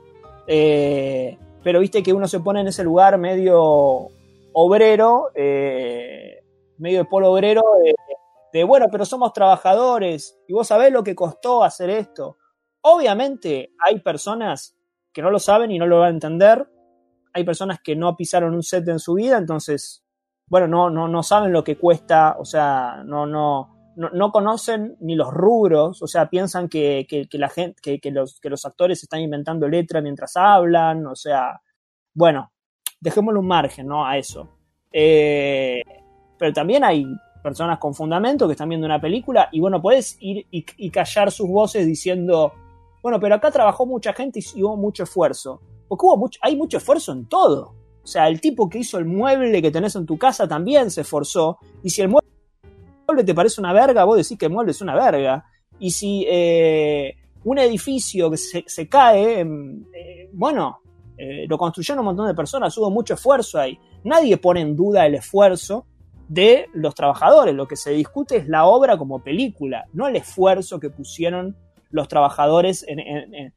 eh, 0.47 1.37
pero 1.63 1.79
viste 1.79 2.03
que 2.03 2.13
uno 2.13 2.27
se 2.27 2.39
pone 2.39 2.61
en 2.61 2.67
ese 2.67 2.83
lugar 2.83 3.17
medio 3.17 4.09
obrero, 4.57 5.31
eh, 5.35 6.39
medio 6.77 6.99
de 6.99 7.05
polo 7.05 7.31
obrero, 7.31 7.61
de, 8.53 8.63
bueno, 8.63 8.87
pero 8.89 9.03
somos 9.03 9.33
trabajadores 9.33 10.39
y 10.47 10.53
vos 10.53 10.67
sabés 10.67 10.91
lo 10.93 11.03
que 11.03 11.13
costó 11.13 11.63
hacer 11.63 11.89
esto. 11.89 12.37
Obviamente 12.81 13.73
hay 13.85 13.99
personas 13.99 14.77
que 15.11 15.21
no 15.21 15.29
lo 15.29 15.39
saben 15.39 15.71
y 15.71 15.77
no 15.77 15.85
lo 15.85 15.99
van 15.99 16.07
a 16.07 16.11
entender, 16.11 16.69
hay 17.33 17.43
personas 17.43 17.79
que 17.83 17.97
no 17.97 18.15
pisaron 18.15 18.53
un 18.53 18.63
set 18.63 18.87
en 18.87 18.99
su 18.99 19.15
vida, 19.15 19.37
entonces 19.37 20.05
bueno, 20.47 20.67
no, 20.67 20.89
no, 20.89 21.07
no 21.07 21.23
saben 21.23 21.51
lo 21.51 21.63
que 21.63 21.77
cuesta, 21.77 22.37
o 22.39 22.45
sea, 22.45 23.03
no, 23.03 23.25
no, 23.25 23.93
no, 23.95 24.31
conocen 24.31 24.95
ni 24.99 25.15
los 25.15 25.33
rubros, 25.33 26.01
o 26.01 26.07
sea, 26.07 26.29
piensan 26.29 26.69
que, 26.69 27.07
la 27.31 27.49
gente, 27.49 27.99
que, 27.99 28.11
los, 28.11 28.39
que 28.39 28.49
los 28.49 28.65
actores 28.65 29.01
están 29.01 29.21
inventando 29.21 29.67
letra 29.67 30.01
mientras 30.01 30.37
hablan, 30.37 31.07
o 31.07 31.15
sea, 31.15 31.61
bueno, 32.13 32.51
dejémosle 32.99 33.39
un 33.39 33.47
margen, 33.47 33.87
¿no? 33.87 34.05
A 34.05 34.17
eso. 34.17 34.49
Eh, 34.91 35.81
pero 36.37 36.53
también 36.53 36.83
hay 36.83 37.05
personas 37.43 37.77
con 37.79 37.93
fundamento 37.93 38.47
que 38.47 38.53
están 38.53 38.69
viendo 38.69 38.87
una 38.87 38.99
película 38.99 39.49
y 39.51 39.59
bueno, 39.59 39.81
puedes 39.81 40.17
ir 40.19 40.47
y, 40.49 40.89
callar 40.89 41.31
sus 41.31 41.47
voces 41.47 41.85
diciendo, 41.85 42.53
bueno, 43.03 43.19
pero 43.19 43.35
acá 43.35 43.51
trabajó 43.51 43.85
mucha 43.85 44.13
gente 44.13 44.39
y 44.55 44.63
hubo 44.63 44.75
mucho 44.77 45.03
esfuerzo. 45.03 45.61
Porque 45.87 46.05
hubo 46.05 46.17
mucho, 46.17 46.39
hay 46.41 46.55
mucho 46.55 46.77
esfuerzo 46.77 47.11
en 47.11 47.27
todo. 47.27 47.75
O 48.03 48.07
sea, 48.07 48.27
el 48.27 48.41
tipo 48.41 48.67
que 48.69 48.79
hizo 48.79 48.97
el 48.97 49.05
mueble 49.05 49.61
que 49.61 49.71
tenés 49.71 49.95
en 49.95 50.05
tu 50.05 50.17
casa 50.17 50.47
también 50.47 50.89
se 50.89 51.01
esforzó. 51.01 51.59
Y 51.83 51.89
si 51.89 52.01
el 52.01 52.09
mueble 52.09 53.23
te 53.23 53.35
parece 53.35 53.61
una 53.61 53.73
verga, 53.73 54.03
vos 54.05 54.17
decís 54.17 54.37
que 54.37 54.45
el 54.45 54.51
mueble 54.51 54.71
es 54.71 54.81
una 54.81 54.95
verga. 54.95 55.45
Y 55.79 55.91
si 55.91 56.25
eh, 56.27 57.15
un 57.43 57.59
edificio 57.59 58.31
que 58.31 58.37
se, 58.37 58.89
cae, 58.89 59.41
eh, 59.41 60.29
bueno, 60.33 60.79
eh, 61.17 61.45
lo 61.47 61.57
construyeron 61.57 61.99
un 61.99 62.05
montón 62.05 62.27
de 62.27 62.33
personas, 62.33 62.77
hubo 62.77 62.89
mucho 62.91 63.13
esfuerzo 63.13 63.59
ahí. 63.59 63.77
Nadie 64.03 64.37
pone 64.37 64.61
en 64.61 64.75
duda 64.75 65.05
el 65.05 65.15
esfuerzo 65.15 65.85
de 66.27 66.67
los 66.73 66.95
trabajadores. 66.95 67.55
Lo 67.55 67.67
que 67.67 67.75
se 67.75 67.91
discute 67.91 68.37
es 68.37 68.47
la 68.47 68.65
obra 68.65 68.97
como 68.97 69.23
película, 69.23 69.85
no 69.93 70.07
el 70.07 70.15
esfuerzo 70.15 70.79
que 70.79 70.89
pusieron 70.89 71.55
los 71.89 72.07
trabajadores 72.07 72.85
en, 72.87 73.53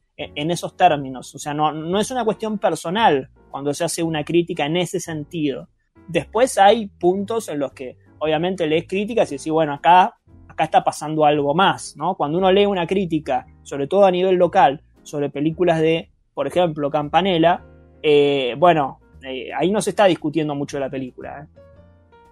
esos 0.51 0.77
términos. 0.77 1.35
O 1.35 1.39
sea, 1.39 1.55
no, 1.55 1.73
no 1.73 1.99
es 1.99 2.11
una 2.11 2.25
cuestión 2.25 2.59
personal 2.59 3.31
cuando 3.51 3.73
se 3.75 3.85
hace 3.85 4.03
una 4.03 4.25
crítica 4.25 4.67
en 4.67 4.77
ese 4.77 5.01
sentido. 5.01 5.69
Después 6.07 6.59
hay 6.59 6.87
puntos 6.87 7.49
en 7.49 7.59
los 7.59 7.73
que 7.73 7.97
obviamente 8.19 8.67
lees 8.67 8.87
críticas 8.87 9.31
y 9.31 9.37
decís, 9.37 9.53
bueno, 9.53 9.75
acá, 9.75 10.17
acá 10.49 10.65
está 10.65 10.85
pasando 10.85 11.25
algo 11.25 11.55
más, 11.55 11.97
¿no? 11.97 12.15
Cuando 12.17 12.39
uno 12.39 12.51
lee 12.53 12.67
una 12.67 12.87
crítica, 12.87 13.47
sobre 13.63 13.87
todo 13.87 14.05
a 14.05 14.11
nivel 14.11 14.37
local, 14.37 14.83
sobre 15.03 15.31
películas 15.31 15.81
de, 15.81 16.11
por 16.39 16.47
ejemplo, 16.47 16.89
Campanella, 16.89 17.65
eh, 18.01 18.55
bueno, 18.57 19.01
eh, 19.25 19.51
ahí 19.53 19.73
no 19.73 19.83
se 19.83 19.91
está 19.91 20.05
discutiendo 20.05 20.55
mucho 20.55 20.77
de 20.77 20.83
la 20.83 20.89
película, 20.89 21.41
¿eh? 21.41 21.61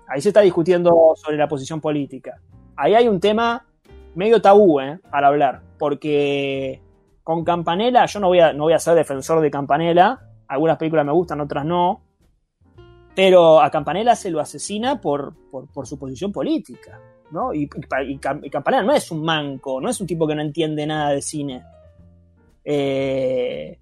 ahí 0.06 0.20
se 0.20 0.28
está 0.28 0.42
discutiendo 0.42 1.14
sobre 1.16 1.36
la 1.36 1.48
posición 1.48 1.80
política. 1.80 2.40
Ahí 2.76 2.94
hay 2.94 3.08
un 3.08 3.18
tema 3.18 3.66
medio 4.14 4.40
tabú 4.40 4.78
para 5.10 5.26
hablar, 5.26 5.60
porque 5.76 6.80
con 7.24 7.42
Campanella, 7.42 8.06
yo 8.06 8.20
no 8.20 8.28
voy 8.28 8.38
a, 8.38 8.52
no 8.52 8.62
voy 8.62 8.74
a 8.74 8.78
ser 8.78 8.94
defensor 8.94 9.40
de 9.40 9.50
Campanella, 9.50 10.20
algunas 10.46 10.78
películas 10.78 11.04
me 11.04 11.10
gustan, 11.10 11.40
otras 11.40 11.64
no. 11.64 12.00
Pero 13.12 13.60
a 13.60 13.68
Campanella 13.72 14.14
se 14.14 14.30
lo 14.30 14.38
asesina 14.38 15.00
por, 15.00 15.34
por, 15.50 15.84
su 15.84 15.98
posición 15.98 16.30
política. 16.30 17.00
¿no? 17.32 17.52
Y, 17.52 17.68
y, 18.06 18.18
Campanella 18.18 18.84
no 18.84 18.92
es 18.92 19.10
un 19.10 19.24
manco, 19.24 19.80
no 19.80 19.90
es 19.90 20.00
un 20.00 20.06
tipo 20.06 20.28
que 20.28 20.36
no 20.36 20.42
entiende 20.42 20.86
nada 20.86 21.10
de 21.10 21.22
cine. 21.22 21.64
Eh, 22.68 23.78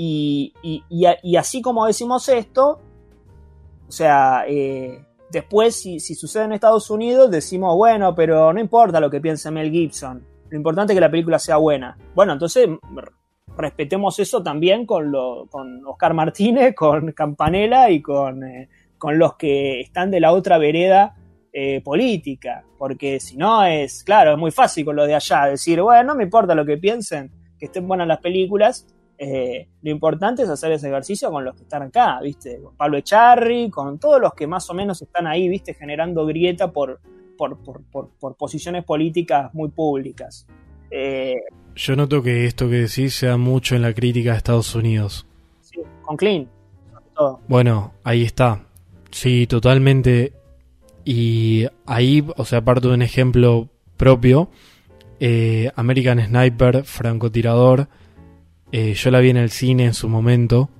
y, 0.00 0.54
y, 0.62 1.36
así 1.36 1.60
como 1.60 1.84
decimos 1.84 2.28
esto, 2.28 2.80
o 3.88 3.90
sea, 3.90 4.44
eh, 4.46 5.04
después 5.28 5.74
si, 5.74 5.98
si, 5.98 6.14
sucede 6.14 6.44
en 6.44 6.52
Estados 6.52 6.88
Unidos 6.88 7.32
decimos, 7.32 7.74
bueno, 7.74 8.14
pero 8.14 8.52
no 8.52 8.60
importa 8.60 9.00
lo 9.00 9.10
que 9.10 9.20
piense 9.20 9.50
Mel 9.50 9.72
Gibson, 9.72 10.24
lo 10.50 10.56
importante 10.56 10.92
es 10.92 10.96
que 10.96 11.00
la 11.00 11.10
película 11.10 11.40
sea 11.40 11.56
buena. 11.56 11.98
Bueno, 12.14 12.34
entonces 12.34 12.68
respetemos 13.56 14.16
eso 14.20 14.40
también 14.40 14.86
con, 14.86 15.10
lo, 15.10 15.46
con 15.50 15.84
Oscar 15.84 16.14
Martínez, 16.14 16.74
con 16.76 17.10
Campanella 17.10 17.90
y 17.90 18.00
con, 18.00 18.44
eh, 18.44 18.68
con 18.98 19.18
los 19.18 19.34
que 19.34 19.80
están 19.80 20.12
de 20.12 20.20
la 20.20 20.32
otra 20.32 20.58
vereda 20.58 21.16
eh, 21.52 21.80
política, 21.80 22.62
porque 22.78 23.18
si 23.18 23.36
no 23.36 23.64
es, 23.64 24.04
claro, 24.04 24.34
es 24.34 24.38
muy 24.38 24.52
fácil 24.52 24.84
con 24.84 24.94
lo 24.94 25.06
de 25.06 25.16
allá, 25.16 25.46
decir, 25.46 25.82
bueno, 25.82 26.04
no 26.04 26.14
me 26.14 26.22
importa 26.22 26.54
lo 26.54 26.64
que 26.64 26.76
piensen, 26.76 27.32
que 27.58 27.66
estén 27.66 27.88
buenas 27.88 28.06
las 28.06 28.20
películas, 28.20 28.86
eh, 29.20 29.66
lo 29.82 29.90
importante 29.90 30.44
es 30.44 30.48
hacer 30.48 30.70
ese 30.70 30.88
ejercicio 30.88 31.30
con 31.32 31.44
los 31.44 31.56
que 31.56 31.62
están 31.62 31.82
acá, 31.82 32.20
¿viste? 32.22 32.60
Con 32.62 32.76
Pablo 32.76 32.98
Echarri, 32.98 33.68
con 33.68 33.98
todos 33.98 34.20
los 34.20 34.32
que 34.32 34.46
más 34.46 34.70
o 34.70 34.74
menos 34.74 35.02
están 35.02 35.26
ahí, 35.26 35.48
¿viste? 35.48 35.74
Generando 35.74 36.24
grieta 36.24 36.70
por, 36.70 37.00
por, 37.36 37.58
por, 37.58 38.36
posiciones 38.36 38.84
políticas 38.84 39.52
muy 39.54 39.70
públicas. 39.70 40.46
Eh, 40.90 41.34
Yo 41.74 41.96
noto 41.96 42.22
que 42.22 42.46
esto 42.46 42.68
que 42.68 42.76
decís 42.76 43.14
se 43.14 43.26
da 43.26 43.36
mucho 43.36 43.74
en 43.74 43.82
la 43.82 43.92
crítica 43.92 44.30
de 44.30 44.36
Estados 44.36 44.74
Unidos. 44.76 45.26
Sí, 45.62 45.80
con 46.02 46.16
Clean, 46.16 46.48
Bueno, 47.48 47.94
ahí 48.04 48.22
está. 48.22 48.66
Sí, 49.10 49.48
totalmente. 49.48 50.32
Y 51.04 51.66
ahí, 51.86 52.24
o 52.36 52.44
sea, 52.44 52.64
parto 52.64 52.88
de 52.88 52.94
un 52.94 53.02
ejemplo 53.02 53.68
propio. 53.96 54.48
Eh, 55.18 55.72
American 55.74 56.24
Sniper, 56.24 56.84
francotirador. 56.84 57.88
Eh, 58.72 58.94
yo 58.94 59.10
la 59.10 59.20
vi 59.20 59.30
en 59.30 59.36
el 59.36 59.50
cine 59.50 59.84
en 59.84 59.94
su 59.94 60.08
momento. 60.08 60.70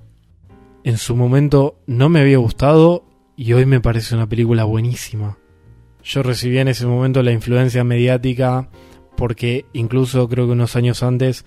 En 0.83 0.97
su 0.97 1.15
momento 1.15 1.79
no 1.87 2.09
me 2.09 2.21
había 2.21 2.37
gustado 2.37 3.03
y 3.35 3.53
hoy 3.53 3.65
me 3.65 3.81
parece 3.81 4.15
una 4.15 4.27
película 4.27 4.63
buenísima. 4.63 5.37
Yo 6.03 6.23
recibí 6.23 6.57
en 6.59 6.69
ese 6.69 6.85
momento 6.87 7.21
la 7.23 7.31
influencia 7.31 7.83
mediática 7.83 8.69
porque 9.17 9.65
incluso 9.73 10.27
creo 10.29 10.45
que 10.45 10.53
unos 10.53 10.75
años 10.75 11.03
antes 11.03 11.45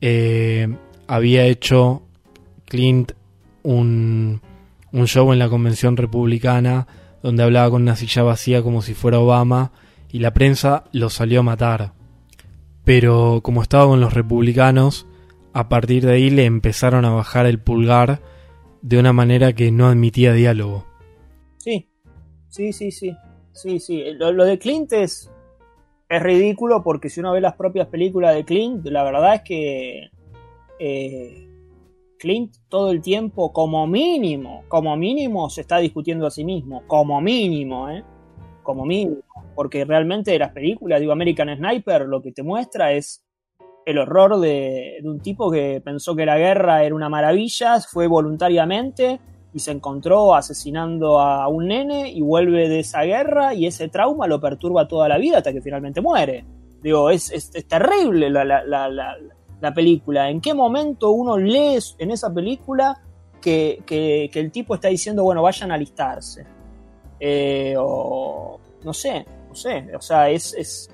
eh, 0.00 0.68
había 1.06 1.46
hecho 1.46 2.02
Clint 2.66 3.12
un, 3.62 4.42
un 4.92 5.06
show 5.06 5.32
en 5.32 5.38
la 5.38 5.48
convención 5.48 5.96
republicana 5.96 6.86
donde 7.24 7.42
hablaba 7.42 7.70
con 7.70 7.80
una 7.80 7.96
silla 7.96 8.22
vacía 8.22 8.62
como 8.62 8.82
si 8.82 8.92
fuera 8.92 9.18
Obama, 9.18 9.72
y 10.12 10.18
la 10.18 10.34
prensa 10.34 10.84
lo 10.92 11.08
salió 11.08 11.40
a 11.40 11.42
matar. 11.42 11.94
Pero 12.84 13.40
como 13.42 13.62
estaba 13.62 13.86
con 13.86 13.98
los 13.98 14.12
republicanos, 14.12 15.06
a 15.54 15.68
partir 15.68 16.04
de 16.04 16.12
ahí 16.12 16.30
le 16.30 16.44
empezaron 16.44 17.04
a 17.04 17.10
bajar 17.10 17.46
el 17.46 17.60
pulgar 17.60 18.20
de 18.82 18.98
una 18.98 19.12
manera 19.12 19.52
que 19.52 19.70
no 19.70 19.86
admitía 19.86 20.32
diálogo. 20.32 20.84
Sí, 21.58 21.88
sí, 22.48 22.72
sí, 22.72 22.90
sí. 22.90 23.16
Sí, 23.52 23.78
sí. 23.78 24.02
Lo, 24.18 24.44
de 24.44 24.58
Clint 24.58 24.92
es, 24.92 25.30
es 26.08 26.22
ridículo 26.22 26.82
porque 26.82 27.08
si 27.08 27.20
uno 27.20 27.32
ve 27.32 27.40
las 27.40 27.54
propias 27.54 27.86
películas 27.86 28.34
de 28.34 28.44
Clint, 28.44 28.84
la 28.86 29.04
verdad 29.04 29.36
es 29.36 29.42
que 29.42 30.10
eh, 30.80 31.48
Clint 32.18 32.56
todo 32.68 32.90
el 32.90 33.00
tiempo, 33.00 33.52
como 33.52 33.86
mínimo, 33.86 34.64
como 34.66 34.96
mínimo, 34.96 35.48
se 35.50 35.60
está 35.60 35.78
discutiendo 35.78 36.26
a 36.26 36.32
sí 36.32 36.44
mismo. 36.44 36.82
Como 36.88 37.20
mínimo, 37.20 37.90
¿eh? 37.90 38.02
Como 38.64 38.84
mínimo. 38.84 39.22
Porque 39.54 39.84
realmente 39.84 40.36
las 40.36 40.50
películas, 40.50 40.98
digo, 40.98 41.12
American 41.12 41.56
Sniper, 41.56 42.06
lo 42.06 42.20
que 42.20 42.32
te 42.32 42.42
muestra 42.42 42.92
es 42.92 43.23
el 43.86 43.98
horror 43.98 44.40
de, 44.40 45.00
un 45.04 45.20
tipo 45.20 45.50
que 45.50 45.80
pensó 45.84 46.14
que 46.14 46.26
la 46.26 46.38
guerra 46.38 46.82
era 46.84 46.94
una 46.94 47.08
maravilla, 47.08 47.80
fue 47.80 48.06
voluntariamente 48.06 49.20
y 49.52 49.58
se 49.58 49.70
encontró 49.70 50.34
asesinando 50.34 51.20
a 51.20 51.46
un 51.48 51.68
nene 51.68 52.10
y 52.10 52.20
vuelve 52.20 52.68
de 52.68 52.80
esa 52.80 53.02
guerra 53.02 53.54
y 53.54 53.66
ese 53.66 53.88
trauma 53.88 54.26
lo 54.26 54.40
perturba 54.40 54.88
toda 54.88 55.08
la 55.08 55.18
vida 55.18 55.38
hasta 55.38 55.52
que 55.52 55.60
finalmente 55.60 56.00
muere. 56.00 56.44
Digo, 56.82 57.08
es, 57.10 57.30
es, 57.30 57.50
terrible 57.66 58.28
la, 58.30 58.44
la 59.64 59.74
película. 59.74 60.30
¿En 60.30 60.40
qué 60.40 60.54
momento 60.54 61.10
uno 61.10 61.38
lee 61.38 61.78
en 61.98 62.10
esa 62.10 62.32
película 62.32 63.00
que, 63.40 64.30
el 64.32 64.50
tipo 64.50 64.74
está 64.74 64.88
diciendo, 64.88 65.24
bueno, 65.24 65.42
vayan 65.42 65.70
a 65.70 65.74
alistarse? 65.74 66.46
Eh, 67.18 67.74
o 67.78 68.60
no 68.84 68.92
sé, 68.92 69.24
no 69.48 69.54
sé, 69.54 69.86
o 69.96 70.00
sea, 70.00 70.28
es, 70.28 70.90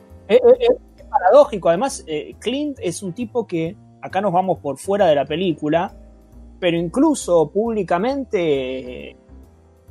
paradójico. 1.11 1.69
Además, 1.69 2.05
eh, 2.07 2.35
Clint 2.39 2.79
es 2.81 3.03
un 3.03 3.13
tipo 3.13 3.47
que, 3.47 3.77
acá 4.01 4.21
nos 4.21 4.33
vamos 4.33 4.59
por 4.59 4.79
fuera 4.79 5.07
de 5.07 5.15
la 5.15 5.25
película, 5.25 5.93
pero 6.59 6.77
incluso 6.77 7.51
públicamente, 7.51 9.17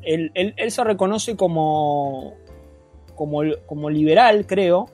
él, 0.02 0.54
se 0.70 0.84
reconoce 0.84 1.36
como, 1.36 2.36
como, 3.16 3.42
como 3.66 3.90
liberal, 3.90 4.46
creo, 4.48 4.88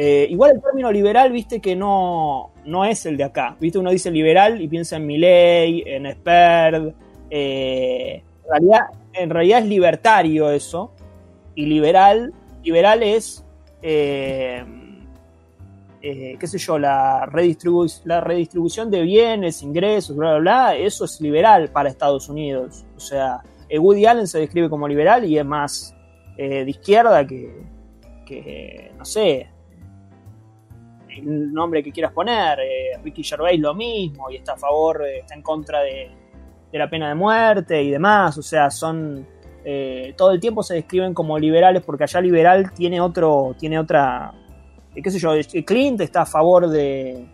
eh, 0.00 0.28
igual 0.30 0.52
el 0.52 0.62
término 0.62 0.92
liberal, 0.92 1.32
viste 1.32 1.60
que 1.60 1.74
no, 1.74 2.52
no 2.64 2.84
es 2.84 3.04
el 3.04 3.16
de 3.16 3.24
acá. 3.24 3.56
Viste, 3.58 3.80
uno 3.80 3.90
dice 3.90 4.12
liberal 4.12 4.62
y 4.62 4.68
piensa 4.68 4.94
en 4.94 5.06
Milley, 5.08 5.82
en 5.84 6.12
Sperd. 6.12 6.92
Eh, 7.28 8.22
en, 8.44 8.48
realidad, 8.48 8.80
en 9.12 9.28
realidad 9.28 9.58
es 9.58 9.66
libertario 9.66 10.52
eso. 10.52 10.92
Y 11.56 11.66
liberal, 11.66 12.32
liberal 12.62 13.02
es, 13.02 13.44
eh, 13.82 14.64
qué 16.00 16.46
sé 16.46 16.58
yo, 16.58 16.78
la, 16.78 17.28
la 18.04 18.20
redistribución 18.20 18.90
de 18.90 19.02
bienes, 19.02 19.62
ingresos, 19.62 20.16
bla, 20.16 20.30
bla, 20.32 20.38
bla. 20.38 20.76
Eso 20.76 21.04
es 21.04 21.20
liberal 21.20 21.70
para 21.70 21.88
Estados 21.88 22.28
Unidos. 22.28 22.86
O 22.96 23.00
sea, 23.00 23.42
Woody 23.70 24.06
Allen 24.06 24.26
se 24.26 24.38
describe 24.38 24.70
como 24.70 24.86
liberal 24.86 25.24
y 25.24 25.38
es 25.38 25.44
más 25.44 25.94
de 26.36 26.70
izquierda 26.70 27.26
que, 27.26 27.62
que 28.24 28.92
no 28.96 29.04
sé, 29.04 29.48
el 31.18 31.52
nombre 31.52 31.82
que 31.82 31.92
quieras 31.92 32.12
poner, 32.12 32.58
eh, 32.60 32.98
Ricky 33.02 33.22
Gervais 33.22 33.58
lo 33.58 33.74
mismo, 33.74 34.30
y 34.30 34.36
está 34.36 34.52
a 34.52 34.56
favor, 34.56 35.02
eh, 35.04 35.20
está 35.20 35.34
en 35.34 35.42
contra 35.42 35.80
de, 35.80 36.10
la 36.72 36.88
pena 36.88 37.08
de 37.08 37.14
muerte 37.14 37.82
y 37.82 37.90
demás, 37.90 38.36
o 38.38 38.42
sea, 38.42 38.70
son, 38.70 39.26
eh, 39.64 40.14
todo 40.16 40.32
el 40.32 40.40
tiempo 40.40 40.62
se 40.62 40.74
describen 40.74 41.14
como 41.14 41.38
liberales 41.38 41.82
porque 41.82 42.04
allá 42.04 42.20
liberal 42.20 42.72
tiene 42.72 43.00
otro, 43.00 43.54
tiene 43.58 43.78
otra, 43.78 44.32
qué 45.02 45.10
sé 45.10 45.18
yo, 45.18 45.32
Clint 45.64 46.00
está 46.00 46.22
a 46.22 46.26
favor 46.26 46.68
de, 46.68 47.24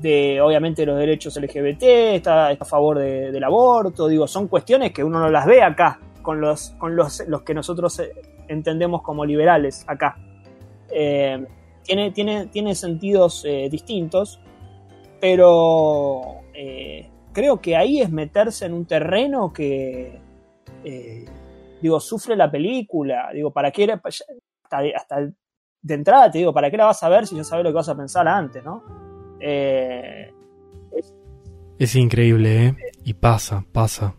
de 0.00 0.40
obviamente 0.40 0.86
los 0.86 0.98
derechos 0.98 1.36
LGBT, 1.36 1.82
está, 2.14 2.48
a 2.48 2.64
favor 2.64 2.98
del 2.98 3.44
aborto, 3.44 4.08
digo, 4.08 4.26
son 4.26 4.48
cuestiones 4.48 4.92
que 4.92 5.04
uno 5.04 5.20
no 5.20 5.30
las 5.30 5.46
ve 5.46 5.62
acá, 5.62 6.00
con 6.22 6.40
los, 6.40 6.70
con 6.78 6.96
los, 6.96 7.26
los 7.26 7.42
que 7.42 7.54
nosotros 7.54 8.02
entendemos 8.48 9.02
como 9.02 9.24
liberales 9.24 9.84
acá 9.86 10.16
tiene, 12.12 12.46
tiene, 12.46 12.74
sentidos 12.74 13.44
eh, 13.46 13.68
distintos, 13.70 14.40
pero 15.20 16.42
eh, 16.54 17.08
creo 17.32 17.60
que 17.60 17.76
ahí 17.76 18.00
es 18.00 18.10
meterse 18.10 18.66
en 18.66 18.74
un 18.74 18.86
terreno 18.86 19.52
que, 19.52 20.20
eh, 20.84 21.24
digo, 21.80 21.98
sufre 21.98 22.36
la 22.36 22.50
película. 22.50 23.30
Digo, 23.32 23.50
¿para 23.50 23.70
qué? 23.70 23.90
Hasta, 23.90 24.82
hasta 24.94 25.30
de 25.88 25.94
entrada 25.94 26.30
te 26.30 26.38
digo, 26.38 26.52
¿para 26.52 26.70
qué 26.70 26.76
la 26.76 26.84
vas 26.84 27.02
a 27.02 27.08
ver 27.08 27.26
si 27.26 27.34
ya 27.34 27.42
sabes 27.42 27.64
lo 27.64 27.70
que 27.70 27.76
vas 27.76 27.88
a 27.88 27.96
pensar 27.96 28.28
antes, 28.28 28.62
no? 28.64 28.84
es, 31.78 31.94
increíble, 31.94 32.66
¿eh? 32.66 32.76
Y 33.04 33.14
pasa, 33.14 33.64
pasa 33.72 34.14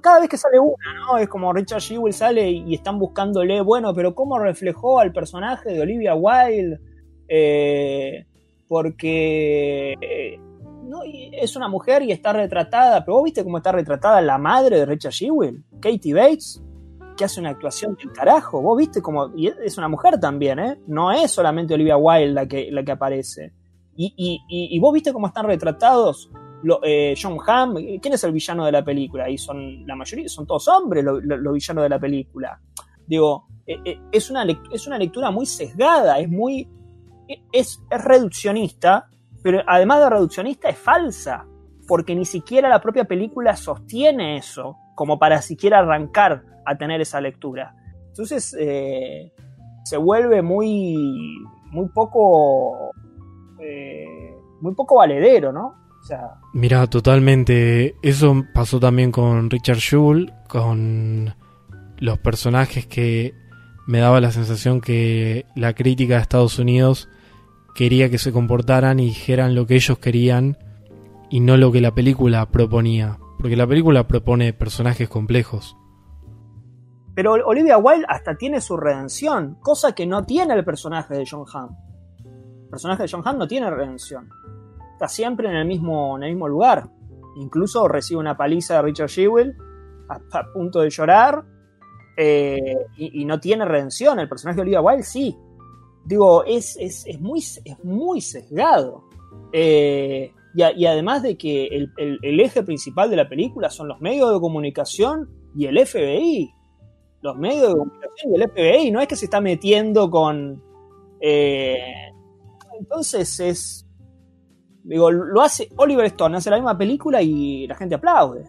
cada 0.00 0.20
vez 0.20 0.28
que 0.28 0.36
sale 0.36 0.60
una, 0.60 0.94
¿no? 0.94 1.18
Es 1.18 1.28
como 1.28 1.52
Richard 1.52 1.80
Jewell 1.80 2.12
sale 2.12 2.48
y, 2.48 2.74
están 2.74 2.98
buscándole, 2.98 3.60
bueno, 3.62 3.92
pero 3.92 4.14
¿cómo 4.14 4.38
reflejó 4.38 5.00
al 5.00 5.12
personaje 5.12 5.70
de 5.72 5.80
Olivia 5.80 6.14
Wilde? 6.14 6.78
Eh, 7.26 8.26
porque 8.68 9.94
eh, 10.00 10.38
es 11.32 11.56
una 11.56 11.68
mujer 11.68 12.02
y 12.02 12.12
está 12.12 12.32
retratada, 12.32 13.04
pero 13.04 13.16
vos 13.16 13.24
viste 13.24 13.42
cómo 13.42 13.56
está 13.56 13.72
retratada 13.72 14.20
la 14.20 14.38
madre 14.38 14.78
de 14.78 14.86
Richard 14.86 15.12
Jewell, 15.12 15.64
Katie 15.80 16.14
Bates, 16.14 16.62
que 17.20 17.26
hace 17.26 17.38
una 17.38 17.50
actuación 17.50 17.96
del 17.96 18.12
carajo, 18.12 18.62
vos 18.62 18.78
viste 18.78 19.02
cómo, 19.02 19.30
y 19.36 19.48
es 19.48 19.76
una 19.76 19.88
mujer 19.88 20.18
también, 20.18 20.58
¿eh? 20.58 20.80
no 20.86 21.12
es 21.12 21.30
solamente 21.30 21.74
Olivia 21.74 21.98
Wilde 21.98 22.32
la 22.32 22.46
que, 22.48 22.70
la 22.72 22.82
que 22.82 22.92
aparece. 22.92 23.52
Y, 23.94 24.78
vos 24.80 24.94
viste 24.94 25.12
cómo 25.12 25.26
están 25.26 25.44
retratados 25.44 26.30
John 27.20 27.36
Hamm, 27.46 27.74
¿quién 28.00 28.14
es 28.14 28.24
el 28.24 28.32
villano 28.32 28.64
de 28.64 28.72
la 28.72 28.82
película? 28.82 29.28
Y 29.28 29.36
son 29.36 29.86
la 29.86 29.94
mayoría, 29.94 30.30
son 30.30 30.46
todos 30.46 30.66
hombres 30.68 31.04
los 31.04 31.52
villanos 31.52 31.82
de 31.82 31.88
la 31.90 31.98
película. 31.98 32.58
Digo, 33.06 33.48
es, 33.66 34.30
una, 34.30 34.46
es 34.72 34.86
una 34.86 34.96
lectura 34.96 35.30
muy 35.30 35.44
sesgada, 35.44 36.18
es 36.18 36.28
muy, 36.30 36.66
es, 37.52 37.82
reduccionista, 37.90 39.10
pero 39.42 39.60
además 39.66 40.00
de 40.00 40.08
reduccionista 40.08 40.70
es 40.70 40.78
falsa, 40.78 41.44
porque 41.86 42.14
ni 42.14 42.24
siquiera 42.24 42.70
la 42.70 42.80
propia 42.80 43.04
película 43.04 43.54
sostiene 43.56 44.38
eso, 44.38 44.78
como 44.94 45.18
para 45.18 45.42
siquiera 45.42 45.80
arrancar 45.80 46.49
a 46.64 46.76
tener 46.76 47.00
esa 47.00 47.20
lectura. 47.20 47.74
Entonces 48.08 48.56
eh, 48.58 49.32
se 49.84 49.96
vuelve 49.96 50.42
muy, 50.42 51.38
muy 51.70 51.88
poco, 51.88 52.92
eh, 53.58 54.34
muy 54.60 54.74
poco 54.74 54.96
valedero, 54.96 55.52
¿no? 55.52 55.80
Mira, 56.52 56.86
totalmente. 56.86 57.94
Eso 58.02 58.44
pasó 58.54 58.80
también 58.80 59.12
con 59.12 59.50
Richard 59.50 59.78
Schul, 59.78 60.32
con 60.48 61.34
los 61.98 62.18
personajes 62.18 62.86
que 62.86 63.34
me 63.86 63.98
daba 63.98 64.20
la 64.20 64.32
sensación 64.32 64.80
que 64.80 65.46
la 65.54 65.74
crítica 65.74 66.16
de 66.16 66.22
Estados 66.22 66.58
Unidos 66.58 67.08
quería 67.74 68.10
que 68.10 68.18
se 68.18 68.32
comportaran 68.32 69.00
y 69.00 69.06
dijeran 69.06 69.54
lo 69.54 69.66
que 69.66 69.74
ellos 69.74 69.98
querían 69.98 70.58
y 71.30 71.40
no 71.40 71.56
lo 71.56 71.70
que 71.70 71.80
la 71.80 71.94
película 71.94 72.46
proponía. 72.50 73.18
Porque 73.38 73.56
la 73.56 73.66
película 73.66 74.06
propone 74.06 74.52
personajes 74.52 75.08
complejos. 75.08 75.76
Pero 77.14 77.32
Olivia 77.32 77.78
Wilde 77.78 78.06
hasta 78.08 78.36
tiene 78.36 78.60
su 78.60 78.76
redención, 78.76 79.56
cosa 79.60 79.92
que 79.92 80.06
no 80.06 80.24
tiene 80.24 80.54
el 80.54 80.64
personaje 80.64 81.14
de 81.14 81.26
John 81.28 81.44
Hamm. 81.52 81.76
El 82.64 82.68
personaje 82.70 83.02
de 83.02 83.08
John 83.10 83.22
Hamm 83.24 83.38
no 83.38 83.48
tiene 83.48 83.70
redención. 83.70 84.28
Está 84.92 85.08
siempre 85.08 85.48
en 85.48 85.56
el 85.56 85.66
mismo, 85.66 86.16
en 86.16 86.24
el 86.24 86.30
mismo 86.30 86.48
lugar. 86.48 86.88
Incluso 87.36 87.88
recibe 87.88 88.20
una 88.20 88.36
paliza 88.36 88.74
de 88.76 88.82
Richard 88.82 89.08
Shewell 89.08 89.56
a, 90.08 90.52
punto 90.52 90.80
de 90.80 90.90
llorar 90.90 91.44
eh, 92.16 92.76
y, 92.96 93.24
no 93.24 93.40
tiene 93.40 93.64
redención. 93.64 94.18
El 94.18 94.28
personaje 94.28 94.56
de 94.56 94.62
Olivia 94.62 94.80
Wilde 94.80 95.02
sí. 95.02 95.36
Digo, 96.04 96.44
es, 96.44 96.76
es, 96.78 97.20
muy, 97.20 97.40
es 97.40 97.84
muy 97.84 98.20
sesgado. 98.20 99.04
Eh, 99.52 100.32
y, 100.54 100.86
además 100.86 101.22
de 101.22 101.38
que 101.38 101.66
el, 101.66 102.40
eje 102.40 102.62
principal 102.62 103.08
de 103.10 103.16
la 103.16 103.28
película 103.28 103.70
son 103.70 103.88
los 103.88 104.00
medios 104.00 104.32
de 104.32 104.40
comunicación 104.40 105.30
y 105.56 105.66
el 105.66 105.78
FBI. 105.86 106.52
Los 107.22 107.36
medios 107.36 107.68
de 107.68 107.78
comunicación 107.78 108.32
y 108.32 108.34
el 108.34 108.50
FBI. 108.50 108.90
No 108.90 109.00
es 109.00 109.08
que 109.08 109.16
se 109.16 109.26
está 109.26 109.40
metiendo 109.40 110.10
con... 110.10 110.62
Eh, 111.20 112.12
entonces 112.78 113.40
es... 113.40 113.86
Digo, 114.82 115.10
lo 115.10 115.42
hace 115.42 115.68
Oliver 115.76 116.06
Stone, 116.06 116.36
hace 116.36 116.50
la 116.50 116.56
misma 116.56 116.76
película 116.76 117.20
y 117.20 117.66
la 117.66 117.74
gente 117.74 117.94
aplaude. 117.94 118.44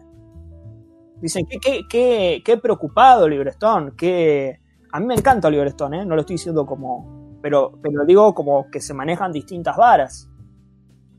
Dicen, 1.20 1.46
qué, 1.46 1.82
qué, 1.88 2.42
qué, 2.44 2.56
preocupado 2.56 3.26
Oliver 3.26 3.48
Stone, 3.48 3.92
que 3.96 4.58
a 4.90 4.98
mí 4.98 5.06
me 5.06 5.14
encanta 5.14 5.48
Oliver 5.48 5.68
Stone, 5.68 6.00
¿eh? 6.00 6.04
no 6.04 6.16
lo 6.16 6.22
estoy 6.22 6.34
diciendo 6.34 6.66
como, 6.66 7.38
pero, 7.40 7.78
pero 7.80 8.04
digo 8.04 8.34
como 8.34 8.70
que 8.70 8.80
se 8.80 8.94
manejan 8.94 9.30
distintas 9.30 9.76
varas. 9.76 10.28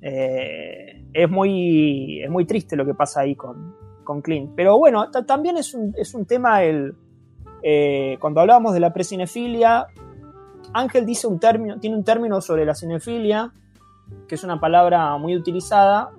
Eh, 0.02 1.06
es, 1.14 1.30
muy, 1.30 2.22
es 2.22 2.30
muy 2.30 2.46
triste 2.46 2.76
lo 2.76 2.86
que 2.86 2.94
pasa 2.94 3.22
ahí 3.22 3.36
con, 3.36 3.76
con 4.04 4.22
Clint. 4.22 4.52
Pero 4.56 4.78
bueno, 4.78 5.10
también 5.10 5.58
es 5.58 5.74
un, 5.74 5.94
es 5.98 6.14
un 6.14 6.26
tema 6.26 6.64
el... 6.64 6.96
Eh, 7.64 8.18
cuando 8.20 8.42
hablábamos 8.42 8.74
de 8.74 8.82
la 8.82 8.92
precinefilia, 8.92 9.88
Ángel 10.74 11.06
dice 11.06 11.28
un 11.28 11.40
término, 11.40 11.80
tiene 11.80 11.96
un 11.96 12.04
término 12.04 12.42
sobre 12.42 12.66
la 12.66 12.76
cinefilia, 12.76 13.54
que 14.28 14.36
es 14.36 14.44
una 14.44 14.60
palabra 14.60 15.18
muy 15.18 15.36
utilizada, 15.36 16.12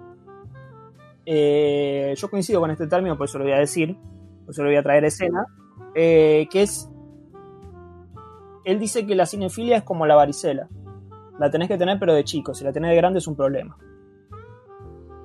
eh, 1.27 2.15
yo 2.17 2.31
coincido 2.31 2.61
con 2.61 2.71
este 2.71 2.87
término, 2.87 3.17
por 3.17 3.27
eso 3.27 3.39
lo 3.39 3.45
voy 3.45 3.53
a 3.53 3.59
decir, 3.59 3.97
por 4.45 4.53
eso 4.53 4.63
lo 4.63 4.71
voy 4.71 4.77
a 4.77 4.83
traer 4.83 5.05
a 5.05 5.09
escena, 5.09 5.47
eh, 5.95 6.49
que 6.51 6.63
es, 6.63 6.91
él 8.65 8.79
dice 8.79 9.07
que 9.07 9.15
la 9.15 9.27
cinefilia 9.27 9.77
es 9.77 9.83
como 9.83 10.07
la 10.07 10.17
varicela, 10.17 10.69
la 11.39 11.51
tenés 11.51 11.69
que 11.69 11.77
tener 11.77 11.99
pero 11.99 12.15
de 12.15 12.25
chico, 12.25 12.55
si 12.55 12.65
la 12.65 12.73
tenés 12.73 12.91
de 12.91 12.97
grande 12.97 13.19
es 13.19 13.27
un 13.27 13.37
problema. 13.37 13.77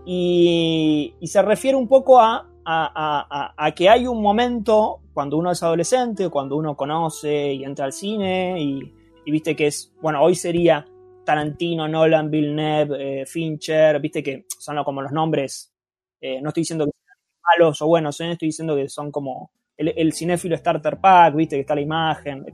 Y, 0.05 1.15
se 1.21 1.41
refiere 1.43 1.77
un 1.77 1.87
poco 1.87 2.19
a, 2.19 2.47
a, 2.65 3.71
que 3.75 3.89
hay 3.89 4.07
un 4.07 4.21
momento 4.21 5.01
cuando 5.19 5.35
uno 5.35 5.51
es 5.51 5.61
adolescente, 5.61 6.29
cuando 6.29 6.55
uno 6.55 6.77
conoce 6.77 7.51
y 7.51 7.65
entra 7.65 7.83
al 7.83 7.91
cine 7.91 8.55
y, 8.57 8.93
viste 9.29 9.53
que 9.53 9.67
es, 9.67 9.93
bueno, 10.01 10.23
hoy 10.23 10.33
sería 10.33 10.87
Tarantino, 11.25 11.89
Nolan, 11.89 12.31
Villeneuve, 12.31 13.23
eh, 13.23 13.25
Fincher, 13.25 13.99
viste 13.99 14.23
que 14.23 14.45
son 14.47 14.81
como 14.85 15.01
los 15.01 15.11
nombres 15.11 15.73
eh, 16.21 16.41
no 16.41 16.47
estoy 16.47 16.61
diciendo 16.61 16.85
que 16.85 16.91
sean 17.03 17.17
malos 17.43 17.81
o 17.81 17.87
buenos, 17.87 18.21
¿eh? 18.21 18.31
estoy 18.31 18.47
diciendo 18.47 18.77
que 18.77 18.87
son 18.87 19.11
como 19.11 19.51
el, 19.75 20.13
cinéfilo 20.13 20.55
Starter 20.55 21.01
Pack, 21.01 21.35
viste, 21.35 21.57
que 21.57 21.61
está 21.63 21.75
la 21.75 21.81
imagen, 21.81 22.45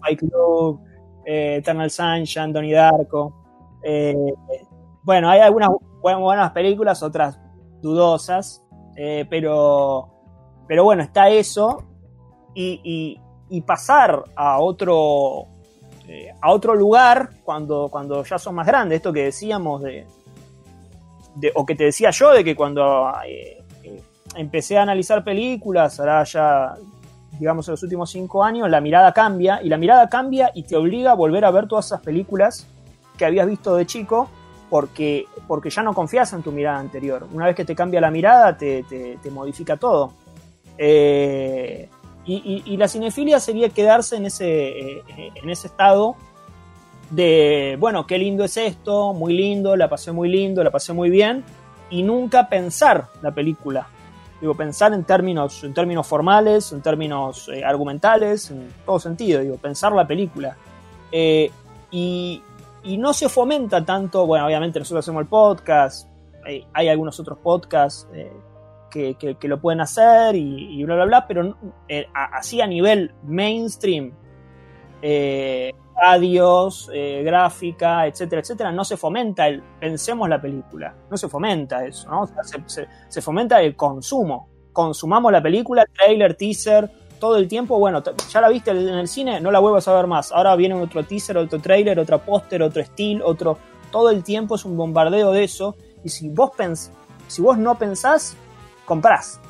Fight 0.00 0.20
Club, 0.20 0.80
eh, 1.26 1.56
Eternal 1.56 1.90
Sunshine, 1.90 2.50
Donnie 2.50 2.72
Darko. 2.72 3.44
bueno, 5.02 5.28
hay 5.28 5.40
algunas 5.40 5.68
buenas 6.00 6.50
películas, 6.52 7.02
otras 7.02 7.38
dudosas, 7.82 8.64
pero, 9.28 10.13
pero 10.66 10.84
bueno, 10.84 11.02
está 11.02 11.28
eso. 11.28 11.84
Y, 12.54 13.20
pasar 13.66 14.24
a 14.34 14.58
otro, 14.58 15.46
a 16.40 16.50
otro 16.50 16.74
lugar 16.74 17.30
cuando, 17.44 17.88
cuando 17.88 18.24
ya 18.24 18.36
son 18.36 18.56
más 18.56 18.66
grandes, 18.66 18.96
esto 18.96 19.12
que 19.12 19.24
decíamos 19.24 19.80
de, 19.80 20.06
o 21.54 21.66
que 21.66 21.74
te 21.74 21.84
decía 21.84 22.10
yo, 22.10 22.30
de 22.32 22.44
que 22.44 22.54
cuando 22.54 23.12
eh, 23.26 23.62
eh, 23.82 24.02
empecé 24.36 24.78
a 24.78 24.82
analizar 24.82 25.24
películas, 25.24 25.98
ahora 26.00 26.24
ya, 26.24 26.74
digamos, 27.38 27.66
en 27.68 27.72
los 27.72 27.82
últimos 27.82 28.10
cinco 28.10 28.42
años, 28.42 28.68
la 28.70 28.80
mirada 28.80 29.12
cambia, 29.12 29.60
y 29.62 29.68
la 29.68 29.76
mirada 29.76 30.08
cambia 30.08 30.50
y 30.54 30.62
te 30.64 30.76
obliga 30.76 31.12
a 31.12 31.14
volver 31.14 31.44
a 31.44 31.50
ver 31.50 31.66
todas 31.66 31.86
esas 31.86 32.00
películas 32.00 32.66
que 33.16 33.24
habías 33.24 33.46
visto 33.46 33.76
de 33.76 33.86
chico, 33.86 34.28
porque, 34.70 35.26
porque 35.46 35.70
ya 35.70 35.82
no 35.82 35.94
confías 35.94 36.32
en 36.32 36.42
tu 36.42 36.50
mirada 36.50 36.78
anterior. 36.78 37.26
Una 37.32 37.46
vez 37.46 37.54
que 37.54 37.64
te 37.64 37.74
cambia 37.74 38.00
la 38.00 38.10
mirada, 38.10 38.56
te, 38.56 38.84
modifica 39.30 39.76
todo. 39.76 40.12
Eh, 40.78 41.88
y, 42.26 42.76
la 42.76 42.88
cinefilia 42.88 43.38
sería 43.38 43.68
quedarse 43.68 44.16
en 44.16 44.26
ese, 44.26 45.02
en 45.08 45.50
ese 45.50 45.66
estado 45.66 46.16
de, 47.10 47.76
bueno, 47.78 48.06
qué 48.06 48.18
lindo 48.18 48.44
es 48.44 48.56
esto, 48.56 49.12
muy 49.12 49.34
lindo, 49.34 49.76
la 49.76 49.88
pasé 49.88 50.12
muy 50.12 50.28
lindo, 50.28 50.64
la 50.64 50.70
pasé 50.70 50.92
muy 50.92 51.10
bien, 51.10 51.44
y 51.90 52.02
nunca 52.02 52.48
pensar 52.48 53.08
la 53.22 53.32
película. 53.32 53.88
Digo, 54.40 54.54
pensar 54.54 54.92
en 54.92 55.04
términos, 55.04 55.62
en 55.64 55.72
términos 55.74 56.06
formales, 56.06 56.72
en 56.72 56.82
términos 56.82 57.48
eh, 57.48 57.64
argumentales, 57.64 58.50
en 58.50 58.72
todo 58.84 58.98
sentido, 58.98 59.40
digo, 59.40 59.56
pensar 59.56 59.92
la 59.92 60.06
película. 60.06 60.56
Eh, 61.12 61.50
y, 61.90 62.42
no 62.98 63.14
se 63.14 63.30
fomenta 63.30 63.82
tanto, 63.82 64.26
bueno, 64.26 64.44
obviamente 64.44 64.78
nosotros 64.78 65.04
hacemos 65.04 65.22
el 65.22 65.28
podcast, 65.28 66.08
hay, 66.74 66.88
algunos 66.88 67.18
otros 67.18 67.38
podcasts 67.38 68.06
eh, 68.94 69.16
que, 69.16 69.48
lo 69.48 69.60
pueden 69.60 69.80
hacer 69.80 70.34
y, 70.36 70.82
bla, 70.84 70.94
bla, 70.94 71.04
bla, 71.04 71.26
pero 71.26 71.56
así 72.12 72.60
a 72.60 72.66
nivel 72.66 73.12
mainstream, 73.24 74.12
radios, 75.96 76.90
eh, 76.92 77.22
gráfica, 77.24 78.06
etcétera, 78.06 78.40
etcétera, 78.42 78.72
no 78.72 78.84
se 78.84 78.96
fomenta 78.96 79.46
el 79.46 79.62
pensemos 79.78 80.28
la 80.28 80.40
película, 80.40 80.94
no 81.10 81.16
se 81.16 81.28
fomenta 81.28 81.84
eso, 81.84 82.08
¿no? 82.10 82.28
se, 83.08 83.22
fomenta 83.22 83.60
el 83.62 83.76
consumo, 83.76 84.48
consumamos 84.72 85.30
la 85.30 85.42
película, 85.42 85.86
trailer, 85.86 86.34
teaser, 86.34 86.90
todo 87.20 87.36
el 87.36 87.48
tiempo, 87.48 87.78
bueno, 87.78 88.02
ya 88.30 88.40
la 88.40 88.48
viste 88.48 88.72
en 88.72 88.88
el 88.88 89.08
cine, 89.08 89.40
no 89.40 89.50
la 89.50 89.60
vuelvas 89.60 89.86
a 89.88 89.94
ver 89.94 90.06
más, 90.06 90.32
ahora 90.32 90.56
viene 90.56 90.74
otro 90.74 91.04
teaser, 91.04 91.38
otro 91.38 91.60
trailer, 91.60 91.98
otro 91.98 92.18
póster, 92.18 92.62
otro 92.62 92.82
estilo, 92.82 93.26
otro, 93.26 93.58
todo 93.90 94.10
el 94.10 94.24
tiempo 94.24 94.56
es 94.56 94.64
un 94.64 94.76
bombardeo 94.76 95.30
de 95.32 95.44
eso, 95.44 95.76
y 96.02 96.08
si 96.08 96.28
vos, 96.28 96.50
pens 96.56 96.90
si 97.28 97.40
vos 97.40 97.56
no 97.56 97.78
pensás, 97.78 98.36
comprás, 98.84 99.40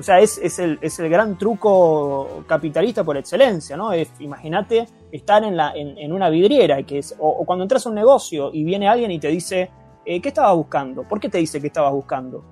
o 0.00 0.02
sea, 0.02 0.18
es, 0.18 0.38
es, 0.38 0.58
el, 0.58 0.78
es, 0.80 0.98
el, 0.98 1.10
gran 1.10 1.36
truco 1.36 2.44
capitalista 2.46 3.04
por 3.04 3.18
excelencia, 3.18 3.76
¿no? 3.76 3.90
Imagínate 4.20 4.86
estar 5.12 5.44
en, 5.44 5.56
la, 5.56 5.72
en, 5.74 6.10
una 6.10 6.30
vidriera, 6.30 6.82
que 6.84 6.98
es, 6.98 7.14
o, 7.18 7.44
cuando 7.44 7.64
entras 7.64 7.84
a 7.84 7.90
un 7.90 7.96
negocio 7.96 8.50
y 8.50 8.64
viene 8.64 8.88
alguien 8.88 9.10
y 9.10 9.18
te 9.18 9.28
dice, 9.28 9.70
eh, 10.06 10.22
¿qué 10.22 10.28
estabas 10.28 10.56
buscando? 10.56 11.02
¿Por 11.02 11.20
qué 11.20 11.28
te 11.28 11.36
dice 11.36 11.60
que 11.60 11.66
estabas 11.66 11.92
buscando? 11.92 12.42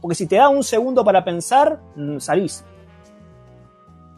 Porque 0.00 0.16
si 0.16 0.26
te 0.26 0.36
da 0.36 0.48
un 0.48 0.64
segundo 0.64 1.04
para 1.04 1.24
pensar, 1.24 1.80
mm, 1.94 2.18
salís. 2.18 2.64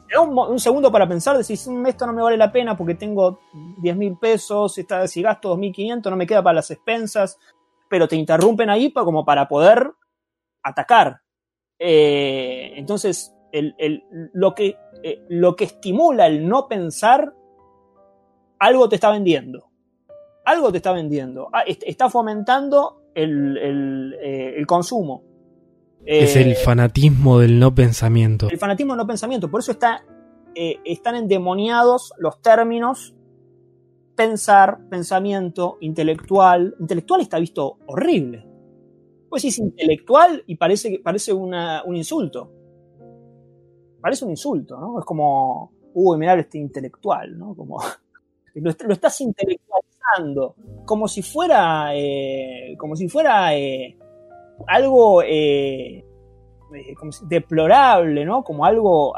Te 0.08 0.14
da 0.14 0.22
un, 0.22 0.58
segundo 0.58 0.90
para 0.90 1.06
pensar, 1.06 1.36
decís, 1.36 1.68
mm, 1.68 1.86
esto 1.86 2.06
no 2.06 2.14
me 2.14 2.22
vale 2.22 2.38
la 2.38 2.50
pena 2.50 2.78
porque 2.78 2.94
tengo 2.94 3.40
10 3.82 3.94
mil 3.94 4.16
pesos, 4.16 4.72
si 4.72 5.22
gasto 5.22 5.54
2.500 5.54 6.10
no 6.10 6.16
me 6.16 6.26
queda 6.26 6.42
para 6.42 6.54
las 6.54 6.70
expensas, 6.70 7.38
pero 7.90 8.08
te 8.08 8.16
interrumpen 8.16 8.70
ahí 8.70 8.90
como 8.90 9.22
para 9.22 9.48
poder 9.48 9.92
atacar. 10.62 11.19
Eh, 11.82 12.74
entonces, 12.76 13.34
lo, 14.34 14.54
que, 14.54 14.76
eh, 15.02 15.24
lo 15.30 15.56
que 15.56 15.64
estimula 15.64 16.26
el 16.26 16.46
no 16.46 16.68
pensar, 16.68 17.32
algo 18.58 18.88
te 18.88 18.96
está 18.96 19.10
vendiendo. 19.10 19.70
Algo 20.44 20.70
te 20.70 20.76
está 20.76 20.92
vendiendo. 20.92 21.48
Ah, 21.52 21.64
está 21.66 22.10
fomentando 22.10 23.02
el, 23.14 24.14
eh, 24.20 24.62
consumo. 24.66 25.24
Es 26.04 26.36
el 26.36 26.54
fanatismo 26.54 27.38
del 27.38 27.58
no 27.58 27.74
pensamiento. 27.74 28.48
El 28.50 28.58
fanatismo 28.58 28.92
del 28.92 28.98
no 28.98 29.06
pensamiento. 29.06 29.50
Por 29.50 29.60
eso 29.60 29.72
está, 29.72 30.04
están 30.54 31.14
endemoniados 31.14 32.12
los 32.18 32.40
términos 32.40 33.14
pensar, 34.14 34.80
pensamiento, 34.90 35.78
intelectual. 35.80 36.74
Intelectual 36.78 37.20
está 37.22 37.38
visto 37.38 37.78
horrible. 37.86 38.49
Pues 39.30 39.44
es 39.44 39.58
intelectual 39.58 40.42
y 40.46 40.56
parece, 40.56 41.00
parece 41.02 41.32
un 41.32 41.54
insulto. 41.94 42.52
Parece 44.00 44.24
un 44.24 44.32
insulto, 44.32 44.78
¿no? 44.78 44.98
Es 44.98 45.04
como, 45.04 45.72
uy, 45.94 46.18
mirá 46.18 46.34
este 46.34 46.58
intelectual, 46.58 47.38
¿no? 47.38 47.54
Como, 47.54 47.78
lo, 48.54 48.92
estás 48.92 49.20
intelectualizando, 49.20 50.56
como 50.84 51.06
si 51.06 51.22
fuera, 51.22 51.94
eh, 51.94 52.74
como 52.76 52.96
si 52.96 53.08
fuera 53.08 53.56
eh, 53.56 53.96
algo 54.66 55.22
eh, 55.22 56.04
deplorable, 57.28 58.24
¿no? 58.24 58.42
Como 58.42 58.64
algo, 58.64 59.14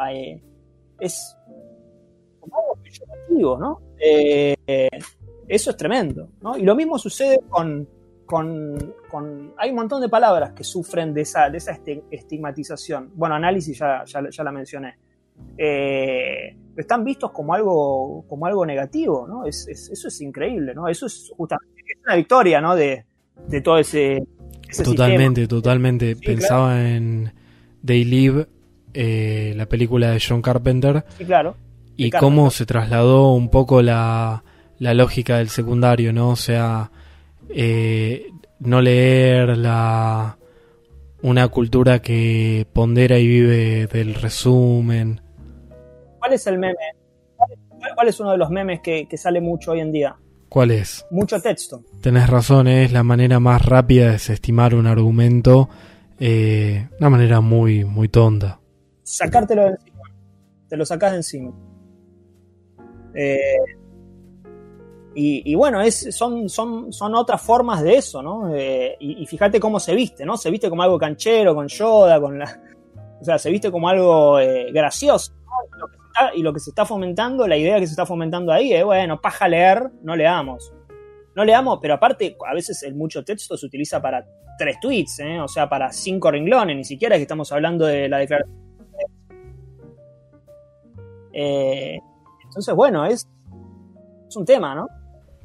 es 1.00 1.36
como 2.38 2.56
algo 2.58 2.82
peyorativo, 2.82 3.58
¿no? 3.58 3.80
eso 5.48 5.70
es 5.70 5.76
tremendo, 5.76 6.28
¿no? 6.40 6.56
Y 6.56 6.62
lo 6.62 6.74
mismo 6.74 6.98
sucede 6.98 7.40
con, 7.48 7.86
con, 8.32 9.52
hay 9.58 9.70
un 9.70 9.76
montón 9.76 10.00
de 10.00 10.08
palabras 10.08 10.52
que 10.52 10.64
sufren 10.64 11.12
de 11.12 11.20
esa, 11.20 11.50
de 11.50 11.58
esa 11.58 11.78
estigmatización. 12.10 13.10
Bueno, 13.14 13.34
análisis 13.34 13.78
ya, 13.78 14.04
ya, 14.06 14.42
la 14.42 14.50
mencioné. 14.50 14.94
eh, 15.58 16.56
están 16.76 17.04
vistos 17.04 17.30
como 17.30 17.52
algo, 17.52 18.24
como 18.26 18.46
algo 18.46 18.64
negativo, 18.64 19.26
¿no? 19.28 19.44
Es, 19.44 19.68
eso 19.68 20.08
es 20.08 20.20
increíble, 20.22 20.74
¿no? 20.74 20.88
Eso 20.88 21.04
es 21.04 21.30
justamente 21.36 21.82
una 22.06 22.16
victoria, 22.16 22.60
¿no? 22.62 22.74
De, 22.74 23.04
de 23.48 23.60
todo 23.60 23.76
ese, 23.76 24.26
totalmente, 24.82 25.46
totalmente. 25.46 26.16
Pensaba 26.16 26.88
en 26.88 27.34
They 27.84 28.04
Live, 28.04 28.46
eh, 28.94 29.52
la 29.56 29.66
película 29.66 30.10
de 30.10 30.22
John 30.26 30.40
Carpenter. 30.40 31.04
Sí, 31.18 31.26
claro. 31.26 31.54
Y 31.96 32.10
cómo 32.10 32.50
se 32.50 32.64
trasladó 32.64 33.34
un 33.34 33.50
poco 33.50 33.82
la, 33.82 34.42
la 34.78 34.94
lógica 34.94 35.36
del 35.36 35.50
secundario, 35.50 36.14
¿no? 36.14 36.30
O 36.30 36.36
sea, 36.36 36.90
eh, 37.54 38.30
no 38.60 38.80
leer 38.80 39.56
la 39.56 40.38
una 41.22 41.48
cultura 41.48 42.02
que 42.02 42.66
pondera 42.72 43.18
y 43.18 43.26
vive 43.26 43.86
del 43.86 44.14
resumen. 44.14 45.20
¿Cuál 46.18 46.32
es 46.32 46.46
el 46.46 46.58
meme? 46.58 46.74
¿Cuál 47.94 48.08
es 48.08 48.20
uno 48.20 48.32
de 48.32 48.38
los 48.38 48.50
memes 48.50 48.80
que, 48.80 49.06
sale 49.16 49.40
mucho 49.40 49.72
hoy 49.72 49.80
en 49.80 49.92
día? 49.92 50.16
¿Cuál 50.48 50.70
es? 50.70 51.06
Mucho 51.10 51.40
texto. 51.40 51.82
Tenés 52.00 52.28
razón, 52.28 52.68
es 52.68 52.92
la 52.92 53.02
manera 53.02 53.40
más 53.40 53.64
rápida 53.64 54.06
de 54.06 54.12
desestimar 54.12 54.74
un 54.74 54.86
argumento, 54.86 55.68
eh, 56.20 56.88
una 56.98 57.10
manera 57.10 57.40
muy, 57.40 57.84
muy 57.84 58.08
tonta. 58.08 58.60
Sacártelo 59.02 59.62
de 59.62 59.70
encima. 59.70 60.02
Te 60.68 60.76
lo 60.76 60.84
sacás 60.84 61.12
de 61.12 61.16
encima. 61.18 61.52
Eh, 63.14 63.56
y, 65.14 65.54
bueno, 65.54 65.80
es, 65.82 66.14
son, 66.14 66.48
son, 66.48 66.92
son 66.92 67.14
otras 67.14 67.42
formas 67.42 67.82
de 67.82 67.96
eso, 67.96 68.22
¿no? 68.22 68.54
Eh, 68.54 68.96
y, 68.98 69.26
fíjate 69.26 69.60
cómo 69.60 69.78
se 69.78 69.94
viste, 69.94 70.24
¿no? 70.24 70.36
Se 70.36 70.50
viste 70.50 70.70
como 70.70 70.82
algo 70.82 70.98
canchero, 70.98 71.54
con 71.54 71.68
Yoda, 71.68 72.20
con 72.20 72.38
la... 72.38 72.60
O 73.20 73.24
sea, 73.24 73.38
se 73.38 73.50
viste 73.50 73.70
como 73.70 73.88
algo 73.88 74.40
eh, 74.40 74.72
gracioso, 74.72 75.32
¿no? 75.78 75.86
Y 76.34 76.42
lo, 76.42 76.52
que 76.52 76.60
se 76.60 76.70
está 76.70 76.84
fomentando, 76.84 77.46
la 77.46 77.56
idea 77.56 77.78
que 77.78 77.86
se 77.86 77.92
está 77.92 78.06
fomentando 78.06 78.52
ahí 78.52 78.72
es, 78.72 78.84
bueno, 78.84 79.20
paja 79.20 79.48
leer, 79.48 79.90
no 80.02 80.16
leamos. 80.16 80.72
No 81.34 81.44
leamos, 81.44 81.78
pero 81.80 81.94
aparte, 81.94 82.36
a 82.46 82.54
veces 82.54 82.82
el 82.82 82.94
mucho 82.94 83.24
texto 83.24 83.56
se 83.56 83.66
utiliza 83.66 84.00
para 84.00 84.26
tres 84.58 84.78
tweets, 84.80 85.20
¿eh? 85.20 85.40
O 85.40 85.48
sea, 85.48 85.68
para 85.68 85.92
cinco 85.92 86.30
renglones, 86.30 86.76
ni 86.76 86.84
siquiera 86.84 87.16
es 87.16 87.20
que 87.20 87.22
estamos 87.22 87.50
hablando 87.52 87.86
de 87.86 88.08
la 88.08 88.18
declaración. 88.18 88.62
entonces, 91.32 92.74
bueno, 92.74 93.06
es, 93.06 93.26
es 94.28 94.36
un 94.36 94.44
tema, 94.44 94.74
¿no? 94.74 94.86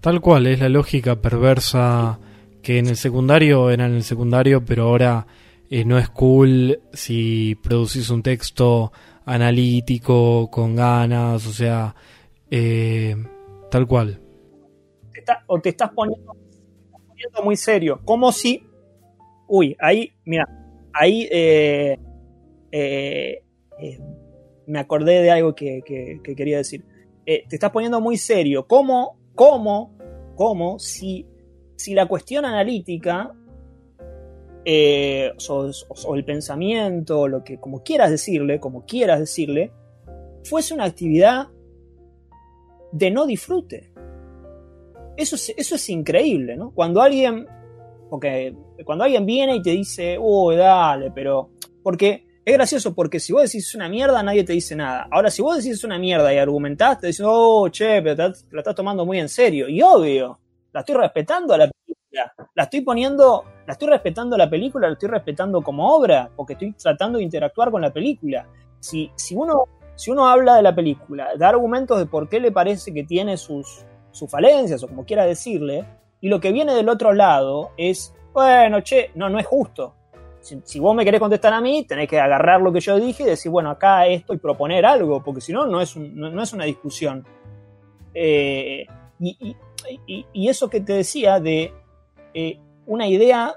Tal 0.02 0.22
cual, 0.22 0.48
es 0.48 0.60
la 0.60 0.70
lógica 0.70 1.22
perversa 1.22 2.20
que 2.62 2.80
en 2.80 2.88
el 2.88 2.98
secundario 2.98 3.70
era 3.70 3.86
en 3.86 3.94
el 3.94 4.04
secundario, 4.04 4.64
pero 4.66 4.84
ahora 4.84 5.26
eh, 5.70 5.84
no 5.86 5.98
es 5.98 6.10
cool 6.10 6.82
si 6.94 7.56
producís 7.56 8.10
un 8.10 8.22
texto 8.24 8.92
analítico, 9.26 10.50
con 10.52 10.76
ganas, 10.76 11.46
o 11.48 11.52
sea, 11.52 11.96
eh, 12.50 13.16
tal 13.70 13.88
cual. 13.88 14.22
o 15.48 15.60
te 15.60 15.70
estás 15.70 15.92
poniendo, 15.92 16.36
muy 17.44 17.58
serio, 17.58 18.00
como 18.06 18.32
si, 18.32 18.64
uy, 19.48 19.76
ahí, 19.80 20.12
mira, 20.24 20.46
ahí 20.94 21.28
eh, 21.32 21.98
me 24.68 24.80
acordé 24.80 25.22
de 25.22 25.32
algo 25.32 25.56
que, 25.56 25.82
quería 26.24 26.58
decir. 26.58 26.86
te 27.26 27.48
estás 27.50 27.72
poniendo 27.72 28.00
muy 28.00 28.18
serio, 28.18 28.68
como, 28.68 29.18
como 29.38 29.98
como 30.38 30.78
si, 30.78 31.26
si 31.76 31.94
la 31.94 32.06
cuestión 32.06 32.46
analítica 32.46 33.34
eh, 34.64 35.32
o, 35.50 36.16
el 36.16 36.24
pensamiento, 36.24 37.28
lo 37.28 37.44
que, 37.44 37.60
como 37.60 37.82
quieras 37.82 38.12
decirle, 38.12 38.60
como 38.60 38.86
quieras 38.86 39.20
decirle, 39.20 39.72
fuese 40.44 40.76
una 40.76 40.86
actividad 40.86 41.48
de 42.92 43.12
no 43.12 43.26
disfrute. 43.26 43.92
Eso 45.18 45.36
es, 45.36 45.54
eso 45.58 45.76
es 45.76 45.90
increíble, 45.90 46.56
¿no? 46.56 46.70
Cuando 46.72 47.02
alguien, 47.02 47.48
porque 48.12 48.56
cuando 48.86 49.06
alguien 49.06 49.26
viene 49.26 49.56
y 49.56 49.62
te 49.64 49.72
dice, 49.72 50.18
uy, 50.20 50.56
dale, 50.56 51.10
pero, 51.10 51.50
porque 51.82 52.27
es 52.48 52.54
gracioso 52.54 52.96
porque 52.96 53.20
si 53.20 53.34
vos 53.34 53.44
decís 53.44 53.76
una 53.76 53.90
mierda, 53.90 54.24
nadie 54.24 54.46
te 54.46 54.54
dice 54.54 54.74
nada. 54.74 55.10
Ahora, 55.12 55.30
si 55.30 55.42
vos 55.42 55.58
decís 55.58 55.84
una 55.84 56.00
mierda 56.00 56.34
y 56.34 56.38
argumentás, 56.38 56.98
te 56.98 57.08
dicen, 57.08 57.26
oh, 57.28 57.68
che, 57.70 58.02
pero 58.02 58.16
te, 58.16 58.40
la 58.52 58.62
estás 58.62 58.74
tomando 58.74 59.06
muy 59.06 59.20
en 59.20 59.28
serio. 59.28 59.68
Y 59.68 59.82
obvio, 59.82 60.40
la 60.72 60.80
estoy 60.80 60.96
respetando 60.96 61.54
a 61.54 61.58
la 61.58 61.70
película. 61.70 62.34
La 62.56 62.64
estoy 62.64 62.82
poniendo, 62.82 63.44
la 63.66 63.74
estoy 63.74 63.90
respetando 63.90 64.36
a 64.36 64.38
la 64.38 64.50
película, 64.50 64.88
la 64.88 64.94
estoy 64.94 65.10
respetando 65.10 65.62
como 65.62 65.94
obra, 65.94 66.32
porque 66.38 66.54
estoy 66.54 66.72
tratando 66.72 67.18
de 67.18 67.26
interactuar 67.26 67.70
con 67.70 67.82
la 67.82 67.92
película. 67.92 68.48
Si, 68.80 69.12
si, 69.18 69.36
uno, 69.36 69.66
si 69.96 70.12
uno 70.12 70.26
habla 70.26 70.56
de 70.56 70.62
la 70.62 70.74
película, 70.74 71.32
da 71.38 71.50
argumentos 71.50 72.00
de 72.00 72.06
por 72.06 72.30
qué 72.30 72.40
le 72.40 72.54
parece 72.54 72.94
que 72.94 73.04
tiene 73.04 73.36
sus, 73.36 73.86
sus 74.12 74.32
falencias, 74.32 74.82
o 74.84 74.88
como 74.88 75.04
quiera 75.04 75.26
decirle, 75.26 75.86
y 76.22 76.30
lo 76.30 76.40
que 76.40 76.54
viene 76.54 76.74
del 76.74 76.88
otro 76.88 77.12
lado 77.12 77.72
es, 77.76 78.14
bueno, 78.32 78.80
che, 78.80 79.12
no, 79.16 79.28
no 79.28 79.38
es 79.38 79.46
justo 79.46 79.97
si, 80.64 80.80
vos 80.80 80.96
me 80.96 81.04
querés 81.04 81.20
contestar 81.20 81.54
a 81.54 81.62
mí, 81.62 81.84
tenés 81.84 82.08
que 82.08 82.20
agarrar 82.20 82.62
lo 82.62 82.72
que 82.72 82.80
yo 82.80 83.00
dije 83.00 83.24
y 83.24 83.26
decir, 83.26 83.52
bueno, 83.52 83.70
acá 83.70 84.08
esto 84.08 84.34
y 84.34 84.38
proponer 84.38 84.86
algo, 84.86 85.24
porque 85.24 85.42
si 85.42 85.52
no, 85.52 85.68
no 85.68 85.82
es, 85.82 85.96
no, 85.98 86.42
es 86.42 86.54
una 86.54 86.66
discusión. 86.66 87.26
Eh, 88.14 88.86
y, 89.20 89.56
eso 90.50 90.70
que 90.70 90.82
te 90.82 90.94
decía 90.94 91.40
de 91.40 91.74
eh, 92.34 92.60
una 92.86 93.08
idea 93.08 93.56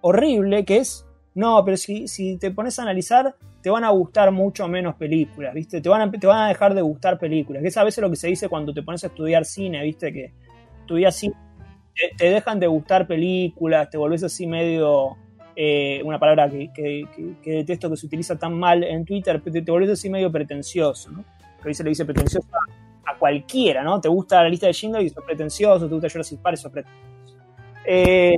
horrible 0.00 0.64
que 0.64 0.78
es, 0.78 1.06
no, 1.34 1.64
pero 1.64 1.76
si, 1.76 2.08
si, 2.08 2.38
te 2.38 2.50
pones 2.50 2.78
a 2.78 2.82
analizar, 2.82 3.36
te 3.62 3.70
van 3.70 3.84
a 3.84 3.90
gustar 3.90 4.30
mucho 4.32 4.66
menos 4.68 4.94
películas, 4.96 5.54
¿viste? 5.54 5.80
Te 5.80 5.88
van, 5.88 6.00
a, 6.02 6.10
te 6.10 6.26
van 6.26 6.44
a 6.44 6.48
dejar 6.48 6.74
de 6.74 6.82
gustar 6.82 7.18
películas, 7.18 7.62
que 7.62 7.68
es 7.68 7.76
a 7.76 7.84
veces 7.84 8.02
lo 8.02 8.10
que 8.10 8.16
se 8.16 8.28
dice 8.28 8.48
cuando 8.48 8.72
te 8.72 8.82
pones 8.82 9.04
a 9.04 9.08
estudiar 9.08 9.44
cine, 9.44 9.82
¿viste? 9.82 10.12
Que 10.12 10.32
estudias 10.80 11.16
cine, 11.16 11.34
te 12.16 12.30
dejan 12.30 12.60
de 12.60 12.66
gustar 12.66 13.06
películas, 13.06 13.90
te 13.90 13.98
volvés 13.98 14.22
así 14.22 14.46
medio 14.46 15.16
eh, 15.58 16.02
una 16.04 16.18
palabra 16.18 16.50
que, 16.50 17.06
detesto 17.42 17.88
que 17.88 17.96
se 17.96 18.04
utiliza 18.04 18.38
tan 18.38 18.52
mal 18.58 18.84
en 18.84 19.06
Twitter, 19.06 19.40
te, 19.40 19.62
te 19.62 19.70
volvés 19.70 19.88
así 19.88 20.10
medio 20.10 20.30
pretencioso, 20.30 21.10
¿no? 21.10 21.24
Que 21.62 21.72
se 21.72 21.82
le 21.82 21.88
dice 21.88 22.04
pretencioso 22.04 22.46
a, 23.06 23.18
cualquiera, 23.18 23.82
¿no? 23.82 23.98
Te 23.98 24.10
gusta 24.10 24.42
la 24.42 24.50
lista 24.50 24.66
de 24.66 24.74
Schindler 24.74 25.02
y 25.02 25.08
sos 25.08 25.24
pretencioso, 25.24 25.88
te 25.88 25.94
gusta 25.94 26.10
Jurassic 26.10 26.38
Park 26.40 26.58
y 26.58 26.60
sos 26.60 26.70
pretencioso. 26.70 27.06
Eh, 27.86 28.36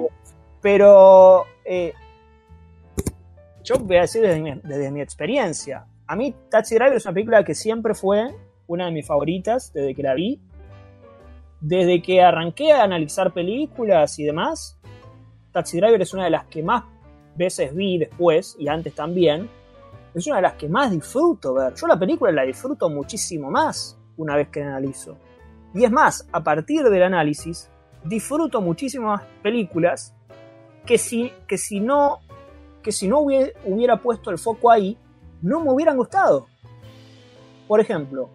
pero 0.62 1.44
eh, 1.64 1.92
yo 3.64 3.78
voy 3.80 3.96
a 3.96 4.02
decir 4.02 4.22
desde 4.22 4.40
mi, 4.40 4.54
desde 4.62 4.90
mi 4.92 5.00
experiencia. 5.00 5.86
A 6.06 6.14
mí 6.14 6.32
Taxi 6.48 6.76
Driver 6.76 6.94
es 6.94 7.04
una 7.04 7.14
película 7.14 7.44
que 7.44 7.54
siempre 7.54 7.94
fue 7.94 8.30
una 8.68 8.86
de 8.86 8.92
mis 8.92 9.04
favoritas 9.04 9.72
desde 9.72 9.92
que 9.92 10.02
la 10.04 10.14
vi. 10.14 10.40
Desde 11.60 12.00
que 12.00 12.22
arranqué 12.22 12.70
a 12.70 12.84
analizar 12.84 13.32
películas 13.32 14.16
y 14.20 14.24
demás, 14.24 14.78
Taxi 15.50 15.78
Driver 15.78 16.00
es 16.00 16.14
una 16.14 16.24
de 16.24 16.30
las 16.30 16.44
que 16.44 16.62
más 16.62 16.84
veces 17.38 17.74
vi 17.74 17.98
después, 17.98 18.56
y 18.58 18.68
antes 18.68 18.94
también, 18.94 19.48
es 20.14 20.26
una 20.26 20.36
de 20.36 20.42
las 20.42 20.54
que 20.54 20.68
más 20.68 20.90
disfruto 20.90 21.54
ver. 21.54 21.74
Yo 21.74 21.86
la 21.86 21.98
película 21.98 22.32
la 22.32 22.42
disfruto 22.42 22.90
muchísimo 22.90 23.50
más 23.50 23.96
una 24.16 24.36
vez 24.36 24.48
que 24.48 24.60
la 24.60 24.66
analizo. 24.66 25.16
Y 25.72 25.84
es 25.84 25.90
más, 25.90 26.28
a 26.32 26.42
partir 26.42 26.82
del 26.82 27.02
análisis, 27.02 27.70
disfruto 28.04 28.60
muchísimas 28.60 29.22
películas 29.42 30.14
que 30.84 30.98
si, 30.98 31.32
que 31.46 31.56
si 31.56 31.80
no, 31.80 32.18
que 32.82 32.90
si 32.90 33.06
no 33.06 33.20
hubiera, 33.20 33.52
hubiera 33.64 33.96
puesto 33.96 34.30
el 34.30 34.38
foco 34.38 34.70
ahí, 34.70 34.98
no 35.40 35.60
me 35.60 35.70
hubieran 35.70 35.96
gustado. 35.96 36.46
Por 37.68 37.80
ejemplo, 37.80 38.28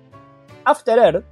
After 0.63 0.97
Earth 0.97 1.25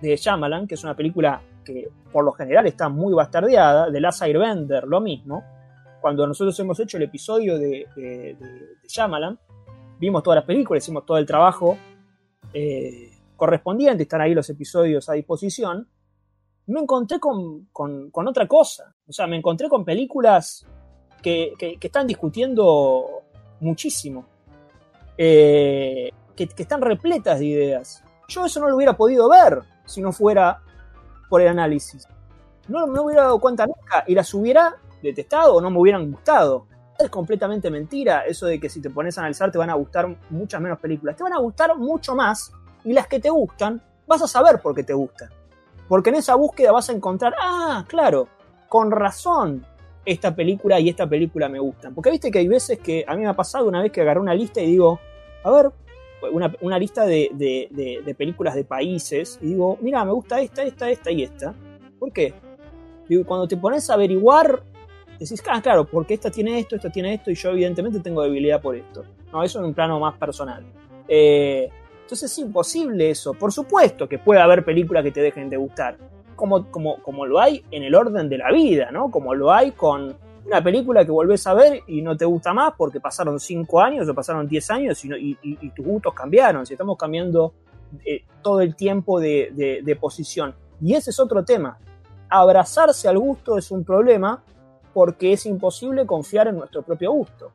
de 0.00 0.16
Shyamalan, 0.16 0.66
que 0.66 0.74
es 0.74 0.84
una 0.84 0.96
película 0.96 1.42
que 1.64 1.90
por 2.12 2.24
lo 2.24 2.32
general 2.32 2.66
está 2.66 2.88
muy 2.88 3.12
bastardeada, 3.12 3.90
de 3.90 4.00
Last 4.00 4.22
Airbender, 4.22 4.84
lo 4.84 5.00
mismo, 5.00 5.44
cuando 6.02 6.26
nosotros 6.26 6.58
hemos 6.58 6.78
hecho 6.80 6.96
el 6.96 7.04
episodio 7.04 7.56
de, 7.56 7.86
de, 7.96 8.36
Shyamalan, 8.86 9.38
vimos 9.98 10.22
todas 10.22 10.38
las 10.38 10.44
películas, 10.44 10.82
hicimos 10.82 11.06
todo 11.06 11.16
el 11.16 11.24
trabajo 11.24 11.78
eh, 12.52 13.12
correspondiente, 13.36 14.02
están 14.02 14.20
ahí 14.20 14.34
los 14.34 14.50
episodios 14.50 15.08
a 15.08 15.12
disposición, 15.12 15.88
me 16.66 16.80
encontré 16.80 17.18
con, 17.20 17.68
otra 18.26 18.46
cosa. 18.48 18.94
O 19.06 19.12
sea, 19.12 19.26
me 19.26 19.36
encontré 19.36 19.68
con 19.68 19.84
películas 19.84 20.66
que, 21.22 21.54
están 21.80 22.06
discutiendo 22.06 23.22
muchísimo, 23.60 24.26
eh, 25.16 26.10
que, 26.34 26.48
están 26.56 26.82
repletas 26.82 27.38
de 27.38 27.46
ideas. 27.46 28.04
Yo 28.28 28.44
eso 28.44 28.60
no 28.60 28.68
lo 28.68 28.76
hubiera 28.76 28.96
podido 28.96 29.28
ver 29.28 29.62
si 29.84 30.00
no 30.00 30.10
fuera 30.12 30.62
por 31.28 31.40
el 31.40 31.48
análisis. 31.48 32.08
No, 32.68 32.86
no 32.86 32.92
me 32.92 33.00
hubiera 33.00 33.22
dado 33.22 33.40
cuenta 33.40 33.66
nunca 33.66 34.04
y 34.06 34.14
las 34.14 34.32
hubiera 34.34 34.76
detestado 35.02 35.54
o 35.56 35.60
no 35.60 35.70
me 35.70 35.78
hubieran 35.78 36.10
gustado. 36.10 36.66
Es 36.98 37.08
completamente 37.10 37.70
mentira 37.70 38.24
eso 38.26 38.46
de 38.46 38.60
que 38.60 38.68
si 38.68 38.80
te 38.80 38.90
pones 38.90 39.16
a 39.18 39.22
analizar 39.22 39.50
te 39.50 39.58
van 39.58 39.70
a 39.70 39.74
gustar 39.74 40.16
muchas 40.30 40.60
menos 40.60 40.78
películas. 40.78 41.16
Te 41.16 41.22
van 41.22 41.32
a 41.32 41.38
gustar 41.38 41.76
mucho 41.76 42.14
más 42.14 42.52
y 42.84 42.92
las 42.92 43.06
que 43.06 43.20
te 43.20 43.30
gustan 43.30 43.82
vas 44.06 44.22
a 44.22 44.28
saber 44.28 44.60
por 44.60 44.74
qué 44.74 44.84
te 44.84 44.92
gustan. 44.92 45.30
Porque 45.88 46.10
en 46.10 46.16
esa 46.16 46.34
búsqueda 46.34 46.72
vas 46.72 46.88
a 46.88 46.92
encontrar, 46.92 47.34
ah, 47.40 47.84
claro, 47.88 48.28
con 48.68 48.90
razón 48.90 49.66
esta 50.04 50.34
película 50.34 50.80
y 50.80 50.88
esta 50.88 51.06
película 51.06 51.48
me 51.48 51.58
gustan. 51.58 51.94
Porque 51.94 52.10
viste 52.10 52.30
que 52.30 52.38
hay 52.38 52.48
veces 52.48 52.78
que 52.78 53.04
a 53.06 53.14
mí 53.14 53.22
me 53.22 53.28
ha 53.28 53.36
pasado 53.36 53.66
una 53.66 53.82
vez 53.82 53.92
que 53.92 54.00
agarré 54.00 54.20
una 54.20 54.34
lista 54.34 54.60
y 54.60 54.66
digo, 54.66 55.00
a 55.44 55.50
ver, 55.50 55.70
una, 56.60 56.78
lista 56.78 57.04
de, 57.04 58.14
películas 58.16 58.54
de 58.54 58.64
países 58.64 59.38
y 59.42 59.48
digo, 59.48 59.78
mira, 59.80 60.04
me 60.04 60.12
gusta 60.12 60.40
esta, 60.40 60.62
esta, 60.62 60.88
esta 60.88 61.10
y 61.10 61.24
esta. 61.24 61.54
¿Por 61.98 62.12
qué? 62.12 62.34
Digo, 63.08 63.24
cuando 63.24 63.48
te 63.48 63.56
pones 63.56 63.90
a 63.90 63.94
averiguar, 63.94 64.62
decís, 65.24 65.42
ah, 65.48 65.60
claro, 65.62 65.84
porque 65.84 66.14
esta 66.14 66.30
tiene 66.30 66.58
esto, 66.58 66.76
esta 66.76 66.90
tiene 66.90 67.14
esto 67.14 67.30
y 67.30 67.34
yo 67.34 67.50
evidentemente 67.50 68.00
tengo 68.00 68.22
debilidad 68.22 68.60
por 68.60 68.76
esto. 68.76 69.04
No, 69.32 69.42
eso 69.42 69.58
en 69.58 69.66
un 69.66 69.74
plano 69.74 69.98
más 70.00 70.16
personal. 70.16 70.64
Eh, 71.08 71.70
entonces 72.02 72.30
es 72.30 72.38
imposible 72.38 73.10
eso. 73.10 73.34
Por 73.34 73.52
supuesto 73.52 74.08
que 74.08 74.18
puede 74.18 74.40
haber 74.40 74.64
películas 74.64 75.02
que 75.02 75.10
te 75.10 75.20
dejen 75.20 75.48
de 75.48 75.56
gustar. 75.56 75.96
Como, 76.36 76.70
como, 76.70 77.02
como 77.02 77.24
lo 77.26 77.40
hay 77.40 77.64
en 77.70 77.82
el 77.84 77.94
orden 77.94 78.28
de 78.28 78.38
la 78.38 78.50
vida, 78.50 78.90
¿no? 78.90 79.10
Como 79.10 79.34
lo 79.34 79.52
hay 79.52 79.72
con 79.72 80.16
una 80.44 80.62
película 80.62 81.04
que 81.04 81.10
volvés 81.10 81.46
a 81.46 81.54
ver 81.54 81.82
y 81.86 82.02
no 82.02 82.16
te 82.16 82.24
gusta 82.24 82.52
más 82.52 82.74
porque 82.76 83.00
pasaron 83.00 83.38
5 83.38 83.80
años 83.80 84.08
o 84.08 84.14
pasaron 84.14 84.48
10 84.48 84.70
años 84.70 85.04
y, 85.04 85.70
tus 85.74 85.84
gustos 85.84 86.14
cambiaron. 86.14 86.66
Si 86.66 86.74
estamos 86.74 86.96
cambiando 86.98 87.54
eh, 88.04 88.24
todo 88.42 88.60
el 88.60 88.74
tiempo 88.74 89.20
de, 89.20 89.80
de, 89.84 89.96
posición. 89.96 90.54
Y 90.80 90.94
ese 90.94 91.10
es 91.10 91.20
otro 91.20 91.44
tema. 91.44 91.78
Abrazarse 92.28 93.08
al 93.08 93.18
gusto 93.18 93.56
es 93.56 93.70
un 93.70 93.84
problema 93.84 94.42
porque 94.92 95.32
es 95.32 95.46
imposible 95.46 96.06
confiar 96.06 96.48
en 96.48 96.56
nuestro 96.56 96.82
propio 96.82 97.12
gusto. 97.12 97.52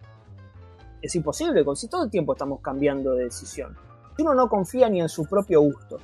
Es 1.01 1.15
imposible, 1.15 1.63
si 1.75 1.87
todo 1.87 2.05
el 2.05 2.09
tiempo 2.09 2.33
estamos 2.33 2.59
cambiando 2.61 3.13
de 3.13 3.25
decisión. 3.25 3.77
Si 4.15 4.23
uno 4.23 4.33
no 4.33 4.49
confía 4.49 4.89
ni 4.89 4.99
en 4.99 5.09
su 5.09 5.25
propio 5.25 5.61
gusto, 5.61 5.99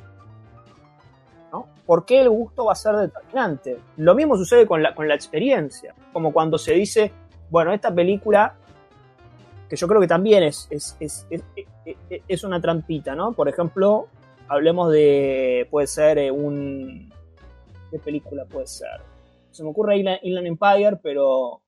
¿Por 1.85 2.05
qué 2.05 2.21
el 2.21 2.29
gusto 2.29 2.65
va 2.65 2.71
a 2.71 2.75
ser 2.75 2.95
determinante? 2.95 3.77
Lo 3.97 4.15
mismo 4.15 4.37
sucede 4.37 4.65
con 4.65 4.81
la, 4.81 4.95
con 4.95 5.07
la 5.07 5.15
experiencia, 5.15 5.93
como 6.13 6.31
cuando 6.31 6.57
se 6.57 6.73
dice, 6.73 7.11
bueno, 7.49 7.73
esta 7.73 7.93
película, 7.93 8.55
que 9.69 9.75
yo 9.75 9.87
creo 9.87 9.99
que 9.99 10.07
también 10.07 10.43
es, 10.43 10.67
es, 10.69 10.95
es, 10.99 11.27
es 12.27 12.43
una 12.43 12.61
trampita, 12.61 13.15
¿no? 13.15 13.33
Por 13.33 13.49
ejemplo, 13.49 14.07
hablemos 14.47 14.91
de, 14.91 15.67
puede 15.69 15.87
ser 15.87 16.17
eh, 16.17 16.31
un... 16.31 17.11
¿Qué 17.91 17.99
película 17.99 18.45
puede 18.45 18.65
ser? 18.65 19.01
Se 19.53 19.63
me 19.63 19.69
ocurre 19.69 19.97
Inland, 19.97 20.47
Empire, 20.47 20.99
pero... 21.01 21.61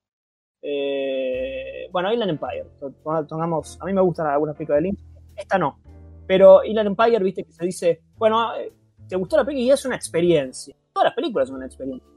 Eh, 0.60 1.88
bueno, 1.92 2.12
Inland 2.12 2.30
Empire, 2.30 2.66
a 3.08 3.84
mí 3.84 3.92
me 3.92 4.00
gustan 4.00 4.26
algunas 4.26 4.56
películas 4.56 4.78
de 4.78 4.88
Lynch, 4.88 4.98
esta 5.36 5.58
no, 5.58 5.78
pero 6.26 6.64
Inland 6.64 6.88
Empire, 6.88 7.22
viste 7.22 7.44
que 7.44 7.52
se 7.52 7.64
dice, 7.64 8.02
bueno, 8.16 8.50
te 9.08 9.16
gustó 9.16 9.36
la 9.36 9.44
película 9.44 9.66
y 9.66 9.70
es 9.70 9.84
una 9.84 9.96
experiencia. 9.96 10.74
Todas 10.92 11.08
las 11.08 11.14
películas 11.14 11.48
son 11.48 11.56
una 11.58 11.66
experiencia. 11.66 12.08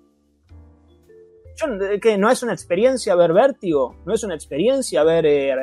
Yo, 1.56 1.68
¿qué, 2.02 2.18
¿No 2.18 2.32
es 2.32 2.42
una 2.42 2.54
experiencia 2.54 3.16
ver 3.16 3.34
Vértigo? 3.34 3.98
¿No 4.06 4.14
es 4.14 4.24
una 4.24 4.34
experiencia 4.34 5.04
ver, 5.04 5.26
eh, 5.26 5.56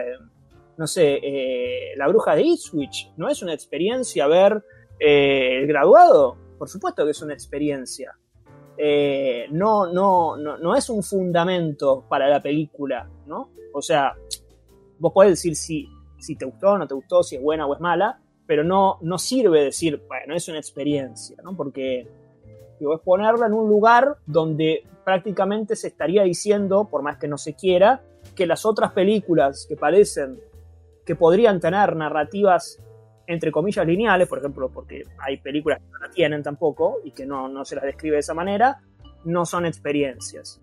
no 0.76 0.86
sé, 0.86 1.18
eh, 1.22 1.94
La 1.96 2.06
Bruja 2.08 2.36
de 2.36 2.42
Ipswich? 2.42 3.12
¿No 3.16 3.28
es 3.28 3.42
una 3.42 3.54
experiencia 3.54 4.26
ver 4.26 4.62
eh, 5.00 5.58
El 5.58 5.66
Graduado? 5.66 6.36
Por 6.58 6.68
supuesto 6.68 7.04
que 7.04 7.12
es 7.12 7.22
una 7.22 7.32
experiencia. 7.32 8.16
No, 9.50 9.86
no, 9.92 10.36
no, 10.36 10.58
no 10.58 10.76
es 10.76 10.88
un 10.90 11.02
fundamento 11.02 12.04
para 12.08 12.28
la 12.28 12.42
película, 12.42 13.08
¿no? 13.26 13.50
O 13.72 13.82
sea, 13.82 14.14
vos 14.98 15.12
podés 15.12 15.32
decir 15.32 15.56
si, 15.56 15.88
si 16.18 16.36
te 16.36 16.44
gustó 16.44 16.72
o 16.72 16.78
no 16.78 16.86
te 16.86 16.94
gustó, 16.94 17.22
si 17.22 17.36
es 17.36 17.42
buena 17.42 17.66
o 17.66 17.74
es 17.74 17.80
mala, 17.80 18.20
pero 18.46 18.64
no, 18.64 18.98
no 19.02 19.18
sirve 19.18 19.64
decir, 19.64 20.02
bueno, 20.08 20.34
es 20.34 20.48
una 20.48 20.58
experiencia, 20.58 21.36
¿no? 21.42 21.56
Porque 21.56 22.06
digo, 22.78 22.94
es 22.94 23.00
ponerla 23.00 23.46
en 23.46 23.52
un 23.52 23.68
lugar 23.68 24.16
donde 24.26 24.84
prácticamente 25.04 25.76
se 25.76 25.88
estaría 25.88 26.22
diciendo, 26.22 26.88
por 26.90 27.02
más 27.02 27.16
que 27.18 27.28
no 27.28 27.38
se 27.38 27.54
quiera, 27.54 28.02
que 28.34 28.46
las 28.46 28.66
otras 28.66 28.92
películas 28.92 29.66
que 29.68 29.76
parecen 29.76 30.40
que 31.04 31.14
podrían 31.14 31.60
tener 31.60 31.94
narrativas 31.94 32.82
entre 33.26 33.50
comillas 33.50 33.86
lineales, 33.86 34.28
por 34.28 34.38
ejemplo, 34.38 34.70
porque 34.70 35.02
hay 35.18 35.38
películas 35.38 35.80
que 35.80 35.90
no 35.90 35.98
la 35.98 36.10
tienen 36.10 36.42
tampoco 36.42 36.98
y 37.04 37.10
que 37.12 37.26
no, 37.26 37.48
no 37.48 37.64
se 37.64 37.76
las 37.76 37.84
describe 37.84 38.16
de 38.16 38.20
esa 38.20 38.34
manera, 38.34 38.80
no 39.24 39.44
son 39.44 39.66
experiencias 39.66 40.60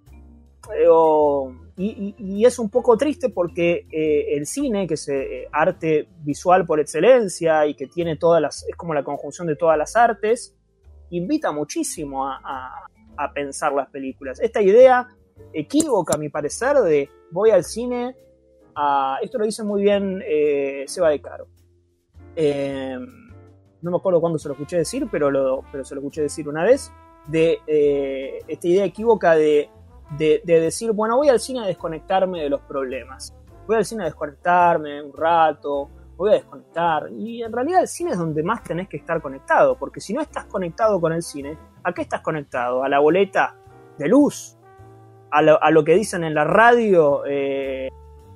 y, 1.77 2.45
es 2.45 2.59
un 2.59 2.69
poco 2.69 2.97
triste 2.97 3.29
porque 3.29 3.85
eh, 3.91 4.35
el 4.35 4.45
cine, 4.45 4.87
que 4.87 4.93
es 4.93 5.09
eh, 5.09 5.47
arte 5.51 6.07
visual 6.19 6.65
por 6.65 6.79
excelencia 6.79 7.65
y 7.65 7.75
que 7.75 7.87
tiene 7.87 8.17
todas 8.17 8.41
las, 8.41 8.65
es 8.67 8.75
como 8.75 8.93
la 8.93 9.03
conjunción 9.03 9.47
de 9.47 9.55
todas 9.55 9.77
las 9.77 9.95
artes, 9.95 10.55
invita 11.09 11.51
muchísimo 11.51 12.27
a, 12.27 12.89
pensar 13.33 13.71
las 13.73 13.89
películas. 13.89 14.39
Esta 14.39 14.61
idea 14.61 15.07
equívoca, 15.53 16.15
a 16.15 16.17
mi 16.17 16.29
parecer, 16.29 16.77
de 16.77 17.09
voy 17.31 17.51
al 17.51 17.63
cine 17.63 18.15
a... 18.75 19.19
Esto 19.21 19.37
lo 19.37 19.45
dice 19.45 19.63
muy 19.63 19.83
bien 19.83 20.21
eh, 20.25 20.83
Seba 20.87 21.09
de 21.09 21.21
Caro. 21.21 21.47
No 22.35 23.91
me 23.91 23.97
acuerdo 23.97 24.21
cuándo 24.21 24.39
se 24.39 24.47
lo 24.47 24.53
escuché 24.53 24.77
decir, 24.77 25.07
pero, 25.11 25.29
lo, 25.29 25.63
pero 25.71 25.83
se 25.83 25.95
lo 25.95 26.01
escuché 26.01 26.21
decir 26.21 26.47
una 26.47 26.63
vez, 26.63 26.91
de 27.27 27.59
esta 28.47 28.67
idea 28.67 28.85
equívoca 28.85 29.35
de 29.35 29.69
de, 30.17 30.41
decir, 30.45 30.91
bueno, 30.91 31.17
voy 31.17 31.29
al 31.29 31.39
cine 31.39 31.61
a 31.61 31.65
desconectarme 31.65 32.41
de 32.41 32.49
los 32.49 32.61
problemas. 32.61 33.33
Voy 33.67 33.77
al 33.77 33.85
cine 33.85 34.03
a 34.03 34.05
desconectarme 34.05 35.01
un 35.01 35.13
rato, 35.13 35.89
voy 36.15 36.31
a 36.31 36.33
desconectar. 36.33 37.09
Y 37.11 37.41
en 37.43 37.51
realidad 37.51 37.81
el 37.81 37.87
cine 37.87 38.11
es 38.11 38.17
donde 38.17 38.43
más 38.43 38.63
tenés 38.63 38.87
que 38.87 38.97
estar 38.97 39.21
conectado, 39.21 39.77
porque 39.77 39.99
si 39.99 40.13
no 40.13 40.21
estás 40.21 40.45
conectado 40.45 40.99
con 40.99 41.13
el 41.13 41.23
cine, 41.23 41.57
¿a 41.83 41.93
qué 41.93 42.03
estás 42.03 42.21
conectado? 42.21 42.83
¿A 42.83 42.89
la 42.89 42.99
boleta 42.99 43.55
de 43.97 44.07
luz? 44.07 44.57
¿A 45.31 45.41
lo, 45.41 45.83
que 45.83 45.95
dicen 45.95 46.23
en 46.23 46.35
la 46.35 46.43
radio? 46.43 47.23
Eh, 47.25 47.89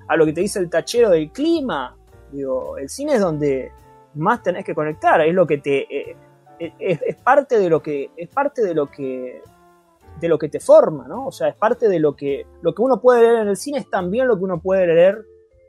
¿A 0.07 0.15
lo 0.15 0.25
que 0.25 0.33
te 0.33 0.41
dice 0.41 0.57
el 0.57 0.69
tachero 0.69 1.11
del 1.11 1.31
clima? 1.31 1.95
Digo, 2.31 2.75
el 2.77 2.89
cine 2.89 3.15
es 3.15 3.21
donde 3.21 3.71
más 4.17 4.43
tenés 4.43 4.65
que 4.65 4.75
conectar, 4.75 5.21
es 5.21 5.33
lo 5.33 5.45
que 5.47 5.57
te... 5.59 5.79
Eh, 5.79 6.15
es, 6.59 7.15
parte 7.17 7.59
de 7.59 7.69
lo 7.69 7.83
que 7.83 8.09
es 8.17 8.29
parte 8.29 8.63
de 8.63 8.73
lo 8.73 8.89
que 8.89 9.41
de 10.19 10.27
lo 10.27 10.39
que 10.39 10.49
te 10.49 10.59
forma, 10.59 11.07
¿no? 11.07 11.27
O 11.27 11.31
sea, 11.31 11.49
es 11.49 11.55
parte 11.55 11.87
de 11.87 11.99
lo 11.99 12.15
que, 12.15 12.47
lo 12.63 12.73
que 12.73 12.81
uno 12.81 12.99
puede 12.99 13.21
leer 13.21 13.41
en 13.43 13.49
el 13.49 13.57
cine, 13.57 13.77
es 13.77 13.89
también 13.89 14.27
lo 14.27 14.35
que 14.35 14.43
uno 14.43 14.59
puede 14.59 14.87
leer 14.87 15.23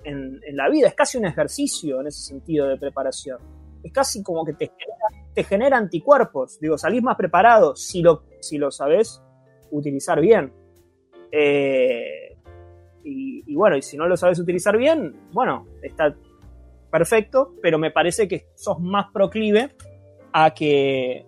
en, 0.04 0.40
la 0.52 0.70
vida. 0.70 0.88
Es 0.88 0.94
casi 0.94 1.18
un 1.18 1.26
ejercicio 1.26 2.00
en 2.00 2.06
ese 2.06 2.22
sentido 2.22 2.66
de 2.66 2.78
preparación. 2.78 3.38
Es 3.82 3.92
casi 3.92 4.22
como 4.22 4.46
que 4.46 4.54
te 4.54 4.66
genera, 4.66 5.26
te 5.34 5.44
genera 5.44 5.76
anticuerpos. 5.76 6.58
Digo, 6.60 6.78
salís 6.78 7.02
más 7.02 7.16
preparado 7.16 7.76
si 7.76 8.00
lo, 8.00 8.22
si 8.40 8.56
lo 8.56 8.70
sabes 8.70 9.22
utilizar 9.70 10.18
bien. 10.20 10.50
Eh, 11.30 12.38
y, 13.04 13.54
bueno, 13.54 13.76
y 13.76 13.82
si 13.82 13.96
no 13.96 14.06
lo 14.06 14.16
sabes 14.16 14.38
utilizar 14.38 14.76
bien, 14.76 15.14
bueno, 15.32 15.66
está 15.82 16.14
perfecto, 16.90 17.54
pero 17.62 17.78
me 17.78 17.90
parece 17.90 18.26
que 18.28 18.48
sos 18.54 18.80
más 18.80 19.06
proclive 19.12 19.70
a 20.32 20.50
que, 20.52 21.26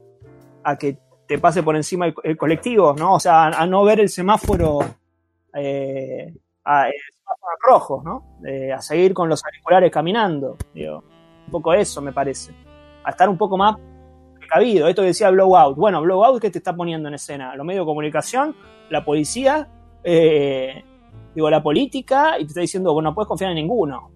a 0.64 0.76
que 0.76 0.98
te 1.26 1.38
pase 1.38 1.62
por 1.62 1.76
encima 1.76 2.12
el, 2.24 2.36
colectivo, 2.36 2.94
¿no? 2.98 3.14
O 3.14 3.20
sea, 3.20 3.46
a, 3.46 3.66
no 3.66 3.84
ver 3.84 4.00
el 4.00 4.08
semáforo, 4.08 4.80
eh, 5.54 6.34
a, 6.64 6.88
rojo, 7.64 8.02
¿no? 8.04 8.40
Eh, 8.44 8.72
a 8.72 8.80
seguir 8.80 9.14
con 9.14 9.28
los 9.28 9.44
auriculares 9.44 9.92
caminando. 9.92 10.56
Digo, 10.74 11.04
un 11.46 11.52
poco 11.52 11.72
eso 11.72 12.00
me 12.00 12.12
parece. 12.12 12.52
A 13.04 13.10
estar 13.10 13.28
un 13.28 13.38
poco 13.38 13.56
más 13.56 13.76
precavido. 14.38 14.88
Esto 14.88 15.02
que 15.02 15.08
decía 15.08 15.30
Blowout. 15.30 15.76
Bueno, 15.76 16.02
Blowout, 16.02 16.40
¿qué 16.40 16.50
te 16.50 16.58
está 16.58 16.74
poniendo 16.74 17.08
en 17.08 17.14
escena? 17.14 17.54
Los 17.54 17.64
medios 17.64 17.84
de 17.84 17.90
comunicación, 17.90 18.56
la 18.88 19.04
policía, 19.04 19.68
eh, 20.02 20.82
digo, 21.34 21.48
la 21.48 21.62
política, 21.62 22.38
y 22.38 22.42
te 22.42 22.48
está 22.48 22.60
diciendo, 22.60 22.92
bueno, 22.92 23.10
no 23.10 23.14
puedes 23.14 23.28
confiar 23.28 23.50
en 23.50 23.56
ninguno. 23.56 24.10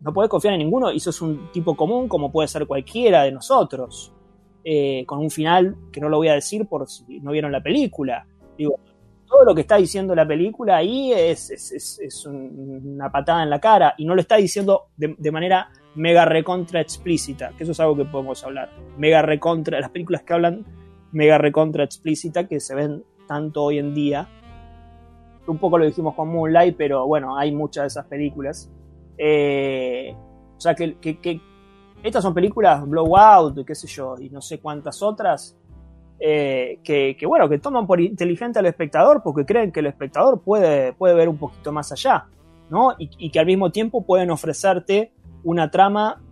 No 0.00 0.12
puedes 0.12 0.30
confiar 0.30 0.54
en 0.54 0.60
ninguno, 0.60 0.90
y 0.92 0.96
eso 0.96 1.10
es 1.10 1.20
un 1.20 1.50
tipo 1.52 1.76
común 1.76 2.08
como 2.08 2.32
puede 2.32 2.48
ser 2.48 2.66
cualquiera 2.66 3.24
de 3.24 3.32
nosotros. 3.32 4.12
Eh, 4.62 5.04
con 5.06 5.20
un 5.20 5.30
final 5.30 5.74
que 5.90 6.02
no 6.02 6.10
lo 6.10 6.18
voy 6.18 6.28
a 6.28 6.34
decir 6.34 6.66
por 6.66 6.86
si 6.86 7.20
no 7.20 7.32
vieron 7.32 7.50
la 7.50 7.62
película. 7.62 8.26
Digo, 8.58 8.78
todo 9.26 9.44
lo 9.44 9.54
que 9.54 9.62
está 9.62 9.76
diciendo 9.76 10.14
la 10.14 10.26
película 10.26 10.76
ahí 10.76 11.12
es, 11.12 11.50
es, 11.50 12.26
una 12.26 13.10
patada 13.10 13.42
en 13.42 13.48
la 13.48 13.60
cara 13.60 13.94
y 13.96 14.04
no 14.04 14.14
lo 14.14 14.20
está 14.20 14.36
diciendo 14.36 14.88
de, 14.96 15.30
manera 15.30 15.70
mega 15.94 16.24
recontra 16.24 16.80
explícita, 16.80 17.52
que 17.56 17.62
eso 17.62 17.72
es 17.72 17.80
algo 17.80 17.96
que 17.96 18.04
podemos 18.04 18.44
hablar. 18.44 18.70
Mega 18.98 19.22
recontra, 19.22 19.80
las 19.80 19.90
películas 19.90 20.24
que 20.24 20.34
hablan 20.34 20.66
mega 21.12 21.38
recontra 21.38 21.84
explícita 21.84 22.46
que 22.46 22.60
se 22.60 22.74
ven 22.74 23.04
tanto 23.26 23.62
hoy 23.62 23.78
en 23.78 23.94
día. 23.94 24.28
Un 25.46 25.58
poco 25.58 25.78
lo 25.78 25.86
dijimos 25.86 26.14
con 26.14 26.28
Moonlight, 26.28 26.76
pero 26.76 27.06
bueno, 27.06 27.36
hay 27.36 27.50
muchas 27.50 27.84
de 27.84 27.88
esas 27.88 28.06
películas. 28.06 28.70
Eh, 29.22 30.14
o 30.56 30.60
sea, 30.60 30.74
que, 30.74 30.96
estas 32.02 32.22
son 32.22 32.32
películas 32.32 32.88
Blowout, 32.88 33.66
qué 33.66 33.74
sé 33.74 33.86
yo, 33.86 34.14
y 34.18 34.30
no 34.30 34.40
sé 34.40 34.58
cuántas 34.58 35.02
otras, 35.02 35.58
eh, 36.18 36.80
que, 36.82 37.26
bueno, 37.26 37.46
que 37.46 37.58
toman 37.58 37.86
por 37.86 38.00
inteligente 38.00 38.58
al 38.58 38.66
espectador 38.66 39.22
porque 39.22 39.44
creen 39.44 39.72
que 39.72 39.80
el 39.80 39.86
espectador 39.86 40.40
puede, 40.40 40.94
puede 40.94 41.14
ver 41.14 41.28
un 41.28 41.36
poquito 41.36 41.70
más 41.70 41.92
allá, 41.92 42.28
¿no? 42.70 42.94
Y, 42.98 43.30
que 43.30 43.38
al 43.38 43.44
mismo 43.44 43.70
tiempo 43.70 44.06
pueden 44.06 44.30
ofrecerte 44.30 45.12
una 45.44 45.70
trama 45.70 46.22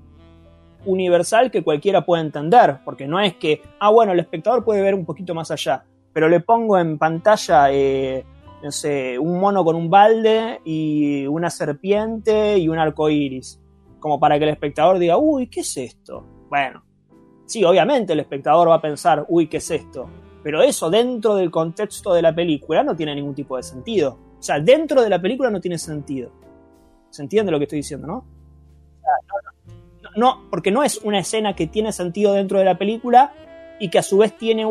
universal 0.86 1.50
que 1.50 1.62
cualquiera 1.62 2.06
puede 2.06 2.22
entender, 2.22 2.78
porque 2.86 3.06
no 3.06 3.20
es 3.20 3.34
que, 3.34 3.60
ah, 3.80 3.90
bueno, 3.90 4.12
el 4.12 4.20
espectador 4.20 4.64
puede 4.64 4.80
ver 4.80 4.94
un 4.94 5.04
poquito 5.04 5.34
más 5.34 5.50
allá, 5.50 5.84
pero 6.14 6.26
le 6.26 6.40
pongo 6.40 6.78
en 6.78 6.96
pantalla, 6.96 7.70
eh, 7.70 8.24
no 8.62 8.72
sé, 8.72 9.18
un 9.18 9.38
mono 9.40 9.64
con 9.64 9.76
un 9.76 9.88
balde 9.88 10.60
y 10.64 11.26
una 11.26 11.50
serpiente 11.50 12.58
y 12.58 12.68
un 12.68 12.78
arco 12.78 13.08
iris 13.08 13.60
como 14.00 14.18
para 14.20 14.38
que 14.38 14.44
el 14.44 14.50
espectador 14.50 14.98
diga, 14.98 15.18
uy, 15.18 15.48
¿qué 15.48 15.60
es 15.60 15.76
esto? 15.76 16.24
Bueno, 16.48 16.84
sí, 17.46 17.64
obviamente 17.64 18.12
el 18.12 18.20
espectador 18.20 18.68
va 18.68 18.76
a 18.76 18.80
pensar, 18.80 19.24
uy, 19.28 19.48
¿qué 19.48 19.58
es 19.58 19.70
esto? 19.70 20.08
Pero 20.42 20.62
eso 20.62 20.88
dentro 20.88 21.34
del 21.34 21.50
contexto 21.50 22.14
de 22.14 22.22
la 22.22 22.34
película 22.34 22.82
no 22.82 22.94
tiene 22.94 23.14
ningún 23.14 23.34
tipo 23.34 23.56
de 23.56 23.62
sentido. 23.62 24.18
O 24.38 24.42
sea, 24.42 24.60
dentro 24.60 25.02
de 25.02 25.10
la 25.10 25.20
película 25.20 25.50
no 25.50 25.60
tiene 25.60 25.78
sentido. 25.78 26.30
¿Se 27.10 27.22
entiende 27.22 27.50
lo 27.50 27.58
que 27.58 27.64
estoy 27.64 27.78
diciendo, 27.78 28.06
no? 28.06 28.24
no, 30.02 30.10
no, 30.16 30.50
porque 30.50 30.70
no 30.70 30.84
es 30.84 30.98
una 30.98 31.18
escena 31.18 31.56
que 31.56 31.66
tiene 31.66 31.92
sentido 31.92 32.34
dentro 32.34 32.58
de 32.58 32.64
la 32.64 32.78
película 32.78 33.32
y 33.80 33.90
que 33.90 33.98
a 33.98 34.02
su 34.02 34.18
vez 34.18 34.36
tiene 34.36 34.70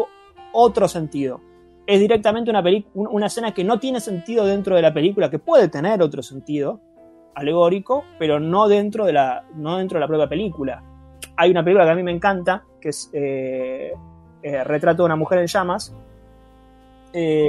otro 0.53 0.88
sentido. 0.88 1.41
Es 1.88 1.99
directamente 1.99 2.51
una, 2.51 2.61
una 2.93 3.26
escena 3.27 3.53
que 3.53 3.64
no 3.64 3.80
tiene 3.80 3.99
sentido 3.99 4.45
dentro 4.45 4.76
de 4.76 4.81
la 4.81 4.93
película, 4.93 5.30
que 5.30 5.39
puede 5.39 5.69
tener 5.69 6.01
otro 6.01 6.22
sentido 6.22 6.81
alegórico, 7.34 8.03
pero 8.19 8.39
no 8.39 8.68
dentro 8.68 9.05
de 9.05 9.14
la, 9.14 9.45
no 9.55 9.77
dentro 9.77 9.95
de 9.97 10.01
la 10.01 10.07
propia 10.07 10.27
película. 10.27 10.84
Hay 11.38 11.49
una 11.49 11.64
película 11.64 11.85
que 11.85 11.91
a 11.91 11.95
mí 11.95 12.03
me 12.03 12.11
encanta, 12.11 12.65
que 12.81 12.89
es 12.89 13.09
eh, 13.14 13.93
eh, 14.43 14.64
Retrato 14.64 15.03
de 15.03 15.05
una 15.05 15.15
mujer 15.15 15.39
en 15.39 15.47
llamas, 15.47 15.95
eh, 17.14 17.47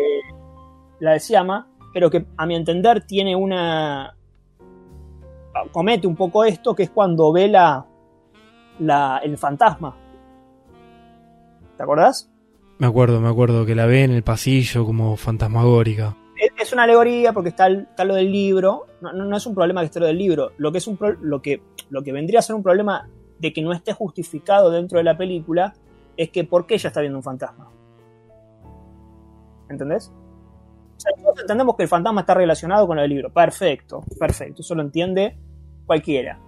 la 1.00 1.12
de 1.12 1.20
Siama, 1.20 1.66
pero 1.92 2.08
que 2.08 2.26
a 2.36 2.46
mi 2.46 2.54
entender 2.54 3.06
tiene 3.06 3.34
una... 3.34 4.14
comete 5.72 6.06
un 6.06 6.14
poco 6.14 6.44
esto, 6.44 6.74
que 6.74 6.84
es 6.84 6.90
cuando 6.90 7.32
ve 7.32 7.48
la, 7.48 7.86
el 9.22 9.36
fantasma. 9.36 9.96
¿Te 11.76 11.82
acordás? 11.82 12.30
Me 12.78 12.86
acuerdo, 12.86 13.20
me 13.20 13.28
acuerdo 13.28 13.66
que 13.66 13.74
la 13.74 13.86
ve 13.86 14.04
en 14.04 14.12
el 14.12 14.22
pasillo 14.22 14.84
como 14.84 15.16
fantasmagórica. 15.16 16.16
Es, 16.56 16.72
una 16.72 16.84
alegoría 16.84 17.32
porque 17.32 17.48
está, 17.48 17.68
lo 17.68 18.14
del 18.14 18.30
libro. 18.30 18.86
No, 19.00 19.36
es 19.36 19.46
un 19.46 19.54
problema 19.54 19.80
que 19.80 19.86
esté 19.86 19.98
lo 19.98 20.06
del 20.06 20.18
libro. 20.18 20.52
Lo 20.58 20.70
que, 20.70 20.78
es 20.78 20.86
un 20.86 20.96
lo, 21.20 21.42
que, 21.42 21.60
lo 21.90 22.02
que 22.04 22.12
vendría 22.12 22.38
a 22.38 22.42
ser 22.42 22.54
un 22.54 22.62
problema 22.62 23.08
de 23.40 23.52
que 23.52 23.62
no 23.62 23.72
esté 23.72 23.92
justificado 23.92 24.70
dentro 24.70 24.98
de 24.98 25.04
la 25.04 25.16
película 25.16 25.74
es 26.16 26.30
que 26.30 26.44
¿por 26.44 26.66
qué 26.66 26.74
ella 26.74 26.88
está 26.88 27.00
viendo 27.00 27.18
un 27.18 27.24
fantasma? 27.24 27.68
¿Entendés? 29.68 30.12
O 30.96 31.00
sea, 31.00 31.12
entendemos 31.40 31.76
que 31.76 31.82
el 31.82 31.88
fantasma 31.88 32.20
está 32.20 32.34
relacionado 32.34 32.86
con 32.86 32.98
el 33.00 33.10
libro. 33.10 33.32
Perfecto, 33.32 34.04
perfecto. 34.18 34.62
Eso 34.62 34.76
lo 34.76 34.82
entiende 34.82 35.36
cualquiera. 35.84 36.38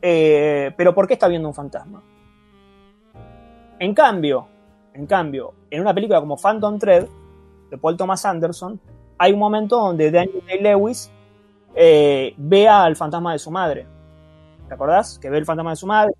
Eh, 0.00 0.72
pero 0.76 0.94
¿por 0.94 1.08
qué 1.08 1.14
está 1.14 1.26
viendo 1.26 1.48
un 1.48 1.54
fantasma? 1.54 2.02
En 3.78 3.94
cambio, 3.94 4.46
en 4.94 5.06
cambio, 5.06 5.54
en 5.70 5.80
una 5.80 5.94
película 5.94 6.20
como 6.20 6.36
Phantom 6.36 6.78
Thread, 6.78 7.06
de 7.70 7.78
Paul 7.78 7.96
Thomas 7.96 8.24
Anderson, 8.24 8.80
hay 9.18 9.32
un 9.32 9.38
momento 9.38 9.76
donde 9.76 10.10
Daniel 10.10 10.42
Day-Lewis 10.46 11.10
eh, 11.74 12.34
ve 12.36 12.68
al 12.68 12.96
fantasma 12.96 13.32
de 13.32 13.38
su 13.38 13.50
madre. 13.50 13.86
¿Te 14.66 14.74
acordás? 14.74 15.18
Que 15.18 15.30
ve 15.30 15.38
el 15.38 15.44
fantasma 15.44 15.70
de 15.70 15.76
su 15.76 15.86
madre, 15.86 16.12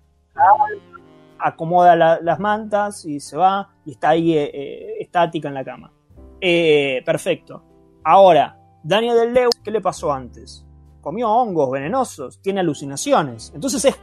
acomoda 1.39 1.95
las 1.95 2.39
mantas 2.39 3.05
y 3.05 3.19
se 3.19 3.35
va 3.35 3.69
y 3.85 3.91
está 3.91 4.09
ahí 4.09 4.37
eh, 4.37 5.01
estática 5.01 5.47
en 5.47 5.53
la 5.53 5.63
cama. 5.63 5.91
perfecto. 6.39 7.63
Ahora, 8.03 8.57
Daniel 8.83 9.17
del 9.17 9.33
Lewis, 9.33 9.61
¿qué 9.63 9.71
le 9.71 9.81
pasó 9.81 10.11
antes? 10.11 10.65
Comió 11.01 11.29
hongos 11.29 11.71
venenosos, 11.71 12.41
tiene 12.41 12.61
alucinaciones. 12.61 13.51
Entonces 13.53 13.85
es 13.85 13.99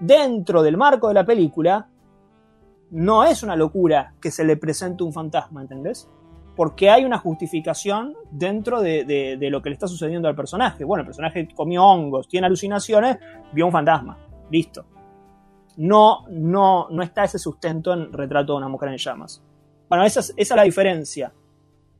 dentro 0.00 0.62
del 0.62 0.76
marco 0.76 1.08
de 1.08 1.14
la 1.14 1.24
película, 1.24 1.88
no 2.90 3.24
es 3.24 3.42
una 3.42 3.56
locura 3.56 4.14
que 4.20 4.30
se 4.30 4.44
le 4.44 4.56
presente 4.56 5.02
un 5.02 5.12
fantasma, 5.12 5.60
¿entendés? 5.60 6.08
Porque 6.54 6.88
hay 6.88 7.04
una 7.04 7.18
justificación 7.18 8.14
dentro 8.30 8.80
de, 8.80 9.36
lo 9.50 9.60
que 9.60 9.70
le 9.70 9.74
está 9.74 9.88
sucediendo 9.88 10.28
al 10.28 10.34
personaje. 10.34 10.84
Bueno, 10.84 11.02
el 11.02 11.06
personaje 11.06 11.48
comió 11.54 11.84
hongos, 11.84 12.28
tiene 12.28 12.46
alucinaciones, 12.46 13.18
vio 13.52 13.66
un 13.66 13.72
fantasma. 13.72 14.16
Listo. 14.50 14.86
No, 15.76 16.26
no, 16.30 16.88
no 16.90 17.02
está 17.02 17.24
ese 17.24 17.38
sustento 17.38 17.92
en 17.92 18.12
Retrato 18.12 18.54
de 18.54 18.58
una 18.58 18.68
mujer 18.68 18.88
en 18.88 18.96
llamas. 18.96 19.42
Bueno, 19.88 20.04
esa 20.04 20.20
es 20.34 20.50
la 20.50 20.62
diferencia 20.62 21.32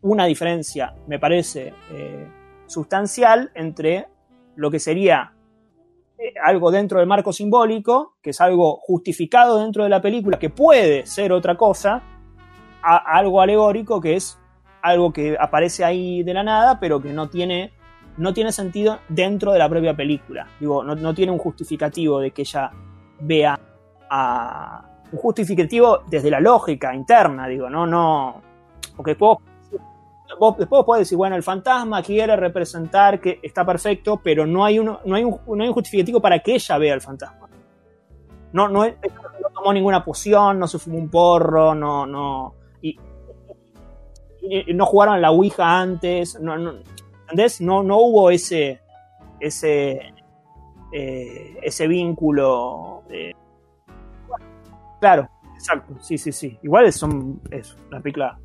una 0.03 0.27
diferencia, 0.27 0.95
me 1.07 1.19
parece, 1.19 1.75
eh, 1.91 2.29
sustancial 2.67 3.51
entre 3.55 4.07
lo 4.55 4.71
que 4.71 4.79
sería 4.79 5.33
algo 6.43 6.71
dentro 6.71 6.99
del 6.99 7.07
marco 7.07 7.33
simbólico, 7.33 8.17
que 8.23 8.31
es 8.31 8.41
algo 8.41 8.77
justificado 8.77 9.61
dentro 9.61 9.85
de 9.85 9.91
la 9.91 10.01
película, 10.01 10.39
que 10.39 10.51
puede 10.51 11.07
ser 11.07 11.33
otra 11.33 11.57
cosa, 11.57 12.03
a, 12.83 12.97
algo 12.97 13.41
alegórico, 13.41 14.01
que 14.01 14.17
es 14.17 14.39
algo 14.83 15.13
que 15.13 15.37
aparece 15.39 15.85
ahí 15.85 16.23
de 16.23 16.35
la 16.35 16.43
nada, 16.43 16.79
pero 16.79 17.01
que 17.01 17.13
no 17.13 17.29
tiene, 17.29 17.73
no 18.17 18.33
tiene 18.33 18.53
sentido 18.53 19.01
dentro 19.09 19.53
de 19.53 19.59
la 19.59 19.69
propia 19.69 19.95
película. 19.95 20.47
Digo, 20.61 20.85
no, 20.85 21.15
tiene 21.15 21.33
un 21.33 21.39
justificativo 21.39 22.21
de 22.21 22.31
que 22.31 22.43
ella 22.43 22.71
vea 23.21 23.59
a. 24.09 24.93
Un 25.13 25.19
justificativo 25.19 26.01
desde 26.09 26.31
la 26.31 26.41
lógica 26.41 26.93
interna, 26.95 27.47
digo, 27.47 27.71
no, 27.71 27.87
no. 27.87 28.43
Porque 28.97 29.15
puedo 29.15 29.41
vos 30.39 30.57
después 30.59 30.85
podés 30.85 31.03
decir, 31.03 31.17
bueno, 31.17 31.37
el 31.37 31.43
fantasma 31.43 32.03
quiere 32.03 32.37
representar 32.37 33.21
que 33.21 33.39
está 33.43 33.65
perfecto, 33.65 34.21
pero 34.23 34.47
no 34.47 34.65
hay, 34.65 34.79
uno, 34.79 35.01
no 35.05 35.15
hay, 35.15 35.25
un, 35.25 35.39
no 35.47 35.63
hay 35.63 35.69
un 35.69 35.75
justificativo 35.75 36.21
para 36.21 36.39
que 36.41 36.55
ella 36.55 36.79
vea 36.79 36.95
el 36.95 37.01
fantasma. 37.01 37.49
No, 38.53 38.69
no, 38.69 38.85
tomó 39.55 39.73
ninguna 39.73 40.05
poción, 40.05 40.59
no 40.59 40.67
se 40.67 40.79
fumó 40.79 40.99
un 40.99 41.11
porro, 41.11 41.75
no, 41.75 42.07
no. 42.07 42.55
Y, 42.83 42.99
no 44.75 44.87
jugaron 44.87 45.21
la 45.21 45.31
Ouija 45.31 45.81
antes, 45.81 46.39
no, 46.41 46.57
no, 46.57 46.75
¿entendés? 47.23 47.61
No, 47.61 47.83
no 47.83 47.99
hubo 47.99 48.31
ese, 48.31 48.81
ese, 49.41 50.15
eh, 50.93 51.59
ese 51.63 51.87
vínculo. 51.87 53.03
claro, 55.01 55.29
exacto, 55.55 55.95
sí, 56.01 56.17
sí, 56.17 56.33
sí. 56.33 56.59
Igual 56.63 56.93
son, 56.93 57.41
es 57.51 57.77
una 57.89 58.01
película 58.01 58.39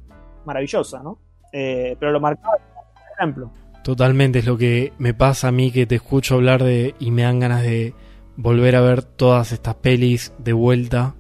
maravillosa, 0.46 1.02
¿no? 1.04 1.20
Eh, 1.52 1.96
pero 2.00 2.12
lo 2.12 2.20
marcaba 2.20 2.56
por 2.56 3.04
ejemplo. 3.18 3.52
Totalmente, 3.84 4.40
es 4.40 4.46
lo 4.46 4.58
que 4.58 4.94
me 5.00 5.14
pasa 5.14 5.48
a 5.48 5.52
mí 5.52 5.72
que 5.72 5.86
te 5.86 5.96
escucho 5.96 6.36
hablar 6.36 6.64
de 6.64 6.94
y 7.00 7.12
me 7.12 7.24
dan 7.24 7.40
ganas 7.40 7.64
de 7.64 7.94
volver 8.36 8.76
a 8.76 8.82
ver 8.82 9.04
todas 9.04 9.52
estas 9.52 9.76
pelis 9.76 10.34
de 10.38 10.54
vuelta. 10.54 11.16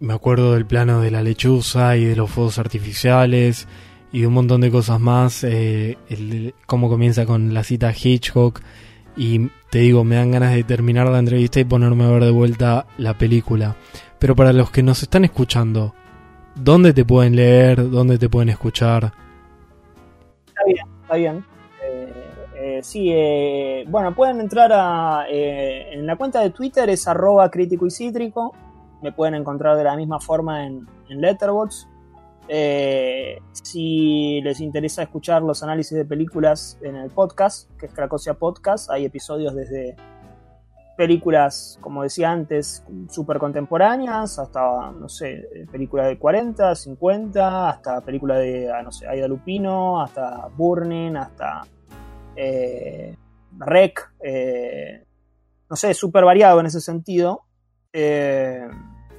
Me 0.00 0.12
acuerdo 0.12 0.54
del 0.54 0.66
plano 0.66 1.00
de 1.00 1.10
la 1.10 1.22
lechuza 1.22 1.96
y 1.96 2.04
de 2.04 2.16
los 2.16 2.30
fuegos 2.30 2.58
artificiales 2.58 3.68
y 4.12 4.20
de 4.20 4.26
un 4.26 4.34
montón 4.34 4.60
de 4.60 4.70
cosas 4.70 5.00
más. 5.00 5.44
Eh, 5.44 5.96
cómo 6.66 6.88
comienza 6.88 7.24
con 7.24 7.54
la 7.54 7.64
cita 7.64 7.92
Hitchcock. 7.92 8.60
Y 9.16 9.48
te 9.70 9.80
digo, 9.80 10.04
me 10.04 10.16
dan 10.16 10.30
ganas 10.30 10.54
de 10.54 10.64
terminar 10.64 11.08
la 11.08 11.18
entrevista 11.18 11.60
y 11.60 11.64
ponerme 11.64 12.04
a 12.04 12.10
ver 12.10 12.24
de 12.24 12.30
vuelta 12.30 12.86
la 12.98 13.16
película. 13.16 13.76
Pero 14.18 14.34
para 14.36 14.52
los 14.52 14.70
que 14.70 14.82
nos 14.82 15.02
están 15.02 15.24
escuchando, 15.24 15.94
¿dónde 16.54 16.92
te 16.92 17.04
pueden 17.04 17.36
leer? 17.36 17.90
¿Dónde 17.90 18.18
te 18.18 18.28
pueden 18.28 18.48
escuchar? 18.48 19.12
Está 21.12 21.18
bien. 21.18 21.44
Eh, 21.84 22.12
eh, 22.56 22.80
sí, 22.82 23.10
eh, 23.12 23.84
bueno, 23.86 24.14
pueden 24.14 24.40
entrar 24.40 24.72
a, 24.72 25.26
en 25.28 26.06
la 26.06 26.16
cuenta 26.16 26.40
de 26.40 26.48
Twitter, 26.48 26.88
es 26.88 27.06
arroba 27.06 27.50
crítico 27.50 27.86
y 27.86 27.90
cítrico. 27.90 28.54
Me 29.02 29.12
pueden 29.12 29.34
encontrar 29.34 29.76
de 29.76 29.84
la 29.84 29.94
misma 29.94 30.20
forma 30.20 30.64
en, 30.64 30.88
en 31.10 31.20
Letterboxd. 31.20 31.86
si 33.52 34.40
les 34.40 34.60
interesa 34.60 35.02
escuchar 35.02 35.42
los 35.42 35.62
análisis 35.62 35.98
de 35.98 36.06
películas 36.06 36.78
en 36.80 36.96
el 36.96 37.10
podcast, 37.10 37.70
que 37.76 37.86
es 37.86 37.92
Cracosia 37.92 38.32
Podcast, 38.32 38.90
hay 38.90 39.04
episodios 39.04 39.54
desde 39.54 39.94
películas, 41.02 41.80
como 41.80 42.04
decía 42.04 42.30
antes, 42.30 42.84
súper 43.08 43.38
contemporáneas, 43.38 44.38
hasta, 44.38 44.92
no 44.92 45.08
sé, 45.08 45.48
películas 45.72 46.06
de 46.06 46.16
40, 46.16 46.76
50, 46.76 47.70
hasta 47.70 48.00
películas 48.02 48.38
de, 48.38 48.70
ah, 48.70 48.82
no 48.82 48.92
sé, 48.92 49.08
Aida 49.08 49.26
Lupino, 49.26 50.00
hasta 50.00 50.46
Burning, 50.56 51.16
hasta 51.16 51.62
eh, 52.36 53.16
Rec, 53.58 54.12
eh, 54.22 55.04
no 55.68 55.74
sé, 55.74 55.92
súper 55.92 56.24
variado 56.24 56.60
en 56.60 56.66
ese 56.66 56.80
sentido. 56.80 57.46
Eh, 57.92 58.68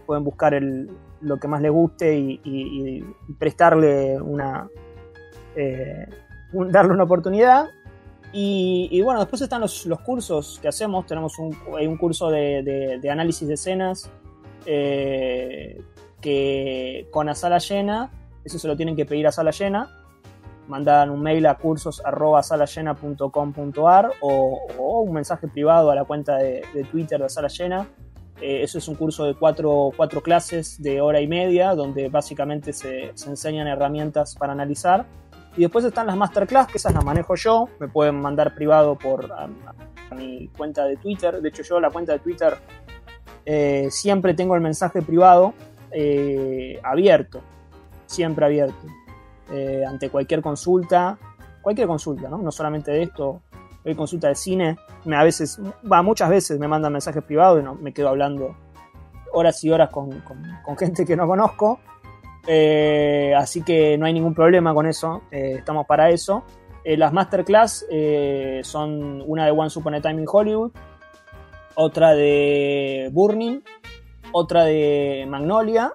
pueden 0.05 0.23
buscar 0.23 0.53
el, 0.53 0.89
lo 1.19 1.37
que 1.37 1.49
más 1.49 1.61
les 1.61 1.71
guste 1.71 2.15
y, 2.17 3.03
prestarle 3.37 4.21
una... 4.21 4.69
darle 6.53 6.93
una 6.93 7.03
oportunidad 7.03 7.67
y, 8.35 8.99
bueno, 9.01 9.19
después 9.19 9.43
están 9.43 9.61
los, 9.61 9.87
cursos 10.03 10.57
que 10.59 10.67
hacemos. 10.67 11.05
Tenemos 11.05 11.37
un, 11.37 11.55
hay 11.77 11.85
un 11.85 11.97
curso 11.97 12.31
de, 12.31 12.99
análisis 13.09 13.47
de 13.47 13.53
escenas 13.53 14.09
eh, 14.65 15.79
que 16.19 17.07
con 17.11 17.29
a 17.29 17.35
sala 17.35 17.59
llena, 17.59 18.09
eso 18.43 18.57
se 18.57 18.67
lo 18.67 18.75
tienen 18.75 18.95
que 18.95 19.05
pedir 19.05 19.27
a 19.27 19.31
sala 19.31 19.51
llena. 19.51 19.99
Mandan 20.67 21.11
un 21.11 21.21
mail 21.21 21.45
a 21.45 21.53
cursos.salayena.com.ar 21.55 24.13
o, 24.21 24.61
o 24.79 25.01
un 25.01 25.13
mensaje 25.13 25.47
privado 25.47 25.91
a 25.91 25.95
la 25.95 26.05
cuenta 26.05 26.37
de, 26.37 26.63
Twitter 26.89 27.21
de 27.21 27.29
sala 27.29 27.49
llena. 27.49 27.87
Eh, 28.41 28.63
eso 28.63 28.79
es 28.79 28.87
un 28.87 28.95
curso 28.95 29.25
de 29.25 29.35
cuatro, 29.35 29.91
cuatro, 29.95 30.23
clases 30.23 30.81
de 30.81 31.01
hora 31.01 31.21
y 31.21 31.27
media 31.27 31.75
donde 31.75 32.09
básicamente 32.09 32.73
se, 32.73 33.11
se 33.13 33.29
enseñan 33.29 33.67
herramientas 33.67 34.35
para 34.35 34.53
analizar 34.53 35.05
y 35.55 35.61
después 35.61 35.85
están 35.85 36.07
las 36.07 36.17
masterclass, 36.17 36.67
que 36.67 36.77
esas 36.77 36.93
las 36.93 37.03
manejo 37.03 37.35
yo. 37.35 37.69
Me 37.79 37.87
pueden 37.87 38.19
mandar 38.19 38.55
privado 38.55 38.97
por 38.97 39.29
mi 40.15 40.47
cuenta 40.49 40.85
de 40.85 40.97
Twitter. 40.97 41.41
De 41.41 41.49
hecho, 41.49 41.63
yo 41.63 41.79
la 41.79 41.89
cuenta 41.89 42.13
de 42.13 42.19
Twitter 42.19 42.57
eh, 43.45 43.87
siempre 43.91 44.33
tengo 44.33 44.55
el 44.55 44.61
mensaje 44.61 45.01
privado 45.01 45.53
eh, 45.91 46.79
abierto, 46.83 47.41
siempre 48.05 48.45
abierto, 48.45 48.87
eh, 49.51 49.83
ante 49.87 50.09
cualquier 50.09 50.41
consulta, 50.41 51.17
cualquier 51.61 51.87
consulta, 51.87 52.29
¿no? 52.29 52.37
No 52.37 52.51
solamente 52.51 52.91
de 52.91 53.03
esto, 53.03 53.43
hay 53.85 53.95
consulta 53.95 54.29
de 54.29 54.35
cine, 54.35 54.77
me, 55.05 55.15
a 55.15 55.23
veces, 55.23 55.59
va, 55.91 56.01
muchas 56.01 56.29
veces 56.29 56.57
me 56.57 56.67
mandan 56.67 56.93
mensajes 56.93 57.23
privados 57.23 57.59
y 57.59 57.63
no, 57.63 57.75
me 57.75 57.93
quedo 57.93 58.09
hablando 58.09 58.55
horas 59.33 59.63
y 59.63 59.71
horas 59.71 59.89
con, 59.89 60.21
con, 60.21 60.77
gente 60.77 61.05
que 61.05 61.15
no 61.15 61.27
conozco. 61.27 61.79
Así 62.45 63.63
que 63.63 63.97
no 63.97 64.05
hay 64.05 64.13
ningún 64.13 64.33
problema 64.33 64.73
con 64.73 64.85
eso, 64.85 65.23
estamos 65.31 65.85
para 65.85 66.09
eso. 66.09 66.43
las 66.83 67.13
masterclass 67.13 67.85
son 68.63 69.23
una 69.25 69.45
de 69.45 69.51
One 69.51 69.69
Upon 69.75 69.95
a 69.95 70.01
Time 70.01 70.21
in 70.21 70.27
Hollywood, 70.29 70.71
otra 71.75 72.13
de 72.13 73.09
Burning, 73.11 73.61
otra 74.31 74.65
de 74.65 75.25
Magnolia. 75.27 75.93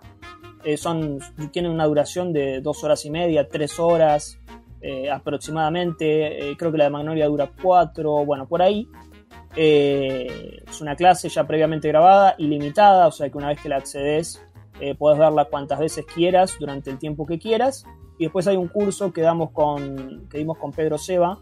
Eh, 0.65 0.77
son, 0.77 1.19
tienen 1.53 1.71
una 1.71 1.87
duración 1.87 2.33
de 2.33 2.61
dos 2.61 2.83
horas 2.85 3.05
y 3.05 3.11
media, 3.11 3.49
tres 3.49 3.79
horas 3.79 4.39
eh, 4.81 5.11
aproximadamente. 5.11 6.51
Eh, 6.51 6.57
creo 6.57 6.73
que 6.73 6.79
la 6.79 6.85
de 6.85 6.91
Magnolia 6.91 7.27
dura 7.27 7.51
cuatro, 7.63 8.25
bueno, 8.25 8.47
por 8.47 8.63
ahí. 8.63 8.89
es 9.55 10.81
una 10.81 10.95
clase 10.95 11.29
ya 11.29 11.45
previamente 11.45 11.89
grabada, 11.89 12.35
ilimitada, 12.39 13.09
o 13.09 13.13
sea 13.13 13.29
que 13.29 13.39
una 13.39 13.49
vez 13.49 13.61
que 13.61 13.69
la 13.69 13.77
accedes 13.77 14.41
puedes 14.99 15.19
verla 15.19 15.47
cuantas 15.47 15.79
veces 15.79 16.05
quieras 16.07 16.57
durante 16.59 16.91
el 16.91 16.99
tiempo 16.99 17.27
que 17.27 17.39
quieras. 17.39 17.85
Y 18.19 18.25
después 18.25 18.47
hay 18.47 18.57
un 18.57 18.69
curso 18.69 19.13
que 19.13 19.23
damos 19.23 19.51
con, 19.51 20.29
que 20.29 20.39
dimos 20.39 20.59
con 20.59 20.73
Pedro 20.73 20.99
Seba. 20.99 21.39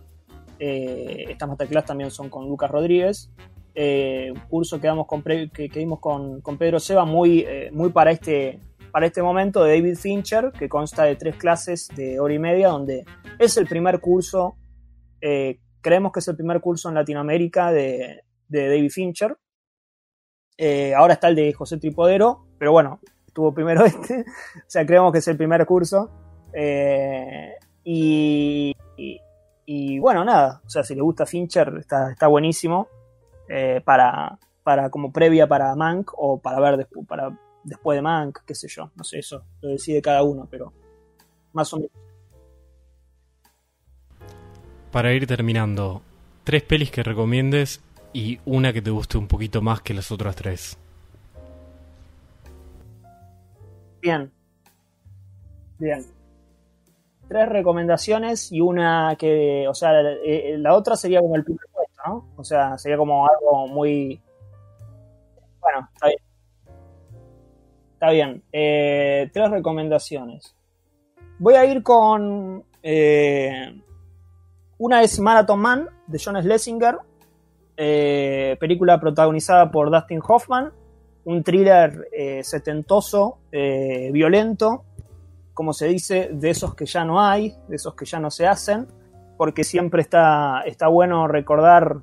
estas 0.58 1.48
masterclass 1.48 1.84
también 1.84 2.10
son 2.10 2.28
con 2.28 2.48
Lucas 2.48 2.70
Rodríguez 2.70 3.30
eh, 3.78 4.32
un 4.34 4.40
curso 4.48 4.80
que, 4.80 4.86
damos 4.86 5.06
con, 5.06 5.22
que, 5.22 5.68
dimos 5.74 6.00
con, 6.00 6.40
Pedro 6.58 6.80
Seba 6.80 7.04
muy, 7.04 7.40
eh, 7.40 7.68
muy 7.72 7.90
para, 7.90 8.10
este, 8.10 8.58
para 8.90 9.04
este 9.04 9.22
momento 9.22 9.62
de 9.62 9.76
David 9.76 9.96
Fincher, 9.96 10.50
que 10.58 10.66
consta 10.66 11.04
de 11.04 11.16
tres 11.16 11.36
clases 11.36 11.88
de 11.94 12.18
hora 12.18 12.32
y 12.32 12.38
media, 12.38 12.68
donde 12.68 13.04
es 13.38 13.58
el 13.58 13.66
primer 13.66 14.00
curso, 14.00 14.56
eh, 15.20 15.60
creemos 15.82 16.10
que 16.10 16.20
es 16.20 16.28
el 16.28 16.36
primer 16.36 16.62
curso 16.62 16.88
en 16.88 16.94
Latinoamérica 16.94 17.70
de, 17.70 18.22
David 18.48 18.90
Fincher. 18.90 19.36
ahora 20.96 21.12
está 21.12 21.28
el 21.28 21.34
de 21.34 21.52
José 21.52 21.76
Tripodero, 21.76 22.46
pero 22.58 22.72
bueno, 22.72 23.00
estuvo 23.36 23.52
primero 23.52 23.84
este, 23.84 24.20
o 24.20 24.64
sea, 24.66 24.86
creemos 24.86 25.12
que 25.12 25.18
es 25.18 25.28
el 25.28 25.36
primer 25.36 25.66
curso. 25.66 26.10
y, 27.84 28.74
y, 29.66 29.98
bueno, 29.98 30.24
nada, 30.24 30.62
o 30.64 30.70
sea, 30.70 30.82
si 30.82 30.94
le 30.94 31.02
gusta 31.02 31.26
Fincher, 31.26 31.74
está, 31.78 32.12
está 32.12 32.28
buenísimo. 32.28 32.88
Eh, 33.48 33.80
para, 33.84 34.38
para 34.64 34.90
como 34.90 35.12
previa 35.12 35.46
para 35.46 35.74
Mank 35.76 36.10
o 36.16 36.40
para 36.40 36.58
ver 36.58 36.88
para 37.06 37.38
después 37.62 37.96
de 37.96 38.02
Mank, 38.02 38.38
qué 38.44 38.56
sé 38.56 38.66
yo, 38.68 38.90
no 38.96 39.04
sé, 39.04 39.18
eso 39.18 39.44
lo 39.60 39.68
decide 39.68 40.02
cada 40.02 40.22
uno, 40.22 40.48
pero 40.50 40.72
más 41.52 41.72
o 41.74 41.76
menos. 41.76 41.92
Para 44.90 45.12
ir 45.12 45.26
terminando, 45.26 46.02
tres 46.42 46.62
pelis 46.62 46.90
que 46.90 47.02
recomiendes 47.02 47.80
y 48.12 48.40
una 48.46 48.72
que 48.72 48.82
te 48.82 48.90
guste 48.90 49.18
un 49.18 49.28
poquito 49.28 49.62
más 49.62 49.82
que 49.82 49.94
las 49.94 50.10
otras 50.10 50.34
tres. 50.34 50.78
Bien. 54.06 54.30
Bien. 55.80 56.06
Tres 57.26 57.48
recomendaciones 57.48 58.52
y 58.52 58.60
una 58.60 59.16
que, 59.18 59.66
o 59.66 59.74
sea, 59.74 60.00
eh, 60.24 60.54
la 60.58 60.76
otra 60.76 60.94
sería 60.94 61.20
como 61.20 61.34
el 61.34 61.42
primer 61.42 61.66
o 62.36 62.44
sea, 62.44 62.78
sería 62.78 62.96
como 62.96 63.26
algo 63.28 63.66
muy... 63.66 64.22
Bueno, 65.60 65.88
está 65.92 66.06
bien. 66.06 66.18
Está 67.94 68.10
bien. 68.10 68.42
Eh, 68.52 69.28
tres 69.32 69.50
recomendaciones. 69.50 70.54
Voy 71.40 71.54
a 71.54 71.64
ir 71.64 71.82
con... 71.82 72.62
Eh, 72.84 73.82
una 74.78 75.02
es 75.02 75.18
Marathon 75.18 75.58
Man, 75.58 75.88
de 76.06 76.20
John 76.24 76.40
Schlesinger, 76.40 76.98
película 77.74 79.00
protagonizada 79.00 79.72
por 79.72 79.90
Dustin 79.90 80.20
Hoffman, 80.24 80.72
un 81.26 81.42
thriller 81.42 82.08
setentoso, 82.42 83.38
violento, 83.50 84.84
como 85.52 85.72
se 85.72 85.86
dice, 85.88 86.30
de 86.32 86.50
esos 86.50 86.74
que 86.74 86.86
ya 86.86 87.04
no 87.04 87.20
hay, 87.20 87.54
de 87.68 87.76
esos 87.76 87.94
que 87.94 88.04
ya 88.04 88.18
no 88.18 88.30
se 88.30 88.46
hacen, 88.46 88.86
porque 89.36 89.64
siempre 89.64 90.02
está, 90.02 90.62
está 90.66 90.88
bueno 90.88 91.28
recordar 91.28 91.96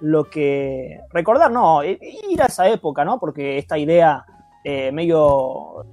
lo 0.00 0.24
que... 0.24 1.00
Recordar, 1.10 1.50
no, 1.50 1.84
ir 1.84 2.42
a 2.42 2.46
esa 2.46 2.68
época, 2.68 3.04
¿no? 3.04 3.18
Porque 3.18 3.58
esta 3.58 3.78
idea 3.78 4.24
eh, 4.64 4.92
medio 4.92 5.86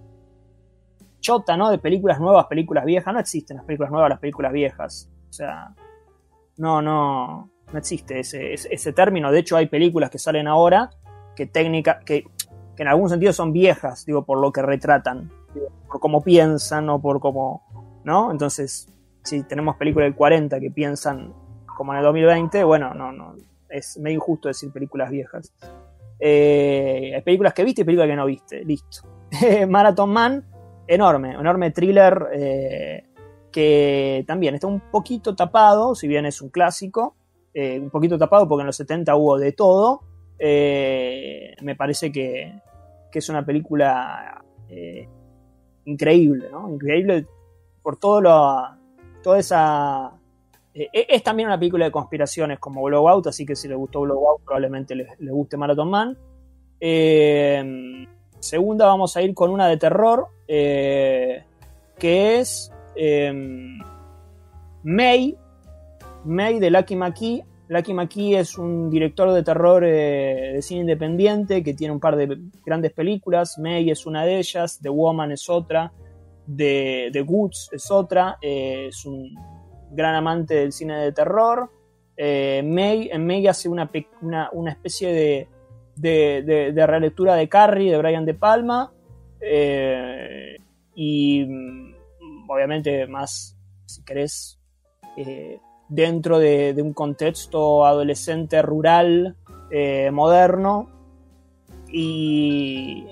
chota, 1.19 1.55
¿no? 1.55 1.69
De 1.69 1.77
películas 1.77 2.19
nuevas, 2.19 2.45
películas 2.47 2.85
viejas, 2.85 3.13
no 3.13 3.19
existen 3.19 3.57
las 3.57 3.65
películas 3.65 3.91
nuevas, 3.91 4.09
las 4.09 4.19
películas 4.19 4.51
viejas. 4.51 5.09
O 5.29 5.33
sea, 5.33 5.73
no, 6.57 6.81
no, 6.81 7.49
no 7.71 7.79
existe 7.79 8.19
ese, 8.19 8.53
ese, 8.53 8.93
término. 8.93 9.31
De 9.31 9.39
hecho, 9.39 9.55
hay 9.55 9.67
películas 9.67 10.09
que 10.09 10.19
salen 10.19 10.47
ahora 10.47 10.89
que 11.35 11.45
técnica, 11.45 11.99
que, 11.99 12.25
que, 12.77 12.83
en 12.83 12.87
algún 12.87 13.09
sentido 13.09 13.33
son 13.33 13.51
viejas, 13.51 14.05
digo, 14.05 14.23
por 14.23 14.39
lo 14.39 14.51
que 14.51 14.61
retratan, 14.61 15.29
por 15.87 15.99
cómo 15.99 16.21
piensan 16.21 16.89
o 16.89 17.01
por 17.01 17.19
cómo, 17.19 17.63
¿no? 18.05 18.31
Entonces, 18.31 18.87
si 19.23 19.43
tenemos 19.43 19.75
películas 19.75 20.05
del 20.05 20.15
40 20.15 20.59
que 20.59 20.71
piensan 20.71 21.33
como 21.75 21.91
en 21.91 21.99
el 21.99 22.05
2020, 22.05 22.63
bueno, 22.63 22.93
no, 22.93 23.11
no, 23.11 23.35
es 23.69 23.97
medio 23.97 24.15
injusto 24.15 24.47
decir 24.47 24.71
películas 24.71 25.11
viejas. 25.11 25.53
Eh, 26.19 27.11
hay 27.15 27.21
películas 27.21 27.53
que 27.53 27.63
viste 27.63 27.81
y 27.81 27.83
películas 27.83 28.09
que 28.09 28.15
no 28.15 28.25
viste, 28.25 28.63
listo. 28.63 29.01
Marathon 29.67 30.09
Man, 30.09 30.45
enorme, 30.87 31.31
enorme 31.31 31.71
thriller 31.71 32.27
eh, 32.33 33.03
que 33.51 34.23
también 34.27 34.55
está 34.55 34.67
un 34.67 34.79
poquito 34.91 35.35
tapado, 35.35 35.95
si 35.95 36.07
bien 36.07 36.25
es 36.25 36.41
un 36.41 36.49
clásico, 36.49 37.15
eh, 37.53 37.79
un 37.79 37.89
poquito 37.89 38.17
tapado 38.17 38.47
porque 38.47 38.61
en 38.61 38.67
los 38.67 38.75
70 38.75 39.15
hubo 39.15 39.37
de 39.37 39.51
todo. 39.51 40.01
Me 40.39 41.75
parece 41.75 42.11
que, 42.11 42.53
que, 43.11 43.19
es 43.19 43.29
una 43.29 43.45
película 43.45 44.43
increíble, 45.85 46.49
¿no? 46.51 46.69
Increíble 46.69 47.25
por 47.81 47.97
todo 47.97 48.19
lo, 48.19 48.67
toda 49.23 49.39
esa... 49.39 50.11
Eh, 50.73 50.89
es 50.91 51.23
también 51.23 51.47
una 51.47 51.57
película 51.57 51.85
de 51.85 51.91
conspiraciones 51.91 52.59
como 52.59 52.83
Blowout, 52.83 53.27
así 53.27 53.45
que 53.45 53.55
si 53.55 53.69
le 53.69 53.75
gustó 53.75 54.01
Blowout 54.01 54.41
probablemente 54.43 54.93
le, 54.93 55.07
guste 55.31 55.55
Marathon 55.55 55.89
Man. 55.89 56.17
Eh, 56.81 58.05
segunda 58.39 58.87
vamos 58.87 59.15
a 59.15 59.21
ir 59.21 59.33
con 59.33 59.51
una 59.51 59.67
de 59.67 59.77
terror, 59.77 60.27
eh, 60.49 61.43
que 61.97 62.39
es 62.39 62.71
May, 64.83 65.37
May 66.25 66.59
de 66.59 66.69
Lucky 66.69 66.95
McKee. 66.97 67.43
Lucky 67.69 67.93
McKee 67.93 68.39
es 68.39 68.57
un 68.57 68.89
director 68.89 69.31
de 69.33 69.43
terror 69.43 69.83
de 69.83 70.59
cine 70.61 70.81
independiente 70.81 71.63
que 71.63 71.73
tiene 71.73 71.93
un 71.93 71.99
par 71.99 72.15
de 72.15 72.37
grandes 72.65 72.93
películas. 72.93 73.57
May 73.57 73.89
es 73.89 74.05
una 74.05 74.23
de 74.23 74.37
ellas, 74.37 74.79
The 74.81 74.89
Woman 74.89 75.31
es 75.31 75.49
otra 75.49 75.91
de, 76.47 77.09
de 77.11 77.21
Woods 77.21 77.69
es 77.71 77.91
otra, 77.91 78.37
eh, 78.41 78.87
es 78.87 79.05
un 79.05 79.35
gran 79.91 80.15
amante 80.15 80.55
del 80.55 80.71
cine 80.71 80.97
de 80.97 81.11
terror. 81.11 81.69
Eh, 82.15 82.63
May, 82.65 83.09
en 83.11 83.27
May 83.27 83.45
hace 83.45 83.69
una, 83.69 83.91
una, 84.53 84.71
especie 84.71 85.47
de, 85.95 86.71
de, 86.73 86.87
relectura 86.87 87.35
de 87.35 87.47
Carrie, 87.47 87.91
de 87.91 87.97
Brian 87.97 88.25
De 88.25 88.33
Palma, 88.33 88.91
eh, 89.39 90.55
y 90.95 91.45
mm, 91.45 92.49
obviamente 92.49 93.05
más, 93.05 93.55
si 93.85 94.03
querés, 94.03 94.59
dentro 95.89 96.39
de, 96.39 96.75
un 96.81 96.93
contexto 96.93 97.85
adolescente 97.85 98.61
rural, 98.61 99.35
moderno, 100.11 100.89
y 101.89 103.05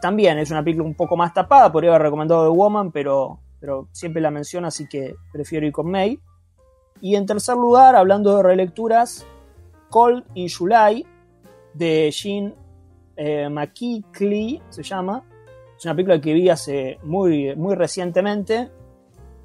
también 0.00 0.38
es 0.38 0.50
una 0.50 0.62
película 0.62 0.86
un 0.88 0.94
poco 0.94 1.16
más 1.16 1.34
tapada, 1.34 1.70
podría 1.70 1.90
haber 1.90 2.02
recomendado 2.02 2.44
The 2.44 2.56
Woman, 2.56 2.90
pero, 2.92 3.38
pero 3.60 3.88
siempre 3.92 4.22
la 4.22 4.30
menciono, 4.30 4.68
así 4.68 4.88
que 4.88 5.14
prefiero 5.32 5.66
ir 5.66 5.72
con 5.72 5.90
May. 5.90 6.18
Y 7.00 7.16
en 7.16 7.26
tercer 7.26 7.56
lugar, 7.56 7.96
hablando 7.96 8.36
de 8.36 8.42
relecturas, 8.42 9.26
Cold 9.90 10.24
in 10.34 10.48
July, 10.48 11.06
de 11.74 12.10
Jean 12.10 12.54
eh, 13.16 13.48
se 14.70 14.82
llama. 14.82 15.24
Es 15.76 15.84
una 15.84 15.94
película 15.94 16.20
que 16.20 16.32
vi 16.32 16.48
hace 16.48 16.98
muy, 17.02 17.54
muy 17.56 17.74
recientemente. 17.74 18.70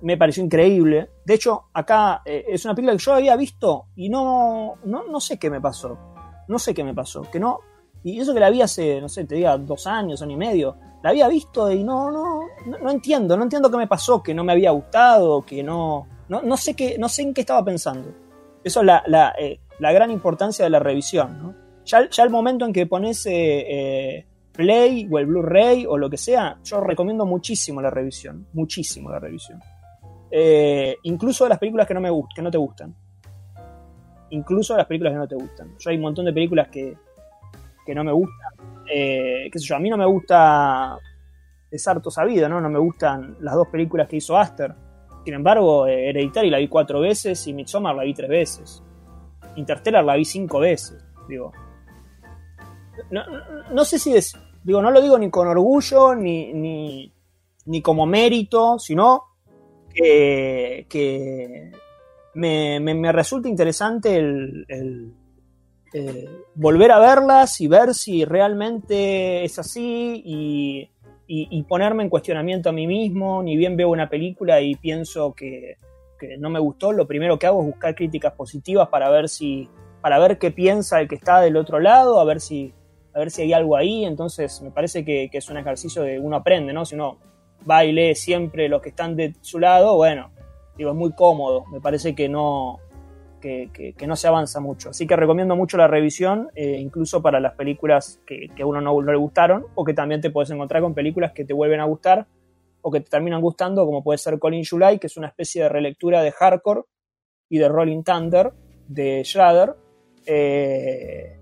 Me 0.01 0.17
pareció 0.17 0.43
increíble. 0.43 1.09
De 1.25 1.33
hecho, 1.33 1.65
acá 1.73 2.21
eh, 2.25 2.45
es 2.47 2.63
una 2.65 2.75
película 2.75 2.95
que 2.95 3.03
yo 3.03 3.13
había 3.13 3.35
visto 3.35 3.87
y 3.95 4.09
no, 4.09 4.75
no, 4.85 5.03
no 5.07 5.19
sé 5.19 5.37
qué 5.39 5.49
me 5.49 5.61
pasó. 5.61 5.97
No 6.47 6.59
sé 6.59 6.73
qué 6.73 6.83
me 6.83 6.93
pasó. 6.93 7.23
Que 7.23 7.39
no, 7.39 7.59
y 8.03 8.19
eso 8.19 8.33
que 8.33 8.39
la 8.39 8.49
vi 8.49 8.61
hace, 8.61 9.01
no 9.01 9.09
sé, 9.09 9.25
te 9.25 9.35
diga, 9.35 9.57
dos 9.57 9.87
años, 9.87 10.21
año 10.21 10.33
y 10.33 10.37
medio. 10.37 10.77
La 11.03 11.09
había 11.09 11.27
visto 11.27 11.71
y 11.71 11.83
no, 11.83 12.11
no, 12.11 12.41
no, 12.65 12.89
entiendo, 12.91 13.35
no 13.35 13.43
entiendo 13.43 13.69
qué 13.69 13.77
me 13.77 13.87
pasó, 13.87 14.21
que 14.21 14.33
no 14.33 14.43
me 14.43 14.53
había 14.53 14.71
gustado, 14.71 15.45
que 15.45 15.63
no, 15.63 16.07
no, 16.29 16.41
no 16.41 16.57
sé 16.57 16.73
qué, 16.73 16.97
no 16.97 17.09
sé 17.09 17.23
en 17.23 17.33
qué 17.33 17.41
estaba 17.41 17.63
pensando. 17.63 18.09
Eso 18.63 18.79
es 18.79 18.85
la, 18.85 19.03
la, 19.07 19.33
eh, 19.37 19.59
la 19.79 19.91
gran 19.91 20.11
importancia 20.11 20.65
de 20.65 20.71
la 20.71 20.79
revisión. 20.79 21.41
¿no? 21.41 21.55
Ya, 21.85 22.09
ya 22.09 22.23
el 22.23 22.29
momento 22.29 22.65
en 22.65 22.73
que 22.73 22.85
pones 22.85 23.25
eh, 23.29 24.25
Play 24.53 25.07
o 25.11 25.19
el 25.19 25.27
Blu-ray 25.27 25.85
o 25.85 25.97
lo 25.97 26.09
que 26.09 26.17
sea, 26.17 26.57
yo 26.63 26.81
recomiendo 26.81 27.25
muchísimo 27.25 27.81
la 27.81 27.91
revisión. 27.91 28.47
Muchísimo 28.53 29.11
la 29.11 29.19
revisión. 29.19 29.59
Eh, 30.29 30.97
incluso 31.03 31.45
de 31.45 31.49
las 31.49 31.59
películas 31.59 31.87
que 31.87 31.93
no, 31.93 32.01
me 32.01 32.09
que 32.35 32.41
no 32.41 32.51
te 32.51 32.57
gustan. 32.57 32.93
Incluso 34.29 34.73
de 34.73 34.79
las 34.79 34.87
películas 34.87 35.13
que 35.13 35.19
no 35.19 35.27
te 35.27 35.35
gustan. 35.35 35.75
Yo 35.79 35.89
hay 35.89 35.95
un 35.95 36.01
montón 36.01 36.25
de 36.25 36.33
películas 36.33 36.67
que, 36.67 36.97
que 37.85 37.95
no 37.95 38.03
me 38.03 38.11
gustan. 38.11 38.53
Eh, 38.91 39.49
a 39.73 39.79
mí 39.79 39.89
no 39.89 39.97
me 39.97 40.05
gusta 40.05 40.97
Es 41.69 41.85
harto 41.87 42.09
sabido, 42.09 42.47
¿no? 42.47 42.61
No 42.61 42.69
me 42.69 42.79
gustan 42.79 43.35
las 43.41 43.55
dos 43.55 43.67
películas 43.67 44.07
que 44.07 44.17
hizo 44.17 44.37
Aster. 44.37 44.73
Sin 45.23 45.33
embargo, 45.33 45.87
eh, 45.87 46.09
Hereditary 46.09 46.49
la 46.49 46.57
vi 46.57 46.67
cuatro 46.67 47.01
veces 47.01 47.45
y 47.47 47.53
Midsommar 47.53 47.95
la 47.95 48.03
vi 48.03 48.13
tres 48.13 48.29
veces. 48.29 48.83
Interstellar 49.55 50.03
la 50.03 50.15
vi 50.15 50.25
cinco 50.25 50.59
veces. 50.59 51.03
Digo. 51.27 51.51
No, 53.11 53.23
no 53.71 53.85
sé 53.85 53.99
si 53.99 54.15
es. 54.15 54.33
Digo, 54.63 54.81
no 54.81 54.91
lo 54.91 55.01
digo 55.01 55.17
ni 55.17 55.29
con 55.29 55.47
orgullo, 55.47 56.13
ni, 56.15 56.53
ni, 56.53 57.13
ni 57.65 57.81
como 57.81 58.05
mérito, 58.05 58.79
sino 58.79 59.26
que, 59.97 61.71
me, 62.33 62.79
me, 62.79 63.11
resulta 63.11 63.49
interesante 63.49 64.15
el, 64.15 65.13
eh, 65.93 66.29
volver 66.55 66.91
a 66.91 66.99
verlas 66.99 67.59
y 67.61 67.67
ver 67.67 67.93
si 67.93 68.25
realmente 68.25 69.43
es 69.43 69.57
así 69.59 70.21
y, 70.25 70.89
ponerme 71.67 72.03
en 72.03 72.09
cuestionamiento 72.09 72.69
a 72.69 72.73
mí 72.73 72.87
mismo. 72.87 73.43
Ni 73.43 73.57
bien 73.57 73.75
veo 73.75 73.89
una 73.89 74.09
película 74.09 74.61
y 74.61 74.75
pienso 74.75 75.33
que, 75.33 75.77
que, 76.19 76.37
no 76.37 76.49
me 76.49 76.59
gustó, 76.59 76.91
lo 76.93 77.07
primero 77.07 77.37
que 77.37 77.47
hago 77.47 77.61
es 77.61 77.67
buscar 77.67 77.95
críticas 77.95 78.33
positivas 78.33 78.87
para 78.89 79.09
ver 79.09 79.27
si 79.27 79.67
para 80.01 80.19
ver 80.19 80.37
qué 80.37 80.51
piensa 80.51 81.01
el 81.01 81.07
que 81.07 81.15
está 81.15 81.41
del 81.41 81.57
otro 81.57 81.79
lado, 81.79 82.19
a 82.19 82.23
ver 82.23 82.39
si 82.39 82.73
a 83.13 83.19
ver 83.19 83.31
si 83.31 83.41
hay 83.41 83.53
algo 83.53 83.75
ahí. 83.75 84.05
Entonces 84.05 84.61
me 84.61 84.71
parece 84.71 85.03
que, 85.03 85.27
que 85.29 85.39
es 85.39 85.49
un 85.49 85.57
ejercicio 85.57 86.03
de 86.03 86.19
uno 86.19 86.37
aprende, 86.37 86.71
¿no? 86.71 86.85
Si 86.85 86.95
uno 86.95 87.17
va 87.69 87.85
y 87.85 87.91
lee 87.91 88.15
siempre 88.15 88.69
los 88.69 88.81
que 88.81 88.89
están 88.89 89.15
de 89.15 89.35
su 89.41 89.59
lado, 89.59 89.95
bueno, 89.95 90.31
digo, 90.77 90.91
es 90.91 90.95
muy 90.95 91.11
cómodo. 91.13 91.65
Me 91.71 91.81
parece 91.81 92.15
que 92.15 92.29
no, 92.29 92.79
que, 93.41 93.95
no 94.05 94.15
se 94.15 94.27
avanza 94.27 94.59
mucho. 94.59 94.89
Así 94.89 95.07
que 95.07 95.15
recomiendo 95.15 95.55
mucho 95.55 95.77
la 95.77 95.87
revisión, 95.87 96.49
eh, 96.55 96.77
incluso 96.79 97.21
para 97.21 97.39
las 97.39 97.53
películas 97.53 98.21
que, 98.25 98.49
que 98.55 98.63
a 98.63 98.65
uno 98.65 98.81
no, 98.81 99.01
le 99.01 99.17
gustaron, 99.17 99.65
o 99.75 99.83
que 99.83 99.93
también 99.93 100.21
te 100.21 100.29
puedes 100.29 100.49
encontrar 100.51 100.81
con 100.81 100.93
películas 100.93 101.31
que 101.33 101.45
te 101.45 101.53
vuelven 101.53 101.79
a 101.79 101.85
gustar, 101.85 102.27
o 102.81 102.91
que 102.91 103.01
te 103.01 103.09
terminan 103.09 103.41
gustando, 103.41 103.85
como 103.85 104.03
puede 104.03 104.17
ser 104.17 104.39
Colin 104.39 104.63
July, 104.63 104.99
que 104.99 105.07
es 105.07 105.17
una 105.17 105.27
especie 105.27 105.63
de 105.63 105.69
relectura 105.69 106.21
de 106.21 106.31
Hardcore 106.31 106.81
y 107.49 107.57
de 107.57 107.67
Rolling 107.69 108.03
Thunder 108.03 108.53
de 108.87 109.23
Schrader. 109.23 109.75
Eh, 110.25 111.37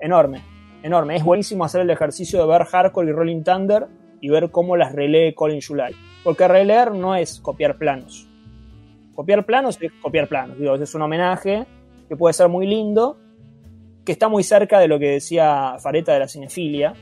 enorme, 0.00 0.42
enorme. 0.82 1.16
Es 1.16 1.24
buenísimo 1.24 1.64
hacer 1.64 1.82
el 1.82 1.90
ejercicio 1.90 2.40
de 2.40 2.46
ver 2.46 2.64
Hardcore 2.64 3.08
y 3.08 3.12
Rolling 3.12 3.42
Thunder 3.42 3.86
y 4.20 4.28
ver 4.28 4.50
cómo 4.50 4.76
las 4.76 4.92
relee 4.92 5.34
Colin 5.34 5.60
July. 5.60 5.94
Porque 6.24 6.48
releer 6.48 6.92
no 6.92 7.14
es 7.14 7.40
copiar 7.40 7.78
planos. 7.78 8.26
Copiar 9.14 9.46
planos 9.46 9.78
es 9.80 9.92
copiar 10.02 10.28
planos. 10.28 10.58
Digo, 10.58 10.74
es 10.74 10.94
un 10.94 11.02
homenaje 11.02 11.66
que 12.08 12.16
puede 12.16 12.34
ser 12.34 12.48
muy 12.48 12.66
lindo, 12.66 13.18
que 14.04 14.12
está 14.12 14.28
muy 14.28 14.42
cerca 14.42 14.78
de 14.78 14.88
lo 14.88 14.98
que 14.98 15.12
decía 15.12 15.76
Fareta 15.78 16.12
de 16.12 16.20
la 16.20 16.28
cinefilia, 16.28 16.94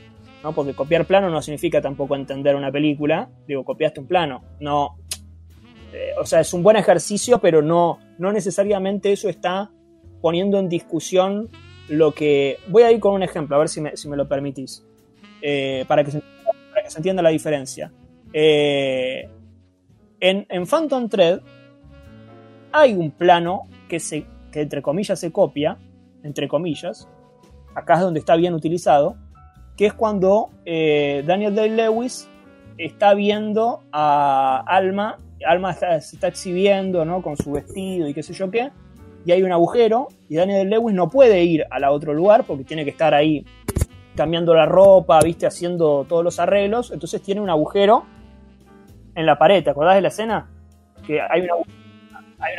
¿no? 0.43 0.53
Porque 0.53 0.73
copiar 0.73 1.05
plano 1.05 1.29
no 1.29 1.41
significa 1.41 1.81
tampoco 1.81 2.15
entender 2.15 2.55
una 2.55 2.71
película. 2.71 3.29
Digo, 3.47 3.63
copiaste 3.63 3.99
un 3.99 4.07
plano. 4.07 4.43
No. 4.59 4.97
Eh, 5.93 6.11
o 6.19 6.25
sea, 6.25 6.39
es 6.39 6.53
un 6.53 6.63
buen 6.63 6.77
ejercicio, 6.77 7.39
pero 7.39 7.61
no, 7.61 7.99
no 8.17 8.31
necesariamente 8.31 9.11
eso 9.11 9.29
está 9.29 9.71
poniendo 10.21 10.59
en 10.59 10.69
discusión 10.69 11.49
lo 11.89 12.13
que. 12.13 12.57
Voy 12.67 12.83
a 12.83 12.91
ir 12.91 12.99
con 12.99 13.13
un 13.13 13.23
ejemplo, 13.23 13.55
a 13.55 13.59
ver 13.59 13.69
si 13.69 13.81
me, 13.81 13.95
si 13.97 14.07
me 14.07 14.17
lo 14.17 14.27
permitís. 14.27 14.85
Eh, 15.41 15.85
para, 15.87 16.03
que 16.03 16.11
se, 16.11 16.23
que 16.85 16.91
se, 16.91 16.99
entienda 16.99 17.21
la 17.21 17.29
diferencia. 17.29 17.91
Eh, 18.33 19.29
en, 20.19 20.45
en, 20.49 20.65
Phantom 20.65 21.09
Thread 21.09 21.39
hay 22.71 22.93
un 22.93 23.11
plano 23.11 23.63
que, 23.87 23.99
se, 23.99 24.25
que 24.51 24.61
entre 24.61 24.81
comillas 24.81 25.19
se 25.19 25.31
copia, 25.31 25.77
entre 26.23 26.47
comillas, 26.47 27.07
acá 27.75 27.95
es 27.95 28.01
donde 28.01 28.19
está 28.19 28.35
bien 28.35 28.53
utilizado, 28.53 29.15
que 29.77 29.87
es 29.87 29.93
cuando 29.93 30.49
eh, 30.65 31.23
Daniel 31.25 31.55
Day-Lewis 31.55 32.27
está 32.77 33.13
viendo 33.13 33.83
a 33.91 34.63
Alma, 34.67 35.17
Alma 35.45 35.71
está, 35.71 35.99
se 36.01 36.15
está 36.15 36.27
exhibiendo 36.27 37.05
¿no? 37.05 37.21
con 37.21 37.37
su 37.37 37.51
vestido 37.51 38.07
y 38.07 38.13
qué 38.13 38.23
sé 38.23 38.33
yo 38.33 38.49
qué, 38.49 38.71
y 39.25 39.31
hay 39.31 39.43
un 39.43 39.51
agujero, 39.51 40.07
y 40.29 40.35
Daniel 40.35 40.69
Lewis 40.69 40.95
no 40.95 41.09
puede 41.09 41.43
ir 41.43 41.65
al 41.71 41.83
otro 41.85 42.13
lugar 42.13 42.43
porque 42.45 42.63
tiene 42.63 42.83
que 42.83 42.91
estar 42.91 43.13
ahí 43.13 43.45
cambiando 44.15 44.53
la 44.53 44.65
ropa, 44.65 45.19
viste, 45.21 45.45
haciendo 45.45 46.05
todos 46.07 46.23
los 46.23 46.39
arreglos, 46.39 46.91
entonces 46.91 47.21
tiene 47.21 47.41
un 47.41 47.49
agujero 47.49 48.05
en 49.13 49.25
la 49.25 49.37
pared, 49.37 49.63
¿te 49.63 49.69
acordás 49.69 49.95
de 49.95 50.01
la 50.01 50.07
escena? 50.07 50.49
Que 51.05 51.21
hay 51.21 51.41
un, 51.41 51.49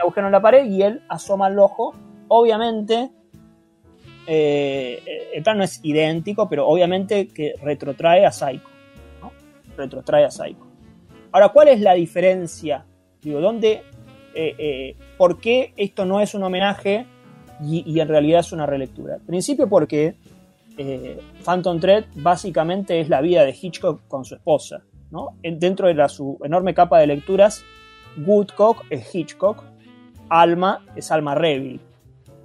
agujero, 0.00 0.26
en 0.26 0.32
la 0.32 0.40
pared 0.40 0.66
y 0.66 0.82
él 0.82 1.02
asoma 1.08 1.48
el 1.48 1.58
ojo, 1.58 1.94
obviamente, 2.28 3.10
eh, 4.26 5.30
el 5.34 5.42
plano 5.42 5.64
es 5.64 5.80
idéntico, 5.82 6.48
pero 6.48 6.66
obviamente 6.66 7.28
que 7.28 7.54
retrotrae 7.62 8.26
a 8.26 8.32
Psycho, 8.32 8.68
¿no? 9.20 9.32
retrotrae 9.76 10.24
a 10.24 10.30
Psycho. 10.30 10.66
Ahora, 11.32 11.50
¿cuál 11.50 11.68
es 11.68 11.80
la 11.80 11.94
diferencia? 11.94 12.86
Digo, 13.20 13.40
¿dónde 13.40 13.82
eh, 14.38 14.54
eh, 14.58 14.96
por 15.16 15.40
qué 15.40 15.72
esto 15.78 16.04
no 16.04 16.20
es 16.20 16.34
un 16.34 16.42
homenaje 16.42 17.06
y, 17.64 17.98
en 17.98 18.06
realidad 18.06 18.40
es 18.40 18.52
una 18.52 18.66
relectura. 18.66 19.14
Al 19.14 19.22
principio 19.22 19.66
porque 19.66 20.16
eh, 20.76 21.18
Phantom 21.44 21.80
Thread 21.80 22.04
básicamente 22.16 23.00
es 23.00 23.08
la 23.08 23.20
vida 23.20 23.44
de 23.44 23.56
Hitchcock 23.60 24.06
con 24.08 24.24
su 24.24 24.34
esposa. 24.34 24.82
¿no? 25.10 25.36
Dentro 25.42 25.88
de 25.88 26.08
su 26.08 26.38
enorme 26.44 26.74
capa 26.74 26.98
de 26.98 27.06
lecturas, 27.06 27.64
Woodcock 28.18 28.84
es 28.90 29.14
Hitchcock, 29.14 29.64
Alma 30.28 30.84
es 30.94 31.10
Alma 31.10 31.34
Reville. 31.34 31.80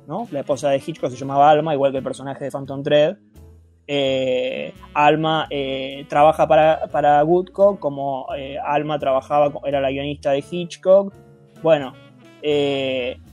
¿no? 0.07 0.27
La 0.31 0.41
esposa 0.41 0.69
de 0.69 0.81
Hitchcock 0.85 1.11
se 1.11 1.17
llamaba 1.17 1.49
Alma, 1.49 1.73
igual 1.73 1.91
que 1.91 1.97
el 1.97 2.03
personaje 2.03 2.45
de 2.45 2.51
Phantom 2.51 2.83
Thread. 2.83 3.17
Eh, 3.87 4.73
Alma 4.93 5.47
eh, 5.49 6.05
trabaja 6.07 6.47
para, 6.47 6.87
para 6.87 7.23
Woodcock 7.23 7.79
como 7.79 8.27
Alma 8.63 8.99
trabajaba, 8.99 9.51
era 9.65 9.81
la 9.81 9.91
guionista 9.91 10.31
de 10.31 10.43
Hitchcock. 10.49 11.13
Bueno, 11.61 11.93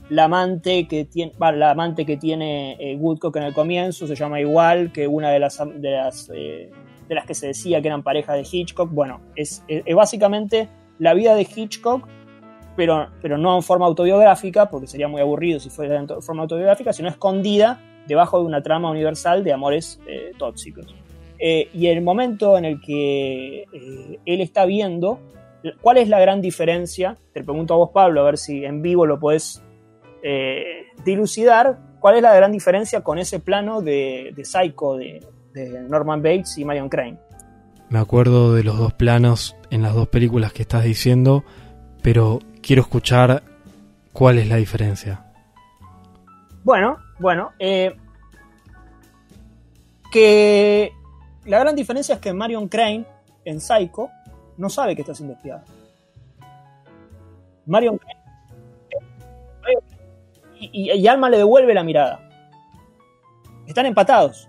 la 0.09 0.25
amante 0.25 0.87
que 0.87 1.05
tiene, 1.05 1.33
la 1.39 1.71
amante 1.71 2.05
que 2.05 2.17
tiene 2.17 2.77
eh, 2.79 2.95
Woodcock 2.95 3.35
en 3.37 3.43
el 3.43 3.53
comienzo 3.53 4.07
se 4.07 4.15
llama 4.15 4.39
igual 4.39 4.91
que 4.91 5.07
una 5.07 5.29
de 5.29 5.39
las 5.39 5.59
de 5.75 5.91
las, 5.91 6.31
eh, 6.33 6.71
de 7.07 7.15
las 7.15 7.25
que 7.25 7.33
se 7.33 7.47
decía 7.47 7.81
que 7.81 7.87
eran 7.87 8.03
pareja 8.03 8.33
de 8.33 8.45
Hitchcock. 8.49 8.91
Bueno, 8.91 9.21
es, 9.35 9.63
es, 9.67 9.95
básicamente 9.95 10.67
la 10.97 11.13
vida 11.13 11.35
de 11.35 11.47
Hitchcock, 11.55 12.07
pero, 12.75 13.09
pero 13.21 13.37
no 13.37 13.55
en 13.55 13.63
forma 13.63 13.85
autobiográfica, 13.85 14.69
porque 14.69 14.87
sería 14.87 15.07
muy 15.07 15.21
aburrido 15.21 15.59
si 15.59 15.69
fuera 15.69 15.99
en 15.99 16.07
forma 16.21 16.43
autobiográfica, 16.43 16.91
sino 16.91 17.07
escondida 17.07 17.79
debajo 18.07 18.39
de 18.39 18.45
una 18.45 18.63
trama 18.63 18.89
universal 18.89 19.43
de 19.43 19.53
amores 19.53 20.01
eh, 20.07 20.31
tóxicos. 20.37 20.95
y 21.39 21.87
el 21.87 22.01
momento 22.01 22.57
en 22.57 22.65
el 22.65 22.81
que 22.81 23.65
él 24.25 24.41
está 24.41 24.65
viendo 24.65 25.19
¿Cuál 25.81 25.97
es 25.97 26.07
la 26.07 26.19
gran 26.19 26.41
diferencia? 26.41 27.17
Te 27.33 27.43
pregunto 27.43 27.73
a 27.73 27.77
vos, 27.77 27.89
Pablo, 27.93 28.21
a 28.21 28.23
ver 28.23 28.37
si 28.37 28.63
en 28.63 28.81
vivo 28.81 29.05
lo 29.05 29.19
podés 29.19 29.61
eh, 30.23 30.87
dilucidar. 31.03 31.79
¿Cuál 31.99 32.15
es 32.15 32.21
la 32.21 32.33
gran 32.33 32.51
diferencia 32.51 33.01
con 33.01 33.19
ese 33.19 33.39
plano 33.39 33.81
de, 33.81 34.31
de 34.35 34.45
Psycho 34.45 34.95
de, 34.95 35.25
de, 35.53 35.81
Norman 35.81 36.21
Bates 36.21 36.57
y 36.57 36.65
Marion 36.65 36.89
Crane? 36.89 37.17
Me 37.89 37.99
acuerdo 37.99 38.53
de 38.53 38.63
los 38.63 38.77
dos 38.77 38.93
planos 38.93 39.55
en 39.69 39.81
las 39.81 39.93
dos 39.93 40.07
películas 40.07 40.53
que 40.53 40.61
estás 40.61 40.83
diciendo, 40.83 41.43
pero 42.01 42.39
quiero 42.61 42.81
escuchar 42.83 43.43
cuál 44.13 44.37
es 44.37 44.47
la 44.47 44.57
diferencia. 44.57 45.25
Bueno, 46.63 46.97
bueno, 47.19 47.51
eh, 47.59 47.95
que 50.11 50.91
la 51.45 51.59
gran 51.59 51.75
diferencia 51.75 52.15
es 52.15 52.21
que 52.21 52.33
Marion 52.33 52.67
Crane 52.67 53.05
en 53.45 53.59
Psycho 53.59 54.09
no 54.57 54.69
sabe 54.69 54.95
que 54.95 55.01
está 55.01 55.15
siendo 55.15 55.33
espiado. 55.33 55.63
Marion 57.65 57.99
y, 58.18 58.18
y, 60.59 61.07
Alma 61.07 61.29
le 61.29 61.37
devuelve 61.37 61.73
la 61.73 61.83
mirada. 61.83 62.19
Están 63.67 63.85
empatados. 63.85 64.47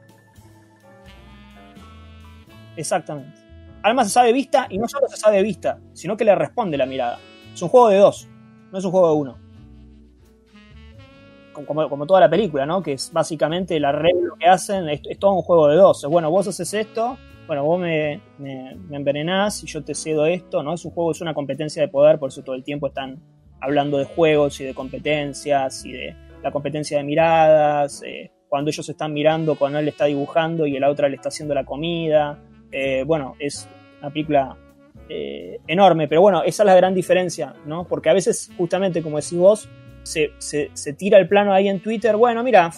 Exactamente. 2.76 3.38
Alma 3.82 4.04
se 4.04 4.10
sabe 4.10 4.32
vista 4.32 4.66
y 4.70 4.78
no 4.78 4.88
solo 4.88 5.08
se 5.08 5.16
sabe 5.16 5.42
vista, 5.42 5.78
sino 5.92 6.16
que 6.16 6.24
le 6.24 6.34
responde 6.34 6.76
la 6.76 6.86
mirada. 6.86 7.18
Es 7.52 7.62
un 7.62 7.68
juego 7.68 7.88
de 7.88 7.98
dos, 7.98 8.28
no 8.70 8.78
es 8.78 8.84
un 8.84 8.90
juego 8.90 9.08
de 9.08 9.16
uno. 9.16 9.38
Como, 11.66 12.06
toda 12.06 12.20
la 12.20 12.30
película, 12.30 12.64
¿no? 12.64 12.82
Que 12.82 12.94
es 12.94 13.12
básicamente 13.12 13.76
el 13.76 13.84
arreglo 13.84 14.34
que 14.38 14.46
hacen, 14.46 14.88
es, 14.88 15.02
es 15.04 15.18
todo 15.18 15.34
un 15.34 15.42
juego 15.42 15.68
de 15.68 15.76
dos. 15.76 16.06
Bueno, 16.08 16.30
vos 16.30 16.48
haces 16.48 16.72
esto, 16.72 17.18
bueno, 17.46 17.64
vos 17.64 17.78
me, 17.78 18.22
me, 18.38 18.76
me, 18.76 18.96
envenenás 18.96 19.62
y 19.62 19.66
yo 19.66 19.84
te 19.84 19.94
cedo 19.94 20.24
esto, 20.24 20.62
¿no? 20.62 20.72
Es 20.72 20.84
un 20.86 20.92
juego, 20.92 21.10
es 21.10 21.20
una 21.20 21.34
competencia 21.34 21.82
de 21.82 21.88
poder, 21.88 22.18
por 22.18 22.30
eso 22.30 22.42
todo 22.42 22.54
el 22.54 22.64
tiempo 22.64 22.86
están 22.86 23.20
hablando 23.60 23.98
de 23.98 24.04
juegos 24.04 24.60
y 24.60 24.64
de 24.64 24.74
competencias 24.74 25.84
y 25.84 25.92
de, 25.92 26.16
la 26.42 26.50
competencia 26.50 26.98
de 26.98 27.04
miradas, 27.04 28.02
eh, 28.04 28.30
cuando 28.48 28.70
ellos 28.70 28.88
están 28.88 29.12
mirando, 29.12 29.56
cuando 29.56 29.78
él 29.78 29.88
está 29.88 30.06
dibujando 30.06 30.66
y 30.66 30.78
la 30.78 30.90
otra 30.90 31.08
le 31.08 31.16
está 31.16 31.28
haciendo 31.28 31.54
la 31.54 31.64
comida. 31.64 32.38
Eh, 32.72 33.04
bueno, 33.06 33.36
es 33.38 33.68
una 34.00 34.10
película 34.10 34.56
eh, 35.08 35.60
enorme, 35.66 36.08
pero 36.08 36.20
bueno, 36.20 36.42
esa 36.42 36.62
es 36.62 36.66
la 36.66 36.74
gran 36.74 36.94
diferencia, 36.94 37.54
¿no? 37.66 37.86
Porque 37.86 38.10
a 38.10 38.12
veces, 38.12 38.50
justamente 38.56 39.02
como 39.02 39.18
decís 39.18 39.38
vos, 39.38 39.68
se, 40.02 40.32
se, 40.38 40.92
tira 40.94 41.18
el 41.18 41.28
plano 41.28 41.52
ahí 41.52 41.68
en 41.68 41.80
Twitter, 41.80 42.16
bueno, 42.16 42.42
mira, 42.42 42.70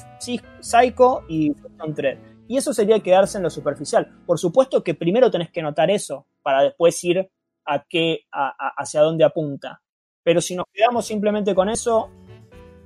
Psycho 0.61 1.25
y 1.29 1.53
Phantom 1.53 1.95
Thread. 1.95 2.19
Y 2.49 2.57
eso 2.57 2.75
sería 2.75 3.01
quedarse 3.01 3.39
en 3.39 3.45
lo 3.45 3.51
superficial. 3.51 4.09
Por 4.27 4.39
supuesto 4.39 4.83
que 4.83 4.95
primero 4.95 5.31
tenés 5.31 5.51
que 5.51 5.63
notar 5.63 5.91
eso 5.91 6.27
para 6.43 6.63
después 6.63 7.03
ir 7.05 7.31
a 7.65 7.85
qué, 7.89 8.27
hacia 8.31 9.01
dónde 9.01 9.25
apunta. 9.25 9.81
Pero 10.24 10.40
si 10.40 10.55
nos 10.55 10.66
quedamos 10.73 11.07
simplemente 11.07 11.55
con 11.55 11.69
eso, 11.69 12.11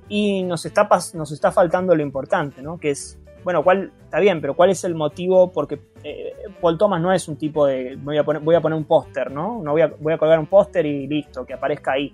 y 0.09 0.43
nos 0.43 0.65
está, 0.65 0.87
nos 1.13 1.31
está 1.31 1.51
faltando 1.51 1.95
lo 1.95 2.01
importante, 2.01 2.61
¿no? 2.61 2.79
Que 2.79 2.91
es, 2.91 3.19
bueno, 3.43 3.63
¿cuál, 3.63 3.91
está 4.03 4.19
bien, 4.19 4.41
pero 4.41 4.55
¿cuál 4.55 4.69
es 4.69 4.83
el 4.83 4.95
motivo? 4.95 5.51
Porque 5.51 5.79
eh, 6.03 6.33
Paul 6.61 6.77
Thomas 6.77 7.01
no 7.01 7.11
es 7.11 7.27
un 7.27 7.37
tipo 7.37 7.65
de, 7.65 7.95
voy 7.97 8.17
a 8.17 8.23
poner, 8.23 8.41
voy 8.41 8.55
a 8.55 8.61
poner 8.61 8.77
un 8.77 8.85
póster, 8.85 9.31
¿no? 9.31 9.61
no 9.61 9.71
voy, 9.71 9.81
a, 9.81 9.87
voy 9.87 10.13
a 10.13 10.17
colgar 10.17 10.39
un 10.39 10.47
póster 10.47 10.85
y 10.85 11.07
listo, 11.07 11.45
que 11.45 11.53
aparezca 11.53 11.93
ahí. 11.93 12.13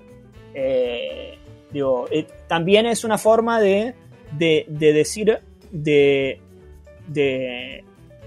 Eh, 0.54 1.38
eh, 1.74 2.28
también 2.48 2.86
es 2.86 3.04
una 3.04 3.18
forma 3.18 3.60
de, 3.60 3.96
de, 4.38 4.66
de 4.68 4.94
decir, 4.94 5.40
de, 5.72 6.40
de, 7.08 7.84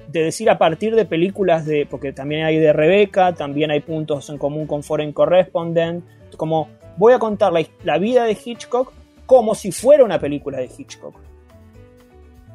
de, 0.09 0.21
decir 0.21 0.51
a 0.51 0.59
partir 0.59 0.97
de 0.97 1.05
películas 1.05 1.65
de, 1.65 1.87
porque 1.87 2.13
también 2.13 2.45
hay 2.45 2.59
de 2.59 2.73
Rebeca, 2.73 3.35
también 3.35 3.71
hay 3.71 3.81
puntos 3.81 4.29
en 4.31 4.39
común 4.39 4.67
con 4.67 4.83
Foreign 4.83 5.13
Correspondent, 5.13 6.05
como 6.37 6.69
voy 6.97 7.13
a 7.13 7.19
contar 7.19 7.53
la, 7.53 7.65
la 7.85 7.99
vida 7.99 8.25
de 8.25 8.37
Hitchcock 8.43 8.93
como 9.27 9.55
si 9.55 9.73
fuera 9.73 10.05
una 10.05 10.19
película 10.19 10.59
de 10.59 10.71
Hitchcock. 10.77 11.17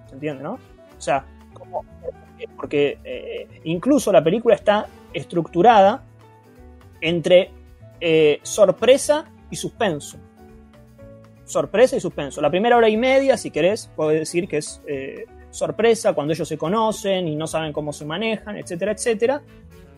¿Se 0.07 0.13
entiende, 0.13 0.43
no? 0.43 0.53
O 0.53 1.01
sea, 1.01 1.25
porque 2.55 2.97
eh, 3.03 3.47
incluso 3.65 4.11
la 4.11 4.23
película 4.23 4.55
está 4.55 4.87
estructurada 5.13 6.03
entre 7.01 7.51
eh, 7.99 8.39
sorpresa 8.43 9.25
y 9.49 9.55
suspenso. 9.55 10.17
Sorpresa 11.45 11.97
y 11.97 11.99
suspenso. 11.99 12.41
La 12.41 12.49
primera 12.49 12.77
hora 12.77 12.87
y 12.87 12.97
media, 12.97 13.35
si 13.37 13.51
querés, 13.51 13.89
puedo 13.95 14.09
decir 14.11 14.47
que 14.47 14.57
es 14.57 14.81
eh, 14.87 15.25
sorpresa 15.49 16.13
cuando 16.13 16.33
ellos 16.33 16.47
se 16.47 16.57
conocen 16.57 17.27
y 17.27 17.35
no 17.35 17.47
saben 17.47 17.73
cómo 17.73 17.91
se 17.91 18.05
manejan, 18.05 18.57
etcétera, 18.57 18.93
etcétera. 18.93 19.41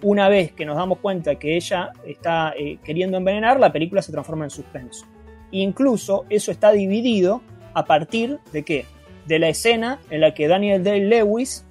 Una 0.03 0.27
vez 0.27 0.51
que 0.51 0.65
nos 0.65 0.75
damos 0.75 0.99
cuenta 0.99 1.35
que 1.35 1.55
ella 1.55 1.91
está 2.05 2.53
queriendo 2.83 3.17
envenenar, 3.17 3.57
la 3.57 3.71
película 3.71 4.01
se 4.01 4.11
transforma 4.11 4.43
en 4.43 4.49
suspenso. 4.49 5.05
Incluso 5.51 6.25
eso 6.29 6.51
está 6.51 6.71
dividido 6.73 7.41
a 7.73 7.85
partir 7.85 8.39
de 8.51 8.63
qué? 8.63 8.85
De 9.25 9.39
la 9.39 9.47
escena 9.47 9.99
en 10.09 10.19
la 10.19 10.33
que 10.33 10.49
Daniel 10.49 10.83
Day-Lewis 10.83 11.65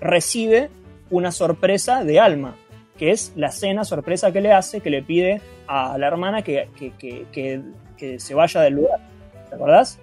recibe 0.00 0.68
una 1.10 1.30
sorpresa 1.30 2.02
de 2.02 2.18
Alma, 2.18 2.56
que 2.98 3.12
es 3.12 3.32
la 3.36 3.48
escena 3.48 3.84
sorpresa 3.84 4.32
que 4.32 4.40
le 4.40 4.52
hace, 4.52 4.80
que 4.80 4.90
le 4.90 5.02
pide 5.02 5.40
a 5.68 5.96
la 5.96 6.08
hermana 6.08 6.42
que, 6.42 6.68
se 8.18 8.34
vaya 8.34 8.60
del 8.62 8.74
lugar. 8.74 9.00
¿Te 9.48 9.54
acordás? 9.54 10.00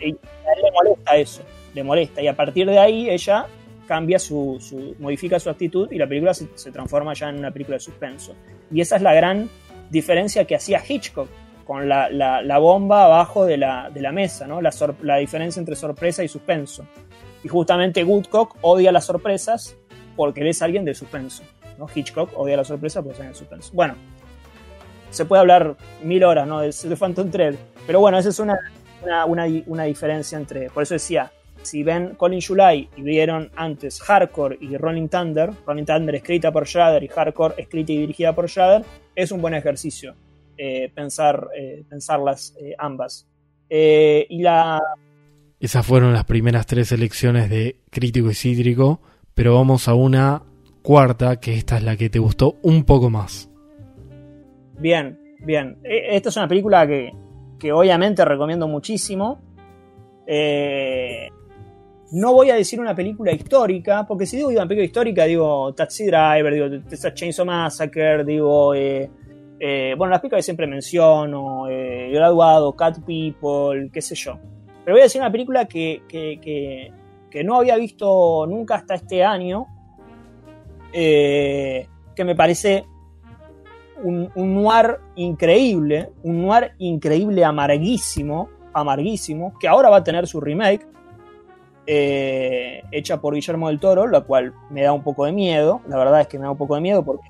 Y 0.00 0.12
le 0.12 0.72
molesta 0.72 1.16
eso, 1.16 1.42
le 1.74 1.84
molesta. 1.84 2.22
Y 2.22 2.28
a 2.28 2.34
partir 2.36 2.66
de 2.66 2.78
ahí 2.78 3.10
ella 3.10 3.46
cambia 3.86 4.18
su, 4.18 4.94
modifica 4.98 5.38
su 5.38 5.50
actitud 5.50 5.90
y 5.90 5.98
la 5.98 6.06
película 6.06 6.34
se, 6.34 6.70
transforma 6.70 7.14
ya 7.14 7.28
en 7.28 7.38
una 7.38 7.50
película 7.50 7.76
de 7.76 7.80
suspenso. 7.80 8.34
Y 8.70 8.80
esa 8.80 8.96
es 8.96 9.02
la 9.02 9.14
gran 9.14 9.48
diferencia 9.90 10.44
que 10.44 10.56
hacía 10.56 10.82
Hitchcock 10.86 11.28
con 11.64 11.88
la, 11.88 12.58
bomba 12.58 13.04
abajo 13.04 13.44
de 13.44 13.56
la, 13.56 14.12
mesa, 14.12 14.46
¿no? 14.46 14.60
La, 14.60 15.16
diferencia 15.18 15.60
entre 15.60 15.76
sorpresa 15.76 16.22
y 16.22 16.28
suspenso. 16.28 16.86
Y 17.42 17.48
justamente 17.48 18.04
Woodcock 18.04 18.56
odia 18.62 18.90
las 18.90 19.04
sorpresas 19.04 19.76
porque 20.16 20.40
él 20.40 20.48
es 20.48 20.62
alguien 20.62 20.84
de 20.84 20.94
suspenso. 20.94 21.42
¿no? 21.78 21.86
Hitchcock 21.92 22.30
odia 22.38 22.56
las 22.56 22.68
sorpresas 22.68 23.02
porque 23.02 23.20
es 23.20 23.28
de 23.28 23.34
suspenso. 23.34 23.70
Bueno, 23.74 23.94
se 25.10 25.24
puede 25.24 25.40
hablar 25.40 25.76
mil 26.02 26.24
horas 26.24 26.46
¿no? 26.46 26.60
de, 26.60 26.96
Phantom 26.96 27.30
Thread, 27.30 27.54
pero 27.86 28.00
bueno, 28.00 28.18
esa 28.18 28.30
es 28.30 28.38
una, 28.38 28.58
una, 29.26 29.84
diferencia 29.84 30.38
entre. 30.38 30.70
Por 30.70 30.82
eso 30.82 30.94
decía, 30.94 31.32
si 31.64 31.82
ven 31.82 32.14
Colin 32.16 32.40
July 32.40 32.88
y 32.96 33.02
vieron 33.02 33.50
antes 33.56 34.00
Hardcore 34.00 34.58
y 34.60 34.76
Rolling 34.76 35.08
Thunder, 35.08 35.50
Rolling 35.66 35.84
Thunder 35.84 36.14
escrita 36.14 36.52
por 36.52 36.66
Schrader 36.66 37.02
y 37.02 37.08
Hardcore 37.08 37.54
escrita 37.58 37.92
y 37.92 37.98
dirigida 37.98 38.34
por 38.34 38.48
Schrader, 38.48 38.84
es 39.14 39.32
un 39.32 39.40
buen 39.40 39.54
ejercicio. 39.54 40.14
Eh, 40.56 40.88
pensar, 40.94 41.48
eh, 41.56 41.84
pensarlas 41.88 42.54
eh, 42.60 42.74
ambas. 42.78 43.28
y 43.68 44.40
la... 44.40 44.80
Esas 45.58 45.84
fueron 45.84 46.12
las 46.12 46.24
primeras 46.24 46.66
tres 46.66 46.92
elecciones 46.92 47.50
de 47.50 47.80
Crítico 47.90 48.30
y 48.30 48.34
Cítrico, 48.34 49.00
pero 49.34 49.54
vamos 49.54 49.88
a 49.88 49.94
una 49.94 50.42
cuarta, 50.82 51.40
que 51.40 51.54
esta 51.54 51.78
es 51.78 51.82
la 51.82 51.96
que 51.96 52.10
te 52.10 52.18
gustó 52.18 52.58
un 52.62 52.84
poco 52.84 53.10
más. 53.10 53.50
Bien, 54.78 55.18
bien. 55.40 55.78
E, 55.82 56.14
esta 56.16 56.28
es 56.28 56.36
una 56.36 56.46
película 56.46 56.86
que, 56.86 57.12
que 57.58 57.72
obviamente 57.72 58.24
recomiendo 58.24 58.68
muchísimo. 58.68 59.40
No 62.14 62.32
voy 62.32 62.50
a 62.50 62.54
decir 62.54 62.78
una 62.78 62.94
película 62.94 63.32
histórica, 63.32 64.06
porque 64.06 64.24
si 64.24 64.36
digo 64.36 64.48
una 64.48 64.68
película 64.68 64.84
histórica, 64.84 65.24
digo 65.24 65.74
Taxi 65.74 66.06
Driver, 66.06 66.54
digo 66.54 66.88
Texas 66.88 67.12
Chainsaw 67.12 67.44
Massacre, 67.44 68.24
digo 68.24 68.72
eh, 69.66 69.94
bueno, 69.96 70.10
las 70.10 70.20
películas 70.20 70.40
que 70.40 70.44
siempre 70.44 70.66
menciono, 70.68 71.68
eh, 71.68 72.10
Graduado, 72.12 72.76
Cat 72.76 72.98
People, 72.98 73.90
qué 73.92 74.00
sé 74.00 74.14
yo. 74.14 74.38
Pero 74.84 74.94
voy 74.94 75.00
a 75.00 75.04
decir 75.04 75.20
una 75.20 75.32
película 75.32 75.66
que, 75.66 76.02
que, 76.08 76.92
no 77.44 77.56
había 77.56 77.74
visto 77.76 78.46
nunca 78.46 78.76
hasta 78.76 78.94
este 78.94 79.24
año, 79.24 79.66
eh, 80.92 81.88
que 82.14 82.24
me 82.24 82.36
parece 82.36 82.84
un, 84.04 84.30
noir 84.36 84.98
increíble, 85.16 86.10
un 86.22 86.42
noir 86.42 86.74
increíble 86.78 87.44
amarguísimo, 87.44 88.50
amarguísimo, 88.72 89.58
que 89.58 89.66
ahora 89.66 89.90
va 89.90 89.96
a 89.96 90.04
tener 90.04 90.28
su 90.28 90.40
remake, 90.40 90.86
hecha 91.86 93.20
por 93.20 93.34
Guillermo 93.34 93.68
del 93.68 93.80
Toro, 93.80 94.06
la 94.06 94.22
cual 94.22 94.54
me 94.70 94.82
da 94.82 94.92
un 94.92 95.02
poco 95.02 95.24
de 95.26 95.32
miedo, 95.32 95.80
la 95.88 95.98
verdad 95.98 96.22
es 96.22 96.28
que 96.28 96.38
me 96.38 96.44
da 96.44 96.50
un 96.50 96.58
poco 96.58 96.74
de 96.74 96.80
miedo 96.80 97.04
porque... 97.04 97.28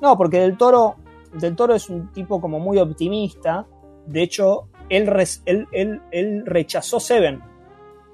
No, 0.00 0.16
porque 0.16 0.40
del 0.40 0.56
Toro 0.56 0.96
del 1.40 1.56
Toro 1.56 1.74
es 1.74 1.88
un 1.88 2.12
tipo 2.12 2.40
como 2.40 2.58
muy 2.58 2.78
optimista. 2.78 3.66
De 4.06 4.22
hecho, 4.22 4.68
él, 4.88 6.42
rechazó 6.44 7.00
Seven. 7.00 7.42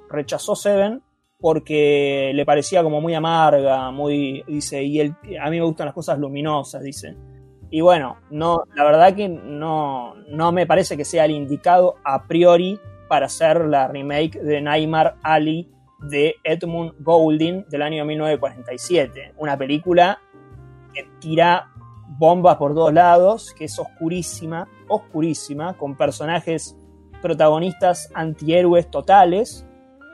Rechazó 0.09 0.57
Seven 0.57 1.03
porque 1.39 2.31
le 2.35 2.47
parecía 2.47 2.83
como 2.85 3.01
muy 3.01 3.15
amarga, 3.15 3.91
muy, 3.91 4.45
dice, 4.47 4.83
y 4.85 5.01
a 5.01 5.51
mí 5.51 5.59
me 5.59 5.63
gustan 5.63 5.87
las 5.87 5.95
cosas 5.95 6.19
luminosas, 6.19 6.83
dice. 6.83 7.17
Y 7.69 7.81
bueno, 7.81 8.19
no, 8.31 8.63
la 8.77 8.85
verdad 8.85 9.15
que 9.15 9.29
no, 9.29 10.15
no 10.29 10.53
me 10.53 10.67
parece 10.67 10.97
que 10.97 11.05
sea 11.05 11.25
el 11.25 11.33
indicado 11.33 11.97
a 12.05 12.29
priori 12.29 12.79
para 13.09 13.27
hacer 13.27 13.65
la 13.65 13.89
remake 13.89 14.39
de 14.41 14.61
Neymar 14.61 15.17
Ali 15.23 15.69
de 16.03 16.37
Edmund 16.45 16.95
Goulding 17.01 17.67
del 17.69 17.83
año 17.83 18.05
1947. 18.05 19.35
Una 19.39 19.57
película 19.57 20.19
que 20.93 21.09
tira 21.21 21.73
bombas 22.19 22.57
por 22.57 22.75
todos 22.75 22.93
lados, 22.93 23.55
que 23.57 23.65
es 23.65 23.79
oscurísima, 23.79 24.69
oscurísima, 24.89 25.77
con 25.77 25.97
personajes 25.97 26.77
protagonistas 27.21 28.11
antihéroes 28.15 28.91
totales. 28.91 29.67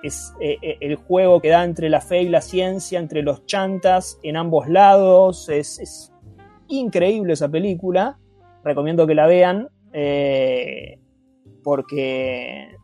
Es 0.03 0.33
eh, 0.41 0.59
eh, 0.63 0.77
el 0.81 0.95
juego 0.95 1.41
que 1.41 1.49
da 1.49 1.65
entre 1.65 1.89
la 1.89 2.01
fe 2.01 2.23
y 2.23 2.29
la 2.29 2.41
ciencia, 2.41 3.01
entre 3.01 3.23
los 3.23 3.47
chantas 3.47 4.21
en 4.23 4.37
ambos 4.37 4.69
lados. 4.69 5.49
Es, 5.49 6.13
increíble 6.69 7.33
esa 7.33 7.49
película. 7.49 8.19
Recomiendo 8.63 9.07
que 9.07 9.15
la 9.15 9.27
vean. 9.27 9.69
Eh, 9.93 11.01
porque. 11.65 12.77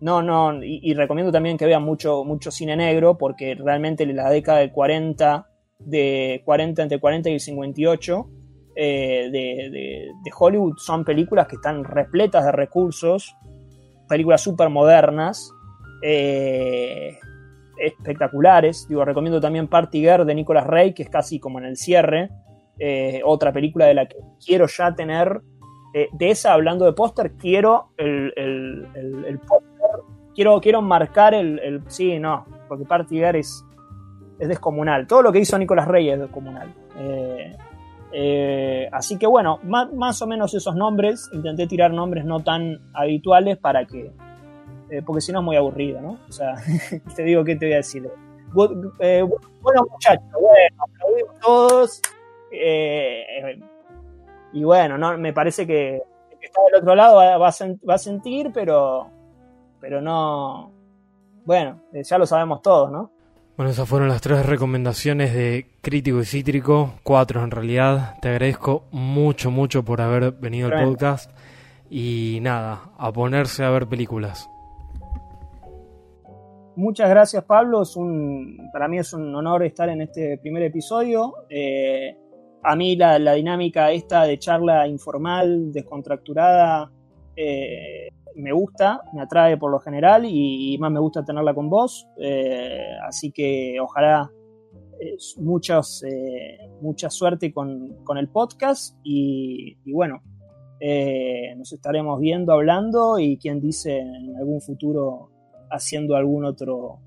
No, 0.00 0.22
no. 0.22 0.62
Y, 0.62 0.94
recomiendo 0.94 1.30
también 1.30 1.58
que 1.58 1.66
vean 1.66 1.82
mucho, 1.82 2.24
mucho 2.24 2.50
cine 2.50 2.76
negro. 2.76 3.18
Porque 3.18 3.54
realmente 3.54 4.04
en 4.04 4.16
la 4.16 4.30
década 4.30 4.58
del 4.58 4.72
40. 4.72 5.46
De 5.78 6.42
40 6.44 6.82
entre 6.82 7.00
40 7.00 7.30
y 7.30 7.32
el 7.32 7.40
58 7.40 8.28
eh, 8.76 9.28
de, 9.30 10.32
Hollywood 10.38 10.76
son 10.78 11.04
películas 11.04 11.46
que 11.48 11.56
están 11.56 11.84
repletas 11.84 12.44
de 12.44 12.52
recursos, 12.52 13.36
películas 14.08 14.40
súper 14.40 14.68
modernas, 14.70 15.52
eh, 16.02 17.18
espectaculares. 17.78 18.86
Digo, 18.88 19.04
recomiendo 19.04 19.40
también 19.40 19.68
Party 19.68 20.00
Girl 20.00 20.26
de 20.26 20.34
Nicolas 20.34 20.66
Rey, 20.66 20.94
que 20.94 21.02
es 21.02 21.10
casi 21.10 21.38
como 21.38 21.58
en 21.58 21.66
el 21.66 21.76
cierre. 21.76 22.30
Eh, 22.78 23.20
otra 23.24 23.52
película 23.52 23.86
de 23.86 23.94
la 23.94 24.06
que 24.06 24.16
quiero 24.44 24.66
ya 24.66 24.94
tener. 24.94 25.42
de 25.92 26.30
esa, 26.30 26.52
hablando 26.52 26.84
de 26.84 26.92
póster, 26.92 27.32
quiero 27.32 27.90
el, 27.98 28.32
el, 28.36 29.38
póster. 29.40 29.69
Quiero, 30.34 30.60
quiero 30.60 30.82
marcar 30.82 31.34
el, 31.34 31.82
Sí, 31.88 32.18
no, 32.18 32.46
porque 32.68 32.84
Party 32.84 33.16
Girl 33.16 33.36
es, 33.36 33.64
es 34.38 34.48
descomunal. 34.48 35.06
Todo 35.06 35.22
lo 35.22 35.32
que 35.32 35.40
hizo 35.40 35.58
Nicolas 35.58 35.88
Rey 35.88 36.08
es 36.08 36.18
descomunal. 36.18 36.72
Eh, 38.12 38.88
así 38.92 39.18
que 39.18 39.26
bueno, 39.26 39.60
más, 39.62 40.20
o 40.22 40.26
menos 40.26 40.54
esos 40.54 40.74
nombres, 40.74 41.28
intenté 41.32 41.66
tirar 41.66 41.92
nombres 41.92 42.24
no 42.24 42.40
tan 42.40 42.80
habituales 42.92 43.58
para 43.58 43.84
que, 43.86 44.12
eh, 44.90 45.02
porque 45.04 45.20
si 45.20 45.32
no 45.32 45.40
es 45.40 45.44
muy 45.44 45.56
aburrido, 45.56 46.00
¿no? 46.00 46.18
O 46.28 46.32
sea, 46.32 46.54
te 47.16 47.22
digo, 47.22 47.44
¿qué 47.44 47.56
te 47.56 47.66
voy 47.66 47.74
a 47.74 47.78
decir? 47.78 48.10
Eh, 48.98 49.22
bueno, 49.62 49.86
muchachos, 49.90 50.24
bueno, 50.32 50.84
aplaudimos 50.88 51.40
todos. 51.40 52.02
Eh, 52.52 53.60
y 54.52 54.64
bueno, 54.64 54.98
no, 54.98 55.16
me 55.16 55.32
parece 55.32 55.66
que 55.66 55.96
el 55.96 56.38
que 56.40 56.46
está 56.46 56.60
del 56.64 56.82
otro 56.82 56.94
lado 56.96 57.16
va 57.16 57.94
a 57.94 57.98
sentir, 57.98 58.50
pero, 58.52 59.08
pero 59.80 60.00
no. 60.00 60.72
Bueno, 61.44 61.80
ya 61.92 62.18
lo 62.18 62.26
sabemos 62.26 62.62
todos, 62.62 62.90
¿no? 62.90 63.10
Bueno, 63.56 63.72
esas 63.72 63.88
fueron 63.88 64.08
las 64.08 64.22
tres 64.22 64.46
recomendaciones 64.46 65.34
de 65.34 65.66
Crítico 65.82 66.20
y 66.20 66.24
Cítrico, 66.24 66.94
cuatro 67.02 67.42
en 67.42 67.50
realidad. 67.50 68.16
Te 68.22 68.28
agradezco 68.28 68.84
mucho, 68.90 69.50
mucho 69.50 69.84
por 69.84 70.00
haber 70.00 70.32
venido 70.32 70.68
al 70.72 70.84
podcast. 70.84 71.30
Y 71.90 72.38
nada, 72.40 72.90
a 72.96 73.12
ponerse 73.12 73.64
a 73.64 73.70
ver 73.70 73.86
películas. 73.86 74.48
Muchas 76.76 77.10
gracias 77.10 77.44
Pablo, 77.44 77.82
es 77.82 77.96
un, 77.96 78.70
para 78.72 78.88
mí 78.88 78.98
es 78.98 79.12
un 79.12 79.34
honor 79.34 79.64
estar 79.64 79.90
en 79.90 80.00
este 80.00 80.38
primer 80.38 80.62
episodio. 80.62 81.34
Eh, 81.50 82.16
a 82.62 82.76
mí 82.76 82.96
la, 82.96 83.18
la, 83.18 83.34
dinámica 83.34 83.92
esta 83.92 84.24
de 84.24 84.38
charla 84.38 84.86
informal, 84.86 85.72
descontracturada, 85.72 86.90
eh, 87.36 88.08
me 88.36 88.52
gusta, 88.52 89.02
me 89.12 89.22
atrae 89.22 89.56
por 89.56 89.70
lo 89.70 89.80
general 89.80 90.24
y, 90.24 90.76
más 90.78 90.90
me 90.90 91.00
gusta 91.00 91.24
tenerla 91.24 91.54
con 91.54 91.68
vos. 91.68 92.06
Eh, 92.18 92.92
así 93.06 93.32
que 93.32 93.78
ojalá 93.80 94.30
eh, 95.00 95.16
muchos, 95.38 96.02
eh, 96.04 96.58
mucha 96.80 97.10
suerte 97.10 97.52
con, 97.52 98.04
con, 98.04 98.18
el 98.18 98.28
podcast 98.28 98.96
y, 99.02 99.78
y 99.84 99.92
bueno, 99.92 100.22
eh, 100.82 101.54
nos 101.56 101.72
estaremos 101.74 102.18
viendo, 102.18 102.54
hablando 102.54 103.18
y 103.18 103.36
quien 103.36 103.60
dice 103.60 103.98
en 103.98 104.34
algún 104.36 104.62
futuro 104.62 105.30
haciendo 105.70 106.16
algún 106.16 106.46
otro, 106.46 106.98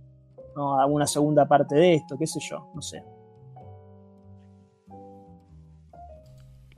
¿no? 0.55 0.79
alguna 0.79 1.07
segunda 1.07 1.47
parte 1.47 1.75
de 1.75 1.95
esto, 1.95 2.15
qué 2.17 2.27
sé 2.27 2.39
yo, 2.39 2.69
no 2.75 2.81
sé. 2.83 3.03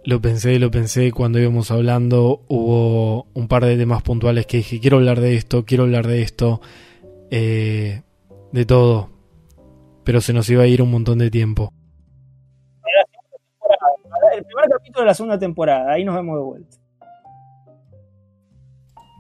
Lo 0.06 0.22
pensé, 0.22 0.60
lo 0.60 0.70
pensé 0.70 1.12
cuando 1.12 1.40
íbamos 1.40 1.72
hablando, 1.72 2.46
hubo 2.48 3.26
un 3.34 3.48
par 3.48 3.66
de 3.66 3.76
temas 3.76 4.04
puntuales 4.04 4.46
que 4.46 4.58
dije, 4.58 4.80
quiero 4.80 4.98
hablar 4.98 5.20
de 5.20 5.36
esto, 5.36 5.66
quiero 5.66 5.84
hablar 5.84 6.06
de 6.06 6.22
esto, 6.22 6.62
eh, 7.32 8.04
de 8.52 8.66
todo, 8.66 9.10
pero 10.04 10.22
se 10.22 10.32
nos 10.32 10.48
iba 10.50 10.62
a 10.62 10.68
ir 10.68 10.84
un 10.84 10.92
montón 10.92 11.18
de 11.18 11.32
tiempo. 11.32 11.74
El 14.36 14.44
primer 14.44 14.70
capítulo 14.70 15.02
de 15.02 15.06
la 15.08 15.14
segunda 15.16 15.40
temporada, 15.40 15.94
ahí 15.94 16.04
nos 16.04 16.16
vemos 16.16 16.38
de 16.38 16.44
vuelta. 16.44 16.78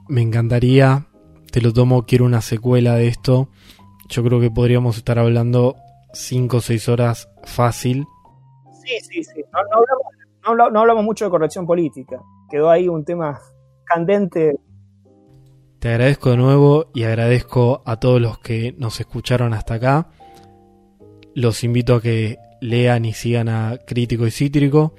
Me 0.07 0.21
encantaría, 0.21 1.07
te 1.51 1.61
lo 1.61 1.73
tomo, 1.73 2.05
quiero 2.05 2.25
una 2.25 2.41
secuela 2.41 2.93
de 2.95 3.07
esto. 3.07 3.49
Yo 4.07 4.23
creo 4.23 4.39
que 4.39 4.51
podríamos 4.51 4.97
estar 4.97 5.17
hablando 5.17 5.77
5 6.13 6.57
o 6.57 6.61
6 6.61 6.89
horas 6.89 7.29
fácil. 7.43 8.05
Sí, 8.83 8.99
sí, 9.01 9.23
sí. 9.23 9.41
No, 9.51 9.59
no, 9.63 9.77
hablamos, 9.77 10.14
no, 10.53 10.79
hablamos, 10.79 11.03
mucho 11.03 11.25
de 11.25 11.31
corrección 11.31 11.65
política. 11.65 12.21
Quedó 12.49 12.69
ahí 12.69 12.87
un 12.87 13.03
tema 13.03 13.39
candente. 13.85 14.59
Te 15.79 15.89
agradezco 15.89 16.31
de 16.31 16.37
nuevo 16.37 16.91
y 16.93 17.03
agradezco 17.03 17.81
a 17.85 17.99
todos 17.99 18.21
los 18.21 18.39
que 18.39 18.75
nos 18.77 18.99
escucharon 18.99 19.53
hasta 19.53 19.75
acá. 19.75 20.09
Los 21.33 21.63
invito 21.63 21.95
a 21.95 22.01
que 22.01 22.37
lean 22.61 23.05
y 23.05 23.13
sigan 23.13 23.49
a 23.49 23.77
Crítico 23.85 24.25
y 24.27 24.31
Cítrico. 24.31 24.95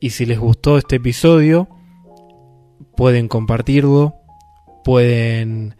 Y 0.00 0.10
si 0.10 0.26
les 0.26 0.38
gustó 0.38 0.76
este 0.76 0.96
episodio, 0.96 1.68
pueden 2.96 3.28
compartirlo, 3.28 4.14
pueden 4.84 5.76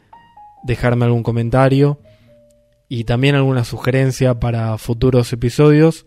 dejarme 0.63 1.05
algún 1.05 1.23
comentario 1.23 2.01
y 2.89 3.05
también 3.05 3.35
alguna 3.35 3.65
sugerencia 3.65 4.41
para 4.41 4.79
futuros 4.79 5.33
episodios. 5.33 6.07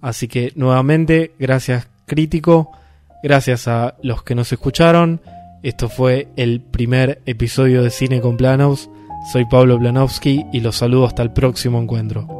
Así 0.00 0.28
que 0.28 0.52
nuevamente, 0.54 1.34
gracias 1.38 1.88
crítico, 2.06 2.70
gracias 3.22 3.68
a 3.68 3.96
los 4.02 4.22
que 4.22 4.34
nos 4.34 4.52
escucharon. 4.52 5.20
Esto 5.62 5.88
fue 5.88 6.28
el 6.36 6.60
primer 6.60 7.22
episodio 7.26 7.82
de 7.82 7.90
Cine 7.90 8.20
con 8.20 8.36
Planos. 8.36 8.90
Soy 9.32 9.46
Pablo 9.46 9.78
Planowski 9.78 10.44
y 10.52 10.60
los 10.60 10.76
saludo 10.76 11.06
hasta 11.06 11.22
el 11.22 11.32
próximo 11.32 11.80
encuentro. 11.80 12.33